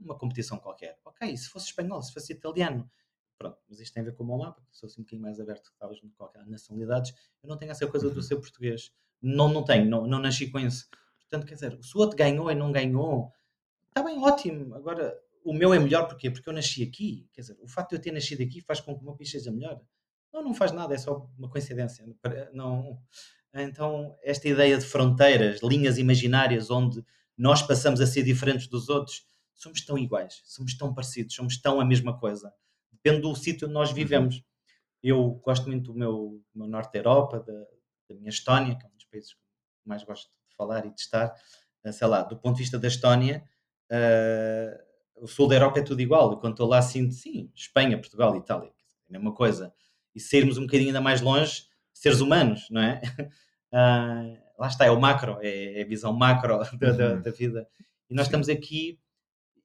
uma 0.00 0.16
competição 0.16 0.58
qualquer. 0.58 0.98
Ok, 1.04 1.36
se 1.36 1.48
fosse 1.48 1.66
espanhol, 1.66 2.02
se 2.02 2.12
fosse 2.12 2.32
italiano, 2.32 2.90
Pronto, 3.38 3.58
mas 3.68 3.80
isto 3.80 3.92
tem 3.92 4.00
a 4.02 4.06
ver 4.06 4.14
com 4.14 4.24
o 4.24 4.26
meu 4.26 4.38
mapa, 4.38 4.62
porque 4.62 4.76
sou 4.76 4.86
assim 4.86 5.00
um 5.00 5.04
bocadinho 5.04 5.22
mais 5.22 5.38
aberto 5.38 5.70
que 5.70 5.78
talvez 5.78 6.00
de 6.00 6.08
qualquer 6.10 6.46
nacionalidades. 6.46 7.12
Eu 7.42 7.48
não 7.48 7.56
tenho 7.56 7.70
essa 7.70 7.86
coisa 7.86 8.08
do 8.08 8.16
uhum. 8.16 8.22
ser 8.22 8.36
português. 8.36 8.92
Não, 9.20 9.48
não 9.48 9.62
tenho, 9.62 9.88
não, 9.88 10.06
não 10.06 10.18
nasci 10.18 10.50
com 10.50 10.58
isso. 10.58 10.88
Portanto, 11.18 11.46
quer 11.46 11.54
dizer, 11.54 11.78
se 11.82 11.96
o 11.96 12.00
outro 12.00 12.16
ganhou 12.16 12.50
e 12.50 12.54
não 12.54 12.72
ganhou, 12.72 13.32
está 13.88 14.02
bem, 14.02 14.18
ótimo. 14.18 14.74
Agora, 14.74 15.18
o 15.44 15.52
meu 15.52 15.74
é 15.74 15.78
melhor 15.78 16.08
porquê? 16.08 16.30
Porque 16.30 16.48
eu 16.48 16.52
nasci 16.52 16.82
aqui. 16.82 17.28
Quer 17.32 17.42
dizer, 17.42 17.58
o 17.60 17.68
facto 17.68 17.90
de 17.90 17.96
eu 17.96 18.00
ter 18.00 18.12
nascido 18.12 18.42
aqui 18.42 18.60
faz 18.62 18.80
com 18.80 18.94
que 18.94 19.02
o 19.02 19.04
meu 19.04 19.14
país 19.14 19.30
seja 19.30 19.50
melhor. 19.50 19.80
Não, 20.32 20.42
não 20.42 20.54
faz 20.54 20.72
nada, 20.72 20.94
é 20.94 20.98
só 20.98 21.28
uma 21.36 21.50
coincidência. 21.50 22.06
Não, 22.52 22.98
então, 23.52 24.16
esta 24.22 24.48
ideia 24.48 24.78
de 24.78 24.84
fronteiras, 24.84 25.60
linhas 25.62 25.98
imaginárias 25.98 26.70
onde 26.70 27.04
nós 27.36 27.62
passamos 27.62 28.00
a 28.00 28.06
ser 28.06 28.22
diferentes 28.22 28.66
dos 28.66 28.88
outros, 28.88 29.26
somos 29.54 29.84
tão 29.84 29.98
iguais, 29.98 30.42
somos 30.44 30.76
tão 30.76 30.94
parecidos, 30.94 31.34
somos 31.34 31.60
tão 31.60 31.80
a 31.80 31.84
mesma 31.84 32.18
coisa 32.18 32.52
depende 33.06 33.22
do 33.22 33.34
sítio 33.36 33.66
onde 33.66 33.74
nós 33.74 33.90
uhum. 33.90 33.94
vivemos. 33.94 34.36
Uhum. 34.36 34.42
Eu 35.02 35.30
gosto 35.44 35.68
muito 35.68 35.92
do 35.92 35.98
meu, 35.98 36.42
do 36.52 36.58
meu 36.58 36.66
norte 36.66 36.92
da 36.92 36.98
Europa, 36.98 37.38
da, 37.40 37.52
da, 38.08 38.14
minha 38.16 38.28
Estónia, 38.28 38.76
que 38.76 38.84
é 38.84 38.88
um 38.88 38.96
dos 38.96 39.04
países 39.04 39.32
que 39.32 39.38
mais 39.84 40.02
gosto 40.02 40.28
de 40.28 40.56
falar 40.56 40.84
e 40.84 40.92
de 40.92 41.00
estar. 41.00 41.32
Uh, 41.84 41.92
sei 41.92 42.06
lá, 42.08 42.22
do 42.22 42.36
ponto 42.36 42.56
de 42.56 42.62
vista 42.62 42.78
da 42.78 42.88
Estónia, 42.88 43.44
uh, 43.92 45.22
o 45.22 45.28
sul 45.28 45.46
da 45.46 45.54
Europa 45.54 45.78
é 45.78 45.82
tudo 45.82 46.00
igual. 46.00 46.32
Eu, 46.32 46.38
quando 46.38 46.54
estou 46.54 46.66
lá, 46.66 46.82
sinto, 46.82 47.14
sim, 47.14 47.50
Espanha, 47.54 47.96
Portugal, 47.98 48.34
Itália, 48.36 48.68
é 48.68 49.16
a 49.16 49.18
mesma 49.18 49.32
coisa. 49.32 49.72
e 50.14 50.20
sairmos 50.20 50.58
um 50.58 50.62
bocadinho 50.62 50.88
ainda 50.88 51.00
mais 51.00 51.20
longe, 51.20 51.66
seres 51.92 52.20
humanos, 52.20 52.66
não 52.70 52.82
é? 52.82 53.00
Uh, 53.72 54.46
lá 54.58 54.66
está, 54.66 54.86
é 54.86 54.90
o 54.90 55.00
macro, 55.00 55.38
é, 55.40 55.80
é 55.80 55.82
a 55.82 55.86
visão 55.86 56.12
macro 56.12 56.58
da, 56.78 56.92
da, 56.92 57.14
uhum. 57.14 57.22
da 57.22 57.30
vida. 57.30 57.68
E 58.10 58.14
nós 58.14 58.26
Sim. 58.26 58.30
estamos 58.30 58.48
aqui, 58.48 58.98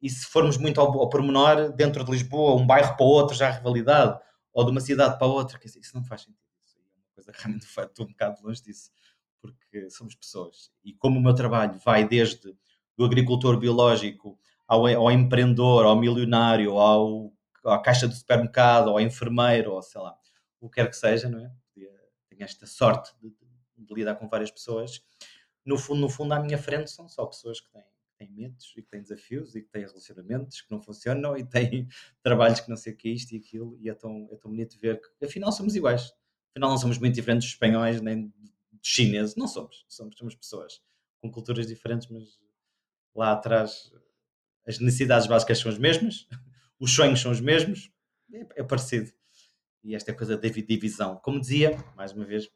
e 0.02 0.10
se 0.10 0.26
formos 0.26 0.58
muito 0.58 0.82
ao, 0.82 0.88
ao 1.00 1.10
pormenor, 1.10 1.72
dentro 1.74 2.04
de 2.04 2.12
Lisboa, 2.12 2.60
um 2.60 2.66
bairro 2.66 2.96
para 2.96 3.06
outro 3.06 3.36
já 3.36 3.48
há 3.48 3.52
rivalidade, 3.52 4.20
ou 4.54 4.66
de 4.66 4.72
uma 4.72 4.82
cidade 4.82 5.18
para 5.18 5.28
outra, 5.28 5.60
quer 5.60 5.68
dizer, 5.68 5.80
isso 5.80 5.96
não 5.96 6.04
faz 6.04 6.22
sentido. 6.22 6.40
Isso 6.66 6.78
é 6.78 6.82
uma 6.82 7.14
coisa 7.14 7.32
realmente 7.34 7.66
estou 7.80 8.06
um 8.06 8.10
bocado 8.10 8.42
longe 8.44 8.62
disso, 8.64 8.92
porque 9.40 9.90
somos 9.90 10.16
pessoas. 10.16 10.72
E 10.84 10.94
como 10.94 11.20
o 11.20 11.22
meu 11.22 11.34
trabalho 11.34 11.80
vai 11.80 12.08
desde 12.08 12.56
o 12.98 13.06
agricultor 13.06 13.58
biológico 13.58 14.40
ao, 14.68 14.86
ao 14.88 15.12
empreendedor, 15.12 15.86
ao 15.86 15.96
milionário, 15.96 16.78
ao, 16.78 17.34
à 17.66 17.80
caixa 17.80 18.08
do 18.08 18.14
supermercado, 18.14 18.90
ao 18.90 19.00
enfermeiro, 19.00 19.74
ou 19.74 19.82
sei 19.82 20.02
lá, 20.02 20.16
o 20.60 20.70
que 20.70 20.76
quer 20.76 20.90
que 20.90 20.96
seja, 20.96 21.30
não 21.30 21.40
é? 21.40 21.52
Tenho 22.30 22.44
esta 22.44 22.66
sorte 22.66 23.14
de, 23.22 23.30
de 23.78 23.94
lidar 23.94 24.16
com 24.16 24.28
várias 24.28 24.50
pessoas. 24.50 25.02
No 25.66 25.78
fundo, 25.78 26.02
no 26.02 26.10
fundo, 26.10 26.34
à 26.34 26.40
minha 26.40 26.58
frente 26.58 26.90
são 26.90 27.08
só 27.08 27.26
pessoas 27.26 27.60
que 27.60 27.70
têm, 27.70 27.84
têm 28.22 28.32
medos 28.32 28.74
e 28.78 28.82
que 28.82 28.90
têm 28.90 29.02
desafios 29.02 29.56
e 29.56 29.62
que 29.62 29.70
têm 29.70 29.82
relacionamentos 29.82 30.62
que 30.62 30.72
não 30.72 30.80
funcionam 30.82 31.36
e 31.36 31.44
têm 31.44 31.88
trabalhos 32.22 32.60
que 32.60 32.70
não 32.70 32.78
sei 32.78 32.94
o 32.94 32.96
que 32.96 33.10
é 33.10 33.12
isto 33.12 33.34
e 33.34 33.38
aquilo. 33.38 33.78
E 33.80 33.90
é 33.90 33.94
tão, 33.94 34.28
é 34.32 34.36
tão 34.36 34.52
bonito 34.52 34.78
ver 34.80 35.02
que 35.02 35.26
afinal 35.26 35.52
somos 35.52 35.76
iguais. 35.76 36.14
Afinal, 36.52 36.70
não 36.70 36.78
somos 36.78 36.98
muito 36.98 37.16
diferentes 37.16 37.46
dos 37.46 37.54
espanhóis 37.54 38.02
nem 38.02 38.28
dos 38.72 38.88
chineses. 38.88 39.36
Não 39.36 39.48
somos. 39.48 39.86
Somos, 39.88 40.18
somos 40.18 40.36
pessoas 40.36 40.82
com 41.20 41.32
culturas 41.32 41.68
diferentes, 41.68 42.08
mas 42.10 42.40
lá 43.16 43.34
atrás 43.34 43.92
as 44.68 44.80
necessidades 44.80 45.28
básicas 45.28 45.60
são 45.60 45.72
as 45.72 45.78
mesmas, 45.78 46.28
os 46.80 46.94
sonhos 46.94 47.20
são 47.20 47.32
os 47.32 47.42
mesmos, 47.42 47.92
é, 48.32 48.62
é 48.62 48.64
parecido. 48.64 49.12
E 49.84 49.96
esta 49.96 50.14
coisa 50.14 50.38
da 50.38 50.48
divisão. 50.48 51.18
Como 51.18 51.40
dizia, 51.40 51.76
mais 51.96 52.12
uma 52.12 52.24
vez, 52.24 52.48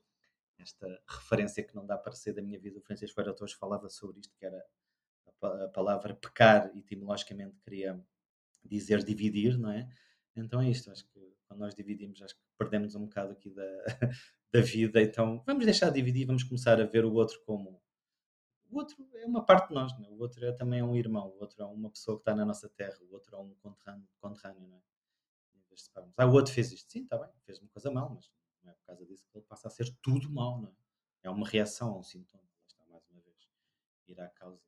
esta 0.59 0.87
referência 1.07 1.63
que 1.63 1.75
não 1.75 1.85
dá 1.85 1.97
para 1.97 2.13
ser 2.13 2.33
da 2.33 2.41
minha 2.41 2.59
vida. 2.59 2.77
O 2.77 2.81
Francisco 2.81 3.23
Torres 3.33 3.53
falava 3.53 3.89
sobre 3.89 4.19
isto, 4.19 4.35
que 4.37 4.45
era 4.45 4.63
a, 5.45 5.69
palavra 5.69 6.15
pecar, 6.15 6.71
etimologicamente 6.75 7.57
queria 7.59 7.99
dizer 8.63 9.03
dividir, 9.03 9.57
não 9.57 9.71
é? 9.71 9.87
Então 10.35 10.61
é 10.61 10.69
isto, 10.69 10.91
acho 10.91 11.05
que 11.07 11.19
quando 11.47 11.59
nós 11.59 11.75
dividimos, 11.75 12.21
acho 12.21 12.35
que 12.35 12.41
perdemos 12.57 12.95
um 12.95 13.05
bocado 13.05 13.31
aqui 13.31 13.49
da, 13.49 13.63
da 14.51 14.61
vida, 14.61 15.01
então 15.01 15.41
vamos 15.45 15.65
deixar 15.65 15.89
de 15.89 15.95
dividir, 15.95 16.25
vamos 16.25 16.43
começar 16.43 16.79
a 16.79 16.85
ver 16.85 17.05
o 17.05 17.13
outro 17.13 17.41
como 17.45 17.81
o 18.69 18.77
outro 18.79 19.07
é 19.13 19.25
uma 19.25 19.45
parte 19.45 19.69
de 19.69 19.75
nós, 19.75 19.91
é? 19.93 20.09
o 20.09 20.19
outro 20.19 20.43
é, 20.45 20.51
também 20.51 20.81
um 20.81 20.95
irmão, 20.95 21.27
o 21.29 21.39
outro 21.39 21.61
é 21.61 21.65
uma 21.65 21.89
pessoa 21.89 22.17
que 22.17 22.21
está 22.21 22.35
na 22.35 22.43
nossa 22.43 22.67
terra, 22.69 22.97
o 23.01 23.13
outro 23.13 23.35
é 23.35 23.39
um 23.39 23.53
conterrâneo, 23.55 24.07
conterrâneo 24.19 24.67
não 24.67 24.77
é? 24.77 24.81
Ah, 26.17 26.25
o 26.25 26.31
outro 26.31 26.53
fez 26.53 26.71
isto, 26.71 26.91
sim, 26.91 27.03
está 27.03 27.17
bem, 27.17 27.29
fez 27.45 27.59
uma 27.59 27.69
coisa 27.69 27.91
mal, 27.91 28.09
mas 28.09 28.31
não 28.63 28.71
é 28.71 28.75
por 28.75 28.85
causa 28.85 29.05
disso 29.05 29.27
que 29.29 29.37
ele 29.37 29.45
passa 29.45 29.67
a 29.67 29.71
ser 29.71 29.93
tudo 30.01 30.29
mau, 30.29 30.61
não 30.61 30.69
é? 30.69 30.75
É 31.25 31.29
uma 31.29 31.47
reação 31.47 31.93
a 31.93 31.97
um 31.97 32.03
sintoma. 32.03 32.43
Está 32.67 32.85
mais 32.85 33.03
uma 33.09 33.19
vez. 33.19 33.49
Ir 34.07 34.21
à 34.21 34.29
causa. 34.29 34.61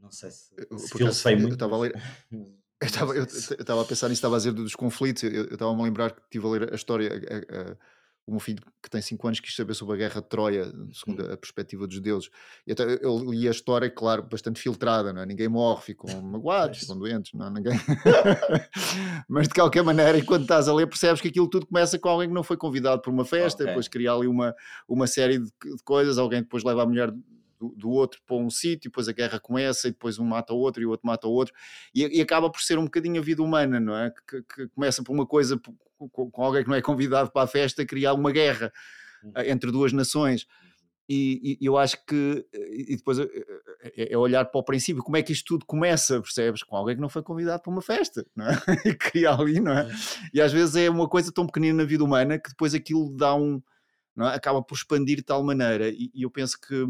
Não 0.00 0.10
sei 0.10 0.30
se, 0.30 0.50
se 0.78 0.88
filosofei 0.96 1.36
muito. 1.36 1.52
Eu 1.52 1.54
estava 1.54 1.76
a 1.76 1.78
ler. 1.78 2.02
Eu 2.78 2.88
estava, 2.88 3.16
eu, 3.16 3.24
estava 3.24 3.80
a 3.80 3.84
pensar 3.86 4.06
nisso, 4.08 4.18
estava 4.18 4.34
a 4.34 4.38
dizer 4.38 4.52
dos 4.52 4.74
conflitos. 4.74 5.22
Eu, 5.22 5.30
eu 5.32 5.54
estava 5.54 5.72
a 5.72 5.74
me 5.74 5.82
lembrar 5.82 6.10
que 6.10 6.20
estive 6.20 6.46
a 6.46 6.50
ler 6.50 6.72
a 6.74 6.76
história. 6.76 7.10
A, 7.10 7.70
a, 7.70 7.76
o 8.26 8.32
meu 8.32 8.40
filho, 8.40 8.60
que 8.82 8.90
tem 8.90 9.00
5 9.00 9.24
anos, 9.26 9.40
quis 9.40 9.54
saber 9.54 9.72
sobre 9.72 9.94
a 9.94 9.98
guerra 9.98 10.20
de 10.20 10.28
Troia, 10.28 10.64
segundo 10.92 11.24
hum. 11.24 11.32
a 11.32 11.36
perspectiva 11.36 11.86
dos 11.86 12.00
deuses. 12.00 12.28
E 12.66 12.72
até 12.72 12.98
eu 13.00 13.18
li 13.18 13.46
a 13.46 13.52
história, 13.52 13.88
claro, 13.88 14.24
bastante 14.24 14.60
filtrada, 14.60 15.12
não 15.12 15.22
é? 15.22 15.26
Ninguém 15.26 15.48
morre, 15.48 15.82
ficam 15.82 16.10
magoados, 16.22 16.80
ficam 16.80 16.98
doentes, 16.98 17.32
não 17.34 17.46
é? 17.46 17.50
Ninguém. 17.50 17.78
Mas 19.28 19.46
de 19.46 19.54
qualquer 19.54 19.84
maneira, 19.84 20.18
enquanto 20.18 20.42
estás 20.42 20.68
a 20.68 20.74
ler, 20.74 20.88
percebes 20.88 21.20
que 21.20 21.28
aquilo 21.28 21.48
tudo 21.48 21.66
começa 21.66 21.98
com 22.00 22.08
alguém 22.08 22.28
que 22.28 22.34
não 22.34 22.42
foi 22.42 22.56
convidado 22.56 23.00
para 23.00 23.12
uma 23.12 23.24
festa, 23.24 23.62
okay. 23.62 23.66
depois 23.68 23.86
cria 23.86 24.12
ali 24.12 24.26
uma, 24.26 24.52
uma 24.88 25.06
série 25.06 25.38
de, 25.38 25.46
de 25.46 25.82
coisas, 25.84 26.18
alguém 26.18 26.42
depois 26.42 26.64
leva 26.64 26.82
a 26.82 26.86
mulher 26.86 27.12
do, 27.58 27.74
do, 27.76 27.90
outro 27.90 28.20
para 28.26 28.36
um 28.36 28.50
sítio, 28.50 28.90
depois 28.90 29.08
a 29.08 29.12
guerra 29.12 29.40
começa 29.40 29.88
e 29.88 29.90
depois 29.90 30.18
um 30.18 30.24
mata 30.24 30.52
o 30.52 30.58
outro 30.58 30.82
e 30.82 30.86
o 30.86 30.90
outro 30.90 31.06
mata 31.06 31.26
o 31.26 31.32
outro, 31.32 31.54
e, 31.94 32.18
e 32.18 32.20
acaba 32.20 32.50
por 32.50 32.60
ser 32.60 32.78
um 32.78 32.84
bocadinho 32.84 33.20
a 33.20 33.24
vida 33.24 33.42
humana, 33.42 33.80
não 33.80 33.96
é? 33.96 34.12
Que, 34.28 34.42
que 34.42 34.68
começa 34.68 35.02
por 35.02 35.12
uma 35.12 35.26
coisa 35.26 35.60
com, 35.98 36.30
com, 36.30 36.42
alguém 36.42 36.62
que 36.62 36.68
não 36.68 36.76
é 36.76 36.82
convidado 36.82 37.30
para 37.30 37.42
a 37.42 37.46
festa, 37.46 37.84
criar 37.84 38.14
uma 38.14 38.30
guerra 38.30 38.72
uhum. 39.22 39.32
Eh, 39.36 39.50
entre 39.50 39.70
duas 39.70 39.92
nações. 39.92 40.42
Uhum. 40.42 40.66
E, 41.08 41.58
e, 41.60 41.66
eu 41.66 41.78
acho 41.78 42.04
que, 42.04 42.44
e 42.52 42.96
depois 42.96 43.18
eh, 43.18 43.28
eh, 43.96 44.12
é 44.12 44.18
olhar 44.18 44.44
para 44.46 44.58
o 44.60 44.64
princípio, 44.64 45.02
como 45.02 45.16
é 45.16 45.22
que 45.22 45.32
isto 45.32 45.46
tudo 45.46 45.64
começa, 45.64 46.20
percebes? 46.20 46.62
Com 46.62 46.76
alguém 46.76 46.96
que 46.96 47.00
não 47.00 47.08
foi 47.08 47.22
convidado 47.22 47.62
para 47.62 47.72
uma 47.72 47.82
festa, 47.82 48.26
não 48.34 48.46
é? 48.46 48.56
E 48.84 48.94
cria 48.94 49.30
ali, 49.30 49.60
não 49.60 49.72
é? 49.72 49.84
Uhum. 49.84 49.90
E 50.34 50.40
às 50.40 50.52
vezes 50.52 50.76
é 50.76 50.90
uma 50.90 51.08
coisa 51.08 51.32
tão 51.32 51.46
pequenina 51.46 51.82
na 51.82 51.84
vida 51.84 52.04
humana 52.04 52.38
que 52.38 52.50
depois 52.50 52.74
aquilo 52.74 53.16
dá 53.16 53.34
um, 53.34 53.62
é? 54.18 54.34
acaba 54.34 54.62
por 54.62 54.74
expandir 54.74 55.16
de 55.16 55.22
tal 55.22 55.42
maneira. 55.42 55.88
E, 55.88 56.10
e, 56.14 56.22
eu 56.22 56.30
penso 56.30 56.60
que 56.60 56.86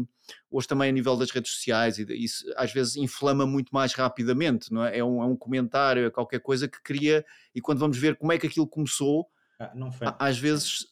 hoje 0.49 0.67
também 0.67 0.89
a 0.89 0.91
nível 0.91 1.15
das 1.17 1.31
redes 1.31 1.51
sociais, 1.51 1.97
isso 1.97 2.45
às 2.55 2.71
vezes 2.71 2.95
inflama 2.95 3.45
muito 3.45 3.69
mais 3.71 3.93
rapidamente, 3.93 4.71
não 4.71 4.85
é? 4.85 4.97
É 4.97 5.03
um, 5.03 5.21
é 5.21 5.25
um 5.25 5.35
comentário, 5.35 6.05
é 6.05 6.09
qualquer 6.09 6.39
coisa 6.39 6.67
que 6.67 6.81
cria, 6.81 7.25
e 7.53 7.61
quando 7.61 7.79
vamos 7.79 7.97
ver 7.97 8.15
como 8.15 8.31
é 8.31 8.37
que 8.37 8.47
aquilo 8.47 8.67
começou, 8.67 9.27
ah, 9.59 10.27
às 10.27 10.37
vezes 10.37 10.87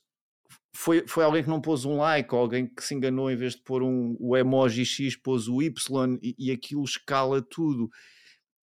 foi, 0.75 1.07
foi 1.07 1.23
alguém 1.23 1.41
que 1.41 1.49
não 1.49 1.61
pôs 1.61 1.85
um 1.85 1.97
like, 1.97 2.35
alguém 2.35 2.67
que 2.67 2.83
se 2.83 2.93
enganou 2.93 3.31
em 3.31 3.35
vez 3.35 3.53
de 3.53 3.61
pôr 3.61 3.81
um, 3.81 4.17
o 4.19 4.35
emoji 4.35 4.85
X, 4.85 5.15
pôs 5.15 5.47
o 5.47 5.61
Y, 5.61 6.19
e, 6.21 6.35
e 6.37 6.51
aquilo 6.51 6.83
escala 6.83 7.41
tudo. 7.41 7.89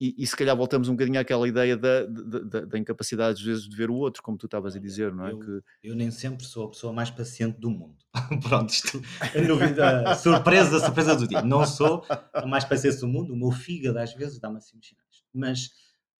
E, 0.01 0.15
e, 0.17 0.25
se 0.25 0.35
calhar 0.35 0.57
voltamos 0.57 0.89
um 0.89 0.93
bocadinho 0.93 1.19
àquela 1.19 1.47
ideia 1.47 1.77
da, 1.77 2.07
da, 2.07 2.61
da, 2.61 2.79
incapacidade 2.79 3.33
às 3.39 3.41
vezes 3.45 3.69
de 3.69 3.75
ver 3.75 3.91
o 3.91 3.93
outro, 3.93 4.23
como 4.23 4.35
tu 4.35 4.47
estavas 4.47 4.75
a 4.75 4.79
dizer, 4.79 5.13
não 5.13 5.27
é? 5.27 5.31
Eu, 5.31 5.39
que... 5.39 5.61
eu 5.83 5.95
nem 5.95 6.09
sempre 6.09 6.43
sou 6.43 6.65
a 6.65 6.69
pessoa 6.69 6.91
mais 6.91 7.11
paciente 7.11 7.59
do 7.59 7.69
mundo. 7.69 8.03
Pronto, 8.41 8.71
isto 8.71 8.99
é 9.35 9.41
novidade, 9.41 10.17
surpresa, 10.19 10.79
surpresa 10.79 11.15
do 11.15 11.27
dia. 11.27 11.43
Não 11.43 11.67
sou 11.67 12.03
a 12.33 12.47
mais 12.47 12.65
paciente 12.65 12.97
do 12.97 13.07
mundo, 13.07 13.31
o 13.31 13.35
meu 13.37 13.51
fígado 13.51 13.99
às 13.99 14.11
vezes 14.15 14.39
dá-me 14.39 14.57
assim 14.57 14.81
sinais. 14.81 15.23
Mas 15.31 15.69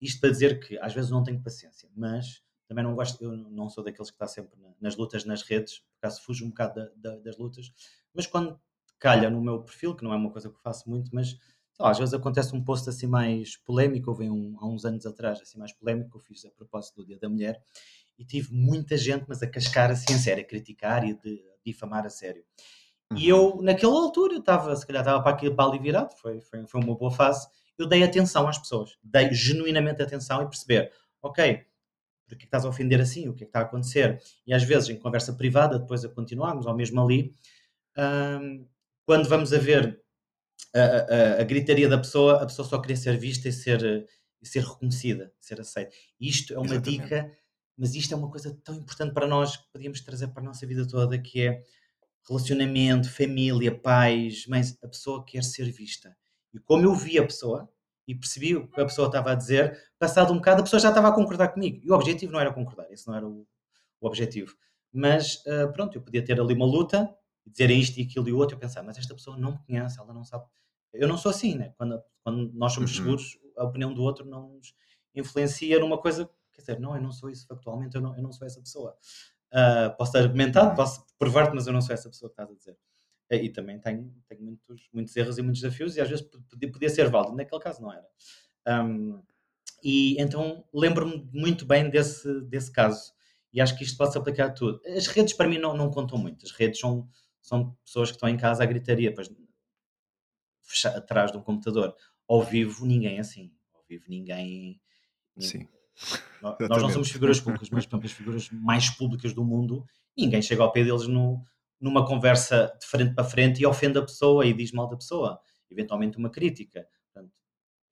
isto 0.00 0.20
para 0.20 0.30
dizer 0.30 0.60
que 0.60 0.78
às 0.78 0.94
vezes 0.94 1.10
não 1.10 1.24
tenho 1.24 1.42
paciência, 1.42 1.88
mas 1.96 2.40
também 2.68 2.84
não 2.84 2.94
gosto, 2.94 3.20
eu 3.20 3.36
não 3.36 3.68
sou 3.68 3.82
daqueles 3.82 4.12
que 4.12 4.14
está 4.14 4.28
sempre 4.28 4.52
nas 4.80 4.96
lutas 4.96 5.24
nas 5.24 5.42
redes, 5.42 5.80
por 5.80 6.06
acaso 6.06 6.22
fujo 6.22 6.44
um 6.44 6.50
bocado 6.50 6.74
da, 6.76 7.10
da, 7.10 7.18
das 7.18 7.36
lutas, 7.36 7.72
mas 8.14 8.28
quando 8.28 8.56
calha 9.00 9.28
no 9.28 9.42
meu 9.42 9.60
perfil, 9.60 9.96
que 9.96 10.04
não 10.04 10.12
é 10.12 10.16
uma 10.16 10.30
coisa 10.30 10.48
que 10.48 10.54
eu 10.54 10.60
faço 10.60 10.88
muito, 10.88 11.10
mas 11.12 11.36
lá, 11.82 11.90
às 11.90 11.98
vezes 11.98 12.14
acontece 12.14 12.54
um 12.54 12.62
post 12.62 12.88
assim 12.88 13.06
mais 13.06 13.56
polémico, 13.56 14.10
houve 14.10 14.28
um, 14.28 14.56
há 14.58 14.66
uns 14.66 14.84
anos 14.84 15.04
atrás, 15.06 15.40
assim 15.40 15.58
mais 15.58 15.72
polémico, 15.72 16.10
que 16.10 16.16
eu 16.16 16.20
fiz 16.20 16.44
a 16.44 16.50
propósito 16.50 16.96
do 16.96 17.06
Dia 17.06 17.18
da 17.18 17.28
Mulher, 17.28 17.60
e 18.18 18.24
tive 18.24 18.52
muita 18.54 18.96
gente, 18.96 19.24
mas 19.28 19.42
a 19.42 19.46
cascar 19.46 19.90
assim 19.90 20.14
a 20.14 20.18
sério, 20.18 20.42
a 20.42 20.46
criticar 20.46 21.06
e 21.06 21.12
a, 21.12 21.14
de, 21.14 21.42
a 21.50 21.56
difamar 21.64 22.06
a 22.06 22.10
sério. 22.10 22.44
E 23.16 23.28
eu, 23.28 23.56
uhum. 23.56 23.62
naquela 23.62 23.94
altura, 23.94 24.34
eu 24.34 24.40
estava, 24.40 24.74
se 24.74 24.86
calhar 24.86 25.02
estava 25.02 25.22
para 25.22 25.32
aquilo 25.32 25.54
para 25.54 25.68
ali 25.68 25.78
virado, 25.78 26.14
foi, 26.16 26.40
foi, 26.40 26.66
foi 26.66 26.80
uma 26.80 26.94
boa 26.94 27.10
fase, 27.10 27.46
eu 27.76 27.86
dei 27.86 28.02
atenção 28.02 28.48
às 28.48 28.58
pessoas, 28.58 28.96
dei 29.02 29.32
genuinamente 29.32 30.02
atenção 30.02 30.42
e 30.42 30.46
perceber, 30.46 30.92
ok, 31.20 31.64
porque 32.26 32.34
é 32.34 32.38
que 32.38 32.44
estás 32.44 32.64
a 32.64 32.68
ofender 32.68 33.00
assim, 33.00 33.28
o 33.28 33.34
que 33.34 33.44
é 33.44 33.46
que 33.46 33.50
está 33.50 33.60
a 33.60 33.62
acontecer? 33.62 34.20
E 34.46 34.54
às 34.54 34.62
vezes, 34.62 34.88
em 34.88 34.96
conversa 34.96 35.34
privada, 35.34 35.78
depois 35.78 36.04
a 36.04 36.08
continuarmos, 36.08 36.64
ou 36.64 36.74
mesmo 36.74 37.00
ali, 37.02 37.34
hum, 37.98 38.66
quando 39.04 39.28
vamos 39.28 39.52
a 39.52 39.58
ver 39.58 40.01
a, 40.74 40.80
a, 40.80 41.40
a, 41.40 41.44
gritaria 41.44 41.88
da 41.88 41.98
pessoa, 41.98 42.42
a 42.42 42.46
pessoa 42.46 42.66
só 42.66 42.80
queria 42.80 42.96
ser 42.96 43.18
vista 43.18 43.48
e 43.48 43.52
ser, 43.52 44.06
e 44.40 44.46
ser 44.46 44.64
reconhecida, 44.64 45.32
ser 45.38 45.60
aceita. 45.60 45.92
Isto 46.20 46.54
é 46.54 46.58
uma 46.58 46.66
Exatamente. 46.66 47.02
dica, 47.02 47.32
mas 47.76 47.94
isto 47.94 48.14
é 48.14 48.16
uma 48.16 48.30
coisa 48.30 48.56
tão 48.64 48.74
importante 48.74 49.12
para 49.12 49.26
nós 49.26 49.56
que 49.56 49.70
podíamos 49.72 50.00
trazer 50.00 50.28
para 50.28 50.42
a 50.42 50.46
nossa 50.46 50.66
vida 50.66 50.86
toda, 50.86 51.18
que 51.18 51.46
é 51.46 51.62
relacionamento, 52.28 53.10
família, 53.10 53.76
pais, 53.76 54.46
mães, 54.46 54.78
a 54.82 54.88
pessoa 54.88 55.24
quer 55.24 55.42
ser 55.42 55.70
vista. 55.70 56.16
E 56.52 56.58
como 56.58 56.84
eu 56.84 56.94
vi 56.94 57.18
a 57.18 57.24
pessoa 57.24 57.68
e 58.06 58.14
percebi 58.14 58.56
o 58.56 58.68
que 58.68 58.80
a 58.80 58.84
pessoa 58.84 59.06
estava 59.06 59.32
a 59.32 59.34
dizer, 59.34 59.78
passado 59.98 60.32
um 60.32 60.36
bocado 60.36 60.60
a 60.60 60.64
pessoa 60.64 60.80
já 60.80 60.88
estava 60.88 61.08
a 61.08 61.12
concordar 61.12 61.48
comigo. 61.48 61.80
E 61.82 61.90
o 61.90 61.94
objetivo 61.94 62.32
não 62.32 62.40
era 62.40 62.52
concordar, 62.52 62.90
esse 62.90 63.06
não 63.06 63.14
era 63.14 63.26
o, 63.26 63.46
o 64.00 64.06
objetivo. 64.06 64.54
Mas 64.92 65.36
uh, 65.46 65.72
pronto, 65.72 65.96
eu 65.96 66.02
podia 66.02 66.24
ter 66.24 66.40
ali 66.40 66.54
uma 66.54 66.66
luta, 66.66 67.12
dizer 67.46 67.70
isto 67.70 67.98
e 67.98 68.02
aquilo 68.02 68.28
e 68.28 68.32
o 68.32 68.38
outro, 68.38 68.56
eu 68.56 68.60
pensar, 68.60 68.82
mas 68.82 68.96
esta 68.98 69.14
pessoa 69.14 69.36
não 69.36 69.52
me 69.52 69.58
conhece, 69.66 69.98
ela 69.98 70.12
não 70.12 70.24
sabe. 70.24 70.44
Eu 70.92 71.08
não 71.08 71.16
sou 71.16 71.30
assim, 71.30 71.56
né? 71.56 71.72
Quando, 71.76 72.02
quando 72.22 72.52
nós 72.52 72.72
somos 72.72 72.90
uhum. 72.90 72.96
seguros, 72.96 73.38
a 73.56 73.64
opinião 73.64 73.92
do 73.92 74.02
outro 74.02 74.24
não 74.24 74.54
nos 74.54 74.74
influencia 75.14 75.78
numa 75.78 75.98
coisa, 75.98 76.28
quer 76.52 76.60
dizer, 76.60 76.80
não, 76.80 76.94
eu 76.94 77.02
não 77.02 77.12
sou 77.12 77.30
isso 77.30 77.46
factualmente, 77.46 77.96
eu 77.96 78.02
não, 78.02 78.16
eu 78.16 78.22
não 78.22 78.32
sou 78.32 78.46
essa 78.46 78.60
pessoa. 78.60 78.96
Uh, 79.52 79.94
posso 79.96 80.10
estar 80.10 80.20
argumentado, 80.20 80.74
posso 80.74 81.04
provar-te, 81.18 81.54
mas 81.54 81.66
eu 81.66 81.72
não 81.72 81.80
sou 81.80 81.94
essa 81.94 82.08
pessoa 82.08 82.30
que 82.30 82.34
estás 82.34 82.50
a 82.50 82.54
dizer. 82.54 82.78
E 83.30 83.48
também 83.48 83.78
tenho, 83.78 84.14
tenho 84.28 84.42
muitos, 84.42 84.88
muitos 84.92 85.16
erros 85.16 85.38
e 85.38 85.42
muitos 85.42 85.62
desafios, 85.62 85.96
e 85.96 86.00
às 86.00 86.08
vezes 86.08 86.26
podia, 86.50 86.70
podia 86.70 86.90
ser 86.90 87.08
válido, 87.08 87.36
naquele 87.36 87.60
caso 87.62 87.80
não 87.80 87.92
era. 87.92 88.06
Um, 88.68 89.22
e 89.82 90.20
então 90.20 90.64
lembro-me 90.72 91.28
muito 91.32 91.64
bem 91.64 91.88
desse, 91.88 92.42
desse 92.42 92.70
caso, 92.70 93.12
e 93.52 93.60
acho 93.60 93.76
que 93.76 93.84
isto 93.84 93.96
pode 93.96 94.12
se 94.12 94.18
aplicar 94.18 94.46
a 94.46 94.50
tudo. 94.50 94.80
As 94.86 95.06
redes 95.06 95.32
para 95.32 95.48
mim 95.48 95.58
não, 95.58 95.74
não 95.74 95.90
contam 95.90 96.18
muito, 96.18 96.44
as 96.44 96.52
redes 96.52 96.78
são 96.78 97.08
são 97.42 97.76
pessoas 97.84 98.10
que 98.10 98.16
estão 98.16 98.28
em 98.28 98.36
casa 98.36 98.62
à 98.62 98.66
gritaria, 98.66 99.12
pois, 99.12 99.28
atrás 100.86 101.32
de 101.32 101.36
um 101.36 101.42
computador. 101.42 101.94
Ao 102.26 102.42
vivo, 102.42 102.86
ninguém 102.86 103.16
é 103.16 103.20
assim. 103.20 103.52
Ao 103.74 103.82
vivo, 103.86 104.04
ninguém. 104.08 104.80
ninguém 105.36 105.68
Nós 106.40 106.82
não 106.82 106.90
somos 106.90 107.10
figuras 107.10 107.40
públicas, 107.40 107.68
mas 107.70 107.84
exemplo, 107.84 108.06
as 108.06 108.12
figuras 108.12 108.50
mais 108.50 108.90
públicas 108.90 109.34
do 109.34 109.44
mundo, 109.44 109.84
ninguém 110.16 110.40
chega 110.40 110.62
ao 110.62 110.72
pé 110.72 110.82
deles 110.82 111.06
no, 111.06 111.44
numa 111.80 112.06
conversa 112.06 112.72
de 112.80 112.86
frente 112.86 113.14
para 113.14 113.24
frente 113.24 113.60
e 113.60 113.66
ofende 113.66 113.98
a 113.98 114.02
pessoa 114.02 114.46
e 114.46 114.54
diz 114.54 114.72
mal 114.72 114.88
da 114.88 114.96
pessoa. 114.96 115.40
Eventualmente 115.70 116.18
uma 116.18 116.30
crítica. 116.30 116.86
Portanto, 117.12 117.32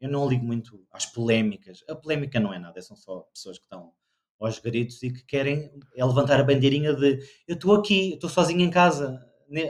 eu 0.01 0.11
não 0.11 0.29
ligo 0.29 0.45
muito 0.45 0.87
às 0.91 1.07
polémicas. 1.07 1.85
A 1.89 1.95
polémica 1.95 2.41
não 2.41 2.53
é 2.53 2.59
nada, 2.59 2.81
são 2.81 2.97
só 2.97 3.21
pessoas 3.33 3.59
que 3.59 3.65
estão 3.65 3.93
aos 4.39 4.59
gritos 4.59 5.03
e 5.03 5.13
que 5.13 5.23
querem 5.25 5.71
é 5.95 6.05
levantar 6.05 6.41
a 6.41 6.45
bandeirinha 6.45 6.95
de 6.95 7.19
eu 7.47 7.55
estou 7.55 7.75
aqui, 7.75 8.15
estou 8.15 8.31
sozinho 8.31 8.63
em 8.63 8.71
casa, 8.71 9.21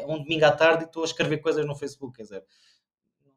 um 0.06 0.22
domingo 0.22 0.44
à 0.44 0.52
tarde 0.52 0.84
e 0.84 0.86
estou 0.86 1.02
a 1.02 1.06
escrever 1.06 1.38
coisas 1.38 1.64
no 1.66 1.74
Facebook. 1.74 2.16
Quer 2.16 2.22
dizer, 2.22 2.44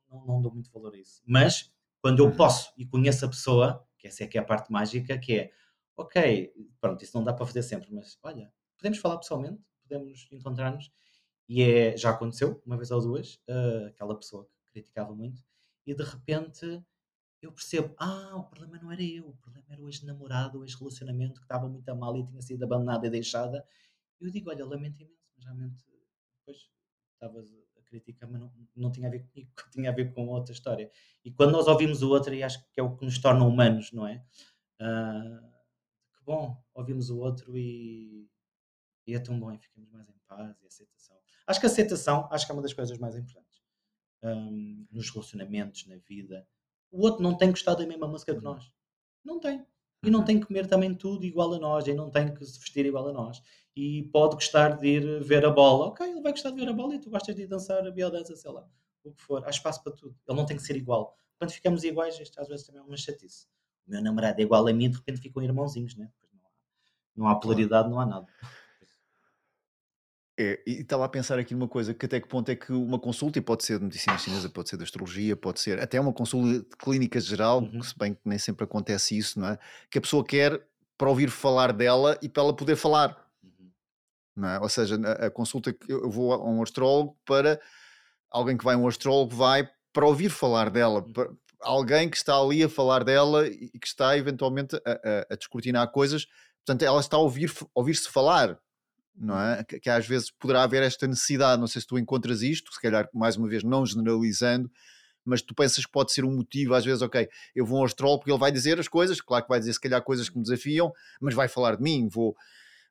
não, 0.10 0.26
não 0.26 0.42
dou 0.42 0.54
muito 0.54 0.72
valor 0.72 0.94
a 0.94 0.98
isso. 0.98 1.22
Mas 1.26 1.74
quando 2.02 2.20
eu 2.20 2.26
uhum. 2.26 2.36
posso 2.36 2.74
e 2.78 2.86
conheço 2.86 3.26
a 3.26 3.30
pessoa, 3.30 3.88
que 3.98 4.08
essa 4.08 4.24
é 4.24 4.28
que 4.28 4.38
é 4.38 4.42
a 4.42 4.44
parte 4.44 4.72
mágica, 4.72 5.18
que 5.18 5.34
é 5.34 5.52
ok, 5.96 6.54
pronto, 6.80 7.04
isso 7.04 7.16
não 7.16 7.24
dá 7.24 7.34
para 7.34 7.46
fazer 7.46 7.64
sempre, 7.64 7.94
mas 7.94 8.18
olha, 8.24 8.52
podemos 8.78 8.98
falar 8.98 9.18
pessoalmente, 9.18 9.62
podemos 9.82 10.28
encontrar-nos. 10.32 10.92
E 11.48 11.62
é, 11.62 11.98
já 11.98 12.10
aconteceu, 12.10 12.62
uma 12.66 12.78
vez 12.78 12.90
ou 12.90 13.02
duas, 13.02 13.36
uh, 13.50 13.88
aquela 13.88 14.18
pessoa 14.18 14.46
que 14.46 14.72
criticava 14.72 15.14
muito, 15.14 15.44
e 15.86 15.94
de 15.94 16.04
repente 16.04 16.84
eu 17.42 17.52
percebo, 17.52 17.94
ah, 17.98 18.38
o 18.38 18.44
problema 18.44 18.78
não 18.82 18.92
era 18.92 19.04
eu, 19.04 19.28
o 19.28 19.36
problema 19.36 19.68
era 19.70 19.82
o 19.82 19.90
ex-namorado, 19.90 20.60
o 20.60 20.64
ex-relacionamento 20.64 21.42
que 21.42 21.46
estava 21.46 21.68
muito 21.68 21.88
a 21.90 21.96
mal 21.96 22.18
e 22.18 22.26
tinha 22.26 22.42
sido 22.42 22.64
abandonada 22.64 23.06
e 23.06 23.10
deixada. 23.10 23.66
Eu 24.20 24.32
digo, 24.32 24.50
olha, 24.50 24.66
lamento 24.66 25.02
imenso, 25.02 25.30
mas 25.36 25.44
realmente 25.44 25.84
depois 26.46 26.70
estavas 27.14 27.54
a 27.78 27.82
criticar, 27.84 28.30
mas 28.30 28.42
não, 28.42 28.54
não 28.76 28.92
tinha 28.92 29.08
a 29.08 29.12
ver 29.12 29.26
comigo, 29.28 29.52
tinha 29.72 29.90
a 29.90 29.94
ver 29.94 30.14
com 30.14 30.28
outra 30.28 30.54
história. 30.54 30.92
E 31.24 31.32
quando 31.32 31.52
nós 31.52 31.68
ouvimos 31.68 32.02
o 32.02 32.10
outro, 32.10 32.34
e 32.34 32.44
acho 32.44 32.60
que 32.72 32.80
é 32.80 32.84
o 32.84 32.96
que 32.96 33.06
nos 33.06 33.20
torna 33.20 33.46
humanos, 33.46 33.92
não 33.92 34.08
é? 34.08 34.24
Uh, 34.82 35.54
que 36.14 36.24
bom, 36.26 36.62
ouvimos 36.74 37.10
o 37.10 37.20
outro 37.20 37.58
e, 37.58 38.30
e 39.08 39.16
é 39.16 39.20
tão 39.20 39.40
bom 39.40 39.52
e 39.52 39.58
ficamos 39.58 39.90
mais 39.90 40.10
em 40.10 40.18
paz 40.28 40.62
e 40.62 40.68
aceitação. 40.68 41.18
Acho 41.48 41.60
que 41.60 41.66
a 41.66 41.70
aceitação, 41.70 42.28
acho 42.32 42.46
que 42.46 42.52
é 42.52 42.56
uma 42.56 42.62
das 42.62 42.74
coisas 42.74 42.98
mais 42.98 43.16
importantes. 43.16 43.62
Um, 44.24 44.88
nos 44.90 45.10
relacionamentos, 45.10 45.86
na 45.86 45.98
vida. 45.98 46.48
O 46.90 47.02
outro 47.02 47.22
não 47.22 47.36
tem 47.36 47.50
gostado 47.50 47.82
da 47.82 47.88
mesma 47.88 48.08
música 48.08 48.32
que 48.32 48.38
uhum. 48.38 48.54
nós. 48.54 48.72
Não 49.24 49.40
tem. 49.40 49.66
E 50.04 50.10
não 50.10 50.20
uhum. 50.20 50.26
tem 50.26 50.40
que 50.40 50.46
comer 50.46 50.68
também 50.68 50.94
tudo 50.94 51.26
igual 51.26 51.54
a 51.54 51.60
nós, 51.60 51.88
e 51.88 51.94
não 51.94 52.10
tem 52.10 52.34
que 52.34 52.46
se 52.46 52.60
vestir 52.60 52.86
igual 52.86 53.08
a 53.08 53.14
nós. 53.14 53.42
E 53.76 54.04
pode 54.12 54.36
gostar 54.36 54.78
de 54.78 54.88
ir 54.88 55.24
ver 55.24 55.46
a 55.46 55.50
bola. 55.50 55.86
Ok, 55.86 56.06
ele 56.06 56.22
vai 56.22 56.34
gostar 56.34 56.52
de 56.52 56.58
ver 56.58 56.70
a 56.70 56.74
bola 56.74 56.96
e 56.96 57.00
tu 57.00 57.10
gostas 57.10 57.34
de 57.36 57.44
ir 57.44 57.48
dançar 57.48 57.88
a 57.88 57.90
biodança, 57.90 58.36
sei 58.36 58.52
lá, 58.52 58.68
o 59.04 59.12
que 59.12 59.22
for. 59.22 59.44
Há 59.46 59.50
espaço 59.50 59.82
para 59.82 59.94
tudo. 59.94 60.16
Ele 60.28 60.38
não 60.38 60.46
tem 60.46 60.58
que 60.58 60.64
ser 60.64 60.76
igual. 60.76 61.16
Quando 61.40 61.52
ficamos 61.52 61.84
iguais, 61.84 62.20
isto 62.20 62.40
às 62.40 62.48
vezes 62.48 62.66
também 62.66 62.82
é 62.82 62.84
uma 62.84 62.98
chatice. 62.98 63.48
O 63.88 63.92
meu 63.92 64.02
namorado 64.02 64.40
é 64.40 64.44
igual 64.44 64.68
a 64.68 64.74
mim, 64.74 64.90
de 64.90 64.98
repente 64.98 65.22
ficam 65.22 65.42
irmãozinhos, 65.42 65.96
né? 65.96 66.10
Não 66.34 66.42
há, 66.42 66.50
não 67.16 67.28
há 67.28 67.36
polaridade, 67.40 67.90
não 67.90 68.00
há 68.00 68.06
nada. 68.06 68.28
É, 70.38 70.60
e 70.66 70.82
estava 70.82 71.06
a 71.06 71.10
pensar 71.10 71.38
aqui 71.38 71.54
numa 71.54 71.68
coisa, 71.68 71.94
que 71.94 72.08
até 72.08 72.20
que 72.20 72.28
ponto 72.28 72.50
é 72.50 72.56
que 72.56 72.72
uma 72.72 72.98
consulta, 72.98 73.38
e 73.38 73.42
pode 73.42 73.64
ser 73.64 73.78
de 73.78 73.86
medicina 73.86 74.18
chinesa, 74.18 74.50
pode 74.50 74.68
ser 74.68 74.78
de 74.78 74.84
astrologia, 74.84 75.36
pode 75.36 75.60
ser 75.60 75.80
até 75.80 76.00
uma 76.00 76.12
consulta 76.12 76.60
de 76.60 76.76
clínica 76.78 77.20
geral, 77.20 77.60
uhum. 77.60 77.80
que 77.80 77.86
se 77.86 77.98
bem 77.98 78.16
que 78.16 78.22
nem 78.26 78.40
sempre 78.40 78.64
acontece 78.64 79.16
isso, 79.16 79.40
não 79.40 79.50
é? 79.50 79.60
Que 79.92 80.00
a 80.00 80.02
pessoa 80.02 80.26
quer 80.26 80.60
para 80.98 81.10
ouvir 81.10 81.30
falar 81.30 81.72
dela 81.72 82.18
e 82.20 82.28
para 82.28 82.42
ela 82.42 82.56
poder 82.56 82.76
falar. 82.76 83.16
Uhum. 83.44 83.72
Não 84.36 84.50
é? 84.50 84.60
Ou 84.60 84.70
seja, 84.70 85.00
a, 85.06 85.28
a 85.28 85.32
consulta 85.32 85.72
que 85.72 85.92
eu 85.92 86.10
vou 86.10 86.34
a 86.34 86.44
um 86.44 86.64
astrólogo 86.64 87.16
para 87.24 87.62
alguém 88.32 88.58
que 88.58 88.64
vai 88.64 88.74
a 88.74 88.78
um 88.78 88.88
astrólogo 88.88 89.36
vai 89.36 89.70
para 89.94 90.08
ouvir 90.08 90.30
falar 90.30 90.72
dela, 90.72 91.02
uhum. 91.02 91.14
para, 91.14 91.30
alguém 91.62 92.10
que 92.10 92.18
está 92.18 92.36
ali 92.36 92.64
a 92.64 92.70
falar 92.70 93.04
dela 93.04 93.48
e 93.48 93.70
que 93.80 93.88
está 93.88 94.18
eventualmente 94.18 94.76
a, 94.78 94.80
a, 94.92 95.34
a 95.34 95.36
descortinar 95.36 95.92
coisas, 95.92 96.26
portanto 96.66 96.82
ela 96.84 97.00
está 97.00 97.18
a 97.18 97.20
ouvir 97.20 97.54
ouvir-se 97.74 98.10
falar 98.10 98.60
não 99.16 99.40
é? 99.40 99.64
Que, 99.64 99.80
que, 99.80 99.90
às 99.90 100.08
vezes 100.08 100.32
poderá 100.32 100.64
haver 100.64 100.84
esta 100.84 101.08
necessidade, 101.08 101.60
não 101.60 101.68
sei 101.68 101.82
se 101.82 101.88
tu 101.88 101.98
encontras 101.98 102.42
isto, 102.42 102.74
se 102.74 102.82
calhar 102.82 103.08
mais 103.14 103.38
uma 103.38 103.48
vez 103.48 103.64
não 103.64 103.86
generalizando, 103.86 104.72
mas 105.26 105.42
tu 105.42 105.56
pensas 105.56 105.86
que 105.86 105.92
pode 105.92 106.12
ser 106.12 106.26
um 106.26 106.36
motivo, 106.36 106.74
às 106.74 106.84
vezes, 106.84 107.02
ok, 107.02 107.28
eu 107.56 107.66
vou 107.66 107.80
ao 107.80 107.86
astrólogo 107.86 108.20
porque 108.20 108.32
ele 108.32 108.40
vai 108.40 108.52
dizer 108.52 108.80
as 108.80 108.88
coisas, 108.88 109.22
claro 109.22 109.44
que 109.44 109.50
vai 109.50 109.60
dizer 109.60 109.74
se 109.74 109.80
calhar 109.80 110.02
coisas 110.04 110.30
que 110.30 110.38
me 110.38 110.44
desafiam, 110.44 110.92
mas 111.22 111.34
vai 111.34 111.48
falar 111.48 111.78
de 111.78 111.84
mim, 111.84 112.08
vou, 112.10 112.36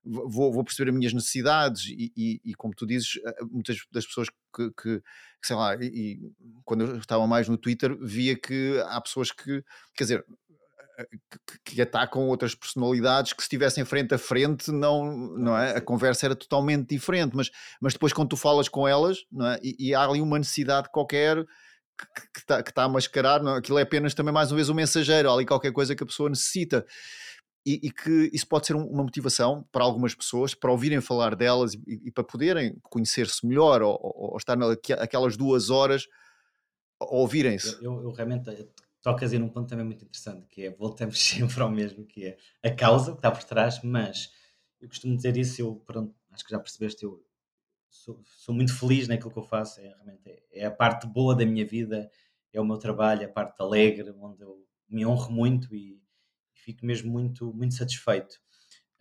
vou, 0.04 0.52
vou 0.52 0.64
perceber 0.64 0.90
as 0.90 0.96
minhas 0.96 1.12
necessidades 1.12 1.86
e, 1.86 2.12
e, 2.16 2.40
e, 2.44 2.54
como 2.54 2.74
tu 2.74 2.86
dizes, 2.86 3.20
eh, 3.24 3.44
muitas 3.50 3.78
das 3.92 4.06
pessoas 4.06 4.28
que, 4.30 4.70
que, 4.70 5.00
que 5.00 5.46
sei 5.46 5.56
lá, 5.56 5.76
e, 5.76 5.86
e, 5.86 6.32
quando 6.64 6.84
eu 6.84 6.96
estava 6.96 7.26
mais 7.26 7.48
no 7.48 7.58
Twitter, 7.58 7.96
via 8.00 8.36
que 8.36 8.82
há 8.86 9.00
pessoas 9.00 9.30
que, 9.30 9.62
quer 9.94 10.04
dizer, 10.04 10.26
que, 11.30 11.74
que, 11.74 11.82
atacam 11.82 12.28
outras 12.28 12.54
personalidades 12.54 13.32
que 13.32 13.42
se 13.42 13.46
estivessem 13.46 13.84
frente 13.84 14.14
a 14.14 14.18
frente 14.18 14.70
não, 14.70 15.12
não 15.36 15.56
é? 15.56 15.76
a 15.76 15.80
conversa 15.80 16.26
era 16.26 16.36
totalmente 16.36 16.88
diferente 16.88 17.34
mas, 17.34 17.50
mas 17.80 17.92
depois 17.92 18.12
quando 18.12 18.28
tu 18.28 18.36
falas 18.36 18.68
com 18.68 18.86
elas 18.86 19.18
não 19.30 19.46
é? 19.46 19.58
e, 19.62 19.88
e 19.88 19.94
há 19.94 20.04
ali 20.04 20.20
uma 20.20 20.38
necessidade 20.38 20.88
qualquer 20.92 21.44
que 22.32 22.40
está 22.40 22.62
que 22.62 22.72
tá 22.72 22.84
a 22.84 22.88
mascarar, 22.88 23.42
não? 23.42 23.54
É? 23.54 23.58
aquilo 23.58 23.78
é 23.78 23.82
apenas 23.82 24.14
também 24.14 24.32
mais 24.32 24.50
uma 24.50 24.56
vez 24.56 24.68
um 24.68 24.74
mensageiro, 24.74 25.30
há 25.30 25.34
ali 25.34 25.46
qualquer 25.46 25.72
coisa 25.72 25.94
que 25.94 26.02
a 26.02 26.06
pessoa 26.06 26.28
necessita 26.28 26.84
e, 27.64 27.80
e 27.84 27.90
que 27.90 28.30
isso 28.32 28.46
pode 28.46 28.66
ser 28.66 28.74
uma 28.74 29.02
motivação 29.02 29.64
para 29.70 29.84
algumas 29.84 30.14
pessoas 30.14 30.54
para 30.54 30.70
ouvirem 30.70 31.00
falar 31.00 31.36
delas 31.36 31.74
e, 31.74 32.08
e 32.08 32.10
para 32.10 32.24
poderem 32.24 32.76
conhecer-se 32.82 33.46
melhor 33.46 33.82
ou, 33.82 33.98
ou, 34.02 34.32
ou 34.32 34.36
estar 34.36 34.56
naquelas 34.56 35.36
duas 35.36 35.70
horas 35.70 36.06
ouvirem-se. 37.00 37.74
Eu, 37.74 37.94
eu, 37.94 38.02
eu, 38.02 38.12
realmente 38.12 38.50
tocas 39.02 39.32
aí 39.32 39.38
num 39.38 39.48
ponto 39.48 39.68
também 39.68 39.84
muito 39.84 40.04
interessante, 40.04 40.46
que 40.46 40.66
é, 40.66 40.70
voltamos 40.70 41.18
sempre 41.22 41.60
ao 41.60 41.70
mesmo, 41.70 42.06
que 42.06 42.24
é 42.24 42.38
a 42.62 42.74
causa 42.74 43.12
que 43.12 43.18
está 43.18 43.30
por 43.30 43.44
trás, 43.44 43.82
mas 43.82 44.32
eu 44.80 44.88
costumo 44.88 45.16
dizer 45.16 45.36
isso, 45.36 45.60
eu, 45.60 45.76
pronto, 45.86 46.14
acho 46.30 46.44
que 46.44 46.50
já 46.50 46.58
percebeste, 46.58 47.04
eu 47.04 47.24
sou, 47.90 48.22
sou 48.24 48.54
muito 48.54 48.76
feliz 48.76 49.06
naquilo 49.08 49.30
que 49.30 49.38
eu 49.38 49.42
faço, 49.42 49.80
é, 49.80 49.88
realmente 49.88 50.22
é, 50.26 50.42
é, 50.52 50.64
a 50.64 50.70
parte 50.70 51.06
boa 51.06 51.34
da 51.34 51.44
minha 51.44 51.66
vida, 51.66 52.10
é 52.52 52.60
o 52.60 52.64
meu 52.64 52.78
trabalho, 52.78 53.26
a 53.26 53.28
parte 53.28 53.60
alegre, 53.60 54.10
onde 54.18 54.42
eu 54.42 54.66
me 54.88 55.04
honro 55.06 55.32
muito 55.32 55.74
e, 55.74 56.02
e 56.54 56.58
fico 56.58 56.84
mesmo 56.84 57.10
muito, 57.10 57.52
muito 57.52 57.74
satisfeito. 57.74 58.40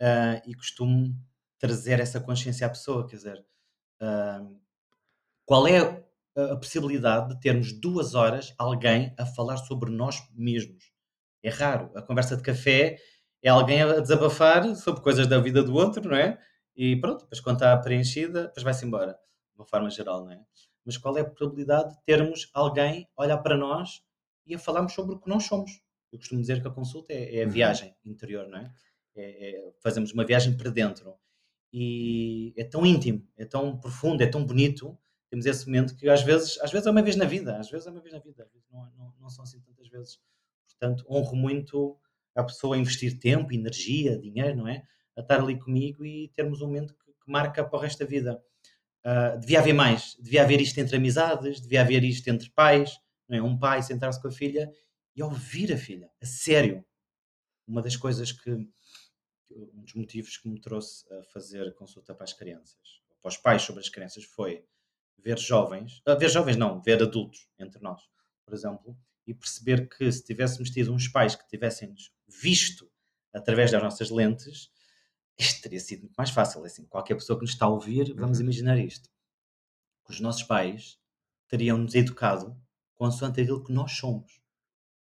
Uh, 0.00 0.42
e 0.46 0.54
costumo 0.54 1.14
trazer 1.58 2.00
essa 2.00 2.20
consciência 2.20 2.66
à 2.66 2.70
pessoa, 2.70 3.06
quer 3.06 3.16
dizer, 3.16 3.46
uh, 4.00 4.60
qual 5.44 5.68
é 5.68 6.02
a 6.36 6.56
possibilidade 6.56 7.34
de 7.34 7.40
termos 7.40 7.72
duas 7.72 8.14
horas 8.14 8.54
alguém 8.58 9.14
a 9.18 9.26
falar 9.26 9.58
sobre 9.58 9.90
nós 9.90 10.22
mesmos. 10.34 10.92
É 11.42 11.50
raro. 11.50 11.90
A 11.94 12.02
conversa 12.02 12.36
de 12.36 12.42
café 12.42 12.96
é 13.42 13.48
alguém 13.48 13.82
a 13.82 14.00
desabafar 14.00 14.74
sobre 14.76 15.02
coisas 15.02 15.26
da 15.26 15.38
vida 15.38 15.62
do 15.62 15.74
outro, 15.74 16.08
não 16.08 16.16
é? 16.16 16.38
E 16.74 16.96
pronto, 16.96 17.22
depois 17.22 17.40
quando 17.40 17.56
está 17.56 17.76
preenchida, 17.76 18.44
depois 18.44 18.62
vai-se 18.62 18.86
embora, 18.86 19.12
de 19.12 19.58
uma 19.58 19.66
forma 19.66 19.90
geral, 19.90 20.24
não 20.24 20.32
é? 20.32 20.40
Mas 20.84 20.96
qual 20.96 21.16
é 21.18 21.20
a 21.20 21.24
probabilidade 21.24 21.90
de 21.90 22.02
termos 22.04 22.50
alguém 22.54 23.08
olhar 23.16 23.38
para 23.38 23.56
nós 23.56 24.02
e 24.46 24.54
a 24.54 24.58
falarmos 24.58 24.92
sobre 24.92 25.14
o 25.14 25.20
que 25.20 25.28
nós 25.28 25.44
somos? 25.44 25.82
Eu 26.10 26.18
costumo 26.18 26.40
dizer 26.40 26.60
que 26.60 26.68
a 26.68 26.70
consulta 26.70 27.12
é, 27.12 27.36
é 27.36 27.42
a 27.42 27.46
uhum. 27.46 27.52
viagem 27.52 27.94
interior, 28.04 28.48
não 28.48 28.58
é? 28.58 28.72
É, 29.14 29.50
é? 29.50 29.72
Fazemos 29.82 30.12
uma 30.12 30.24
viagem 30.24 30.56
para 30.56 30.70
dentro. 30.70 31.14
E 31.72 32.52
é 32.56 32.64
tão 32.64 32.84
íntimo, 32.84 33.26
é 33.36 33.44
tão 33.44 33.78
profundo, 33.78 34.22
é 34.22 34.26
tão 34.26 34.44
bonito 34.44 34.98
temos 35.32 35.46
esse 35.46 35.64
momento 35.64 35.96
que 35.96 36.10
às 36.10 36.22
vezes, 36.22 36.58
às 36.60 36.70
vezes 36.70 36.86
é 36.86 36.90
uma 36.90 37.00
vez 37.00 37.16
na 37.16 37.24
vida, 37.24 37.56
às 37.56 37.70
vezes 37.70 37.86
é 37.86 37.90
uma 37.90 38.02
vez 38.02 38.12
na 38.12 38.20
vida, 38.20 38.46
não, 38.70 38.84
não, 38.98 39.14
não 39.18 39.30
são 39.30 39.42
assim 39.42 39.58
tantas 39.60 39.88
vezes. 39.88 40.20
Portanto, 40.68 41.06
honro 41.08 41.34
muito 41.34 41.98
a 42.34 42.44
pessoa 42.44 42.76
a 42.76 42.78
investir 42.78 43.18
tempo, 43.18 43.50
energia, 43.50 44.18
dinheiro, 44.18 44.58
não 44.58 44.68
é? 44.68 44.86
A 45.16 45.22
estar 45.22 45.40
ali 45.40 45.58
comigo 45.58 46.04
e 46.04 46.28
termos 46.36 46.60
um 46.60 46.66
momento 46.66 46.94
que, 46.94 47.06
que 47.12 47.30
marca 47.32 47.64
para 47.64 47.78
o 47.78 47.80
resto 47.80 48.00
da 48.00 48.04
vida. 48.04 48.44
Uh, 49.06 49.40
devia 49.40 49.60
haver 49.60 49.72
mais, 49.72 50.18
devia 50.20 50.42
haver 50.42 50.60
isto 50.60 50.78
entre 50.78 50.96
amizades, 50.96 51.62
devia 51.62 51.80
haver 51.80 52.04
isto 52.04 52.28
entre 52.28 52.50
pais, 52.50 53.00
não 53.26 53.38
é? 53.38 53.42
Um 53.42 53.58
pai 53.58 53.82
sentar-se 53.82 54.20
com 54.20 54.28
a 54.28 54.32
filha 54.32 54.70
e 55.16 55.22
ouvir 55.22 55.72
a 55.72 55.78
filha, 55.78 56.10
a 56.20 56.26
sério. 56.26 56.84
Uma 57.66 57.80
das 57.80 57.96
coisas 57.96 58.32
que, 58.32 58.50
um 58.50 59.80
dos 59.80 59.94
motivos 59.94 60.36
que 60.36 60.46
me 60.46 60.60
trouxe 60.60 61.10
a 61.10 61.22
fazer 61.22 61.74
consulta 61.74 62.14
para 62.14 62.24
as 62.24 62.34
crianças, 62.34 63.00
para 63.22 63.30
os 63.30 63.38
pais 63.38 63.62
sobre 63.62 63.80
as 63.80 63.88
crianças, 63.88 64.24
foi 64.24 64.62
ver 65.22 65.38
jovens, 65.38 66.02
uh, 66.06 66.18
ver 66.18 66.30
jovens 66.30 66.56
não, 66.56 66.80
ver 66.80 67.02
adultos 67.02 67.48
entre 67.58 67.80
nós, 67.80 68.02
por 68.44 68.54
exemplo, 68.54 68.96
e 69.26 69.32
perceber 69.32 69.88
que 69.88 70.10
se 70.10 70.24
tivéssemos 70.24 70.70
tido 70.70 70.92
uns 70.92 71.08
pais 71.08 71.34
que 71.34 71.46
tivessem-nos 71.46 72.12
visto 72.28 72.90
através 73.32 73.70
das 73.70 73.82
nossas 73.82 74.10
lentes, 74.10 74.70
isto 75.38 75.62
teria 75.62 75.80
sido 75.80 76.00
muito 76.00 76.14
mais 76.16 76.30
fácil. 76.30 76.62
É 76.64 76.66
assim, 76.66 76.84
qualquer 76.86 77.14
pessoa 77.14 77.38
que 77.38 77.44
nos 77.44 77.52
está 77.52 77.66
a 77.66 77.70
ouvir, 77.70 78.14
vamos 78.14 78.38
uhum. 78.38 78.44
imaginar 78.44 78.78
isto. 78.78 79.08
Os 80.08 80.20
nossos 80.20 80.42
pais 80.42 80.98
teriam-nos 81.48 81.94
educado 81.94 82.56
consoante 82.94 83.40
aquilo 83.40 83.64
que 83.64 83.72
nós 83.72 83.92
somos 83.92 84.40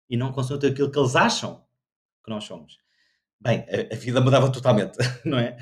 e 0.09 0.17
não 0.17 0.31
consoante 0.31 0.65
aquilo 0.65 0.91
que 0.91 0.99
eles 0.99 1.15
acham 1.15 1.65
que 2.23 2.29
nós 2.29 2.43
somos. 2.43 2.77
Bem, 3.39 3.65
a, 3.69 3.93
a 3.93 3.97
vida 3.97 4.19
mudava 4.19 4.51
totalmente, 4.51 4.97
não 5.23 5.37
é? 5.39 5.57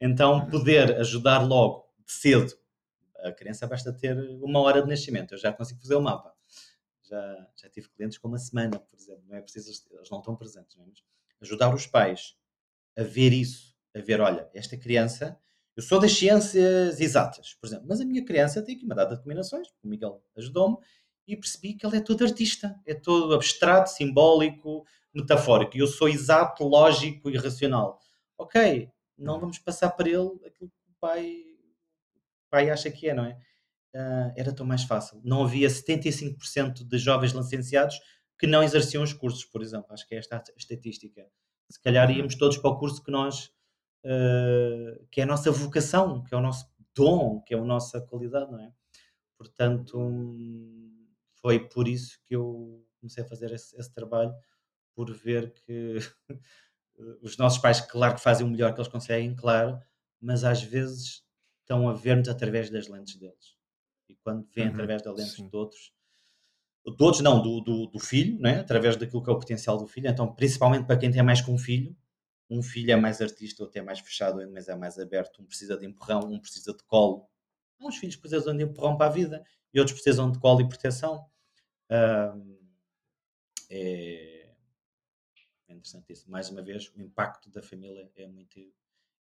Então, 0.00 0.38
uhum. 0.38 0.50
poder 0.50 0.96
ajudar 1.00 1.40
logo, 1.40 1.86
de 2.06 2.12
cedo, 2.12 2.52
a 3.24 3.32
criança 3.32 3.66
basta 3.66 3.92
ter 3.92 4.16
uma 4.42 4.60
hora 4.60 4.82
de 4.82 4.88
nascimento, 4.88 5.34
eu 5.34 5.38
já 5.38 5.52
consigo 5.52 5.80
fazer 5.80 5.94
o 5.94 6.02
mapa. 6.02 6.34
Já, 7.02 7.48
já 7.56 7.68
tive 7.68 7.88
clientes 7.88 8.18
com 8.18 8.28
uma 8.28 8.38
semana, 8.38 8.78
por 8.78 8.96
exemplo, 8.96 9.24
não 9.26 9.36
é 9.36 9.40
preciso, 9.40 9.70
eles 9.90 10.10
não 10.10 10.20
estão 10.20 10.36
presentes, 10.36 10.76
não 10.76 10.84
é? 10.84 10.88
ajudar 11.40 11.74
os 11.74 11.86
pais 11.86 12.36
a 12.96 13.02
ver 13.02 13.32
isso, 13.32 13.74
a 13.94 14.00
ver, 14.00 14.20
olha, 14.20 14.48
esta 14.54 14.76
criança, 14.76 15.38
eu 15.76 15.82
sou 15.82 15.98
das 15.98 16.12
ciências 16.12 17.00
exatas, 17.00 17.54
por 17.54 17.66
exemplo, 17.66 17.86
mas 17.88 18.00
a 18.00 18.04
minha 18.04 18.24
criança 18.24 18.62
tem 18.62 18.76
aqui 18.76 18.84
uma 18.84 18.94
data 18.94 19.16
de 19.16 19.22
combinações, 19.22 19.68
o 19.82 19.88
Miguel 19.88 20.22
ajudou-me, 20.36 20.76
e 21.26 21.36
percebi 21.36 21.74
que 21.74 21.86
ele 21.86 21.96
é 21.96 22.00
todo 22.00 22.24
artista, 22.24 22.78
é 22.84 22.94
todo 22.94 23.34
abstrato, 23.34 23.90
simbólico, 23.90 24.84
metafórico, 25.14 25.76
e 25.76 25.80
eu 25.80 25.86
sou 25.86 26.08
exato, 26.08 26.64
lógico 26.64 27.30
e 27.30 27.36
racional. 27.36 28.00
Ok, 28.36 28.90
não 29.16 29.38
vamos 29.38 29.58
passar 29.58 29.90
para 29.90 30.08
ele 30.08 30.40
aquilo 30.46 30.70
que 30.70 30.90
o 30.90 30.94
pai, 30.98 31.44
pai 32.50 32.70
acha 32.70 32.90
que 32.90 33.08
é, 33.08 33.14
não 33.14 33.24
é? 33.24 33.38
Uh, 33.94 34.32
era 34.36 34.52
tão 34.52 34.66
mais 34.66 34.84
fácil. 34.84 35.20
Não 35.24 35.42
havia 35.42 35.68
75% 35.68 36.84
de 36.86 36.98
jovens 36.98 37.32
licenciados 37.32 38.00
que 38.38 38.46
não 38.46 38.62
exerciam 38.62 39.02
os 39.02 39.12
cursos, 39.12 39.44
por 39.44 39.62
exemplo. 39.62 39.92
Acho 39.92 40.06
que 40.06 40.14
é 40.14 40.18
esta 40.18 40.36
a 40.36 40.42
estatística. 40.56 41.26
Se 41.70 41.80
calhar 41.80 42.08
uhum. 42.08 42.16
íamos 42.16 42.34
todos 42.36 42.58
para 42.58 42.70
o 42.70 42.78
curso 42.78 43.02
que 43.02 43.10
nós, 43.10 43.46
uh, 44.04 45.06
que 45.10 45.20
é 45.20 45.24
a 45.24 45.26
nossa 45.26 45.50
vocação, 45.50 46.22
que 46.24 46.34
é 46.34 46.36
o 46.36 46.40
nosso 46.40 46.66
dom, 46.94 47.40
que 47.42 47.54
é 47.54 47.58
a 47.58 47.64
nossa 47.64 48.00
qualidade, 48.00 48.50
não 48.50 48.60
é? 48.60 48.72
Portanto, 49.36 49.98
foi 51.40 51.68
por 51.68 51.88
isso 51.88 52.18
que 52.26 52.36
eu 52.36 52.84
comecei 53.00 53.24
a 53.24 53.26
fazer 53.26 53.50
esse, 53.52 53.74
esse 53.76 53.92
trabalho, 53.92 54.34
por 54.94 55.12
ver 55.12 55.52
que 55.52 55.96
os 57.22 57.36
nossos 57.38 57.58
pais, 57.58 57.80
claro 57.80 58.14
que 58.14 58.20
fazem 58.20 58.46
o 58.46 58.50
melhor 58.50 58.74
que 58.74 58.80
eles 58.80 58.92
conseguem, 58.92 59.34
claro, 59.34 59.80
mas 60.20 60.44
às 60.44 60.62
vezes 60.62 61.24
estão 61.70 61.88
a 61.88 61.92
ver-nos 61.92 62.28
através 62.28 62.68
das 62.68 62.88
lentes 62.88 63.14
deles. 63.14 63.56
E 64.08 64.16
quando 64.16 64.44
vêm 64.52 64.66
uhum, 64.66 64.72
através 64.72 65.02
das 65.02 65.16
lentes 65.16 65.36
de 65.36 65.56
outros, 65.56 65.92
de 66.84 67.02
outros 67.04 67.22
não, 67.22 67.40
do, 67.40 67.60
do, 67.60 67.86
do, 67.86 67.98
filho, 68.00 68.40
né? 68.40 68.58
através 68.58 68.96
daquilo 68.96 69.22
que 69.22 69.30
é 69.30 69.32
o 69.32 69.38
potencial 69.38 69.78
do 69.78 69.86
filho, 69.86 70.08
então 70.08 70.34
principalmente 70.34 70.84
para 70.84 70.98
quem 70.98 71.12
tem 71.12 71.22
mais 71.22 71.40
que 71.40 71.50
um 71.50 71.58
filho, 71.58 71.96
um 72.48 72.60
filho 72.62 72.90
é 72.90 72.96
mais 72.96 73.20
artista, 73.20 73.62
outro 73.62 73.78
é 73.78 73.82
mais 73.82 74.00
fechado, 74.00 74.38
mas 74.50 74.68
é 74.68 74.74
mais 74.74 74.98
aberto, 74.98 75.40
um 75.40 75.46
precisa 75.46 75.76
de 75.76 75.86
empurrão, 75.86 76.20
um 76.32 76.40
precisa 76.40 76.74
de 76.74 76.82
colo. 76.82 77.28
Uns 77.80 77.96
filhos 77.96 78.16
precisam 78.16 78.56
de 78.56 78.64
empurrão 78.64 78.96
para 78.96 79.06
a 79.06 79.10
vida 79.10 79.44
e 79.72 79.78
outros 79.78 79.94
precisam 79.94 80.32
de 80.32 80.40
colo 80.40 80.60
e 80.60 80.68
proteção. 80.68 81.24
É, 81.88 82.32
é 85.68 85.72
interessante 85.72 86.12
isso. 86.12 86.28
Mais 86.28 86.50
uma 86.50 86.62
vez, 86.62 86.92
o 86.96 87.00
impacto 87.00 87.48
da 87.48 87.62
família 87.62 88.10
é 88.16 88.26
muito, 88.26 88.60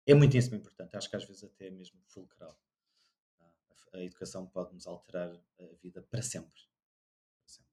é 0.05 0.13
muitíssimo 0.13 0.55
importante. 0.55 0.95
Acho 0.95 1.09
que 1.09 1.15
às 1.15 1.25
vezes 1.25 1.43
até 1.43 1.67
é 1.67 1.71
mesmo 1.71 1.99
fulcral. 2.07 2.59
A, 3.93 3.99
educação 3.99 4.45
pode 4.45 4.73
nos 4.73 4.85
alterar 4.85 5.29
a 5.59 5.65
vida 5.81 6.01
para 6.03 6.21
sempre. 6.21 6.61
Para 7.39 7.47
sempre. 7.47 7.71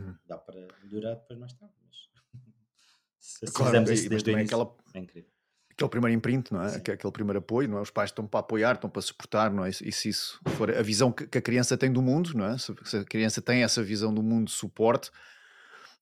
Hum. 0.00 0.16
Dá 0.24 0.38
para 0.38 0.68
melhorar 0.84 1.14
depois 1.14 1.38
mais 1.38 1.52
tarde, 1.54 1.74
mas 1.84 1.96
se 3.18 3.46
claro, 3.46 3.66
fizermos 3.66 3.90
isso 3.90 4.08
desde 4.08 4.30
o 4.30 4.32
início, 4.32 4.56
aquela... 4.56 4.76
é 4.94 4.98
incrível 4.98 5.32
aquele 5.72 5.90
primeiro 5.90 6.16
imprint, 6.16 6.52
não 6.52 6.62
é? 6.62 6.68
Sim. 6.68 6.78
Aquele 6.78 7.12
primeiro 7.12 7.38
apoio, 7.38 7.68
não 7.68 7.78
é? 7.78 7.80
Os 7.80 7.90
pais 7.90 8.10
estão 8.10 8.26
para 8.26 8.40
apoiar, 8.40 8.74
estão 8.74 8.88
para 8.88 9.02
suportar, 9.02 9.50
não 9.50 9.64
é? 9.64 9.70
E 9.70 9.92
se 9.92 10.08
isso 10.08 10.40
for 10.56 10.70
a 10.70 10.82
visão 10.82 11.10
que 11.10 11.38
a 11.38 11.42
criança 11.42 11.76
tem 11.76 11.92
do 11.92 12.02
mundo, 12.02 12.32
não 12.34 12.46
é? 12.46 12.56
Se 12.58 12.96
a 12.96 13.04
criança 13.04 13.42
tem 13.42 13.62
essa 13.62 13.82
visão 13.82 14.12
do 14.14 14.22
mundo 14.22 14.46
de 14.46 14.52
suporte, 14.52 15.10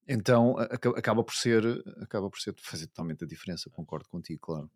então 0.07 0.57
acaba 0.57 1.23
por 1.23 1.33
ser, 1.33 1.63
acaba 2.01 2.29
por 2.29 2.39
ser 2.39 2.53
fazer 2.57 2.87
totalmente 2.87 3.23
a 3.23 3.27
diferença. 3.27 3.69
Concordo 3.69 4.07
contigo, 4.09 4.39
claro. 4.41 4.69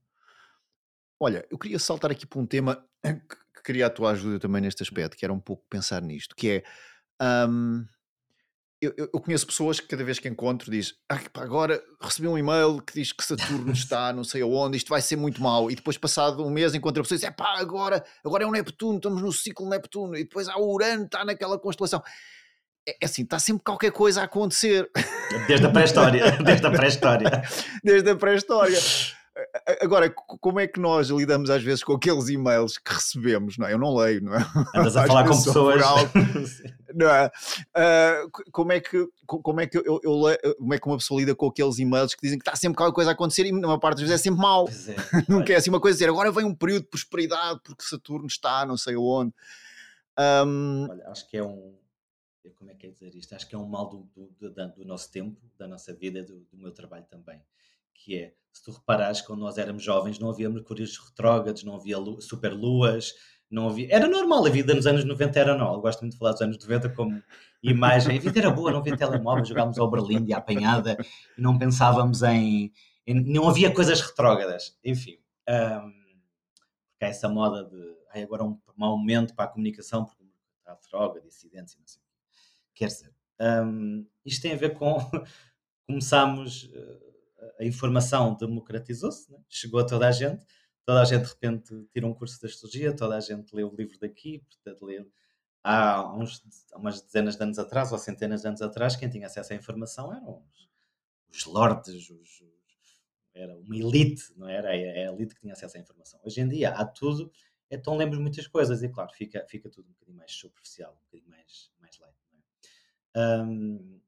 Olha, 1.20 1.46
eu 1.50 1.58
queria 1.58 1.80
saltar 1.80 2.12
aqui 2.12 2.26
para 2.26 2.40
um 2.40 2.46
tema 2.46 2.84
que 3.04 3.64
queria 3.64 3.88
a 3.88 3.90
tua 3.90 4.12
ajuda 4.12 4.40
também 4.40 4.62
neste 4.62 4.84
aspecto, 4.84 5.18
que 5.18 5.26
era 5.26 5.34
um 5.34 5.40
pouco 5.40 5.64
pensar 5.70 6.02
nisto, 6.02 6.36
que 6.36 6.50
é 6.50 6.64
um, 7.48 7.86
eu, 8.82 8.94
eu, 8.98 9.22
conheço 9.22 9.48
pessoas 9.48 9.80
que 9.80 9.88
cada 9.88 10.04
vez 10.04 10.20
que 10.20 10.28
encontro 10.28 10.70
diz 10.70 10.94
ah, 11.10 11.20
agora 11.36 11.82
recebi 12.02 12.28
um 12.28 12.38
e-mail 12.38 12.82
que 12.82 12.94
diz 12.94 13.12
que 13.14 13.24
Saturno 13.24 13.72
está 13.74 14.12
não 14.12 14.24
sei 14.24 14.42
aonde, 14.42 14.78
isto 14.78 14.90
vai 14.90 15.02
ser 15.02 15.16
muito 15.16 15.42
mau. 15.42 15.72
E 15.72 15.76
depois 15.76 15.98
passado 15.98 16.46
um 16.46 16.50
mês 16.50 16.76
encontro 16.76 17.02
a 17.02 17.04
pessoa 17.04 17.16
e 17.16 17.20
diz 17.20 17.28
é 17.28 17.32
pá, 17.32 17.58
agora, 17.58 18.04
agora 18.24 18.44
é 18.44 18.48
um 18.48 18.52
Neptuno, 18.52 18.98
estamos 18.98 19.22
no 19.22 19.32
ciclo 19.32 19.70
Neptuno. 19.70 20.16
E 20.16 20.24
depois 20.24 20.48
há 20.48 20.58
o 20.58 20.72
Urano, 20.72 21.06
está 21.06 21.24
naquela 21.24 21.58
constelação. 21.58 22.04
É, 22.88 22.98
é 23.02 23.06
assim, 23.06 23.24
está 23.24 23.40
sempre 23.40 23.64
qualquer 23.64 23.92
coisa 23.92 24.22
a 24.22 24.26
acontecer. 24.26 24.90
Desde 25.48 25.66
a 25.66 25.72
pré-história 25.72 26.38
desde 26.44 26.68
a 26.68 26.72
pré-história. 26.72 27.30
Desde 27.84 28.10
a 28.10 28.16
pré-história 28.16 28.78
Agora, 29.82 30.10
como 30.10 30.62
é 30.62 30.68
que 30.68 30.80
nós 30.80 31.10
lidamos 31.10 31.50
às 31.50 31.62
vezes 31.62 31.84
com 31.84 31.94
aqueles 31.94 32.30
e-mails 32.30 32.78
que 32.78 32.94
recebemos? 32.94 33.58
Não 33.58 33.68
é? 33.68 33.74
Eu 33.74 33.78
não 33.78 33.94
leio, 33.94 34.24
não 34.24 34.34
é? 34.34 34.40
Andas 34.74 34.96
a 34.96 35.06
falar 35.08 35.24
com 35.28 35.32
pessoas. 35.32 35.82
não 36.96 37.10
é? 37.10 37.28
Uh, 37.76 38.52
como 38.52 38.72
é 38.72 38.80
que, 38.80 39.06
como, 39.26 39.60
é 39.60 39.68
que 39.68 39.78
eu, 39.78 40.00
eu, 40.02 40.22
leio, 40.22 40.40
como 40.58 40.74
é 40.74 40.80
que 40.80 40.88
uma 40.88 40.98
pessoa 40.98 41.20
lida 41.20 41.36
com 41.36 41.48
aqueles 41.48 41.80
e-mails 41.80 42.16
que 42.16 42.22
dizem 42.22 42.40
que 42.40 42.44
está 42.44 42.56
sempre 42.56 42.78
qualquer 42.78 42.96
coisa 42.96 43.12
a 43.12 43.14
acontecer 43.14 43.46
e 43.46 43.52
na 43.52 43.68
maior 43.68 43.78
parte 43.78 43.98
das 43.98 44.08
vezes 44.08 44.22
é 44.22 44.24
sempre 44.24 44.40
mal. 44.40 44.70
É, 44.70 45.26
não 45.30 45.44
quer 45.44 45.56
assim 45.56 45.70
uma 45.70 45.82
coisa 45.82 45.98
dizer 45.98 46.10
agora 46.10 46.32
vem 46.32 46.46
um 46.46 46.56
período 46.56 46.84
de 46.84 46.90
prosperidade 46.90 47.60
porque 47.64 47.84
Saturno 47.84 48.28
está 48.28 48.66
não 48.66 48.78
sei 48.78 48.96
onde. 48.96 49.34
Um... 50.18 50.88
Olha, 50.90 51.10
acho 51.10 51.28
que 51.30 51.36
é 51.36 51.44
um. 51.44 51.76
Como 52.56 52.72
é 52.72 52.76
que 52.76 52.88
é 52.88 52.90
dizer 52.92 53.14
isto? 53.16 53.36
Acho 53.36 53.50
que 53.50 53.56
é 53.56 53.58
um 53.58 53.68
mal 53.68 53.90
do, 53.90 54.08
do, 54.16 54.50
do, 54.50 54.68
do 54.78 54.86
nosso 54.86 55.12
tempo, 55.12 55.42
da 55.58 55.68
nossa 55.68 55.94
vida, 55.94 56.24
do, 56.24 56.40
do 56.52 56.58
meu 56.58 56.72
trabalho 56.72 57.06
também 57.10 57.42
que 57.96 58.18
é, 58.20 58.34
se 58.56 58.64
tu 58.64 58.72
reparares, 58.72 59.22
quando 59.22 59.42
nós 59.42 59.58
éramos 59.58 59.84
jovens, 59.84 60.18
não 60.18 60.30
havia 60.30 60.50
mercúrios 60.50 60.98
retrógrados, 60.98 61.62
não 61.66 61.76
havia 61.76 61.98
superluas, 62.22 63.14
não 63.52 63.68
havia... 63.68 63.94
Era 63.94 64.08
normal, 64.08 64.46
a 64.46 64.50
vida 64.50 64.74
nos 64.74 64.88
anos 64.88 65.04
90 65.04 65.38
era 65.38 65.58
normal. 65.58 65.82
Gosto 65.82 66.02
muito 66.02 66.14
de 66.14 66.20
falar 66.20 66.32
dos 66.32 66.42
anos 66.42 66.58
90 66.58 66.90
como 66.92 67.22
imagem. 67.62 68.18
A 68.18 68.22
vida 68.22 68.40
era 68.40 68.50
boa, 68.50 68.72
não 68.72 68.80
havia 68.80 68.96
telemóveis, 68.96 69.50
jogávamos 69.50 69.78
ao 69.78 69.92
Berlim 69.92 70.24
de 70.24 70.34
apanhada 70.34 70.96
e 71.38 71.42
não 71.42 71.58
pensávamos 71.58 72.24
em. 72.24 72.72
Não 73.06 73.50
havia 73.50 73.74
coisas 73.74 74.00
retrógradas. 74.00 74.80
Enfim, 74.86 75.18
um, 75.50 75.92
porque 76.92 77.04
há 77.04 77.08
essa 77.10 77.28
moda 77.28 77.66
de... 77.66 77.96
Ai, 78.14 78.24
agora 78.24 78.44
é 78.44 78.46
um 78.46 78.58
mau 78.78 78.98
momento 78.98 79.36
para 79.36 79.46
a 79.46 79.50
comunicação, 79.50 80.06
porque 80.06 80.24
está 80.60 80.74
retrógrado, 80.74 81.24
e 81.24 81.26
não 81.26 81.30
sei 81.30 81.50
o 81.50 82.00
Quer 82.74 82.88
dizer, 82.88 83.14
um, 83.66 84.08
isto 84.26 84.42
tem 84.42 84.54
a 84.54 84.58
ver 84.58 84.76
com... 84.76 84.98
Começámos 85.86 86.68
a 87.60 87.66
informação 87.66 88.36
democratizou-se, 88.36 89.32
né? 89.32 89.40
chegou 89.50 89.80
a 89.80 89.86
toda 89.86 90.08
a 90.08 90.12
gente, 90.12 90.46
toda 90.86 91.02
a 91.02 91.06
gente 91.06 91.24
de 91.24 91.30
repente 91.30 91.88
tira 91.92 92.08
um 92.08 92.14
curso 92.14 92.40
de 92.40 92.46
astrologia, 92.46 92.96
toda 92.96 93.16
a 93.16 93.20
gente 93.20 93.54
lê 93.56 93.64
o 93.64 93.76
livro 93.76 93.98
daqui, 94.00 94.40
portanto, 94.40 94.86
lê. 94.86 95.06
Há, 95.64 96.14
uns, 96.16 96.44
umas 96.76 97.02
dezenas 97.02 97.36
de 97.36 97.44
anos 97.44 97.58
atrás, 97.58 97.92
ou 97.92 97.98
centenas 97.98 98.42
de 98.42 98.48
anos 98.48 98.62
atrás, 98.62 98.96
quem 98.96 99.10
tinha 99.10 99.26
acesso 99.26 99.52
à 99.52 99.56
informação 99.56 100.14
eram 100.14 100.44
os, 100.52 100.70
os 101.32 101.46
lordes, 101.46 102.10
os, 102.12 102.44
era 103.34 103.58
uma 103.58 103.76
elite, 103.76 104.24
não 104.38 104.48
era? 104.48 104.76
É 104.76 105.08
a 105.08 105.12
elite 105.12 105.36
que 105.36 105.42
tinha 105.42 105.54
acesso 105.54 105.78
à 105.78 105.80
informação. 105.80 106.20
Hoje 106.24 106.40
em 106.40 106.48
dia 106.48 106.70
há 106.70 106.86
tudo, 106.86 107.32
então 107.70 107.98
lemos 107.98 108.18
muitas 108.18 108.48
coisas 108.48 108.82
e, 108.84 108.90
claro, 108.90 109.12
fica, 109.14 109.46
fica 109.50 109.70
tudo 109.70 109.90
um 109.90 109.92
bocadinho 109.92 110.18
mais 110.18 110.32
superficial, 110.32 110.94
um 110.94 111.04
bocadinho 111.06 111.30
mais, 111.30 111.72
mais 111.80 112.00
light. 112.00 112.16
É? 113.16 113.42
Um, 113.42 114.00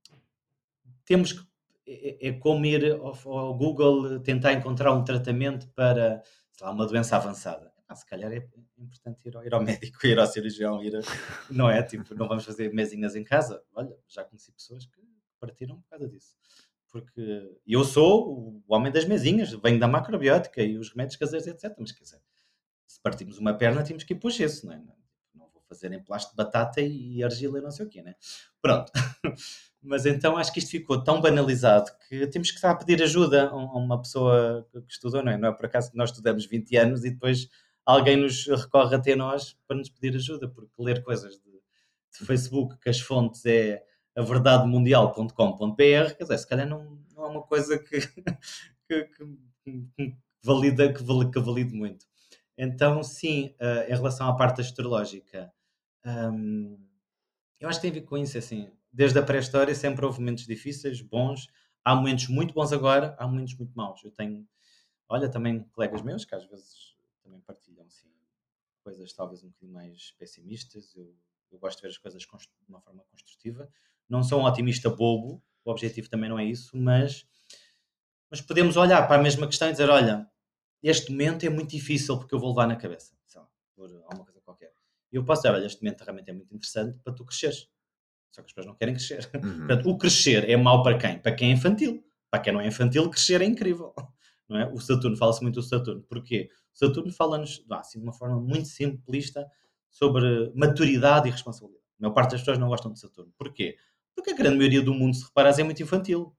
temos 1.05 1.33
que 1.33 1.45
é, 1.87 2.27
é, 2.27 2.33
como 2.33 2.65
ir 2.65 2.91
ao, 2.91 3.15
ao, 3.31 3.57
Google 3.57 4.19
tentar 4.19 4.51
encontrar 4.51 4.93
um 4.93 5.05
tratamento 5.05 5.69
para 5.69 6.21
lá, 6.59 6.71
uma 6.71 6.85
doença 6.85 7.15
avançada. 7.15 7.71
Ah, 7.87 7.95
se 7.95 8.05
calhar 8.05 8.29
é 8.33 8.45
importante 8.77 9.21
ir 9.25 9.37
ao, 9.37 9.45
ir 9.45 9.53
ao 9.53 9.63
médico, 9.63 9.97
ir 10.05 10.19
ao 10.19 10.27
cirurgião, 10.27 10.83
ir 10.83 10.97
a, 10.97 10.99
não 11.49 11.69
é? 11.69 11.81
Tipo, 11.81 12.13
não 12.13 12.27
vamos 12.27 12.43
fazer 12.43 12.73
mesinhas 12.73 13.15
em 13.15 13.23
casa. 13.23 13.63
Olha, 13.73 13.95
já 14.05 14.25
conheci 14.25 14.51
pessoas 14.51 14.85
que 14.85 15.01
partiram 15.39 15.79
por 15.79 15.89
causa 15.89 16.09
disso. 16.09 16.35
Porque 16.91 17.57
eu 17.65 17.83
sou 17.85 18.63
o 18.67 18.73
homem 18.73 18.91
das 18.91 19.05
mesinhas, 19.05 19.53
venho 19.53 19.79
da 19.79 19.87
macrobiótica 19.87 20.61
e 20.61 20.77
os 20.77 20.89
remédios 20.89 21.15
caseiros, 21.15 21.47
etc. 21.47 21.73
Mas 21.79 21.93
quer 21.93 22.03
dizer, 22.03 22.21
se 22.85 23.01
partimos 23.01 23.37
uma 23.37 23.53
perna, 23.53 23.83
temos 23.83 24.03
que 24.03 24.13
ir 24.13 24.17
para 24.17 24.27
o 24.27 24.31
gesso, 24.31 24.65
não 24.65 24.73
é? 24.73 24.83
Fazer 25.67 25.91
em 25.91 26.03
plástico 26.03 26.35
de 26.35 26.43
batata 26.43 26.81
e 26.81 27.23
argila 27.23 27.59
e 27.59 27.61
não 27.61 27.71
sei 27.71 27.85
o 27.85 27.89
quê, 27.89 28.01
né? 28.01 28.15
Pronto. 28.61 28.91
Mas 29.81 30.05
então 30.05 30.37
acho 30.37 30.51
que 30.51 30.59
isto 30.59 30.71
ficou 30.71 31.03
tão 31.03 31.21
banalizado 31.21 31.91
que 32.07 32.27
temos 32.27 32.49
que 32.49 32.57
estar 32.57 32.71
a 32.71 32.75
pedir 32.75 33.01
ajuda 33.01 33.49
a 33.49 33.55
uma 33.55 34.01
pessoa 34.01 34.67
que 34.71 34.91
estudou, 34.91 35.23
não 35.23 35.31
é? 35.31 35.37
Não 35.37 35.49
é 35.49 35.51
por 35.51 35.65
acaso 35.65 35.91
que 35.91 35.97
nós 35.97 36.09
estudamos 36.09 36.45
20 36.45 36.75
anos 36.77 37.05
e 37.05 37.11
depois 37.11 37.47
alguém 37.85 38.17
nos 38.17 38.45
recorre 38.47 38.95
até 38.95 39.15
nós 39.15 39.55
para 39.65 39.77
nos 39.77 39.89
pedir 39.89 40.15
ajuda, 40.17 40.49
porque 40.49 40.71
ler 40.77 41.01
coisas 41.03 41.35
de, 41.35 41.51
de 42.19 42.25
Facebook, 42.25 42.77
que 42.79 42.89
as 42.89 42.99
fontes 42.99 43.45
é 43.45 43.81
a 44.15 44.21
verdademundial.com.br, 44.21 45.75
quer 45.77 46.23
dizer, 46.23 46.37
se 46.37 46.47
calhar 46.47 46.67
não, 46.67 46.99
não 47.15 47.23
é 47.23 47.27
uma 47.27 47.43
coisa 47.43 47.77
que, 47.77 47.99
que, 48.89 49.03
que, 49.05 50.15
valida, 50.43 50.91
que, 50.91 51.03
valide, 51.39 51.73
muito. 51.73 52.05
Então, 52.57 53.03
sim, 53.03 53.55
uh, 53.61 53.89
em 53.89 53.95
relação 53.95 54.27
à 54.27 54.35
parte 54.35 54.59
astrológica, 54.59 55.53
um, 56.05 56.77
eu 57.59 57.69
acho 57.69 57.79
que 57.79 57.83
tem 57.83 57.91
a 57.91 57.93
ver 57.95 58.07
com 58.07 58.17
isso, 58.17 58.37
assim, 58.37 58.71
desde 58.91 59.19
a 59.19 59.23
pré-história 59.23 59.73
sempre 59.75 60.05
houve 60.05 60.19
momentos 60.19 60.45
difíceis, 60.45 61.01
bons. 61.01 61.47
Há 61.83 61.95
momentos 61.95 62.27
muito 62.27 62.53
bons 62.53 62.73
agora, 62.73 63.15
há 63.19 63.27
momentos 63.27 63.55
muito 63.55 63.73
maus. 63.75 64.03
Eu 64.03 64.11
tenho, 64.11 64.47
olha, 65.09 65.29
também 65.29 65.63
colegas 65.71 66.01
meus 66.01 66.25
que 66.25 66.35
às 66.35 66.45
vezes 66.45 66.95
também 67.23 67.39
partilham 67.41 67.85
assim, 67.85 68.09
coisas 68.83 69.13
talvez 69.13 69.43
um 69.43 69.47
bocadinho 69.49 69.73
mais 69.73 70.11
pessimistas. 70.13 70.95
Eu, 70.95 71.15
eu 71.51 71.59
gosto 71.59 71.77
de 71.77 71.83
ver 71.83 71.89
as 71.89 71.97
coisas 71.97 72.21
de 72.21 72.29
uma 72.69 72.81
forma 72.81 73.03
construtiva. 73.11 73.69
Não 74.09 74.23
sou 74.23 74.41
um 74.41 74.45
otimista 74.45 74.89
bobo, 74.89 75.43
o 75.65 75.71
objetivo 75.71 76.09
também 76.09 76.29
não 76.29 76.39
é 76.39 76.45
isso, 76.45 76.77
mas 76.77 77.27
mas 78.29 78.41
podemos 78.41 78.75
olhar 78.77 79.05
para 79.07 79.19
a 79.19 79.23
mesma 79.23 79.47
questão 79.47 79.69
e 79.69 79.71
dizer: 79.71 79.89
olha, 79.89 80.29
este 80.83 81.11
momento 81.11 81.45
é 81.45 81.49
muito 81.49 81.71
difícil 81.71 82.17
porque 82.17 82.35
eu 82.35 82.39
vou 82.39 82.49
levar 82.49 82.67
na 82.67 82.75
cabeça, 82.75 83.15
sei 83.25 83.41
lá, 83.41 83.47
por 83.75 83.89
alguma 84.03 84.25
coisa 84.25 84.41
qualquer. 84.41 84.73
E 85.11 85.15
eu 85.15 85.23
posso 85.23 85.41
dizer: 85.41 85.53
olha, 85.53 85.65
este 85.65 85.81
momento 85.81 86.01
realmente 86.01 86.29
é 86.29 86.33
muito 86.33 86.53
interessante 86.53 86.99
para 87.03 87.13
tu 87.13 87.25
cresceres. 87.25 87.69
Só 88.31 88.41
que 88.41 88.47
as 88.47 88.53
pessoas 88.53 88.65
não 88.65 88.75
querem 88.75 88.93
crescer. 88.93 89.29
Uhum. 89.35 89.57
Portanto, 89.59 89.89
o 89.89 89.97
crescer 89.97 90.49
é 90.49 90.57
mau 90.57 90.83
para 90.83 90.97
quem? 90.97 91.19
Para 91.19 91.33
quem 91.33 91.49
é 91.49 91.53
infantil. 91.53 92.03
Para 92.29 92.41
quem 92.41 92.53
não 92.53 92.61
é 92.61 92.67
infantil, 92.67 93.09
crescer 93.09 93.41
é 93.41 93.45
incrível. 93.45 93.93
Não 94.49 94.57
é? 94.57 94.65
O 94.71 94.79
Saturno, 94.79 95.17
fala-se 95.17 95.41
muito 95.41 95.55
do 95.55 95.61
Saturno. 95.61 96.01
Porquê? 96.03 96.49
O 96.73 96.77
Saturno 96.77 97.11
fala-nos, 97.11 97.65
assim, 97.69 97.99
de 97.99 98.05
uma 98.05 98.13
forma 98.13 98.39
muito 98.39 98.69
simplista, 98.69 99.45
sobre 99.89 100.53
maturidade 100.55 101.27
e 101.27 101.31
responsabilidade. 101.31 101.83
A 101.99 102.03
maior 102.03 102.13
parte 102.13 102.31
das 102.31 102.41
pessoas 102.41 102.57
não 102.57 102.69
gostam 102.69 102.93
de 102.93 102.99
Saturno. 102.99 103.33
Porquê? 103.37 103.75
Porque 104.15 104.31
a 104.31 104.35
grande 104.35 104.57
maioria 104.57 104.81
do 104.81 104.93
mundo, 104.93 105.15
se 105.15 105.25
reparas, 105.25 105.59
é 105.59 105.63
muito 105.63 105.81
infantil. 105.83 106.35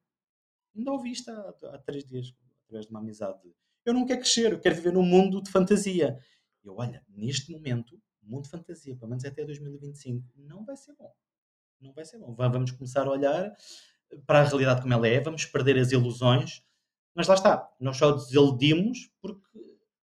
Ainda 0.75 0.93
ouvi 0.93 1.13
isto 1.13 1.31
há, 1.31 1.55
há 1.75 1.79
três 1.79 2.05
dias, 2.05 2.35
através 2.65 2.87
de 2.87 2.91
uma 2.91 3.01
amizade. 3.01 3.39
Eu 3.85 3.93
não 3.93 4.07
quero 4.07 4.21
crescer, 4.21 4.53
eu 4.53 4.61
quero 4.61 4.75
viver 4.75 4.93
num 4.93 5.03
mundo 5.03 5.43
de 5.43 5.51
fantasia. 5.51 6.19
Eu, 6.65 6.77
olha, 6.77 7.05
neste 7.09 7.51
momento, 7.51 8.01
mundo 8.29 8.49
fantasia, 8.49 8.97
pelo 8.97 9.09
menos 9.09 9.25
até 9.25 9.45
2025, 9.45 10.25
não 10.37 10.65
vai 10.65 10.77
ser 10.77 10.95
bom. 10.95 11.13
Não 11.81 11.93
vai 11.93 12.05
ser 12.05 12.19
bom. 12.19 12.35
Vamos 12.35 12.71
começar 12.73 13.07
a 13.07 13.11
olhar 13.11 13.53
para 14.27 14.41
a 14.41 14.45
realidade 14.45 14.83
como 14.83 14.93
ela 14.93 15.07
é, 15.07 15.21
vamos 15.21 15.45
perder 15.45 15.79
as 15.79 15.93
ilusões, 15.93 16.63
mas 17.15 17.29
lá 17.29 17.35
está, 17.35 17.71
nós 17.81 17.97
só 17.97 18.13
desiludimos 18.13 19.11
porque 19.21 19.47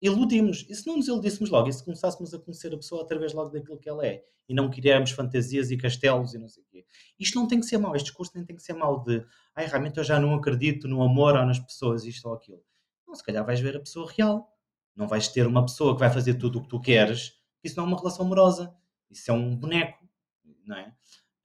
iludimos. 0.01 0.65
E 0.69 0.75
se 0.75 0.87
não 0.87 0.97
nos 0.97 1.07
iludíssemos 1.07 1.49
logo, 1.49 1.69
e 1.69 1.73
se 1.73 1.83
começássemos 1.83 2.33
a 2.33 2.39
conhecer 2.39 2.73
a 2.73 2.77
pessoa 2.77 3.03
através 3.03 3.33
logo 3.33 3.49
daquilo 3.49 3.77
que 3.77 3.89
ela 3.89 4.05
é, 4.05 4.23
e 4.47 4.53
não 4.53 4.69
criarmos 4.69 5.11
fantasias 5.11 5.71
e 5.71 5.77
castelos 5.77 6.33
e 6.33 6.37
não 6.37 6.47
sei 6.47 6.63
o 6.63 6.65
quê. 6.67 6.85
Isto 7.19 7.39
não 7.39 7.47
tem 7.47 7.59
que 7.59 7.65
ser 7.65 7.77
mau, 7.77 7.95
este 7.95 8.05
discurso 8.05 8.31
nem 8.35 8.45
tem 8.45 8.55
que 8.55 8.63
ser 8.63 8.73
mau 8.73 9.03
de 9.03 9.25
ai, 9.55 9.65
realmente 9.67 9.97
eu 9.97 10.03
já 10.03 10.19
não 10.19 10.33
acredito 10.33 10.87
no 10.87 11.03
amor 11.03 11.35
ou 11.35 11.45
nas 11.45 11.59
pessoas, 11.59 12.05
isto 12.05 12.27
ou 12.27 12.33
aquilo. 12.33 12.63
Não, 13.07 13.15
se 13.15 13.23
calhar 13.23 13.45
vais 13.45 13.59
ver 13.59 13.75
a 13.75 13.79
pessoa 13.79 14.09
real. 14.09 14.49
Não 14.95 15.07
vais 15.07 15.27
ter 15.27 15.47
uma 15.47 15.65
pessoa 15.65 15.93
que 15.93 15.99
vai 15.99 16.09
fazer 16.09 16.35
tudo 16.35 16.59
o 16.59 16.61
que 16.63 16.69
tu 16.69 16.79
queres, 16.79 17.40
isso 17.63 17.77
não 17.77 17.85
é 17.85 17.87
uma 17.87 17.97
relação 17.97 18.25
amorosa. 18.25 18.75
Isso 19.09 19.29
é 19.29 19.33
um 19.33 19.55
boneco, 19.55 20.07
não 20.65 20.77
é? 20.77 20.95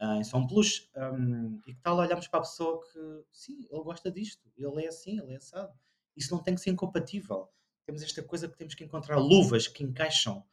Uh, 0.01 0.20
isso 0.20 0.36
é 0.36 0.38
um 0.38 0.47
peluche. 0.47 0.88
Um, 0.97 1.60
e 1.66 1.74
que 1.74 1.80
tal 1.80 1.97
olharmos 1.97 2.28
para 2.28 2.40
a 2.40 2.43
pessoa 2.43 2.80
que, 2.80 3.24
sim, 3.32 3.66
ele 3.70 3.82
gosta 3.82 4.10
disto, 4.10 4.48
ele 4.56 4.84
é 4.84 4.88
assim, 4.88 5.18
ele 5.18 5.32
é 5.32 5.36
assado. 5.36 5.72
Isso 6.16 6.32
não 6.34 6.43
tem 6.43 6.55
que 6.55 6.60
ser 6.60 6.70
incompatível 6.70 7.51
temos 7.86 8.02
esta 8.02 8.22
coisa 8.22 8.48
que 8.48 8.56
temos 8.56 8.74
que 8.74 8.84
encontrar 8.84 9.16
luvas 9.16 9.68
que 9.68 9.84
encaixam 9.84 10.44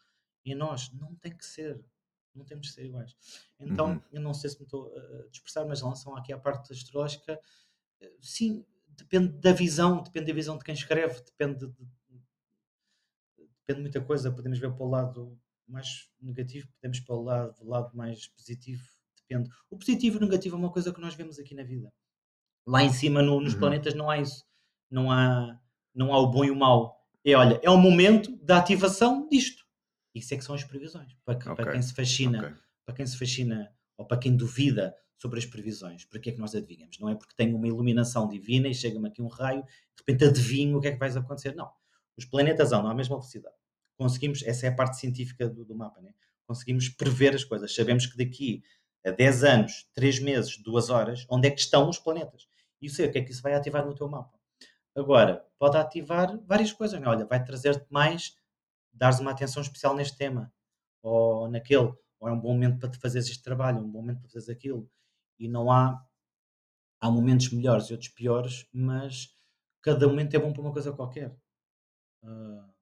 em 0.46 0.54
nós. 0.54 0.92
Não 0.94 1.16
tem 1.16 1.36
que 1.36 1.46
ser. 1.46 1.84
Não 2.34 2.46
temos 2.46 2.70
que 2.70 2.76
ser 2.76 2.86
iguais. 2.86 3.16
Então, 3.60 3.94
uhum. 3.94 4.02
eu 4.12 4.22
não 4.22 4.34
sei 4.34 4.50
se 4.50 4.60
me 4.60 4.66
estou 4.66 4.92
a 4.96 5.28
dispersar, 5.30 5.68
mas 5.68 5.82
lançam 5.82 6.16
aqui 6.16 6.32
a 6.32 6.38
parte 6.38 6.72
astrológica. 6.72 7.40
Eh, 8.00 8.14
sim, 8.22 8.66
depende 8.88 9.30
da 9.40 9.52
visão, 9.52 10.02
depende 10.02 10.28
da 10.28 10.34
visão 10.34 10.58
de 10.58 10.64
quem 10.64 10.74
escreve, 10.74 11.22
depende 11.22 11.68
de, 11.68 11.88
depende 13.38 13.76
de 13.76 13.82
muita 13.82 14.02
coisa. 14.02 14.32
Podemos 14.32 14.58
ver 14.58 14.72
para 14.74 14.84
o 14.84 14.90
lado 14.90 15.40
mais 15.68 16.10
negativo, 16.22 16.68
podemos 16.76 17.00
para 17.00 17.16
o 17.16 17.22
lado, 17.22 17.56
o 17.62 17.70
lado 17.70 17.96
mais 17.96 18.28
positivo, 18.28 18.84
depende. 19.28 19.50
O 19.70 19.78
positivo 19.78 20.18
e 20.18 20.18
o 20.18 20.22
negativo 20.22 20.56
é 20.56 20.60
uma 20.60 20.72
coisa 20.72 20.94
que 20.94 21.02
nós 21.02 21.16
vemos 21.16 21.40
aqui 21.40 21.56
na 21.56 21.64
vida. 21.64 21.92
Lá 22.66 22.84
em 22.84 22.92
cima, 22.92 23.22
no, 23.22 23.40
nos 23.40 23.54
uhum. 23.54 23.60
planetas, 23.60 23.94
não 23.94 24.10
há 24.10 24.20
isso. 24.20 24.46
Não 24.90 25.12
há, 25.12 25.60
não 25.94 26.14
há 26.14 26.20
o 26.20 26.28
bom 26.28 26.46
e 26.46 26.52
o 26.52 26.56
mau 26.56 27.04
é, 27.26 27.36
olha, 27.36 27.60
é 27.64 27.70
o 27.70 27.78
momento 27.78 28.36
da 28.44 28.58
ativação 28.58 29.28
disto. 29.30 29.64
Isso 30.14 30.34
é 30.34 30.38
que 30.38 30.44
são 30.44 30.54
as 30.54 30.64
previsões. 30.64 31.16
Para, 31.26 31.38
okay. 31.38 31.56
para 31.56 31.72
quem 31.72 31.82
se 31.82 31.94
fascina, 31.94 32.40
okay. 32.40 32.54
para 32.86 32.96
quem 32.96 33.06
se 33.06 33.18
fascina 33.18 33.74
ou 33.98 34.06
para 34.06 34.18
quem 34.18 34.36
duvida 34.36 34.96
sobre 35.18 35.40
as 35.40 35.46
previsões, 35.46 36.04
para 36.06 36.20
que 36.20 36.30
é 36.30 36.34
que 36.34 36.40
nós 36.40 36.54
adivinhamos? 36.54 37.00
Não 37.00 37.08
é 37.08 37.16
porque 37.16 37.34
tenho 37.36 37.56
uma 37.56 37.68
iluminação 37.68 38.28
divina 38.28 38.68
e 38.68 38.76
chega-me 38.76 39.08
aqui 39.08 39.22
um 39.22 39.28
raio, 39.28 39.64
de 39.64 40.04
repente 40.06 40.26
adivinho 40.26 40.78
o 40.78 40.82
que 40.82 40.88
é 40.88 40.92
que 40.92 41.00
vai 41.00 41.10
acontecer. 41.10 41.56
Não. 41.56 41.72
Os 42.18 42.26
planetas 42.26 42.74
andam 42.74 42.92
à 42.92 42.94
mesma 42.94 43.16
velocidade. 43.16 43.56
Conseguimos, 43.98 44.44
essa 44.44 44.66
é 44.66 44.70
a 44.70 44.76
parte 44.76 44.98
científica 44.98 45.48
do, 45.48 45.64
do 45.64 45.76
mapa, 45.76 46.02
né? 46.02 46.14
conseguimos 46.48 46.90
prever 46.90 47.36
as 47.36 47.44
coisas. 47.44 47.74
Sabemos 47.74 48.06
que 48.06 48.18
daqui 48.18 48.64
a 49.06 49.12
10 49.12 49.44
anos, 49.44 49.90
3 49.94 50.20
meses, 50.20 50.58
2 50.58 50.90
horas, 50.90 51.26
onde 51.30 51.48
é 51.48 51.52
que 51.52 51.60
estão 51.60 51.90
os 51.90 51.98
planetas. 51.98 52.48
E 52.82 52.90
sei 52.90 53.08
o 53.08 53.12
que 53.12 53.18
é 53.18 53.24
que 53.24 53.32
isso 53.32 53.42
vai 53.42 53.54
ativar 53.54 53.86
no 53.86 53.96
teu 53.96 54.10
mapa. 54.10 54.38
Agora, 54.96 55.46
pode 55.58 55.78
ativar 55.78 56.38
várias 56.46 56.72
coisas. 56.72 57.00
Né? 57.00 57.08
Olha, 57.08 57.26
vai 57.26 57.44
trazer-te 57.44 57.86
mais, 57.90 58.36
dares 58.92 59.20
uma 59.20 59.32
atenção 59.32 59.62
especial 59.62 59.96
neste 59.96 60.18
tema, 60.18 60.54
ou 61.02 61.50
naquele, 61.50 61.94
ou 62.20 62.30
é 62.30 62.32
um 62.32 62.40
bom 62.40 62.54
momento 62.54 62.80
para 62.80 62.90
te 62.90 62.98
fazeres 62.98 63.28
este 63.28 63.44
trabalho, 63.44 63.80
um 63.80 63.90
bom 63.90 64.02
momento 64.02 64.20
para 64.20 64.30
fazeres 64.30 64.50
aquilo. 64.50 64.90
E 65.40 65.48
não 65.48 65.72
há, 65.72 66.06
há 67.02 67.10
momentos 67.10 67.52
melhores 67.52 67.88
e 67.88 67.94
outros 67.94 68.12
piores, 68.12 68.68
mas 68.72 69.36
cada 69.82 70.08
momento 70.08 70.36
é 70.36 70.40
bom 70.40 70.54
para 70.54 70.62
uma 70.62 70.72
coisa 70.72 70.94
qualquer. 70.94 71.36
Uh, 72.24 72.73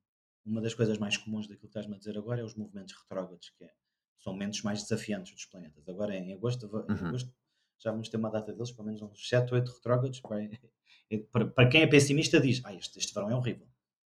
uma 0.52 0.62
das 0.62 0.74
coisas 0.74 0.98
mais 0.98 1.16
comuns 1.16 1.48
daquilo 1.48 1.62
que 1.62 1.68
estás-me 1.68 1.96
a 1.96 1.98
dizer 1.98 2.18
agora 2.18 2.42
é 2.42 2.44
os 2.44 2.56
movimentos 2.56 2.94
retrógrados, 2.94 3.50
que 3.58 3.64
é, 3.64 3.72
são 4.20 4.34
momentos 4.34 4.62
mais 4.62 4.82
desafiantes 4.82 5.34
dos 5.34 5.46
planetas. 5.46 5.88
Agora, 5.88 6.14
em 6.16 6.34
agosto, 6.34 6.66
em 6.66 6.94
uhum. 6.94 7.08
agosto 7.08 7.34
já 7.80 7.90
vamos 7.90 8.10
ter 8.10 8.18
uma 8.18 8.30
data 8.30 8.54
deles, 8.54 8.72
pelo 8.72 8.86
menos 8.86 9.02
uns 9.02 9.28
7 9.28 9.54
ou 9.54 9.60
8 9.60 9.72
retrógrados, 9.72 10.22
para, 11.32 11.46
para 11.48 11.70
quem 11.70 11.82
é 11.82 11.88
pessimista, 11.88 12.40
diz: 12.40 12.62
ah, 12.66 12.74
este, 12.76 13.00
este 13.00 13.14
verão 13.14 13.32
é 13.32 13.36
horrível. 13.36 13.68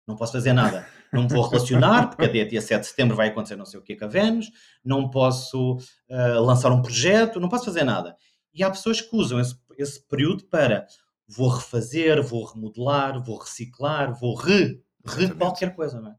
Não 0.06 0.14
posso 0.14 0.32
fazer 0.32 0.52
nada. 0.52 0.86
Não 1.12 1.22
me 1.22 1.28
vou 1.28 1.42
relacionar, 1.48 2.10
porque 2.10 2.26
até 2.26 2.44
dia 2.44 2.60
7 2.60 2.82
de 2.82 2.86
setembro 2.86 3.16
vai 3.16 3.28
acontecer 3.28 3.56
não 3.56 3.66
sei 3.66 3.80
o 3.80 3.82
que 3.82 3.96
com 3.96 4.04
a 4.04 4.08
Vênus. 4.08 4.52
Não 4.84 5.10
posso 5.10 5.76
uh, 5.76 6.40
lançar 6.40 6.70
um 6.70 6.80
projeto, 6.80 7.40
não 7.40 7.48
posso 7.48 7.64
fazer 7.64 7.82
nada. 7.82 8.16
E 8.54 8.62
há 8.62 8.70
pessoas 8.70 9.00
que 9.00 9.16
usam 9.16 9.40
esse, 9.40 9.56
esse 9.76 10.06
período 10.06 10.44
para 10.44 10.86
vou 11.26 11.48
refazer, 11.48 12.22
vou 12.22 12.44
remodelar, 12.44 13.20
vou 13.20 13.38
reciclar, 13.38 14.14
vou 14.14 14.36
re, 14.36 14.80
re 15.04 15.34
qualquer 15.34 15.74
coisa, 15.74 16.00
não 16.00 16.12
é? 16.12 16.16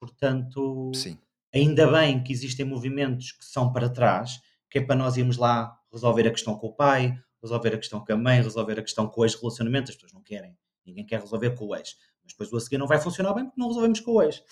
Portanto, 0.00 0.90
Sim. 0.94 1.18
ainda 1.54 1.86
bem 1.92 2.22
que 2.24 2.32
existem 2.32 2.64
movimentos 2.64 3.32
que 3.32 3.44
são 3.44 3.70
para 3.70 3.90
trás, 3.90 4.40
que 4.70 4.78
é 4.78 4.82
para 4.82 4.96
nós 4.96 5.18
irmos 5.18 5.36
lá 5.36 5.78
resolver 5.92 6.26
a 6.26 6.30
questão 6.30 6.56
com 6.56 6.68
o 6.68 6.72
pai, 6.72 7.14
resolver 7.42 7.74
a 7.74 7.78
questão 7.78 8.02
com 8.02 8.12
a 8.12 8.16
mãe, 8.16 8.40
resolver 8.40 8.78
a 8.78 8.82
questão 8.82 9.06
com 9.06 9.20
o 9.20 9.24
ex-relacionamento, 9.24 9.90
as 9.90 9.96
pessoas 9.96 10.12
não 10.12 10.22
querem, 10.22 10.56
ninguém 10.86 11.04
quer 11.04 11.20
resolver 11.20 11.50
com 11.50 11.66
o 11.66 11.76
ex, 11.76 11.96
mas 12.22 12.32
depois 12.32 12.52
o 12.52 12.56
a 12.56 12.60
seguir 12.60 12.78
não 12.78 12.86
vai 12.86 12.98
funcionar 12.98 13.34
bem 13.34 13.44
porque 13.44 13.60
não 13.60 13.68
resolvemos 13.68 14.00
com 14.00 14.12
o 14.12 14.22
ex. 14.22 14.42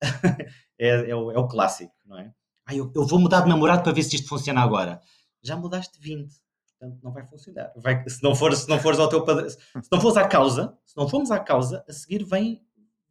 é, 0.78 1.10
é, 1.10 1.14
o, 1.14 1.30
é, 1.30 1.38
o, 1.38 1.46
clássico, 1.46 1.94
não 2.04 2.18
é? 2.18 2.32
Ah, 2.66 2.74
eu, 2.74 2.90
eu, 2.94 3.06
vou 3.06 3.18
mudar 3.18 3.42
de 3.42 3.48
namorado 3.48 3.82
para 3.82 3.92
ver 3.92 4.02
se 4.02 4.16
isto 4.16 4.28
funciona 4.28 4.62
agora. 4.62 5.00
Já 5.42 5.56
mudaste 5.56 5.98
20, 6.00 6.32
portanto 6.78 7.00
não 7.02 7.12
vai 7.12 7.26
funcionar. 7.26 7.72
Vai, 7.76 8.08
se, 8.08 8.22
não 8.22 8.34
for, 8.34 8.54
se 8.54 8.68
não 8.68 8.78
fores 8.78 8.98
ao 8.98 9.08
teu 9.08 9.22
padrão, 9.24 9.48
se 9.48 9.58
não 9.92 10.00
fores 10.00 10.16
à 10.16 10.26
causa, 10.26 10.76
se 10.84 10.96
não 10.96 11.08
formos 11.08 11.30
à 11.30 11.38
causa, 11.38 11.84
a 11.86 11.92
seguir 11.92 12.24
vem, 12.24 12.62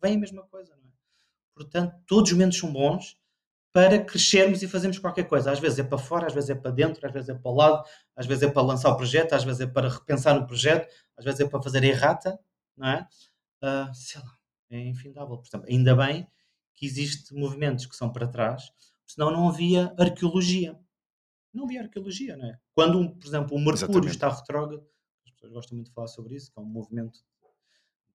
vem 0.01 0.15
a 0.15 0.19
mesma 0.19 0.43
coisa, 0.43 0.75
não 0.75 0.81
é? 0.81 0.82
Portanto, 1.55 1.95
todos 2.07 2.31
os 2.31 2.37
momentos 2.37 2.57
são 2.57 2.71
bons, 2.71 3.17
para 3.73 3.99
crescermos 4.05 4.61
e 4.61 4.67
fazermos 4.67 4.99
qualquer 4.99 5.23
coisa. 5.23 5.51
Às 5.51 5.59
vezes 5.59 5.79
é 5.79 5.83
para 5.83 5.97
fora, 5.97 6.27
às 6.27 6.33
vezes 6.33 6.51
é 6.51 6.55
para 6.55 6.69
dentro, 6.69 7.05
às 7.05 7.11
vezes 7.11 7.27
é 7.27 7.33
para 7.33 7.51
o 7.51 7.55
lado, 7.55 7.83
às 8.15 8.27
vezes 8.27 8.43
é 8.43 8.47
para 8.47 8.61
lançar 8.61 8.91
o 8.91 8.95
projeto, 8.95 9.33
às 9.33 9.43
vezes 9.43 9.61
é 9.61 9.67
para 9.67 9.89
repensar 9.89 10.39
no 10.39 10.45
projeto, 10.45 10.87
às 11.17 11.25
vezes 11.25 11.39
é 11.39 11.47
para 11.47 11.61
fazer 11.61 11.83
errata, 11.83 12.39
não 12.77 12.87
é? 12.87 13.07
Uh, 13.63 13.93
sei 13.95 14.21
lá, 14.21 14.37
é 14.69 14.79
infindável. 14.79 15.37
Portanto, 15.37 15.65
ainda 15.67 15.95
bem 15.95 16.27
que 16.75 16.85
existem 16.85 17.37
movimentos 17.37 17.87
que 17.87 17.95
são 17.95 18.11
para 18.11 18.27
trás, 18.27 18.71
senão 19.07 19.31
não 19.31 19.49
havia 19.49 19.91
arqueologia. 19.97 20.79
Não 21.51 21.65
havia 21.65 21.81
arqueologia, 21.81 22.37
não 22.37 22.45
é? 22.45 22.59
Quando, 22.75 23.09
por 23.15 23.27
exemplo, 23.27 23.57
o 23.57 23.59
Mercúrio 23.59 23.73
Exatamente. 23.73 24.09
está 24.11 24.29
retrógrado, 24.29 24.87
as 25.25 25.31
pessoas 25.31 25.51
gostam 25.51 25.75
muito 25.77 25.87
de 25.87 25.93
falar 25.93 26.07
sobre 26.07 26.35
isso, 26.35 26.51
que 26.51 26.59
é 26.59 26.61
um 26.61 26.65
movimento 26.65 27.19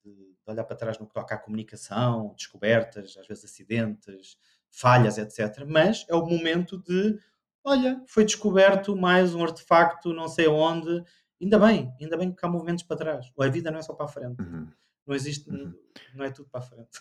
de, 0.05 0.11
de 0.13 0.37
olhar 0.47 0.65
para 0.65 0.77
trás 0.77 0.99
no 0.99 1.07
que 1.07 1.15
toca 1.15 1.35
à 1.35 1.39
comunicação, 1.39 2.35
descobertas, 2.37 3.17
às 3.17 3.27
vezes 3.27 3.45
acidentes, 3.45 4.37
falhas, 4.71 5.19
etc. 5.19 5.65
Mas 5.67 6.05
é 6.09 6.15
o 6.15 6.27
momento 6.27 6.79
de, 6.79 7.19
olha, 7.65 8.03
foi 8.07 8.25
descoberto 8.25 8.97
mais 8.97 9.35
um 9.35 9.43
artefacto, 9.43 10.13
não 10.13 10.29
sei 10.29 10.49
onde. 10.49 11.03
Ainda 11.41 11.59
bem, 11.59 11.93
ainda 12.01 12.17
bem 12.17 12.33
que 12.33 12.45
há 12.45 12.49
movimentos 12.49 12.85
para 12.85 12.97
trás. 12.97 13.33
A 13.39 13.49
vida 13.49 13.71
não 13.71 13.79
é 13.79 13.83
só 13.83 13.95
para 13.95 14.07
a 14.07 14.09
frente. 14.09 14.41
Uhum. 14.41 14.69
Não 15.07 15.15
existe, 15.15 15.49
uhum. 15.49 15.75
não 16.15 16.25
é 16.25 16.31
tudo 16.31 16.49
para 16.51 16.61
a 16.61 16.63
frente. 16.63 17.01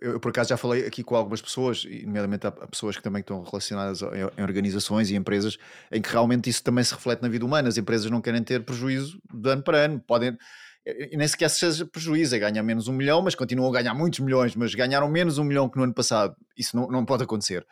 Eu, 0.00 0.12
eu, 0.12 0.20
por 0.20 0.28
acaso, 0.28 0.50
já 0.50 0.56
falei 0.56 0.86
aqui 0.86 1.02
com 1.02 1.16
algumas 1.16 1.42
pessoas, 1.42 1.84
nomeadamente 1.84 2.46
a, 2.46 2.52
pessoas 2.52 2.96
que 2.96 3.02
também 3.02 3.20
estão 3.20 3.42
relacionadas 3.42 4.02
em, 4.02 4.42
organizações 4.42 5.10
e 5.10 5.16
empresas, 5.16 5.58
em 5.90 6.00
que 6.00 6.08
realmente 6.08 6.48
isso 6.48 6.62
também 6.62 6.84
se 6.84 6.94
reflete 6.94 7.22
na 7.22 7.28
vida 7.28 7.44
humana. 7.44 7.68
As 7.68 7.76
empresas 7.76 8.08
não 8.10 8.20
querem 8.20 8.42
ter 8.42 8.64
prejuízo 8.64 9.20
de 9.32 9.50
ano 9.50 9.62
para 9.62 9.78
ano. 9.78 10.00
Podem, 10.00 10.38
e 10.86 11.16
nem 11.16 11.28
sequer 11.28 11.50
seja 11.50 11.84
prejuízo, 11.84 12.34
é 12.34 12.38
ganhar 12.38 12.62
menos 12.62 12.88
um 12.88 12.92
milhão, 12.92 13.20
mas 13.20 13.34
continuam 13.34 13.68
a 13.68 13.72
ganhar 13.72 13.94
muitos 13.94 14.20
milhões, 14.20 14.56
mas 14.56 14.74
ganharam 14.74 15.08
menos 15.10 15.36
um 15.36 15.44
milhão 15.44 15.68
que 15.68 15.76
no 15.76 15.84
ano 15.84 15.92
passado. 15.92 16.34
Isso 16.56 16.74
não, 16.74 16.88
não 16.88 17.04
pode 17.04 17.22
acontecer. 17.22 17.66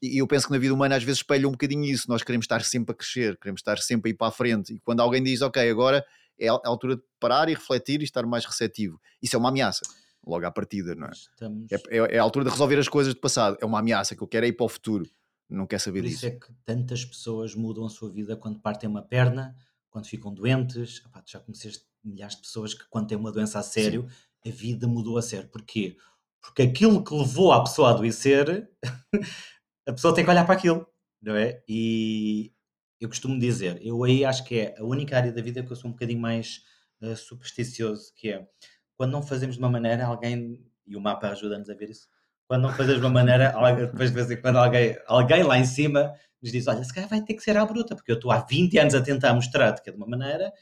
E, 0.00 0.16
e 0.16 0.18
eu 0.18 0.26
penso 0.26 0.46
que 0.46 0.52
na 0.52 0.58
vida 0.58 0.72
humana 0.72 0.96
às 0.96 1.02
vezes 1.02 1.18
espelha 1.18 1.48
um 1.48 1.52
bocadinho 1.52 1.84
isso. 1.84 2.08
Nós 2.08 2.22
queremos 2.22 2.44
estar 2.44 2.62
sempre 2.62 2.92
a 2.92 2.94
crescer, 2.94 3.36
queremos 3.36 3.58
estar 3.58 3.78
sempre 3.78 4.10
a 4.10 4.12
ir 4.12 4.16
para 4.16 4.28
a 4.28 4.30
frente. 4.30 4.74
E 4.74 4.80
quando 4.80 5.00
alguém 5.00 5.22
diz, 5.22 5.42
ok, 5.42 5.68
agora 5.68 6.04
é 6.38 6.48
a 6.48 6.60
altura 6.64 6.96
de 6.96 7.02
parar 7.18 7.48
e 7.48 7.54
refletir 7.54 8.00
e 8.00 8.04
estar 8.04 8.24
mais 8.26 8.44
receptivo, 8.44 9.00
isso 9.20 9.34
é 9.34 9.38
uma 9.38 9.48
ameaça. 9.48 9.82
Logo 10.24 10.46
à 10.46 10.50
partida, 10.52 10.94
não 10.94 11.08
é? 11.08 11.10
Estamos... 11.10 11.72
É, 11.72 11.74
é, 11.74 12.16
é, 12.16 12.18
a 12.18 12.22
altura 12.22 12.44
de 12.44 12.50
resolver 12.52 12.78
as 12.78 12.88
coisas 12.88 13.12
do 13.12 13.20
passado. 13.20 13.58
É 13.60 13.66
uma 13.66 13.80
ameaça 13.80 14.14
que 14.14 14.22
eu 14.22 14.28
quero 14.28 14.46
é 14.46 14.50
ir 14.50 14.52
para 14.52 14.66
o 14.66 14.68
futuro. 14.68 15.04
Não 15.50 15.66
quer 15.66 15.80
saber 15.80 16.00
Por 16.00 16.08
disso. 16.08 16.26
Isso 16.26 16.26
é 16.26 16.30
que 16.38 16.46
tantas 16.64 17.04
pessoas 17.04 17.56
mudam 17.56 17.84
a 17.84 17.90
sua 17.90 18.08
vida 18.08 18.36
quando 18.36 18.60
partem 18.60 18.88
uma 18.88 19.02
perna, 19.02 19.56
quando 19.92 20.06
ficam 20.06 20.32
doentes, 20.32 21.00
tu 21.00 21.30
já 21.30 21.38
conheceste 21.38 21.84
milhares 22.02 22.34
de 22.34 22.42
pessoas 22.42 22.74
que 22.74 22.88
quando 22.88 23.06
têm 23.06 23.18
uma 23.18 23.30
doença 23.30 23.58
a 23.58 23.62
sério, 23.62 24.08
Sim. 24.42 24.50
a 24.50 24.52
vida 24.52 24.88
mudou 24.88 25.18
a 25.18 25.22
sério. 25.22 25.48
Porquê? 25.48 25.96
Porque 26.40 26.62
aquilo 26.62 27.04
que 27.04 27.14
levou 27.14 27.52
a 27.52 27.62
pessoa 27.62 27.88
a 27.88 27.90
adoecer, 27.92 28.68
a 29.86 29.92
pessoa 29.92 30.14
tem 30.14 30.24
que 30.24 30.30
olhar 30.30 30.44
para 30.44 30.54
aquilo, 30.54 30.86
não 31.20 31.36
é? 31.36 31.62
E 31.68 32.52
eu 32.98 33.08
costumo 33.08 33.38
dizer, 33.38 33.78
eu 33.84 34.02
aí 34.02 34.24
acho 34.24 34.44
que 34.44 34.58
é 34.60 34.74
a 34.78 34.82
única 34.82 35.16
área 35.16 35.30
da 35.30 35.42
vida 35.42 35.62
que 35.62 35.70
eu 35.70 35.76
sou 35.76 35.90
um 35.90 35.92
bocadinho 35.92 36.20
mais 36.20 36.64
uh, 37.02 37.14
supersticioso, 37.14 38.12
que 38.16 38.30
é 38.30 38.48
quando 38.96 39.12
não 39.12 39.22
fazemos 39.22 39.56
de 39.56 39.60
uma 39.60 39.70
maneira, 39.70 40.06
alguém, 40.06 40.64
e 40.86 40.96
o 40.96 41.00
mapa 41.00 41.28
ajuda-nos 41.28 41.68
a 41.68 41.74
ver 41.74 41.90
isso, 41.90 42.08
quando 42.52 42.64
não 42.64 42.72
fazes 42.74 42.96
de 42.96 43.00
uma 43.00 43.08
maneira, 43.08 43.54
depois 43.74 44.10
de 44.10 44.14
vez 44.14 44.30
em 44.30 44.38
quando 44.38 44.56
alguém, 44.56 44.94
alguém 45.06 45.42
lá 45.42 45.56
em 45.56 45.64
cima 45.64 46.12
nos 46.42 46.52
diz: 46.52 46.66
Olha, 46.66 46.84
se 46.84 46.92
calhar 46.92 47.08
vai 47.08 47.22
ter 47.22 47.32
que 47.32 47.42
ser 47.42 47.56
à 47.56 47.64
bruta, 47.64 47.96
porque 47.96 48.12
eu 48.12 48.16
estou 48.16 48.30
há 48.30 48.40
20 48.40 48.78
anos 48.78 48.94
a 48.94 49.00
tentar 49.00 49.32
mostrar-te 49.32 49.80
que 49.80 49.88
é 49.88 49.92
de 49.92 49.96
uma 49.96 50.06
maneira 50.06 50.52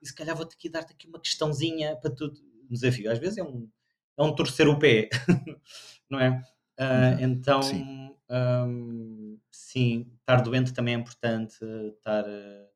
e 0.00 0.06
se 0.06 0.14
calhar 0.14 0.36
vou-te 0.36 0.54
aqui 0.54 0.68
dar-te 0.68 0.92
aqui 0.92 1.08
uma 1.08 1.18
questãozinha 1.18 1.96
para 1.96 2.14
tu. 2.14 2.32
Um 2.70 2.74
desafio. 2.74 3.10
Às 3.10 3.18
vezes 3.18 3.38
é 3.38 3.42
um, 3.42 3.68
é 4.16 4.22
um 4.22 4.32
torcer 4.32 4.68
o 4.68 4.78
pé, 4.78 5.08
não 6.08 6.20
é? 6.20 6.40
Uh, 6.78 7.20
então, 7.20 7.60
sim. 7.62 8.14
Um, 8.30 9.36
sim. 9.50 10.06
estar 10.20 10.42
doente 10.42 10.72
também 10.72 10.94
é 10.94 10.98
importante, 10.98 11.58
estar, 11.96 12.24
uh, 12.28 12.68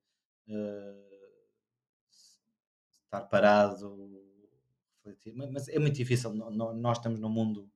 estar 3.05 3.21
parado, 3.29 4.11
mas 5.53 5.69
é 5.69 5.79
muito 5.79 5.95
difícil. 5.95 6.35
Nós 6.35 6.99
estamos 6.99 7.21
num 7.21 7.29
mundo 7.29 7.71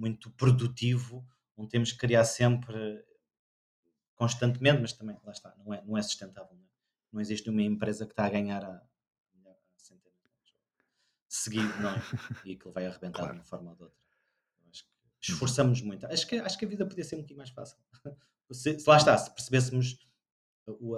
muito 0.00 0.30
produtivo, 0.30 1.26
onde 1.56 1.68
temos 1.68 1.92
que 1.92 1.98
criar 1.98 2.24
sempre 2.24 3.04
constantemente, 4.14 4.80
mas 4.80 4.94
também, 4.94 5.16
lá 5.22 5.32
está, 5.32 5.54
não 5.58 5.74
é, 5.74 5.84
não 5.84 5.96
é 5.96 6.02
sustentável. 6.02 6.56
Não, 6.56 6.64
é? 6.64 6.68
não 7.12 7.20
existe 7.20 7.50
uma 7.50 7.62
empresa 7.62 8.06
que 8.06 8.12
está 8.12 8.24
a 8.24 8.30
ganhar 8.30 8.64
a, 8.64 8.82
a 9.46 9.54
centenas 9.76 10.16
de 11.28 11.34
seguido, 11.34 11.72
não 11.80 11.90
é? 11.90 12.00
E 12.46 12.52
ele 12.52 12.72
vai 12.72 12.86
arrebentar 12.86 13.18
claro. 13.18 13.34
de 13.34 13.38
uma 13.40 13.44
forma 13.44 13.70
ou 13.70 13.76
de 13.76 13.82
outra. 13.82 14.00
Acho 14.70 14.84
que 14.84 15.32
esforçamos 15.32 15.82
muito. 15.82 16.06
Acho 16.06 16.26
que, 16.26 16.36
acho 16.36 16.58
que 16.58 16.64
a 16.64 16.68
vida 16.68 16.86
podia 16.86 17.04
ser 17.04 17.16
um 17.16 17.18
bocadinho 17.18 17.38
mais 17.38 17.50
fácil. 17.50 17.78
Se, 18.52 18.80
se 18.80 18.90
lá 18.90 18.96
está, 18.96 19.16
se 19.16 19.32
percebêssemos 19.32 19.96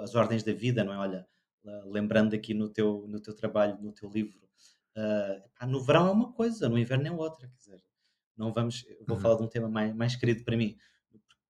as 0.01 0.15
ordens 0.15 0.41
da 0.41 0.51
vida, 0.53 0.83
não 0.83 0.91
é? 0.91 0.97
Olha, 0.97 1.27
lembrando 1.85 2.33
aqui 2.33 2.51
no 2.51 2.67
teu, 2.67 3.05
no 3.07 3.19
teu 3.19 3.35
trabalho, 3.35 3.79
no 3.79 3.91
teu 3.91 4.09
livro, 4.09 4.39
uh, 4.97 5.67
no 5.67 5.79
verão 5.79 6.07
é 6.07 6.11
uma 6.11 6.33
coisa, 6.33 6.67
no 6.67 6.79
inverno 6.79 7.05
é 7.05 7.11
outra. 7.11 7.47
Quer 7.47 7.57
dizer, 7.57 7.83
não 8.37 8.51
vamos, 8.51 8.85
vou 9.07 9.15
uhum. 9.15 9.21
falar 9.21 9.35
de 9.35 9.43
um 9.43 9.47
tema 9.47 9.69
mais, 9.69 9.95
mais 9.95 10.15
querido 10.15 10.43
para 10.43 10.57
mim. 10.57 10.75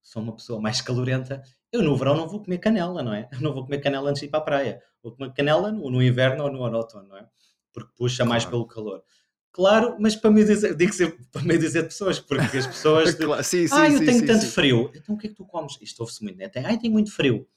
Sou 0.02 0.22
uma 0.22 0.36
pessoa 0.36 0.60
mais 0.60 0.82
calorenta 0.82 1.42
eu 1.74 1.82
no 1.82 1.98
verão 1.98 2.16
não 2.16 2.28
vou 2.28 2.44
comer 2.44 2.60
canela, 2.60 3.02
não 3.02 3.12
é? 3.12 3.28
Eu 3.32 3.42
não 3.42 3.52
vou 3.52 3.66
comer 3.66 3.80
canela 3.80 4.12
antes 4.12 4.20
de 4.20 4.28
ir 4.28 4.30
para 4.30 4.40
a 4.40 4.44
praia. 4.44 4.82
Vou 5.02 5.12
comer 5.12 5.34
canela 5.34 5.72
no, 5.72 5.90
no 5.90 6.04
inverno 6.04 6.44
ou 6.44 6.52
no 6.52 6.62
outono, 6.62 7.08
não 7.10 7.18
é? 7.18 7.28
Porque 7.74 7.92
puxa 7.98 8.18
claro. 8.18 8.30
mais 8.30 8.46
pelo 8.46 8.68
calor. 8.68 9.04
Claro, 9.52 9.98
mas 10.00 10.16
para 10.16 10.32
me 10.32 10.44
dizer, 10.44 10.76
digo 10.76 10.94
sempre 10.94 11.26
para 11.32 11.42
me 11.42 11.58
dizer 11.58 11.82
de 11.82 11.88
pessoas, 11.88 12.20
porque 12.20 12.58
as 12.58 12.68
pessoas. 12.68 13.16
claro. 13.18 13.44
sim, 13.44 13.68
sim, 13.68 13.74
ah, 13.76 13.90
eu 13.90 13.98
sim, 13.98 14.06
tenho 14.06 14.20
sim, 14.20 14.26
tanto 14.28 14.46
frio. 14.46 14.92
Então 14.96 15.16
o 15.16 15.18
que 15.18 15.28
é 15.28 15.30
que 15.32 15.36
tu 15.36 15.46
comes? 15.46 15.78
Isto 15.82 16.02
ouve-se 16.02 16.24
muito, 16.24 16.38
né? 16.38 16.48
Tem, 16.48 16.64
ah, 16.64 16.78
tenho 16.78 16.94
muito 16.94 17.12
frio. 17.12 17.48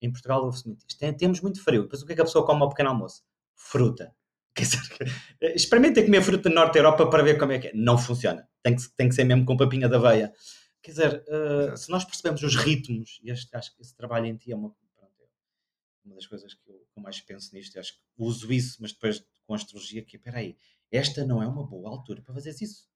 Em 0.00 0.10
Portugal 0.10 0.44
ouve-se 0.44 0.66
muito 0.68 0.84
isto. 0.88 0.98
Tem, 0.98 1.12
temos 1.12 1.40
muito 1.40 1.62
frio. 1.62 1.82
Depois 1.82 2.00
o 2.00 2.06
que 2.06 2.12
é 2.12 2.14
que 2.14 2.20
a 2.20 2.24
pessoa 2.24 2.46
come 2.46 2.62
ao 2.62 2.68
pequeno 2.68 2.90
almoço? 2.90 3.22
Fruta. 3.56 4.14
Quer 4.56 4.62
dizer, 4.62 5.56
experimenta 5.56 6.02
comer 6.02 6.22
fruta 6.22 6.48
no 6.48 6.54
Norte 6.54 6.74
da 6.74 6.80
Europa 6.80 7.10
para 7.10 7.22
ver 7.24 7.38
como 7.38 7.52
é 7.52 7.58
que 7.58 7.68
é. 7.68 7.72
Não 7.74 7.98
funciona. 7.98 8.48
Tem 8.62 8.76
que, 8.76 8.82
tem 8.96 9.08
que 9.08 9.14
ser 9.14 9.24
mesmo 9.24 9.44
com 9.44 9.56
papinha 9.56 9.88
da 9.88 9.96
aveia. 9.96 10.32
Quer 10.80 10.90
dizer, 10.92 11.24
uh, 11.28 11.76
se 11.76 11.90
nós 11.90 12.04
percebemos 12.04 12.42
os 12.42 12.54
ritmos, 12.54 13.20
e 13.22 13.30
este, 13.30 13.54
acho 13.56 13.74
que 13.74 13.82
esse 13.82 13.96
trabalho 13.96 14.26
em 14.26 14.36
ti 14.36 14.52
é 14.52 14.56
uma, 14.56 14.68
é 15.00 16.06
uma 16.06 16.14
das 16.14 16.26
coisas 16.26 16.54
que 16.54 16.70
eu, 16.70 16.86
mais 16.96 17.20
penso 17.20 17.54
nisto, 17.54 17.78
acho 17.80 17.94
que 17.94 18.00
uso 18.16 18.52
isso, 18.52 18.78
mas 18.80 18.92
depois 18.92 19.24
com 19.46 19.54
a 19.54 19.56
astrologia, 19.56 20.02
que 20.02 20.16
espera 20.16 20.38
aí, 20.38 20.56
esta 20.90 21.24
não 21.24 21.42
é 21.42 21.46
uma 21.46 21.66
boa 21.66 21.90
altura 21.90 22.22
para 22.22 22.34
fazer 22.34 22.50
isso. 22.50 22.88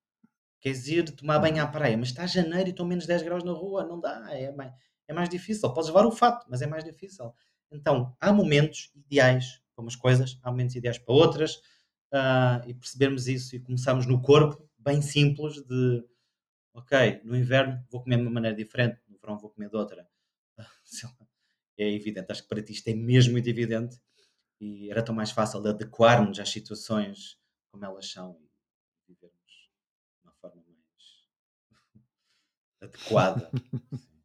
Queres 0.60 0.86
ir 0.88 1.10
tomar 1.14 1.38
banho 1.38 1.62
à 1.62 1.66
praia, 1.66 1.96
mas 1.96 2.08
está 2.08 2.26
janeiro 2.26 2.68
e 2.68 2.70
estão 2.70 2.86
menos 2.86 3.06
10 3.06 3.22
graus 3.22 3.44
na 3.44 3.52
rua, 3.52 3.84
não 3.84 4.00
dá, 4.00 4.28
é 4.32 4.52
mais, 4.52 4.72
é 5.06 5.12
mais 5.12 5.28
difícil. 5.28 5.72
Podes 5.72 5.88
levar 5.88 6.06
o 6.06 6.12
fato, 6.12 6.46
mas 6.48 6.62
é 6.62 6.66
mais 6.66 6.84
difícil. 6.84 7.32
Então, 7.70 8.16
há 8.20 8.32
momentos 8.32 8.90
ideais 8.94 9.60
para 9.78 9.84
umas 9.84 9.94
coisas, 9.94 10.36
há 10.42 10.50
momentos 10.50 10.74
ideais 10.74 10.98
para 10.98 11.14
outras, 11.14 11.56
uh, 12.12 12.66
e 12.66 12.74
percebermos 12.74 13.28
isso 13.28 13.54
e 13.54 13.60
começarmos 13.60 14.06
no 14.06 14.20
corpo, 14.20 14.68
bem 14.76 15.00
simples, 15.00 15.62
de 15.64 16.04
ok, 16.74 17.20
no 17.22 17.36
inverno 17.36 17.84
vou 17.88 18.02
comer 18.02 18.16
de 18.16 18.22
uma 18.22 18.30
maneira 18.30 18.56
diferente, 18.56 19.00
no 19.08 19.16
verão 19.18 19.38
vou 19.38 19.50
comer 19.50 19.70
de 19.70 19.76
outra. 19.76 20.08
É 21.80 21.88
evidente, 21.88 22.32
acho 22.32 22.42
que 22.42 22.48
para 22.48 22.60
ti 22.60 22.72
isto 22.72 22.88
é 22.88 22.92
mesmo 22.92 23.34
muito 23.34 23.48
evidente 23.48 24.00
e 24.60 24.90
era 24.90 25.00
tão 25.00 25.14
mais 25.14 25.30
fácil 25.30 25.62
de 25.62 25.68
adequarmos 25.68 26.40
às 26.40 26.48
situações 26.48 27.38
como 27.70 27.84
elas 27.84 28.10
são 28.10 28.36
e 29.06 29.12
vivermos 29.12 29.70
de 30.16 30.24
uma 30.24 30.32
forma 30.32 30.60
mais 30.66 31.28
adequada. 32.82 33.48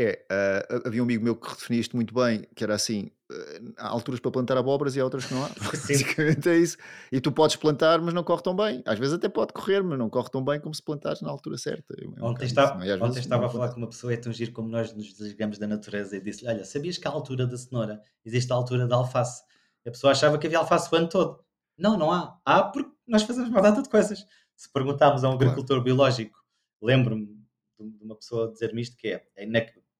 É, 0.00 0.24
uh, 0.32 0.88
havia 0.88 1.02
um 1.02 1.04
amigo 1.04 1.22
meu 1.22 1.36
que 1.36 1.48
redefinia 1.48 1.80
isto 1.80 1.94
muito 1.94 2.14
bem, 2.14 2.46
que 2.56 2.64
era 2.64 2.74
assim: 2.74 3.10
uh, 3.30 3.74
há 3.76 3.88
alturas 3.88 4.20
para 4.20 4.30
plantar 4.30 4.56
abóboras 4.56 4.96
e 4.96 5.00
há 5.00 5.04
outras 5.04 5.26
que 5.26 5.34
não 5.34 5.44
há. 5.44 5.50
Basicamente 5.70 6.48
é 6.48 6.56
isso. 6.56 6.78
E 7.10 7.20
tu 7.20 7.30
podes 7.30 7.56
plantar, 7.56 8.00
mas 8.00 8.14
não 8.14 8.24
corre 8.24 8.42
tão 8.42 8.56
bem. 8.56 8.82
Às 8.86 8.98
vezes 8.98 9.14
até 9.14 9.28
pode 9.28 9.52
correr, 9.52 9.82
mas 9.82 9.98
não 9.98 10.08
corre 10.08 10.30
tão 10.30 10.42
bem 10.42 10.58
como 10.58 10.74
se 10.74 10.82
plantares 10.82 11.20
na 11.20 11.30
altura 11.30 11.58
certa. 11.58 11.94
É 11.94 12.06
um 12.06 12.26
ontem 12.26 12.46
estava, 12.46 12.84
é? 12.86 12.94
ontem 12.96 13.20
estava 13.20 13.46
a 13.46 13.48
falar 13.50 13.68
com 13.68 13.76
uma 13.76 13.88
pessoa, 13.88 14.14
é 14.14 14.16
tão 14.16 14.32
giro 14.32 14.52
como 14.52 14.68
nós 14.68 14.94
nos 14.94 15.12
desligamos 15.12 15.58
da 15.58 15.66
natureza 15.66 16.16
e 16.16 16.20
disse-lhe: 16.20 16.50
Olha, 16.50 16.64
sabias 16.64 16.96
que 16.96 17.06
a 17.06 17.10
altura 17.10 17.46
da 17.46 17.56
cenoura 17.56 18.00
existe 18.24 18.50
a 18.50 18.56
altura 18.56 18.86
da 18.86 18.96
alface? 18.96 19.42
E 19.84 19.88
a 19.90 19.92
pessoa 19.92 20.12
achava 20.12 20.38
que 20.38 20.46
havia 20.46 20.58
alface 20.58 20.88
o 20.90 20.96
ano 20.96 21.08
todo. 21.08 21.38
Não, 21.76 21.98
não 21.98 22.10
há. 22.10 22.38
Há 22.44 22.62
porque 22.62 22.90
nós 23.06 23.22
fazemos 23.24 23.50
uma 23.50 23.60
data 23.60 23.82
de 23.82 23.90
coisas. 23.90 24.24
Se 24.56 24.72
perguntarmos 24.72 25.22
a 25.22 25.28
um 25.28 25.32
agricultor 25.32 25.76
claro. 25.76 25.84
biológico, 25.84 26.38
lembro-me 26.80 27.42
de 27.78 28.04
uma 28.04 28.16
pessoa 28.16 28.52
dizer-me 28.52 28.80
isto, 28.80 28.96
que 28.96 29.08
é, 29.08 29.26
é 29.36 29.46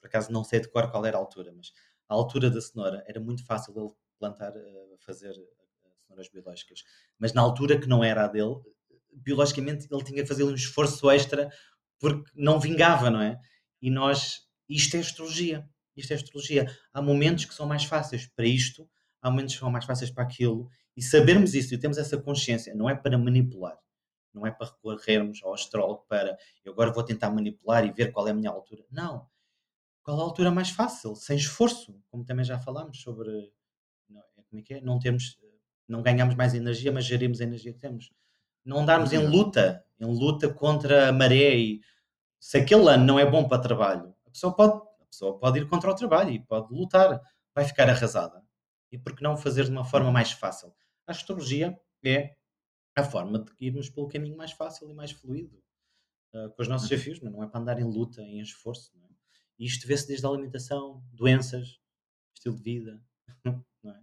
por 0.02 0.08
acaso 0.08 0.32
não 0.32 0.42
sei 0.42 0.58
de 0.58 0.68
cor 0.68 0.90
qual 0.90 1.06
era 1.06 1.16
a 1.16 1.20
altura, 1.20 1.52
mas 1.56 1.72
a 2.08 2.14
altura 2.14 2.50
da 2.50 2.60
cenoura 2.60 3.04
era 3.06 3.20
muito 3.20 3.46
fácil 3.46 3.72
ele 3.78 3.90
plantar, 4.18 4.50
uh, 4.50 4.98
fazer 4.98 5.30
uh, 5.30 5.96
cenouras 6.04 6.28
biológicas. 6.28 6.82
Mas 7.18 7.32
na 7.32 7.40
altura 7.40 7.78
que 7.78 7.88
não 7.88 8.02
era 8.02 8.24
a 8.24 8.28
dele, 8.28 8.56
biologicamente 9.12 9.86
ele 9.88 10.04
tinha 10.04 10.22
que 10.22 10.28
fazer 10.28 10.42
um 10.42 10.54
esforço 10.54 11.08
extra 11.08 11.48
porque 12.00 12.30
não 12.34 12.58
vingava, 12.58 13.10
não 13.10 13.22
é? 13.22 13.38
E 13.80 13.90
nós, 13.90 14.40
isto 14.68 14.96
é 14.96 15.00
astrologia. 15.00 15.68
Isto 15.96 16.12
é 16.12 16.16
astrologia. 16.16 16.66
Há 16.92 17.00
momentos 17.00 17.44
que 17.44 17.54
são 17.54 17.66
mais 17.66 17.84
fáceis 17.84 18.26
para 18.26 18.46
isto, 18.46 18.90
há 19.20 19.30
momentos 19.30 19.54
que 19.54 19.60
são 19.60 19.70
mais 19.70 19.84
fáceis 19.84 20.10
para 20.10 20.24
aquilo, 20.24 20.68
e 20.96 21.02
sabermos 21.02 21.54
isso 21.54 21.72
e 21.74 21.78
temos 21.78 21.96
essa 21.96 22.18
consciência, 22.18 22.74
não 22.74 22.90
é 22.90 22.94
para 22.94 23.16
manipular, 23.16 23.78
não 24.34 24.46
é 24.46 24.50
para 24.50 24.66
recorrermos 24.66 25.42
ao 25.42 25.54
astrólogo 25.54 26.04
para 26.08 26.36
eu 26.64 26.72
agora 26.72 26.92
vou 26.92 27.04
tentar 27.04 27.30
manipular 27.30 27.84
e 27.86 27.92
ver 27.92 28.10
qual 28.10 28.26
é 28.26 28.32
a 28.32 28.34
minha 28.34 28.50
altura. 28.50 28.84
Não 28.90 29.30
qual 30.02 30.20
a 30.20 30.22
altura 30.22 30.50
mais 30.50 30.70
fácil, 30.70 31.14
sem 31.14 31.36
esforço, 31.36 32.00
como 32.10 32.24
também 32.24 32.44
já 32.44 32.58
falámos 32.58 33.00
sobre 33.00 33.30
não, 34.08 34.20
é, 34.20 34.24
como 34.48 34.60
é 34.60 34.62
que 34.62 34.74
é? 34.74 34.80
Não 34.80 34.98
temos, 34.98 35.38
não 35.88 36.02
ganhamos 36.02 36.34
mais 36.34 36.54
energia, 36.54 36.92
mas 36.92 37.04
gerimos 37.04 37.40
a 37.40 37.44
energia 37.44 37.72
que 37.72 37.78
temos. 37.78 38.10
Não 38.64 38.78
andarmos 38.78 39.12
em 39.12 39.26
luta, 39.26 39.84
em 39.98 40.06
luta 40.06 40.52
contra 40.52 41.08
a 41.08 41.12
maré 41.12 41.56
e 41.56 41.80
se 42.38 42.58
aquele 42.58 42.88
ano 42.88 43.04
não 43.04 43.18
é 43.18 43.28
bom 43.28 43.46
para 43.46 43.62
trabalho, 43.62 44.14
a 44.26 44.30
pessoa 44.30 44.54
pode, 44.54 44.76
a 45.00 45.06
pessoa 45.06 45.38
pode 45.38 45.60
ir 45.60 45.68
contra 45.68 45.90
o 45.90 45.94
trabalho 45.94 46.30
e 46.30 46.40
pode 46.40 46.72
lutar, 46.74 47.20
vai 47.54 47.64
ficar 47.64 47.88
arrasada. 47.88 48.42
E 48.90 48.98
por 48.98 49.14
que 49.14 49.22
não 49.22 49.36
fazer 49.36 49.64
de 49.64 49.70
uma 49.70 49.84
forma 49.84 50.10
mais 50.10 50.32
fácil? 50.32 50.74
A 51.06 51.12
astrologia 51.12 51.78
é 52.04 52.34
a 52.96 53.02
forma 53.02 53.38
de 53.38 53.52
irmos 53.60 53.88
pelo 53.88 54.08
caminho 54.08 54.36
mais 54.36 54.52
fácil 54.52 54.88
e 54.90 54.94
mais 54.94 55.12
fluido 55.12 55.62
uh, 56.34 56.50
com 56.50 56.62
os 56.62 56.68
nossos 56.68 56.90
uhum. 56.90 56.96
desafios, 56.96 57.20
mas 57.20 57.32
não 57.32 57.42
é 57.42 57.48
para 57.48 57.60
andar 57.60 57.80
em 57.80 57.84
luta, 57.84 58.22
em 58.22 58.40
esforço. 58.40 58.92
Não 58.98 59.06
é? 59.06 59.11
E 59.62 59.66
isto 59.66 59.86
vê-se 59.86 60.08
desde 60.08 60.26
a 60.26 60.28
alimentação, 60.28 61.00
doenças, 61.12 61.78
estilo 62.34 62.56
de 62.56 62.62
vida, 62.64 63.00
não 63.44 63.92
é? 63.92 64.00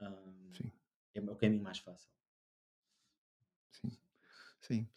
Um, 0.00 0.54
Sim. 0.54 0.72
É 1.12 1.20
o 1.20 1.34
caminho 1.34 1.64
mais 1.64 1.78
fácil. 1.78 2.08
Sim. 3.72 3.98
Sim. 4.60 4.88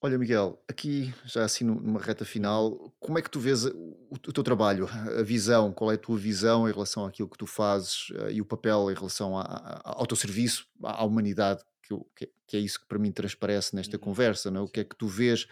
Olha, 0.00 0.18
Miguel, 0.18 0.60
aqui 0.66 1.14
já 1.24 1.44
assim 1.44 1.62
numa 1.62 2.00
reta 2.00 2.24
final, 2.24 2.92
como 2.98 3.16
é 3.16 3.22
que 3.22 3.30
tu 3.30 3.38
vês 3.38 3.64
o, 3.64 4.18
teu 4.18 4.42
trabalho, 4.42 4.88
a 4.88 5.22
visão, 5.22 5.72
qual 5.72 5.92
é 5.92 5.94
a 5.94 5.98
tua 5.98 6.18
visão 6.18 6.68
em 6.68 6.72
relação 6.72 7.06
àquilo 7.06 7.30
que 7.30 7.38
tu 7.38 7.46
fazes 7.46 8.10
uh, 8.10 8.28
e 8.28 8.40
o 8.40 8.44
papel 8.44 8.90
em 8.90 8.94
relação 8.94 9.38
a, 9.38 9.82
ao 9.84 10.04
teu 10.04 10.16
serviço, 10.16 10.66
à 10.82 11.04
humanidade, 11.04 11.62
que, 11.80 12.56
é 12.56 12.58
isso 12.58 12.80
que 12.80 12.88
para 12.88 12.98
mim 12.98 13.12
transparece 13.12 13.76
nesta 13.76 13.96
uhum. 13.98 14.02
conversa, 14.02 14.50
não 14.50 14.62
é? 14.62 14.64
o 14.64 14.68
que 14.68 14.80
é 14.80 14.84
que 14.84 14.96
tu 14.96 15.06
vês 15.06 15.46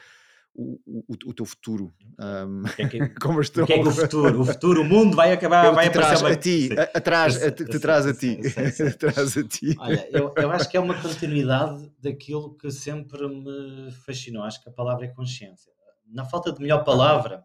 o, 0.55 0.79
o, 0.87 1.31
o 1.31 1.35
teu 1.35 1.47
futuro. 1.47 1.93
Um, 2.19 2.63
o 2.63 2.77
que 2.77 2.83
é 2.83 2.89
que, 2.89 3.03
o, 3.03 3.67
que 3.67 3.73
é 3.73 3.83
que 3.83 3.89
o 3.89 3.91
futuro? 3.91 4.41
O 4.41 4.45
futuro, 4.45 4.83
o 4.83 4.85
mundo 4.85 5.17
vai 5.17 5.33
acabar, 5.33 5.71
vai 5.73 5.89
aparecer 5.89 6.27
a 6.27 6.37
ti, 6.37 6.69
atrás, 6.95 7.39
te 7.55 7.79
traz 7.79 8.07
a 8.07 8.15
ti, 8.15 8.39
traz 8.99 9.37
a 9.37 9.45
ti. 9.45 9.75
Olha, 9.79 10.09
eu, 10.11 10.33
eu 10.37 10.51
acho 10.51 10.69
que 10.69 10.77
é 10.77 10.81
uma 10.81 11.01
continuidade 11.01 11.91
daquilo 11.99 12.55
que 12.57 12.71
sempre 12.71 13.27
me 13.29 13.91
fascinou. 14.05 14.45
Acho 14.45 14.63
que 14.63 14.69
a 14.69 14.73
palavra 14.73 15.07
é 15.07 15.09
consciência. 15.09 15.73
Na 16.07 16.25
falta 16.25 16.53
de 16.53 16.61
melhor 16.61 16.85
palavra, 16.85 17.39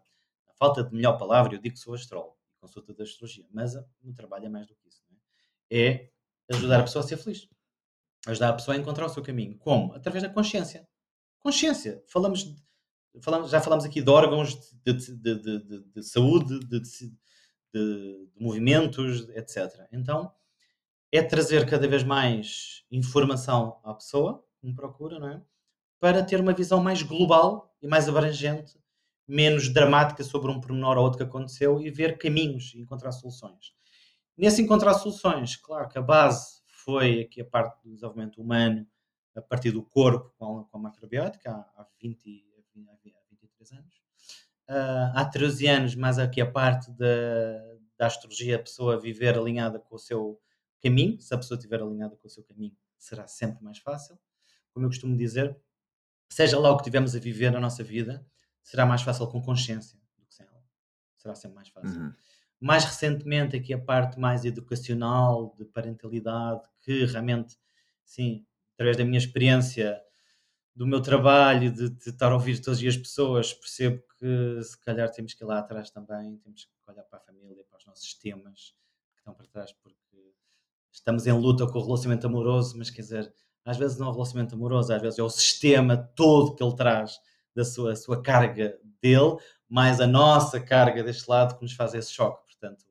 na 0.46 0.54
falta 0.54 0.84
de 0.84 0.94
melhor 0.94 1.16
palavra, 1.16 1.54
eu 1.54 1.58
digo 1.58 1.74
que 1.74 1.80
sou 1.80 1.94
astrólogo. 1.94 2.36
consulta 2.60 2.92
da 2.92 3.04
astrologia. 3.04 3.46
Mas 3.50 3.74
o 3.74 3.84
meu 4.02 4.14
trabalho 4.14 4.46
é 4.46 4.48
mais 4.48 4.66
do 4.66 4.74
que 4.74 4.88
isso. 4.88 5.02
É? 5.70 6.10
é 6.50 6.54
ajudar 6.54 6.80
a 6.80 6.82
pessoa 6.82 7.02
a 7.04 7.08
ser 7.08 7.16
feliz. 7.16 7.48
Ajudar 8.26 8.50
a 8.50 8.52
pessoa 8.52 8.76
a 8.76 8.78
encontrar 8.78 9.06
o 9.06 9.08
seu 9.08 9.22
caminho. 9.22 9.56
Como? 9.58 9.94
Através 9.94 10.22
da 10.22 10.28
consciência. 10.28 10.86
Consciência. 11.40 12.02
Falamos, 12.08 12.54
falamos 13.22 13.50
já 13.50 13.60
falamos 13.60 13.84
aqui 13.84 14.00
de 14.00 14.10
órgãos 14.10 14.54
de, 14.84 14.92
de, 14.92 15.34
de, 15.34 15.84
de 15.94 16.02
saúde, 16.02 16.58
de, 16.60 16.82
movimentos, 18.38 19.28
etc. 19.30 19.86
Então, 19.92 20.32
é 21.12 21.22
trazer 21.22 21.68
cada 21.68 21.86
vez 21.86 22.02
mais 22.02 22.84
informação 22.90 23.78
à 23.84 23.94
pessoa, 23.94 24.44
como 24.60 24.74
procura, 24.74 25.18
não 25.18 25.28
é? 25.28 25.42
Para 26.00 26.22
ter 26.22 26.40
uma 26.40 26.52
visão 26.52 26.82
mais 26.82 27.02
global 27.02 27.74
e 27.82 27.86
mais 27.86 28.08
abrangente, 28.08 28.78
menos 29.26 29.72
dramática 29.72 30.24
sobre 30.24 30.50
um 30.50 30.60
pormenor 30.60 30.96
ou 30.96 31.04
outro 31.04 31.18
que 31.18 31.24
aconteceu 31.24 31.80
e 31.80 31.90
ver 31.90 32.18
caminhos 32.18 32.72
e 32.74 32.80
encontrar 32.80 33.12
soluções. 33.12 33.74
Nesse 34.36 34.62
encontrar 34.62 34.94
soluções, 34.94 35.56
claro 35.56 35.88
que 35.88 35.98
a 35.98 36.02
base 36.02 36.62
foi 36.66 37.20
aqui 37.20 37.40
a 37.40 37.44
parte 37.44 37.82
do 37.82 37.90
desenvolvimento 37.90 38.40
humano 38.40 38.86
a 39.36 39.42
partir 39.42 39.70
do 39.70 39.82
corpo 39.82 40.32
com 40.38 40.60
a, 40.60 40.64
com 40.64 40.78
a 40.78 40.80
macrobiótica 40.80 41.50
há, 41.50 41.82
há, 41.82 41.86
20, 42.00 42.44
há 42.88 42.96
23 43.30 43.72
anos. 43.72 43.94
Uh, 44.68 45.12
há 45.14 45.24
13 45.24 45.66
anos, 45.66 45.94
mais 45.94 46.18
aqui 46.18 46.40
a 46.40 46.50
parte 46.50 46.90
da, 46.92 47.06
da 47.96 48.06
astrologia, 48.06 48.56
a 48.56 48.62
pessoa 48.62 49.00
viver 49.00 49.36
alinhada 49.36 49.78
com 49.78 49.96
o 49.96 49.98
seu 49.98 50.40
caminho. 50.82 51.20
Se 51.20 51.34
a 51.34 51.38
pessoa 51.38 51.56
estiver 51.56 51.80
alinhada 51.80 52.16
com 52.16 52.26
o 52.26 52.30
seu 52.30 52.44
caminho, 52.44 52.76
será 52.98 53.26
sempre 53.26 53.62
mais 53.64 53.78
fácil. 53.78 54.18
Como 54.72 54.86
eu 54.86 54.90
costumo 54.90 55.16
dizer, 55.16 55.56
seja 56.28 56.58
lá 56.58 56.70
o 56.70 56.76
que 56.76 56.84
tivermos 56.84 57.16
a 57.16 57.18
viver 57.18 57.50
na 57.50 57.60
nossa 57.60 57.82
vida, 57.82 58.24
será 58.62 58.84
mais 58.84 59.02
fácil 59.02 59.26
com 59.28 59.40
consciência 59.40 59.98
do 60.16 60.26
que 60.26 60.34
sem 60.34 60.46
ela. 60.46 60.62
Será 61.16 61.34
sempre 61.34 61.56
mais 61.56 61.68
fácil. 61.68 62.00
Uhum. 62.00 62.12
Mais 62.60 62.84
recentemente, 62.84 63.56
aqui 63.56 63.72
a 63.72 63.78
parte 63.78 64.18
mais 64.18 64.44
educacional, 64.44 65.54
de 65.56 65.64
parentalidade, 65.64 66.62
que 66.80 67.04
realmente, 67.04 67.56
sim, 68.04 68.44
através 68.74 68.96
da 68.96 69.04
minha 69.04 69.18
experiência, 69.18 70.00
do 70.78 70.86
meu 70.86 71.02
trabalho, 71.02 71.72
de, 71.72 71.90
de 71.90 72.10
estar 72.10 72.30
a 72.30 72.34
ouvir 72.34 72.62
todas 72.62 72.80
as 72.80 72.96
pessoas, 72.96 73.52
percebo 73.52 74.00
que 74.16 74.62
se 74.62 74.78
calhar 74.78 75.10
temos 75.10 75.34
que 75.34 75.42
ir 75.42 75.46
lá 75.46 75.58
atrás 75.58 75.90
também, 75.90 76.36
temos 76.36 76.66
que 76.66 76.70
olhar 76.86 77.02
para 77.02 77.18
a 77.18 77.20
família, 77.20 77.64
para 77.68 77.78
os 77.78 77.84
nossos 77.84 78.14
temas 78.14 78.76
que 79.12 79.18
estão 79.18 79.34
para 79.34 79.48
trás, 79.48 79.72
porque 79.72 79.98
estamos 80.92 81.26
em 81.26 81.32
luta 81.32 81.66
com 81.66 81.80
o 81.80 81.84
relacionamento 81.84 82.28
amoroso, 82.28 82.78
mas 82.78 82.90
quer 82.90 83.02
dizer, 83.02 83.34
às 83.64 83.76
vezes 83.76 83.98
não 83.98 84.06
é 84.06 84.10
o 84.10 84.12
relacionamento 84.12 84.54
amoroso, 84.54 84.92
às 84.92 85.02
vezes 85.02 85.18
é 85.18 85.22
o 85.24 85.28
sistema 85.28 85.96
todo 85.96 86.54
que 86.54 86.62
ele 86.62 86.76
traz 86.76 87.18
da 87.56 87.64
sua, 87.64 87.96
sua 87.96 88.22
carga 88.22 88.78
dele, 89.02 89.36
mais 89.68 90.00
a 90.00 90.06
nossa 90.06 90.60
carga 90.60 91.02
deste 91.02 91.28
lado 91.28 91.56
que 91.56 91.62
nos 91.62 91.72
faz 91.72 91.92
esse 91.92 92.12
choque. 92.12 92.40
Portanto, 92.46 92.84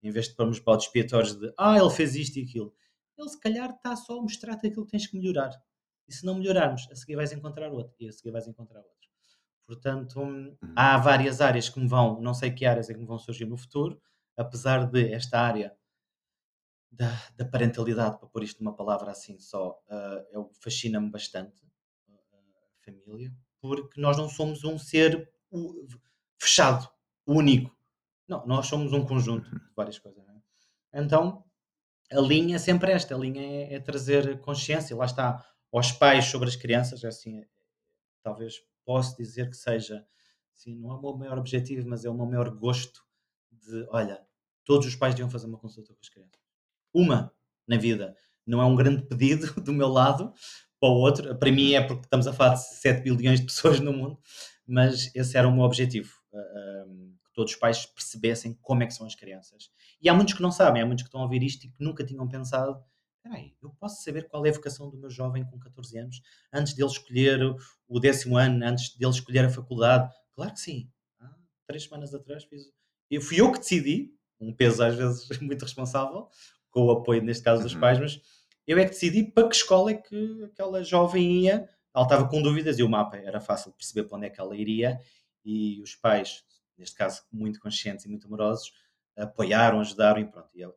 em 0.00 0.12
vez 0.12 0.28
de 0.28 0.36
pormos 0.36 0.60
para 0.60 0.78
os 0.78 0.84
expiatórios 0.84 1.34
de 1.34 1.52
ah, 1.58 1.76
ele 1.76 1.90
fez 1.90 2.14
isto 2.14 2.38
e 2.38 2.44
aquilo, 2.44 2.72
ele 3.18 3.28
se 3.28 3.40
calhar 3.40 3.70
está 3.70 3.96
só 3.96 4.20
a 4.20 4.22
mostrar-te 4.22 4.68
aquilo 4.68 4.84
que 4.84 4.92
tens 4.92 5.08
que 5.08 5.18
melhorar. 5.18 5.50
E 6.12 6.14
se 6.14 6.26
não 6.26 6.34
melhorarmos, 6.34 6.86
a 6.90 6.94
seguir 6.94 7.16
vais 7.16 7.32
encontrar 7.32 7.72
outro, 7.72 7.96
e 7.98 8.06
a 8.06 8.12
seguir 8.12 8.30
vais 8.30 8.46
encontrar 8.46 8.80
outro. 8.80 9.08
Portanto, 9.66 10.20
hum, 10.20 10.54
uhum. 10.62 10.74
há 10.76 10.98
várias 10.98 11.40
áreas 11.40 11.70
que 11.70 11.80
me 11.80 11.88
vão, 11.88 12.20
não 12.20 12.34
sei 12.34 12.50
que 12.50 12.66
áreas 12.66 12.90
é 12.90 12.92
que 12.92 13.00
me 13.00 13.06
vão 13.06 13.18
surgir 13.18 13.46
no 13.46 13.56
futuro, 13.56 13.98
apesar 14.36 14.84
de 14.90 15.10
esta 15.10 15.40
área 15.40 15.74
da, 16.90 17.08
da 17.34 17.46
parentalidade, 17.46 18.18
para 18.18 18.28
pôr 18.28 18.42
isto 18.42 18.62
numa 18.62 18.76
palavra 18.76 19.10
assim 19.10 19.38
só, 19.38 19.80
uh, 19.88 20.50
fascina-me 20.62 21.10
bastante, 21.10 21.56
uh, 22.08 22.12
a 22.12 22.84
família, 22.84 23.34
porque 23.58 23.98
nós 23.98 24.18
não 24.18 24.28
somos 24.28 24.64
um 24.64 24.78
ser 24.78 25.32
fechado, 26.38 26.86
único. 27.26 27.74
Não, 28.28 28.46
nós 28.46 28.66
somos 28.66 28.92
um 28.92 29.02
conjunto 29.02 29.50
uhum. 29.50 29.58
de 29.58 29.74
várias 29.74 29.98
coisas. 29.98 30.22
É? 30.28 31.00
Então, 31.00 31.42
a 32.12 32.20
linha 32.20 32.56
é 32.56 32.58
sempre 32.58 32.92
esta, 32.92 33.14
a 33.14 33.18
linha 33.18 33.42
é, 33.42 33.74
é, 33.74 33.80
trazer 33.80 34.38
consciência, 34.40 34.94
lá 34.94 35.06
está, 35.06 35.44
aos 35.72 35.92
pais 35.92 36.26
sobre 36.26 36.48
as 36.48 36.56
crianças, 36.56 37.02
é 37.02 37.08
assim, 37.08 37.44
talvez 38.22 38.62
posso 38.84 39.16
dizer 39.16 39.48
que 39.48 39.56
seja, 39.56 40.06
assim, 40.54 40.76
não 40.76 40.92
é 40.92 40.94
o 40.94 41.00
meu 41.00 41.16
maior 41.16 41.38
objetivo, 41.38 41.88
mas 41.88 42.04
é 42.04 42.10
o 42.10 42.14
meu 42.14 42.26
maior 42.26 42.50
gosto 42.50 43.02
de, 43.50 43.86
olha, 43.90 44.24
todos 44.64 44.86
os 44.86 44.94
pais 44.94 45.14
deviam 45.14 45.30
fazer 45.30 45.46
uma 45.46 45.58
consulta 45.58 45.92
com 45.92 46.00
as 46.00 46.08
crianças 46.08 46.42
uma 46.92 47.32
na 47.66 47.76
vida. 47.76 48.16
Não 48.46 48.60
é 48.60 48.64
um 48.64 48.76
grande 48.76 49.02
pedido 49.02 49.52
do 49.60 49.72
meu 49.72 49.88
lado 49.88 50.32
para 50.78 50.88
o 50.88 50.94
outro. 50.94 51.36
Para 51.36 51.50
mim 51.50 51.72
é 51.72 51.80
porque 51.80 52.04
estamos 52.04 52.26
a 52.26 52.32
falar 52.32 52.54
de 52.54 52.64
7 52.64 53.02
bilhões 53.02 53.40
de 53.40 53.46
pessoas 53.46 53.80
no 53.80 53.92
mundo, 53.92 54.18
mas 54.66 55.14
esse 55.14 55.36
era 55.36 55.48
o 55.48 55.52
meu 55.52 55.62
objetivo. 55.62 56.12
Uh, 56.32 57.12
que 57.24 57.32
todos 57.34 57.52
os 57.52 57.58
pais 57.58 57.86
percebessem 57.86 58.58
como 58.60 58.82
é 58.82 58.86
que 58.86 58.94
são 58.94 59.06
as 59.06 59.14
crianças. 59.14 59.70
E 60.00 60.08
há 60.08 60.14
muitos 60.14 60.34
que 60.34 60.42
não 60.42 60.52
sabem, 60.52 60.82
há 60.82 60.86
muitos 60.86 61.04
que 61.04 61.08
estão 61.08 61.20
a 61.20 61.24
ouvir 61.24 61.42
isto 61.42 61.64
e 61.64 61.68
que 61.68 61.76
nunca 61.82 62.04
tinham 62.04 62.28
pensado 62.28 62.82
Peraí, 63.22 63.54
eu 63.62 63.70
posso 63.78 64.02
saber 64.02 64.28
qual 64.28 64.44
é 64.44 64.50
a 64.50 64.52
vocação 64.52 64.90
do 64.90 64.96
meu 64.96 65.08
jovem 65.08 65.44
com 65.44 65.58
14 65.58 65.96
anos 65.98 66.22
antes 66.52 66.74
dele 66.74 66.90
escolher 66.90 67.40
o 67.88 68.00
décimo 68.00 68.36
ano, 68.36 68.64
antes 68.64 68.96
dele 68.96 69.12
escolher 69.12 69.44
a 69.44 69.50
faculdade? 69.50 70.12
Claro 70.32 70.52
que 70.52 70.60
sim. 70.60 70.90
Há 71.20 71.30
três 71.66 71.84
semanas 71.84 72.12
atrás 72.12 72.44
fiz. 72.44 72.72
Eu, 73.08 73.20
fui 73.20 73.40
eu 73.40 73.52
que 73.52 73.58
decidi, 73.58 74.12
um 74.40 74.52
peso 74.52 74.82
às 74.82 74.96
vezes 74.96 75.28
muito 75.40 75.62
responsável, 75.62 76.28
com 76.70 76.86
o 76.86 76.90
apoio, 76.90 77.22
neste 77.22 77.44
caso, 77.44 77.62
dos 77.62 77.74
uhum. 77.74 77.80
pais, 77.80 78.00
mas 78.00 78.20
eu 78.66 78.78
é 78.78 78.84
que 78.84 78.90
decidi 78.90 79.24
para 79.24 79.48
que 79.48 79.54
escola 79.54 79.90
é 79.90 79.94
que 79.94 80.44
aquela 80.44 80.82
jovem 80.82 81.42
ia. 81.42 81.68
Ela 81.94 82.04
estava 82.04 82.28
com 82.28 82.42
dúvidas 82.42 82.78
e 82.78 82.82
o 82.82 82.88
mapa 82.88 83.18
era 83.18 83.40
fácil 83.40 83.70
perceber 83.72 84.08
para 84.08 84.16
onde 84.16 84.26
é 84.26 84.30
que 84.30 84.40
ela 84.40 84.56
iria 84.56 84.98
e 85.44 85.82
os 85.82 85.94
pais, 85.94 86.44
neste 86.78 86.96
caso 86.96 87.22
muito 87.30 87.60
conscientes 87.60 88.04
e 88.04 88.08
muito 88.08 88.26
amorosos, 88.26 88.72
apoiaram, 89.16 89.80
ajudaram 89.80 90.20
e 90.20 90.24
pronto. 90.24 90.48
E 90.54 90.64
a, 90.64 90.72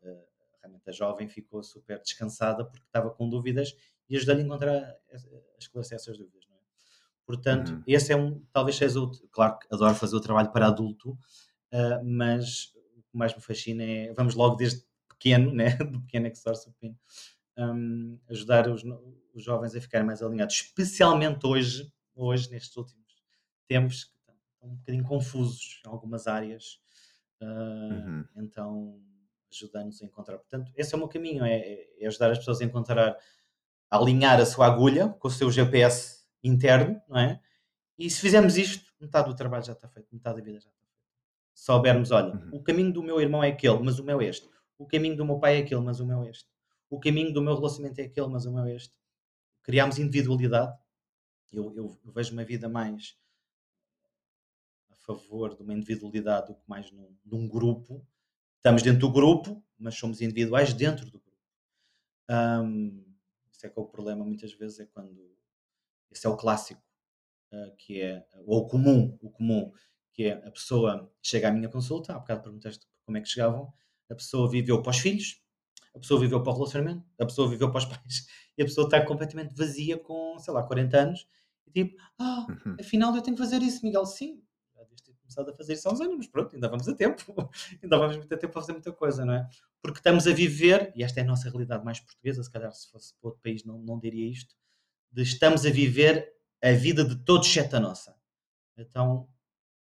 realmente 0.66 0.90
a 0.90 0.92
jovem 0.92 1.28
ficou 1.28 1.64
super 1.64 2.00
descansada 2.02 2.66
porque 2.66 2.86
estava 2.86 3.10
com 3.12 3.30
dúvidas 3.30 3.76
e 4.10 4.18
ajudou-lhe 4.18 4.42
a 4.42 4.46
encontrar, 4.46 4.96
a 5.12 5.58
esclarecer 5.58 5.96
essas 5.96 6.18
dúvidas. 6.18 6.44
É? 6.50 6.56
Portanto, 7.26 7.74
uhum. 7.74 7.84
esse 7.88 8.12
é 8.12 8.16
um, 8.16 8.44
talvez 8.52 8.76
seja 8.76 9.00
o, 9.00 9.12
claro 9.30 9.58
que 9.60 9.68
adoro 9.72 9.96
fazer 9.96 10.16
o 10.16 10.22
trabalho 10.22 10.52
para 10.52 10.68
adulto, 10.68 11.12
uh, 11.12 12.04
mas 12.04 12.74
o 12.96 13.02
que 13.04 13.18
mais 13.18 13.34
me 13.34 13.42
fascina 13.42 13.84
é, 13.84 14.14
vamos 14.14 14.36
logo 14.36 14.56
desde 14.56 14.84
pequeno, 15.08 15.52
né? 15.54 15.76
do 15.78 16.02
pequeno 16.02 16.28
é 16.28 16.30
que 16.30 16.40
pequeno, 16.42 16.98
um, 17.58 18.20
ajudar 18.30 18.70
os, 18.70 18.84
os, 19.34 19.44
jovens 19.44 19.76
a 19.76 19.82
ficarem 19.82 20.06
mais 20.06 20.22
alinhados, 20.22 20.56
especialmente 20.56 21.46
hoje, 21.48 21.92
hoje 22.14 22.52
nestes 22.52 22.76
últimos 22.76 23.06
tempos, 23.68 24.04
que 24.04 24.18
estão, 24.18 24.36
um 24.62 24.76
bocadinho 24.76 25.04
confusos 25.04 25.82
em 25.86 25.90
algumas 25.90 26.28
áreas, 26.28 26.80
uh, 27.42 27.46
uhum. 27.46 28.26
então 28.36 29.02
ajudando-nos 29.56 30.02
a 30.02 30.06
encontrar. 30.06 30.38
Portanto, 30.38 30.72
esse 30.76 30.94
é 30.94 30.96
o 30.96 31.00
meu 31.00 31.08
caminho, 31.08 31.44
é, 31.46 31.88
é, 32.00 32.08
ajudar 32.08 32.32
as 32.32 32.40
pessoas 32.40 32.62
a 32.62 32.66
encontrar, 32.66 33.18
a 33.90 33.98
alinhar 33.98 34.40
a 34.40 34.46
sua 34.46 34.68
agulha 34.68 35.10
com 35.20 35.28
o 35.28 35.32
seu 35.32 35.52
GPS 35.52 36.26
interno, 36.44 37.02
não 37.08 37.20
é? 37.20 37.40
E 37.98 38.10
se 38.10 38.20
fizermos 38.20 38.58
isto, 38.58 38.86
metade 39.00 39.30
do 39.30 39.36
trabalho 39.36 39.64
já 39.64 39.74
está 39.74 39.88
feito, 39.88 40.10
metade 40.12 40.38
da 40.38 40.44
vida 40.44 40.60
já 40.60 40.70
está 40.70 40.72
feita. 40.72 40.96
Se 41.54 41.66
soubermos, 41.66 42.12
olha, 42.12 42.34
uhum. 42.34 42.50
o 42.54 42.64
caminho 42.64 42.92
do 42.92 43.02
meu 43.02 43.22
irmão 43.22 43.44
é 43.44 43.50
aquele, 43.50 43.80
mas 43.80 44.00
o 44.00 44.04
meu 44.04 44.20
é 44.22 44.26
este 44.26 44.50
o 44.78 44.86
caminho 44.86 45.16
do 45.16 45.26
meu 45.26 45.40
pai 45.40 45.58
é 45.58 45.64
aquele, 45.64 45.82
mas 45.82 46.00
o 46.00 46.06
meu 46.06 46.24
é 46.24 46.30
este. 46.30 46.50
O 46.90 47.00
caminho 47.00 47.34
do 47.34 47.42
meu 47.42 47.56
relacionamento 47.56 48.00
é 48.00 48.06
aquele, 48.06 48.28
mas 48.28 48.46
o 48.46 48.54
meu 48.54 48.66
é 48.66 48.76
este. 48.76 48.94
Criámos 49.64 49.98
individualidade. 49.98 50.78
Eu, 51.52 51.74
eu, 51.74 52.00
eu 52.04 52.12
vejo 52.12 52.34
uma 52.34 52.44
vida 52.44 52.68
mais 52.68 53.18
a 54.90 54.96
favor 54.96 55.56
de 55.56 55.64
uma 55.64 55.74
individualidade 55.74 56.48
do 56.48 56.56
que 56.56 56.64
mais 56.68 56.92
num, 56.92 57.16
num, 57.26 57.48
grupo. 57.48 58.06
Estamos 58.66 58.82
dentro 58.82 59.02
do 59.02 59.12
grupo, 59.12 59.64
mas 59.78 59.94
somos 59.94 60.22
individuais 60.22 60.74
dentro 60.74 61.06
do 61.06 61.20
grupo. 61.20 61.38
Um, 62.28 63.06
isso 63.52 63.64
é 63.64 63.70
que 63.70 63.80
é 63.80 63.82
o 63.84 63.86
problema 63.86 64.26
muitas 64.26 64.54
vezes, 64.54 64.80
é 64.80 64.88
quando. 64.88 65.38
Esse 66.10 66.26
é 66.26 66.30
o 66.32 66.36
clássico, 66.36 66.82
uh, 67.54 67.76
que 67.78 68.02
é. 68.02 68.26
Ou 68.44 68.62
o 68.62 68.68
comum, 68.68 69.20
o 69.22 69.30
comum, 69.30 69.72
que 70.12 70.24
é 70.24 70.44
a 70.44 70.50
pessoa 70.50 71.14
chega 71.22 71.50
à 71.50 71.52
minha 71.52 71.70
consulta, 71.70 72.16
há 72.16 72.18
bocado 72.18 72.42
perguntaste 72.42 72.88
como 73.06 73.20
é 73.20 73.22
que 73.22 73.30
chegavam, 73.30 73.72
a 74.10 74.16
pessoa 74.16 74.50
viveu 74.50 74.82
para 74.82 74.90
os 74.90 74.98
filhos, 74.98 75.40
a 75.94 76.00
pessoa 76.00 76.20
viveu 76.20 76.42
para 76.42 76.52
o 76.52 76.56
relacionamento, 76.56 77.06
a 77.20 77.26
pessoa 77.28 77.48
viveu 77.48 77.70
para 77.70 77.78
os 77.78 77.86
pais, 77.94 78.26
e 78.58 78.64
a 78.64 78.66
pessoa 78.66 78.88
está 78.88 79.06
completamente 79.06 79.54
vazia 79.56 79.96
com, 79.96 80.40
sei 80.40 80.52
lá, 80.52 80.64
40 80.64 80.98
anos, 80.98 81.28
e 81.68 81.72
tipo, 81.72 82.02
ah, 82.18 82.48
uhum. 82.50 82.78
afinal 82.80 83.16
eu 83.16 83.22
tenho 83.22 83.38
que 83.38 83.44
fazer 83.44 83.62
isso, 83.62 83.86
Miguel, 83.86 84.08
sim, 84.08 84.42
começado 85.36 85.50
a 85.50 85.54
fazer 85.54 85.74
isso 85.74 85.90
há 85.90 85.92
uns 85.92 86.02
anos, 86.02 86.16
mas 86.18 86.28
pronto, 86.28 86.56
ainda 86.56 86.70
vamos 86.70 86.88
a 86.88 86.96
tempo, 86.96 87.24
ainda 87.84 87.98
vamos 87.98 88.16
muito 88.16 88.34
a 88.34 88.38
tempo 88.38 88.54
para 88.54 88.62
fazer 88.62 88.72
muita 88.72 88.92
coisa, 88.94 89.26
não 89.26 89.34
é? 89.34 89.50
Porque 89.82 90.00
estamos 90.00 90.26
a 90.26 90.32
viver, 90.34 90.94
e 90.96 91.04
esta 91.04 91.20
é 91.20 91.24
a 91.24 91.26
nossa 91.26 91.50
realidade 91.50 91.84
mais 91.84 92.00
portuguesa, 92.00 92.42
se 92.42 92.50
calhar 92.50 92.72
se 92.72 92.90
fosse 92.90 93.14
para 93.20 93.28
outro 93.28 93.42
país 93.44 93.64
não, 93.66 93.78
não 93.80 94.00
diria 94.00 94.30
isto, 94.30 94.56
de 95.12 95.22
estamos 95.22 95.66
a 95.66 95.70
viver 95.70 96.34
a 96.64 96.72
vida 96.72 97.04
de 97.04 97.18
todos 97.18 97.48
exceto 97.48 97.76
a 97.76 97.80
nossa. 97.80 98.16
Então, 98.78 99.28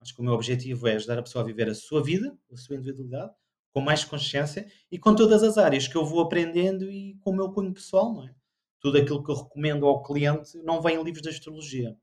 acho 0.01 0.13
que 0.13 0.21
o 0.21 0.23
meu 0.23 0.33
objetivo 0.33 0.87
é 0.87 0.95
ajudar 0.95 1.19
a 1.19 1.23
pessoa 1.23 1.43
a 1.43 1.47
viver 1.47 1.69
a 1.69 1.75
sua 1.75 2.03
vida, 2.03 2.35
a 2.51 2.57
sua 2.57 2.75
individualidade, 2.75 3.31
com 3.71 3.81
mais 3.81 4.03
consciência 4.03 4.67
e 4.91 4.99
com 4.99 5.15
todas 5.15 5.41
as 5.41 5.57
áreas 5.57 5.87
que 5.87 5.95
eu 5.95 6.05
vou 6.05 6.21
aprendendo 6.21 6.91
e 6.91 7.15
com 7.21 7.31
o 7.31 7.35
meu 7.35 7.51
cunho 7.51 7.73
pessoal, 7.73 8.13
não 8.13 8.27
é? 8.27 8.35
Tudo 8.79 8.97
aquilo 8.97 9.23
que 9.23 9.31
eu 9.31 9.35
recomendo 9.35 9.85
ao 9.85 10.03
cliente 10.03 10.57
não 10.57 10.81
vem 10.81 10.97
em 10.97 11.03
livros 11.03 11.23
de 11.23 11.29
astrologia. 11.29 11.97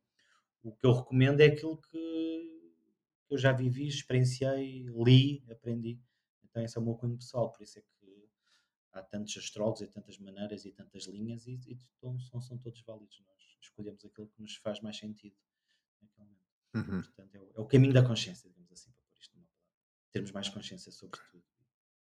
O 0.63 0.73
que 0.73 0.87
eu 0.87 0.93
recomendo 0.93 1.41
é 1.41 1.47
aquilo 1.47 1.77
que 1.77 2.40
eu 3.31 3.39
já 3.39 3.53
vivi, 3.53 3.87
experienciei, 3.87 4.87
li, 4.89 5.45
aprendi. 5.51 6.01
Então 6.45 6.63
esse 6.63 6.77
é 6.77 6.81
o 6.81 6.85
meu 6.85 6.95
cunho 6.95 7.17
pessoal, 7.17 7.51
por 7.53 7.63
isso 7.63 7.79
é 7.79 7.83
que 7.83 8.29
há 8.93 9.03
tantos 9.03 9.37
astrólogos 9.37 9.81
e 9.83 9.87
tantas 9.87 10.19
maneiras 10.19 10.65
e 10.65 10.73
tantas 10.73 11.05
linhas 11.05 11.47
e, 11.47 11.61
e 11.69 11.77
são, 12.01 12.41
são 12.41 12.59
todos 12.59 12.83
válidos. 12.83 13.23
Nós 13.27 13.41
escolhemos 13.61 14.05
aquilo 14.05 14.29
que 14.29 14.43
nos 14.43 14.57
faz 14.57 14.81
mais 14.81 14.97
sentido 14.97 15.37
naquele 16.03 16.27
momento. 16.27 16.41
Uhum. 16.75 17.03
Portanto, 17.03 17.35
é 17.35 17.41
o, 17.41 17.53
é 17.55 17.61
o, 17.61 17.67
caminho 17.67 17.93
da 17.93 18.07
consciência, 18.07 18.49
digamos 18.49 18.73
assim, 18.73 18.91
para 18.91 19.05
pôr 19.05 19.19
isto 19.19 19.37
numa 19.37 19.47
palavra. 19.47 19.75
Termos 20.11 20.33
mais 20.33 20.49
consciência 20.49 20.91
sobre 20.91 21.21
tudo 21.31 21.45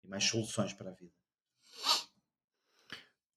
e 0.03 0.09
mais 0.09 0.25
soluções 0.25 0.73
para 0.73 0.91
a 0.91 0.95
vida. 0.95 1.15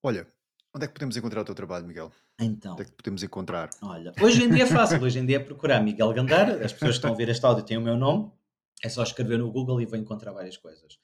Olha, 0.02 0.26
onde 0.74 0.86
é 0.86 0.88
que 0.88 0.94
podemos 0.94 1.16
encontrar 1.18 1.42
o 1.42 1.46
teu 1.46 1.56
trabalho, 1.56 1.86
Miguel? 1.86 2.12
Então. 2.40 2.74
Onde 2.74 2.84
é 2.84 2.86
que 2.86 2.92
podemos 2.92 3.24
encontrar? 3.24 3.70
Olha, 3.82 4.14
hoje 4.22 4.44
em 4.44 4.50
dia 4.50 4.64
é 4.64 4.68
fácil. 4.68 5.02
Hoje 5.02 5.20
em 5.20 5.26
dia 5.26 5.38
é 5.38 5.40
procurar 5.40 5.82
Miguel 5.82 6.14
Gandar. 6.14 6.50
As 6.50 6.74
pessoas 6.74 6.80
que 6.80 6.88
estão 6.98 7.10
a 7.10 7.14
ouvir 7.14 7.30
este 7.30 7.46
áudio 7.46 7.64
têm 7.64 7.78
o 7.78 7.82
meu 7.82 7.98
nome. 7.98 8.32
É 8.84 8.90
só 8.90 9.04
escrever 9.04 9.38
no 9.38 9.52
Google 9.52 9.82
e 9.82 9.86
vão 9.86 10.00
encontrar 10.00 10.32
várias 10.32 10.58
coisas. 10.58 10.98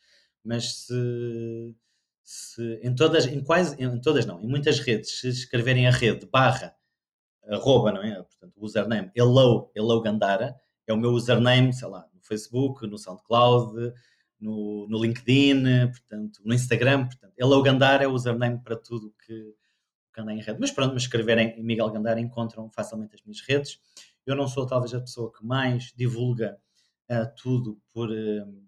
Mas 0.44 0.85
se, 0.85 1.76
se 2.23 2.80
em 2.81 2.95
todas, 2.95 3.26
em 3.26 3.44
quase, 3.44 3.76
em 3.81 4.02
todas 4.02 4.26
não, 4.26 4.41
em 4.41 4.48
muitas 4.48 4.80
redes, 4.80 5.19
se 5.19 5.30
escreverem 5.30 5.88
a 5.88 5.91
rede 5.91 6.26
barra, 6.26 6.76
arroba, 7.48 7.91
não 7.91 8.03
é? 8.03 8.15
Portanto, 8.15 8.53
o 8.56 8.65
username 8.65 9.11
hello, 9.15 9.72
hello 9.76 10.02
Gandara, 10.02 10.56
é 10.88 10.94
o 10.94 10.98
meu 10.98 11.11
username, 11.11 11.73
sei 11.73 11.88
lá, 11.88 12.07
no 12.14 12.22
Facebook, 12.22 12.88
no 12.88 12.98
SoundCloud, 12.98 13.94
no, 14.40 14.88
no 14.88 15.02
LinkedIn, 15.02 15.64
portanto, 15.88 16.42
no 16.44 16.54
Instagram, 16.54 17.08
portanto, 17.08 17.34
Hello 17.38 17.62
Gandara 17.62 18.04
é 18.04 18.08
o 18.08 18.12
username 18.12 18.60
para 18.60 18.76
tudo 18.76 19.14
que, 19.26 19.56
que 20.14 20.22
anda 20.22 20.34
em 20.34 20.42
rede. 20.42 20.60
Mas 20.60 20.72
pronto, 20.72 20.92
me 20.92 20.98
escreverem 20.98 21.56
em 21.58 21.64
Miguel 21.64 21.90
Gandara 21.90 22.20
encontram 22.20 22.70
facilmente 22.70 23.16
as 23.16 23.22
minhas 23.24 23.42
redes. 23.42 23.80
Eu 24.26 24.36
não 24.36 24.48
sou 24.48 24.66
talvez 24.66 24.94
a 24.94 25.00
pessoa 25.00 25.32
que 25.32 25.46
mais 25.46 25.94
divulga 25.96 26.58
uh, 27.10 27.36
tudo 27.42 27.80
por, 27.94 28.10
uh, 28.10 28.68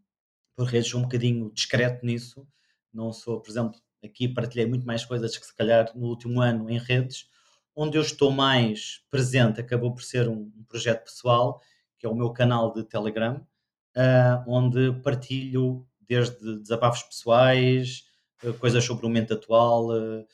por 0.55 0.67
redes, 0.67 0.89
sou 0.89 0.99
um 0.99 1.03
bocadinho 1.03 1.51
discreto 1.53 2.05
nisso. 2.05 2.47
Não 2.93 3.11
sou, 3.13 3.39
por 3.39 3.49
exemplo, 3.51 3.79
aqui 4.03 4.27
partilhei 4.27 4.65
muito 4.65 4.85
mais 4.85 5.05
coisas 5.05 5.37
que 5.37 5.45
se 5.45 5.55
calhar 5.55 5.91
no 5.95 6.07
último 6.07 6.41
ano 6.41 6.69
em 6.69 6.79
redes. 6.79 7.29
Onde 7.75 7.97
eu 7.97 8.01
estou 8.01 8.31
mais 8.31 9.03
presente 9.09 9.61
acabou 9.61 9.93
por 9.93 10.03
ser 10.03 10.27
um, 10.27 10.51
um 10.55 10.63
projeto 10.67 11.03
pessoal, 11.03 11.61
que 11.97 12.05
é 12.05 12.09
o 12.09 12.15
meu 12.15 12.31
canal 12.31 12.73
de 12.73 12.83
Telegram, 12.83 13.45
uh, 13.95 14.43
onde 14.47 14.93
partilho 15.01 15.85
desde 16.07 16.59
desabafos 16.59 17.03
pessoais, 17.03 18.05
uh, 18.43 18.53
coisas 18.55 18.83
sobre 18.83 19.05
o 19.05 19.09
momento 19.09 19.33
atual, 19.33 19.89
uh, 19.89 20.25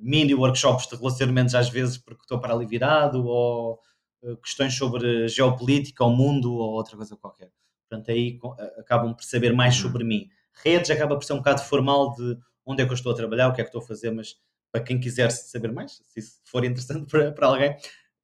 mini 0.00 0.34
workshops 0.34 0.86
de 0.86 0.96
relacionamentos 0.96 1.54
às 1.54 1.68
vezes 1.68 1.96
porque 1.98 2.22
estou 2.22 2.38
para 2.40 2.52
ali 2.52 2.66
virado, 2.66 3.24
ou 3.26 3.80
questões 4.42 4.74
sobre 4.74 5.28
geopolítica, 5.28 6.04
o 6.04 6.10
mundo, 6.10 6.52
ou 6.52 6.72
outra 6.72 6.96
coisa 6.96 7.16
qualquer. 7.16 7.52
Portanto, 7.88 8.10
aí 8.10 8.38
acabam 8.76 9.14
por 9.14 9.22
saber 9.22 9.52
mais 9.54 9.76
uhum. 9.76 9.82
sobre 9.82 10.04
mim. 10.04 10.28
Redes 10.52 10.90
acaba 10.90 11.14
por 11.14 11.24
ser 11.24 11.34
um 11.34 11.38
bocado 11.38 11.62
formal 11.62 12.14
de 12.14 12.36
onde 12.66 12.82
é 12.82 12.84
que 12.84 12.90
eu 12.90 12.96
estou 12.96 13.12
a 13.12 13.14
trabalhar, 13.14 13.48
o 13.48 13.52
que 13.52 13.60
é 13.60 13.64
que 13.64 13.68
estou 13.68 13.80
a 13.80 13.86
fazer, 13.86 14.10
mas 14.10 14.36
para 14.70 14.82
quem 14.82 15.00
quiser 15.00 15.30
saber 15.30 15.72
mais, 15.72 16.02
se 16.04 16.20
isso 16.20 16.40
for 16.44 16.64
interessante 16.64 17.06
para, 17.10 17.32
para 17.32 17.46
alguém, 17.46 17.76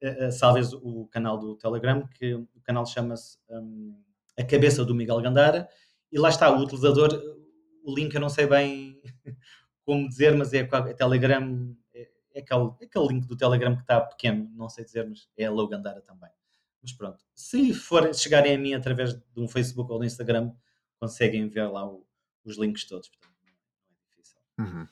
uh, 0.03 0.31
salves 0.31 0.73
o 0.73 1.07
canal 1.07 1.37
do 1.37 1.55
Telegram, 1.55 2.07
que 2.07 2.33
o 2.33 2.47
canal 2.63 2.85
chama-se 2.85 3.37
um, 3.49 3.95
a 4.37 4.43
cabeça 4.43 4.83
do 4.83 4.95
Miguel 4.95 5.21
Gandara, 5.21 5.69
e 6.11 6.19
lá 6.19 6.29
está 6.29 6.49
o 6.51 6.61
utilizador, 6.61 7.11
o 7.83 7.93
link 7.95 8.13
eu 8.13 8.21
não 8.21 8.29
sei 8.29 8.47
bem 8.47 9.01
como 9.85 10.07
dizer, 10.07 10.35
mas 10.35 10.53
é, 10.53 10.59
é 10.59 10.93
Telegram, 10.93 11.75
é, 11.93 12.09
é, 12.33 12.39
aquele, 12.39 12.71
é 12.81 12.85
aquele 12.85 13.07
link 13.07 13.27
do 13.27 13.37
Telegram 13.37 13.75
que 13.75 13.81
está 13.81 14.01
pequeno, 14.01 14.49
não 14.55 14.67
sei 14.67 14.83
dizer, 14.83 15.07
mas 15.07 15.29
é 15.37 15.45
a 15.45 15.51
Low 15.51 15.67
Gandara 15.67 16.01
também. 16.01 16.29
Mas 16.81 16.93
pronto, 16.93 17.23
se 17.33 17.73
for, 17.73 18.13
chegarem 18.13 18.55
a 18.55 18.57
mim 18.57 18.73
através 18.73 19.13
de 19.13 19.23
um 19.37 19.47
Facebook 19.47 19.91
ou 19.91 19.99
do 19.99 20.05
Instagram, 20.05 20.51
conseguem 20.99 21.47
ver 21.47 21.67
lá 21.67 21.87
o, 21.87 22.05
os 22.43 22.57
links 22.57 22.85
todos, 22.85 23.09
portanto 23.09 23.35
não 23.43 23.51
é 23.51 24.07
difícil. 24.07 24.39
Uhum. 24.59 24.87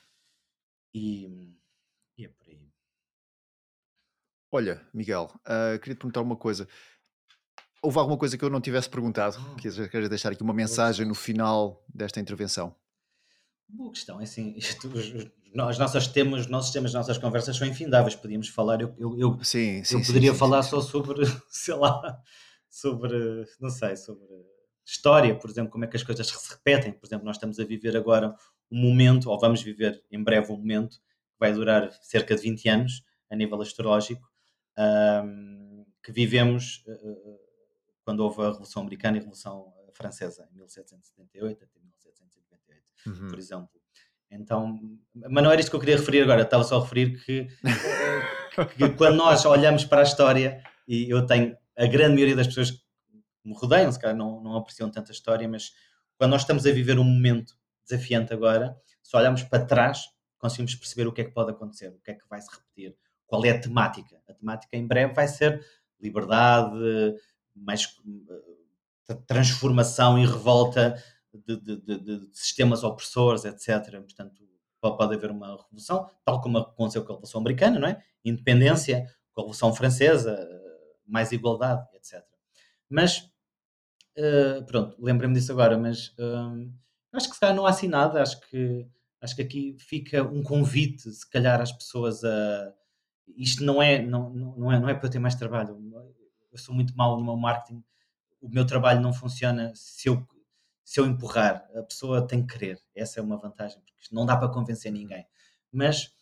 E, 0.94 1.56
e, 2.18 2.26
é 2.26 2.28
por 2.28 2.48
aí. 2.50 2.72
Olha, 4.52 4.88
Miguel, 4.94 5.32
uh, 5.42 5.80
queria 5.80 5.96
te 5.96 6.00
perguntar 6.00 6.22
uma 6.22 6.36
coisa. 6.36 6.68
Houve 7.84 8.00
alguma 8.00 8.18
coisa 8.18 8.38
que 8.38 8.46
eu 8.46 8.50
não 8.50 8.62
tivesse 8.62 8.90
perguntado? 8.90 9.38
Hum. 9.38 9.58
Queres 9.58 10.08
deixar 10.08 10.32
aqui 10.32 10.42
uma 10.42 10.54
mensagem 10.54 11.06
no 11.06 11.14
final 11.14 11.84
desta 11.94 12.18
intervenção? 12.18 12.74
Boa 13.68 13.92
questão, 13.92 14.22
é 14.22 14.24
assim, 14.24 14.54
isto, 14.58 14.88
os, 14.88 15.78
nossos 15.78 16.08
temas, 16.08 16.48
nossos 16.48 16.72
temas, 16.72 16.94
nossas 16.94 17.18
conversas 17.18 17.58
são 17.58 17.68
infindáveis, 17.68 18.16
podíamos 18.16 18.48
falar, 18.48 18.80
eu, 18.80 18.96
eu, 18.98 19.20
eu, 19.20 19.44
sim, 19.44 19.84
sim, 19.84 20.00
eu 20.00 20.06
poderia 20.06 20.32
sim, 20.32 20.38
falar 20.38 20.64
só 20.64 20.80
sobre, 20.80 21.26
sei 21.50 21.76
lá, 21.76 22.18
sobre, 22.70 23.46
não 23.60 23.70
sei, 23.70 23.98
sobre 23.98 24.24
história, 24.86 25.36
por 25.36 25.50
exemplo, 25.50 25.72
como 25.72 25.84
é 25.84 25.88
que 25.88 25.98
as 25.98 26.04
coisas 26.04 26.26
se 26.26 26.54
repetem, 26.54 26.94
por 26.94 27.06
exemplo, 27.06 27.26
nós 27.26 27.36
estamos 27.36 27.60
a 27.60 27.66
viver 27.66 27.98
agora 27.98 28.34
um 28.72 28.80
momento, 28.80 29.30
ou 29.30 29.38
vamos 29.38 29.62
viver 29.62 30.02
em 30.10 30.24
breve 30.24 30.54
um 30.54 30.58
momento, 30.58 30.96
que 30.98 31.40
vai 31.40 31.52
durar 31.52 31.92
cerca 32.02 32.34
de 32.34 32.42
20 32.44 32.70
anos, 32.70 33.04
a 33.30 33.36
nível 33.36 33.62
astrológico, 33.62 34.26
um, 34.78 35.86
que 36.02 36.12
vivemos 36.12 36.84
uh, 36.88 37.44
quando 38.04 38.20
houve 38.22 38.42
a 38.42 38.48
Revolução 38.48 38.82
Americana 38.82 39.18
e 39.18 39.20
a 39.20 39.22
Revolução 39.22 39.74
eh, 39.88 39.92
Francesa, 39.94 40.48
em 40.52 40.58
1778 40.58 41.64
até 41.64 41.80
1798, 41.80 42.84
uhum. 43.08 43.28
por 43.30 43.40
exemplo. 43.40 43.70
Então, 44.30 44.80
mas 45.14 45.44
não 45.44 45.52
era 45.52 45.60
isto 45.60 45.70
que 45.70 45.76
eu 45.76 45.80
queria 45.80 45.98
referir 45.98 46.22
agora, 46.22 46.42
estava 46.42 46.64
só 46.64 46.78
a 46.78 46.82
referir 46.82 47.24
que, 47.24 47.48
que 48.78 48.90
quando 48.98 49.16
nós 49.16 49.46
olhamos 49.46 49.86
para 49.86 50.02
a 50.02 50.04
história, 50.04 50.64
e 50.88 51.10
eu 51.10 51.26
tenho 51.26 51.56
a 51.78 51.86
grande 51.86 52.16
maioria 52.16 52.36
das 52.36 52.48
pessoas 52.48 52.72
que 52.72 52.80
me 53.46 53.54
rodeiam, 53.54 53.92
se 53.92 54.00
calhar 54.00 54.16
não, 54.16 54.42
não 54.42 54.58
apreciam 54.58 54.90
tanta 54.90 55.12
história, 55.12 55.48
mas 55.48 55.72
quando 56.18 56.32
nós 56.32 56.42
estamos 56.42 56.66
a 56.66 56.72
viver 56.72 56.98
um 56.98 57.04
momento 57.04 57.56
desafiante 57.88 58.34
agora, 58.34 58.76
se 59.02 59.16
olharmos 59.16 59.44
para 59.44 59.66
trás, 59.66 60.06
conseguimos 60.38 60.76
perceber 60.76 61.08
o 61.08 61.12
que 61.12 61.22
é 61.22 61.24
que 61.26 61.32
pode 61.32 61.52
acontecer, 61.52 61.90
o 61.90 62.00
que 62.00 62.12
é 62.12 62.14
que 62.16 62.28
vai 62.30 62.42
se 62.42 62.50
repetir, 62.52 62.96
qual 63.26 63.46
é 63.46 63.52
a 63.52 63.60
temática. 63.60 64.20
A 64.28 64.34
temática 64.34 64.76
em 64.76 64.88
breve 64.88 65.14
vai 65.14 65.28
ser 65.28 65.64
liberdade, 66.00 66.76
mais 67.56 67.86
uh, 67.86 69.16
transformação 69.28 70.18
e 70.18 70.26
revolta 70.26 71.02
de, 71.34 71.58
de, 71.58 71.82
de, 71.82 72.00
de, 72.00 72.30
sistemas 72.32 72.84
opressores, 72.84 73.46
etc. 73.46 74.00
Portanto, 74.02 74.44
pode 74.80 75.16
haver 75.16 75.32
uma 75.32 75.56
revolução, 75.56 76.10
tal 76.26 76.42
como 76.42 76.58
aconteceu 76.58 77.04
com 77.04 77.14
a 77.14 77.16
Revolução 77.16 77.42
Americana, 77.42 77.80
não 77.80 77.88
é? 77.88 78.02
Independência, 78.24 79.06
com 79.32 79.42
a 79.42 79.44
Revolução 79.44 79.74
Francesa, 79.74 80.38
mais 81.06 81.32
igualdade, 81.32 81.88
etc. 81.96 82.24
Mas, 82.90 83.30
uh, 84.18 84.64
pronto, 84.66 84.96
lembrei-me 85.00 85.36
disso 85.36 85.52
agora, 85.52 85.78
mas 85.78 86.10
uh, 86.10 86.72
acho 87.14 87.30
que 87.30 87.34
se 87.36 87.40
calhar 87.40 87.56
não 87.56 87.66
há 87.66 87.70
assim 87.70 87.88
nada, 87.88 88.22
acho 88.22 88.40
que, 88.42 88.86
acho 89.22 89.36
que 89.36 89.42
aqui 89.42 89.78
fica 89.80 90.24
um 90.24 90.44
convite, 90.44 91.10
se 91.12 91.30
calhar, 91.30 91.62
às 91.62 91.72
pessoas 91.72 92.24
a. 92.24 92.74
Isto 93.38 93.64
não 93.64 93.82
é, 93.82 94.02
não, 94.02 94.30
não, 94.30 94.72
é, 94.72 94.80
não 94.80 94.90
é 94.90 94.94
para 94.94 95.08
eu 95.08 95.12
ter 95.12 95.20
mais 95.20 95.34
trabalho 95.34 95.80
eu 96.54 96.58
sou 96.58 96.74
muito 96.74 96.96
mau 96.96 97.18
no 97.18 97.26
meu 97.26 97.36
marketing, 97.36 97.84
o 98.40 98.48
meu 98.48 98.66
trabalho 98.66 99.02
não 99.02 99.12
funciona 99.12 99.74
se 99.76 100.08
eu, 100.08 100.26
se 100.84 101.00
eu 101.00 101.06
empurrar. 101.06 101.70
A 101.76 101.84
pessoa 101.84 102.26
tem 102.26 102.46
que 102.46 102.54
querer. 102.54 102.82
Essa 102.96 103.20
é 103.20 103.24
uma 103.24 103.38
vantagem, 103.38 103.82
porque 103.82 104.16
não 104.16 104.26
dá 104.26 104.38
para 104.38 104.50
convencer 104.50 104.92
ninguém. 104.92 105.28
Mas 105.72 106.16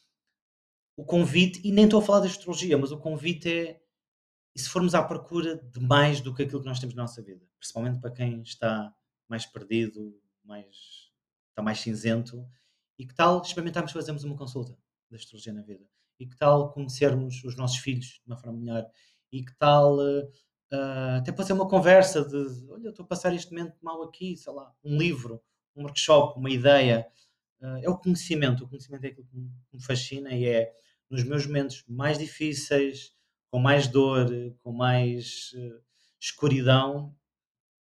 o 0.95 1.05
convite, 1.05 1.61
e 1.63 1.71
nem 1.71 1.85
estou 1.85 1.99
a 1.99 2.03
falar 2.03 2.21
de 2.21 2.27
astrologia, 2.27 2.77
mas 2.77 2.91
o 2.91 2.97
convite 2.97 3.51
é 3.51 3.81
e 4.53 4.59
se 4.59 4.69
formos 4.69 4.93
à 4.93 5.01
procura 5.01 5.57
de 5.57 5.79
mais 5.79 6.19
do 6.19 6.33
que 6.33 6.43
aquilo 6.43 6.59
que 6.59 6.67
nós 6.67 6.79
temos 6.79 6.93
na 6.93 7.03
nossa 7.03 7.21
vida, 7.21 7.45
principalmente 7.57 7.99
para 7.99 8.11
quem 8.11 8.41
está 8.41 8.93
mais 9.27 9.45
perdido, 9.45 10.19
mais, 10.43 11.09
está 11.49 11.61
mais 11.61 11.79
cinzento, 11.79 12.45
e 12.99 13.05
que 13.05 13.15
tal 13.15 13.41
experimentarmos 13.41 13.93
fazermos 13.93 14.23
uma 14.23 14.35
consulta 14.35 14.77
da 15.09 15.15
astrologia 15.15 15.53
na 15.53 15.61
vida? 15.61 15.85
E 16.19 16.27
que 16.27 16.35
tal 16.35 16.71
conhecermos 16.73 17.43
os 17.43 17.55
nossos 17.55 17.77
filhos 17.77 18.19
de 18.23 18.23
uma 18.27 18.37
forma 18.37 18.59
melhor? 18.59 18.85
E 19.31 19.43
que 19.43 19.53
tal 19.57 19.97
uh, 19.97 21.17
até 21.17 21.31
pode 21.31 21.47
ser 21.47 21.53
uma 21.53 21.67
conversa 21.67 22.23
de 22.23 22.37
olha, 22.69 22.89
estou 22.89 23.05
a 23.05 23.07
passar 23.07 23.33
este 23.33 23.51
momento 23.51 23.75
mal 23.81 24.01
aqui, 24.03 24.35
sei 24.35 24.53
lá, 24.53 24.73
um 24.83 24.97
livro, 24.97 25.41
um 25.75 25.83
workshop, 25.83 26.39
uma 26.39 26.49
ideia. 26.49 27.07
Uh, 27.61 27.77
é 27.83 27.89
o 27.89 27.97
conhecimento, 27.97 28.63
o 28.63 28.67
conhecimento 28.67 29.05
é 29.05 29.09
aquilo 29.09 29.27
que 29.27 29.77
me 29.77 29.83
fascina 29.83 30.33
e 30.33 30.45
é 30.45 30.71
nos 31.09 31.23
meus 31.23 31.45
momentos 31.45 31.83
mais 31.87 32.17
difíceis, 32.17 33.13
com 33.49 33.59
mais 33.59 33.87
dor, 33.87 34.27
com 34.63 34.71
mais 34.71 35.51
uh, 35.55 35.81
escuridão, 36.19 37.13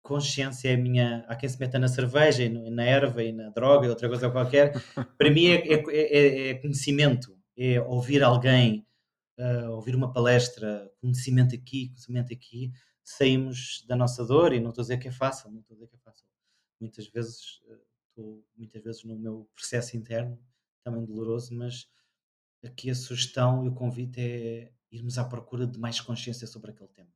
consciência 0.02 0.70
é 0.70 0.74
a 0.74 0.76
minha. 0.76 1.24
Há 1.28 1.36
quem 1.36 1.48
se 1.48 1.58
meta 1.58 1.78
na 1.78 1.88
cerveja, 1.88 2.42
e 2.42 2.48
na 2.48 2.84
erva 2.84 3.22
e 3.22 3.32
na 3.32 3.50
droga 3.50 3.86
e 3.86 3.90
outra 3.90 4.08
coisa 4.08 4.30
qualquer. 4.30 4.72
Para 5.16 5.30
mim 5.30 5.46
é, 5.46 5.74
é, 5.74 5.84
é, 5.90 6.50
é, 6.50 6.54
conhecimento, 6.54 7.36
é 7.56 7.80
ouvir 7.80 8.22
alguém 8.22 8.84
uh, 9.38 9.70
ouvir 9.70 9.94
uma 9.94 10.12
palestra, 10.12 10.90
conhecimento 11.00 11.54
aqui, 11.54 11.88
conhecimento 11.88 12.32
aqui, 12.32 12.72
saímos 13.02 13.84
da 13.86 13.96
nossa 13.96 14.24
dor 14.24 14.52
e 14.52 14.60
não 14.60 14.70
estou 14.70 14.82
a 14.82 14.84
dizer 14.84 14.98
que 14.98 15.08
é 15.08 15.12
fácil, 15.12 15.50
não 15.50 15.60
estou 15.60 15.74
a 15.74 15.76
dizer 15.76 15.88
que 15.88 15.96
é 15.96 15.98
fácil. 15.98 16.26
Muitas 16.80 17.06
vezes 17.08 17.60
uh, 17.66 17.80
estou 18.08 18.44
muitas 18.56 18.82
vezes 18.82 19.04
no 19.04 19.18
meu 19.18 19.48
processo 19.54 19.96
interno, 19.96 20.38
também 20.84 21.04
doloroso, 21.04 21.54
mas 21.54 21.88
aqui 22.64 22.90
a 22.90 22.94
sugestão 22.94 23.64
e 23.64 23.68
o 23.68 23.74
convite 23.74 24.20
é 24.20 24.72
irmos 24.90 25.16
à 25.18 25.24
procura 25.24 25.66
de 25.66 25.78
mais 25.78 26.00
consciência 26.00 26.46
sobre 26.46 26.70
aquele 26.70 26.90
tema. 26.90 27.10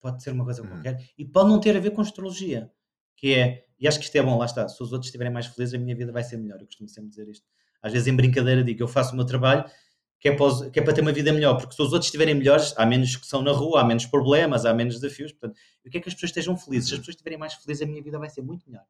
Pode 0.00 0.22
ser 0.22 0.30
uma 0.30 0.44
coisa 0.44 0.62
uhum. 0.62 0.68
qualquer 0.68 1.10
e 1.18 1.24
pode 1.24 1.48
não 1.48 1.60
ter 1.60 1.76
a 1.76 1.80
ver 1.80 1.90
com 1.90 2.00
astrologia. 2.00 2.72
que 3.16 3.34
é, 3.34 3.66
e 3.78 3.86
acho 3.86 3.98
que 3.98 4.04
isto 4.04 4.16
é 4.16 4.22
bom, 4.22 4.38
lá 4.38 4.46
está, 4.46 4.68
se 4.68 4.82
os 4.82 4.92
outros 4.92 5.08
estiverem 5.08 5.32
mais 5.32 5.46
felizes, 5.46 5.74
a 5.74 5.78
minha 5.78 5.94
vida 5.94 6.12
vai 6.12 6.22
ser 6.22 6.36
melhor. 6.36 6.60
Eu 6.60 6.66
costumo 6.66 6.88
sempre 6.88 7.10
dizer 7.10 7.28
isto. 7.28 7.46
Às 7.82 7.92
vezes, 7.92 8.08
em 8.08 8.16
brincadeira, 8.16 8.64
digo: 8.64 8.82
eu 8.82 8.88
faço 8.88 9.12
o 9.12 9.16
meu 9.16 9.24
trabalho 9.24 9.64
que 10.20 10.28
é, 10.28 10.36
para, 10.36 10.70
que 10.70 10.80
é 10.80 10.82
para 10.82 10.92
ter 10.92 11.00
uma 11.00 11.12
vida 11.12 11.32
melhor, 11.32 11.56
porque 11.56 11.74
se 11.74 11.80
os 11.82 11.92
outros 11.92 12.06
estiverem 12.06 12.34
melhores, 12.34 12.74
há 12.76 12.84
menos 12.84 13.14
que 13.16 13.26
são 13.26 13.40
na 13.40 13.52
rua, 13.52 13.80
há 13.80 13.84
menos 13.84 14.04
problemas, 14.04 14.66
há 14.66 14.74
menos 14.74 14.98
desafios. 14.98 15.30
Portanto, 15.32 15.58
eu 15.84 15.90
quero 15.90 16.02
que 16.02 16.08
as 16.08 16.14
pessoas 16.14 16.30
estejam 16.30 16.56
felizes. 16.56 16.88
Se 16.88 16.94
as 16.94 17.00
pessoas 17.00 17.14
estiverem 17.14 17.38
mais 17.38 17.54
felizes, 17.54 17.82
a 17.82 17.86
minha 17.86 18.02
vida 18.02 18.18
vai 18.18 18.28
ser 18.28 18.42
muito 18.42 18.68
melhor. 18.68 18.84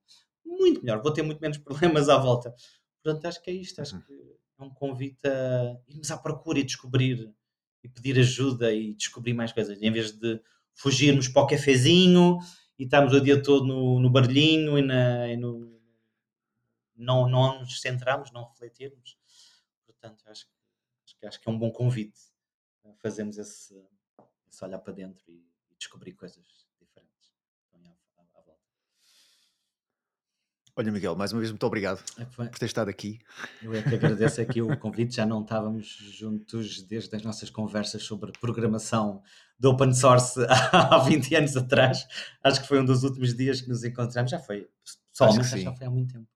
Muito 0.44 0.80
melhor. 0.80 1.02
Vou 1.02 1.12
ter 1.12 1.22
muito 1.22 1.40
menos 1.40 1.58
problemas 1.58 2.08
à 2.08 2.16
volta. 2.16 2.54
Portanto, 3.02 3.26
acho 3.26 3.42
que 3.42 3.50
é 3.50 3.54
isto. 3.54 3.80
Acho 3.80 3.96
uhum. 3.96 4.02
que 4.02 4.38
é 4.58 4.62
um 4.64 4.70
convite 4.70 5.26
a 5.26 5.76
irmos 5.86 6.10
à 6.10 6.16
procura 6.16 6.58
e 6.60 6.64
descobrir 6.64 7.30
e 7.84 7.88
pedir 7.88 8.18
ajuda 8.18 8.72
e 8.72 8.94
descobrir 8.94 9.34
mais 9.34 9.52
coisas, 9.52 9.80
em 9.80 9.92
vez 9.92 10.10
de 10.10 10.40
fugirmos 10.74 11.28
para 11.28 11.42
o 11.42 11.46
cafezinho 11.46 12.38
e 12.78 12.84
estarmos 12.84 13.12
o 13.12 13.20
dia 13.20 13.40
todo 13.40 13.64
no, 13.64 14.00
no 14.00 14.10
barulhinho 14.10 14.78
e, 14.78 14.82
na, 14.82 15.28
e 15.28 15.36
no, 15.36 15.80
não, 16.96 17.28
não 17.28 17.60
nos 17.60 17.80
centramos, 17.80 18.32
não 18.32 18.48
refletirmos. 18.48 19.16
Portanto, 19.86 20.24
acho 20.26 20.46
que 20.46 20.57
que 21.16 21.26
acho 21.26 21.40
que 21.40 21.48
é 21.48 21.52
um 21.52 21.58
bom 21.58 21.70
convite. 21.70 22.18
Fazemos 22.98 23.38
esse, 23.38 23.74
esse 24.48 24.64
olhar 24.64 24.78
para 24.78 24.92
dentro 24.92 25.22
e, 25.28 25.44
e 25.70 25.76
descobrir 25.76 26.12
coisas 26.12 26.44
diferentes 26.80 27.32
à, 27.72 27.76
à, 27.76 28.42
volta. 28.42 28.60
Olha, 30.74 30.90
Miguel, 30.90 31.14
mais 31.16 31.32
uma 31.32 31.40
vez 31.40 31.50
muito 31.50 31.66
obrigado 31.66 32.02
é 32.18 32.24
por 32.24 32.58
ter 32.58 32.66
estado 32.66 32.88
aqui. 32.88 33.20
Eu 33.62 33.74
é 33.74 33.82
que 33.82 33.94
agradeço 33.94 34.40
aqui 34.40 34.62
o 34.62 34.76
convite. 34.78 35.16
Já 35.16 35.26
não 35.26 35.42
estávamos 35.42 35.86
juntos 35.86 36.82
desde 36.82 37.14
as 37.14 37.22
nossas 37.22 37.50
conversas 37.50 38.02
sobre 38.02 38.32
programação 38.32 39.22
do 39.58 39.70
open 39.70 39.92
source 39.92 40.40
há 40.72 40.98
20 40.98 41.34
anos 41.36 41.56
atrás. 41.56 42.06
Acho 42.42 42.62
que 42.62 42.68
foi 42.68 42.80
um 42.80 42.84
dos 42.84 43.04
últimos 43.04 43.34
dias 43.36 43.60
que 43.60 43.68
nos 43.68 43.84
encontramos. 43.84 44.30
Já 44.30 44.38
foi, 44.38 44.68
pessoalmente, 45.10 45.60
já 45.62 45.74
foi 45.74 45.86
há 45.86 45.90
muito 45.90 46.14
tempo. 46.14 46.28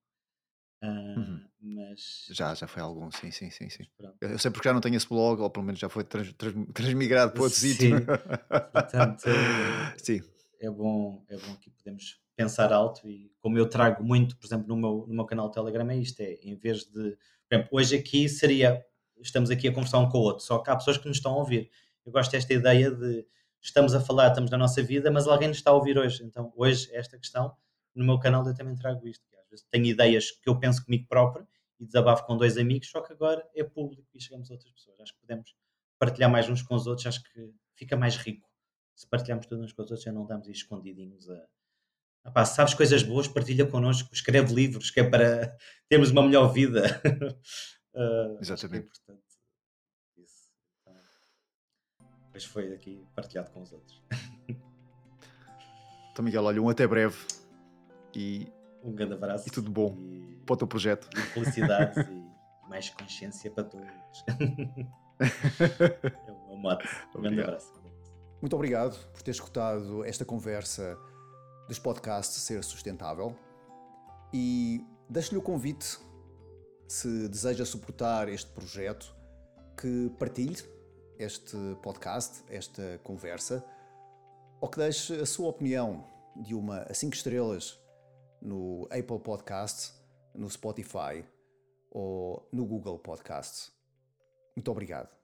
Uh, 0.82 1.19
uhum. 1.19 1.52
Mas... 1.62 2.26
Já, 2.30 2.55
já 2.55 2.66
foi 2.66 2.82
algum, 2.82 3.09
sim, 3.12 3.30
sim, 3.30 3.48
sim. 3.51 3.70
sim. 3.70 3.84
Eu 4.20 4.39
sei 4.39 4.51
porque 4.51 4.68
já 4.68 4.74
não 4.74 4.80
tenho 4.80 4.97
esse 4.97 5.09
blog, 5.09 5.40
ou 5.40 5.48
pelo 5.48 5.64
menos 5.64 5.78
já 5.78 5.89
foi 5.89 6.02
trans, 6.02 6.32
trans, 6.32 6.55
transmigrado 6.74 7.32
para 7.32 7.43
outro 7.43 7.59
sim. 7.59 7.68
sítio. 7.68 8.01
Portanto, 8.72 9.22
sim. 9.97 10.20
é 10.60 10.68
bom, 10.68 11.24
é 11.28 11.36
bom 11.36 11.55
que 11.56 11.70
podemos 11.70 12.20
pensar 12.34 12.72
alto 12.72 13.09
e 13.09 13.30
como 13.40 13.59
eu 13.59 13.68
trago 13.68 14.02
muito, 14.02 14.36
por 14.36 14.47
exemplo, 14.47 14.66
no 14.66 14.76
meu, 14.76 15.06
no 15.06 15.14
meu 15.14 15.24
canal 15.24 15.51
Telegram 15.51 15.89
é 15.90 15.97
isto, 15.97 16.20
é 16.20 16.34
em 16.43 16.56
vez 16.56 16.84
de, 16.84 17.16
por 17.48 17.55
exemplo, 17.55 17.68
hoje 17.72 17.97
aqui 17.97 18.28
seria, 18.28 18.84
estamos 19.20 19.51
aqui 19.51 19.68
a 19.68 19.72
conversar 19.72 19.98
um 19.98 20.09
com 20.09 20.18
o 20.18 20.22
outro, 20.22 20.44
só 20.44 20.59
que 20.59 20.70
há 20.70 20.76
pessoas 20.76 20.98
que 20.98 21.06
nos 21.06 21.18
estão 21.18 21.32
a 21.32 21.36
ouvir. 21.36 21.70
Eu 22.05 22.10
gosto 22.10 22.32
desta 22.32 22.52
ideia 22.52 22.90
de 22.90 23.24
estamos 23.60 23.94
a 23.94 24.01
falar, 24.01 24.28
estamos 24.28 24.51
na 24.51 24.59
nossa 24.59 24.82
vida, 24.82 25.10
mas 25.10 25.28
alguém 25.28 25.48
nos 25.48 25.59
está 25.59 25.70
a 25.70 25.74
ouvir 25.74 25.97
hoje. 25.97 26.24
Então, 26.24 26.52
hoje, 26.56 26.89
esta 26.93 27.16
questão, 27.16 27.55
no 27.94 28.05
meu 28.05 28.18
canal 28.18 28.44
eu 28.44 28.55
também 28.55 28.74
trago 28.74 29.06
isto 29.06 29.24
vezes 29.53 29.66
tenho 29.70 29.87
ideias 29.87 30.31
que 30.31 30.49
eu 30.49 30.59
penso 30.59 30.85
comigo 30.85 31.07
próprio 31.07 31.47
e 31.79 31.87
desabafo 31.87 32.24
com 32.27 32.37
dois 32.37 32.57
amigos, 32.57 32.89
só 32.89 33.01
que 33.01 33.12
agora 33.12 33.47
é 33.55 33.62
público 33.62 34.09
e 34.15 34.20
chegamos 34.20 34.51
a 34.51 34.55
outras 34.55 34.73
pessoas. 34.73 35.01
Acho 35.01 35.12
que 35.15 35.20
podemos 35.20 35.55
partilhar 35.99 36.31
mais 36.31 36.49
uns 36.49 36.62
com 36.62 36.74
os 36.74 36.87
outros, 36.87 37.07
acho 37.07 37.23
que 37.23 37.53
fica 37.74 37.97
mais 37.97 38.16
rico. 38.16 38.49
Se 38.95 39.07
partilhamos 39.07 39.47
tudo 39.47 39.62
uns 39.62 39.73
com 39.73 39.83
os 39.83 39.91
outros, 39.91 40.05
já 40.05 40.12
não 40.12 40.27
aí 40.31 40.51
escondidinhos 40.51 41.29
a. 41.29 41.47
Epá, 42.24 42.45
sabes 42.45 42.73
coisas 42.73 43.03
boas, 43.03 43.27
partilha 43.27 43.66
connosco, 43.66 44.15
escreve 44.15 44.55
livros, 44.55 44.91
que 44.91 45.01
é 45.01 45.11
para 45.11 45.57
termos 45.89 46.11
uma 46.11 46.23
melhor 46.23 46.53
vida. 46.53 47.03
uh, 47.95 48.39
Exatamente. 48.41 48.85
É 48.85 48.87
importante 48.87 49.23
isso. 50.19 50.53
Então, 50.81 51.01
depois 52.27 52.45
foi 52.45 52.73
aqui 52.73 53.05
partilhado 53.15 53.51
com 53.51 53.62
os 53.62 53.73
outros. 53.73 54.03
Então, 56.12 56.23
Miguel, 56.23 56.45
olha, 56.45 56.61
um 56.61 56.69
até 56.69 56.87
breve 56.87 57.16
e 58.15 58.47
um 58.83 58.93
grande 58.93 59.15
abraço. 59.15 59.49
E 59.49 59.51
tudo 59.51 59.71
bom 59.71 59.97
e, 59.99 60.37
para 60.45 60.55
o 60.55 60.57
teu 60.57 60.67
projeto. 60.67 61.09
E 61.17 61.21
felicidades 61.21 62.07
e 62.07 62.69
mais 62.69 62.91
consciência 62.91 63.51
para 63.51 63.65
todos. 63.65 63.87
é 65.21 66.33
um 66.51 66.57
mote. 66.57 66.89
Um 67.15 67.23
grande 67.23 67.41
abraço. 67.41 67.73
Muito 68.41 68.57
obrigado 68.57 68.99
por 69.13 69.23
ter 69.23 69.31
escutado 69.31 70.05
esta 70.05 70.25
conversa 70.25 70.99
dos 71.69 71.79
podcasts 71.79 72.43
Ser 72.43 72.65
Sustentável 72.65 73.37
e 74.33 74.85
deixo-lhe 75.09 75.39
o 75.39 75.43
convite, 75.43 75.99
se 76.89 77.29
deseja 77.29 77.65
suportar 77.65 78.29
este 78.29 78.51
projeto, 78.51 79.15
que 79.77 80.11
partilhe 80.19 80.57
este 81.19 81.57
podcast, 81.83 82.43
esta 82.49 82.99
conversa, 83.05 83.65
ou 84.61 84.69
que 84.69 84.79
deixe 84.79 85.15
a 85.15 85.27
sua 85.27 85.49
opinião 85.49 86.05
de 86.37 86.55
uma 86.55 86.79
a 86.79 86.95
5 86.95 87.15
estrelas 87.15 87.79
no 88.43 88.86
Apple 88.90 89.20
Podcasts, 89.20 89.94
no 90.35 90.51
Spotify 90.51 91.24
ou 91.90 92.48
no 92.52 92.66
Google 92.66 92.98
Podcasts. 92.98 93.73
Muito 94.56 94.70
obrigado. 94.70 95.22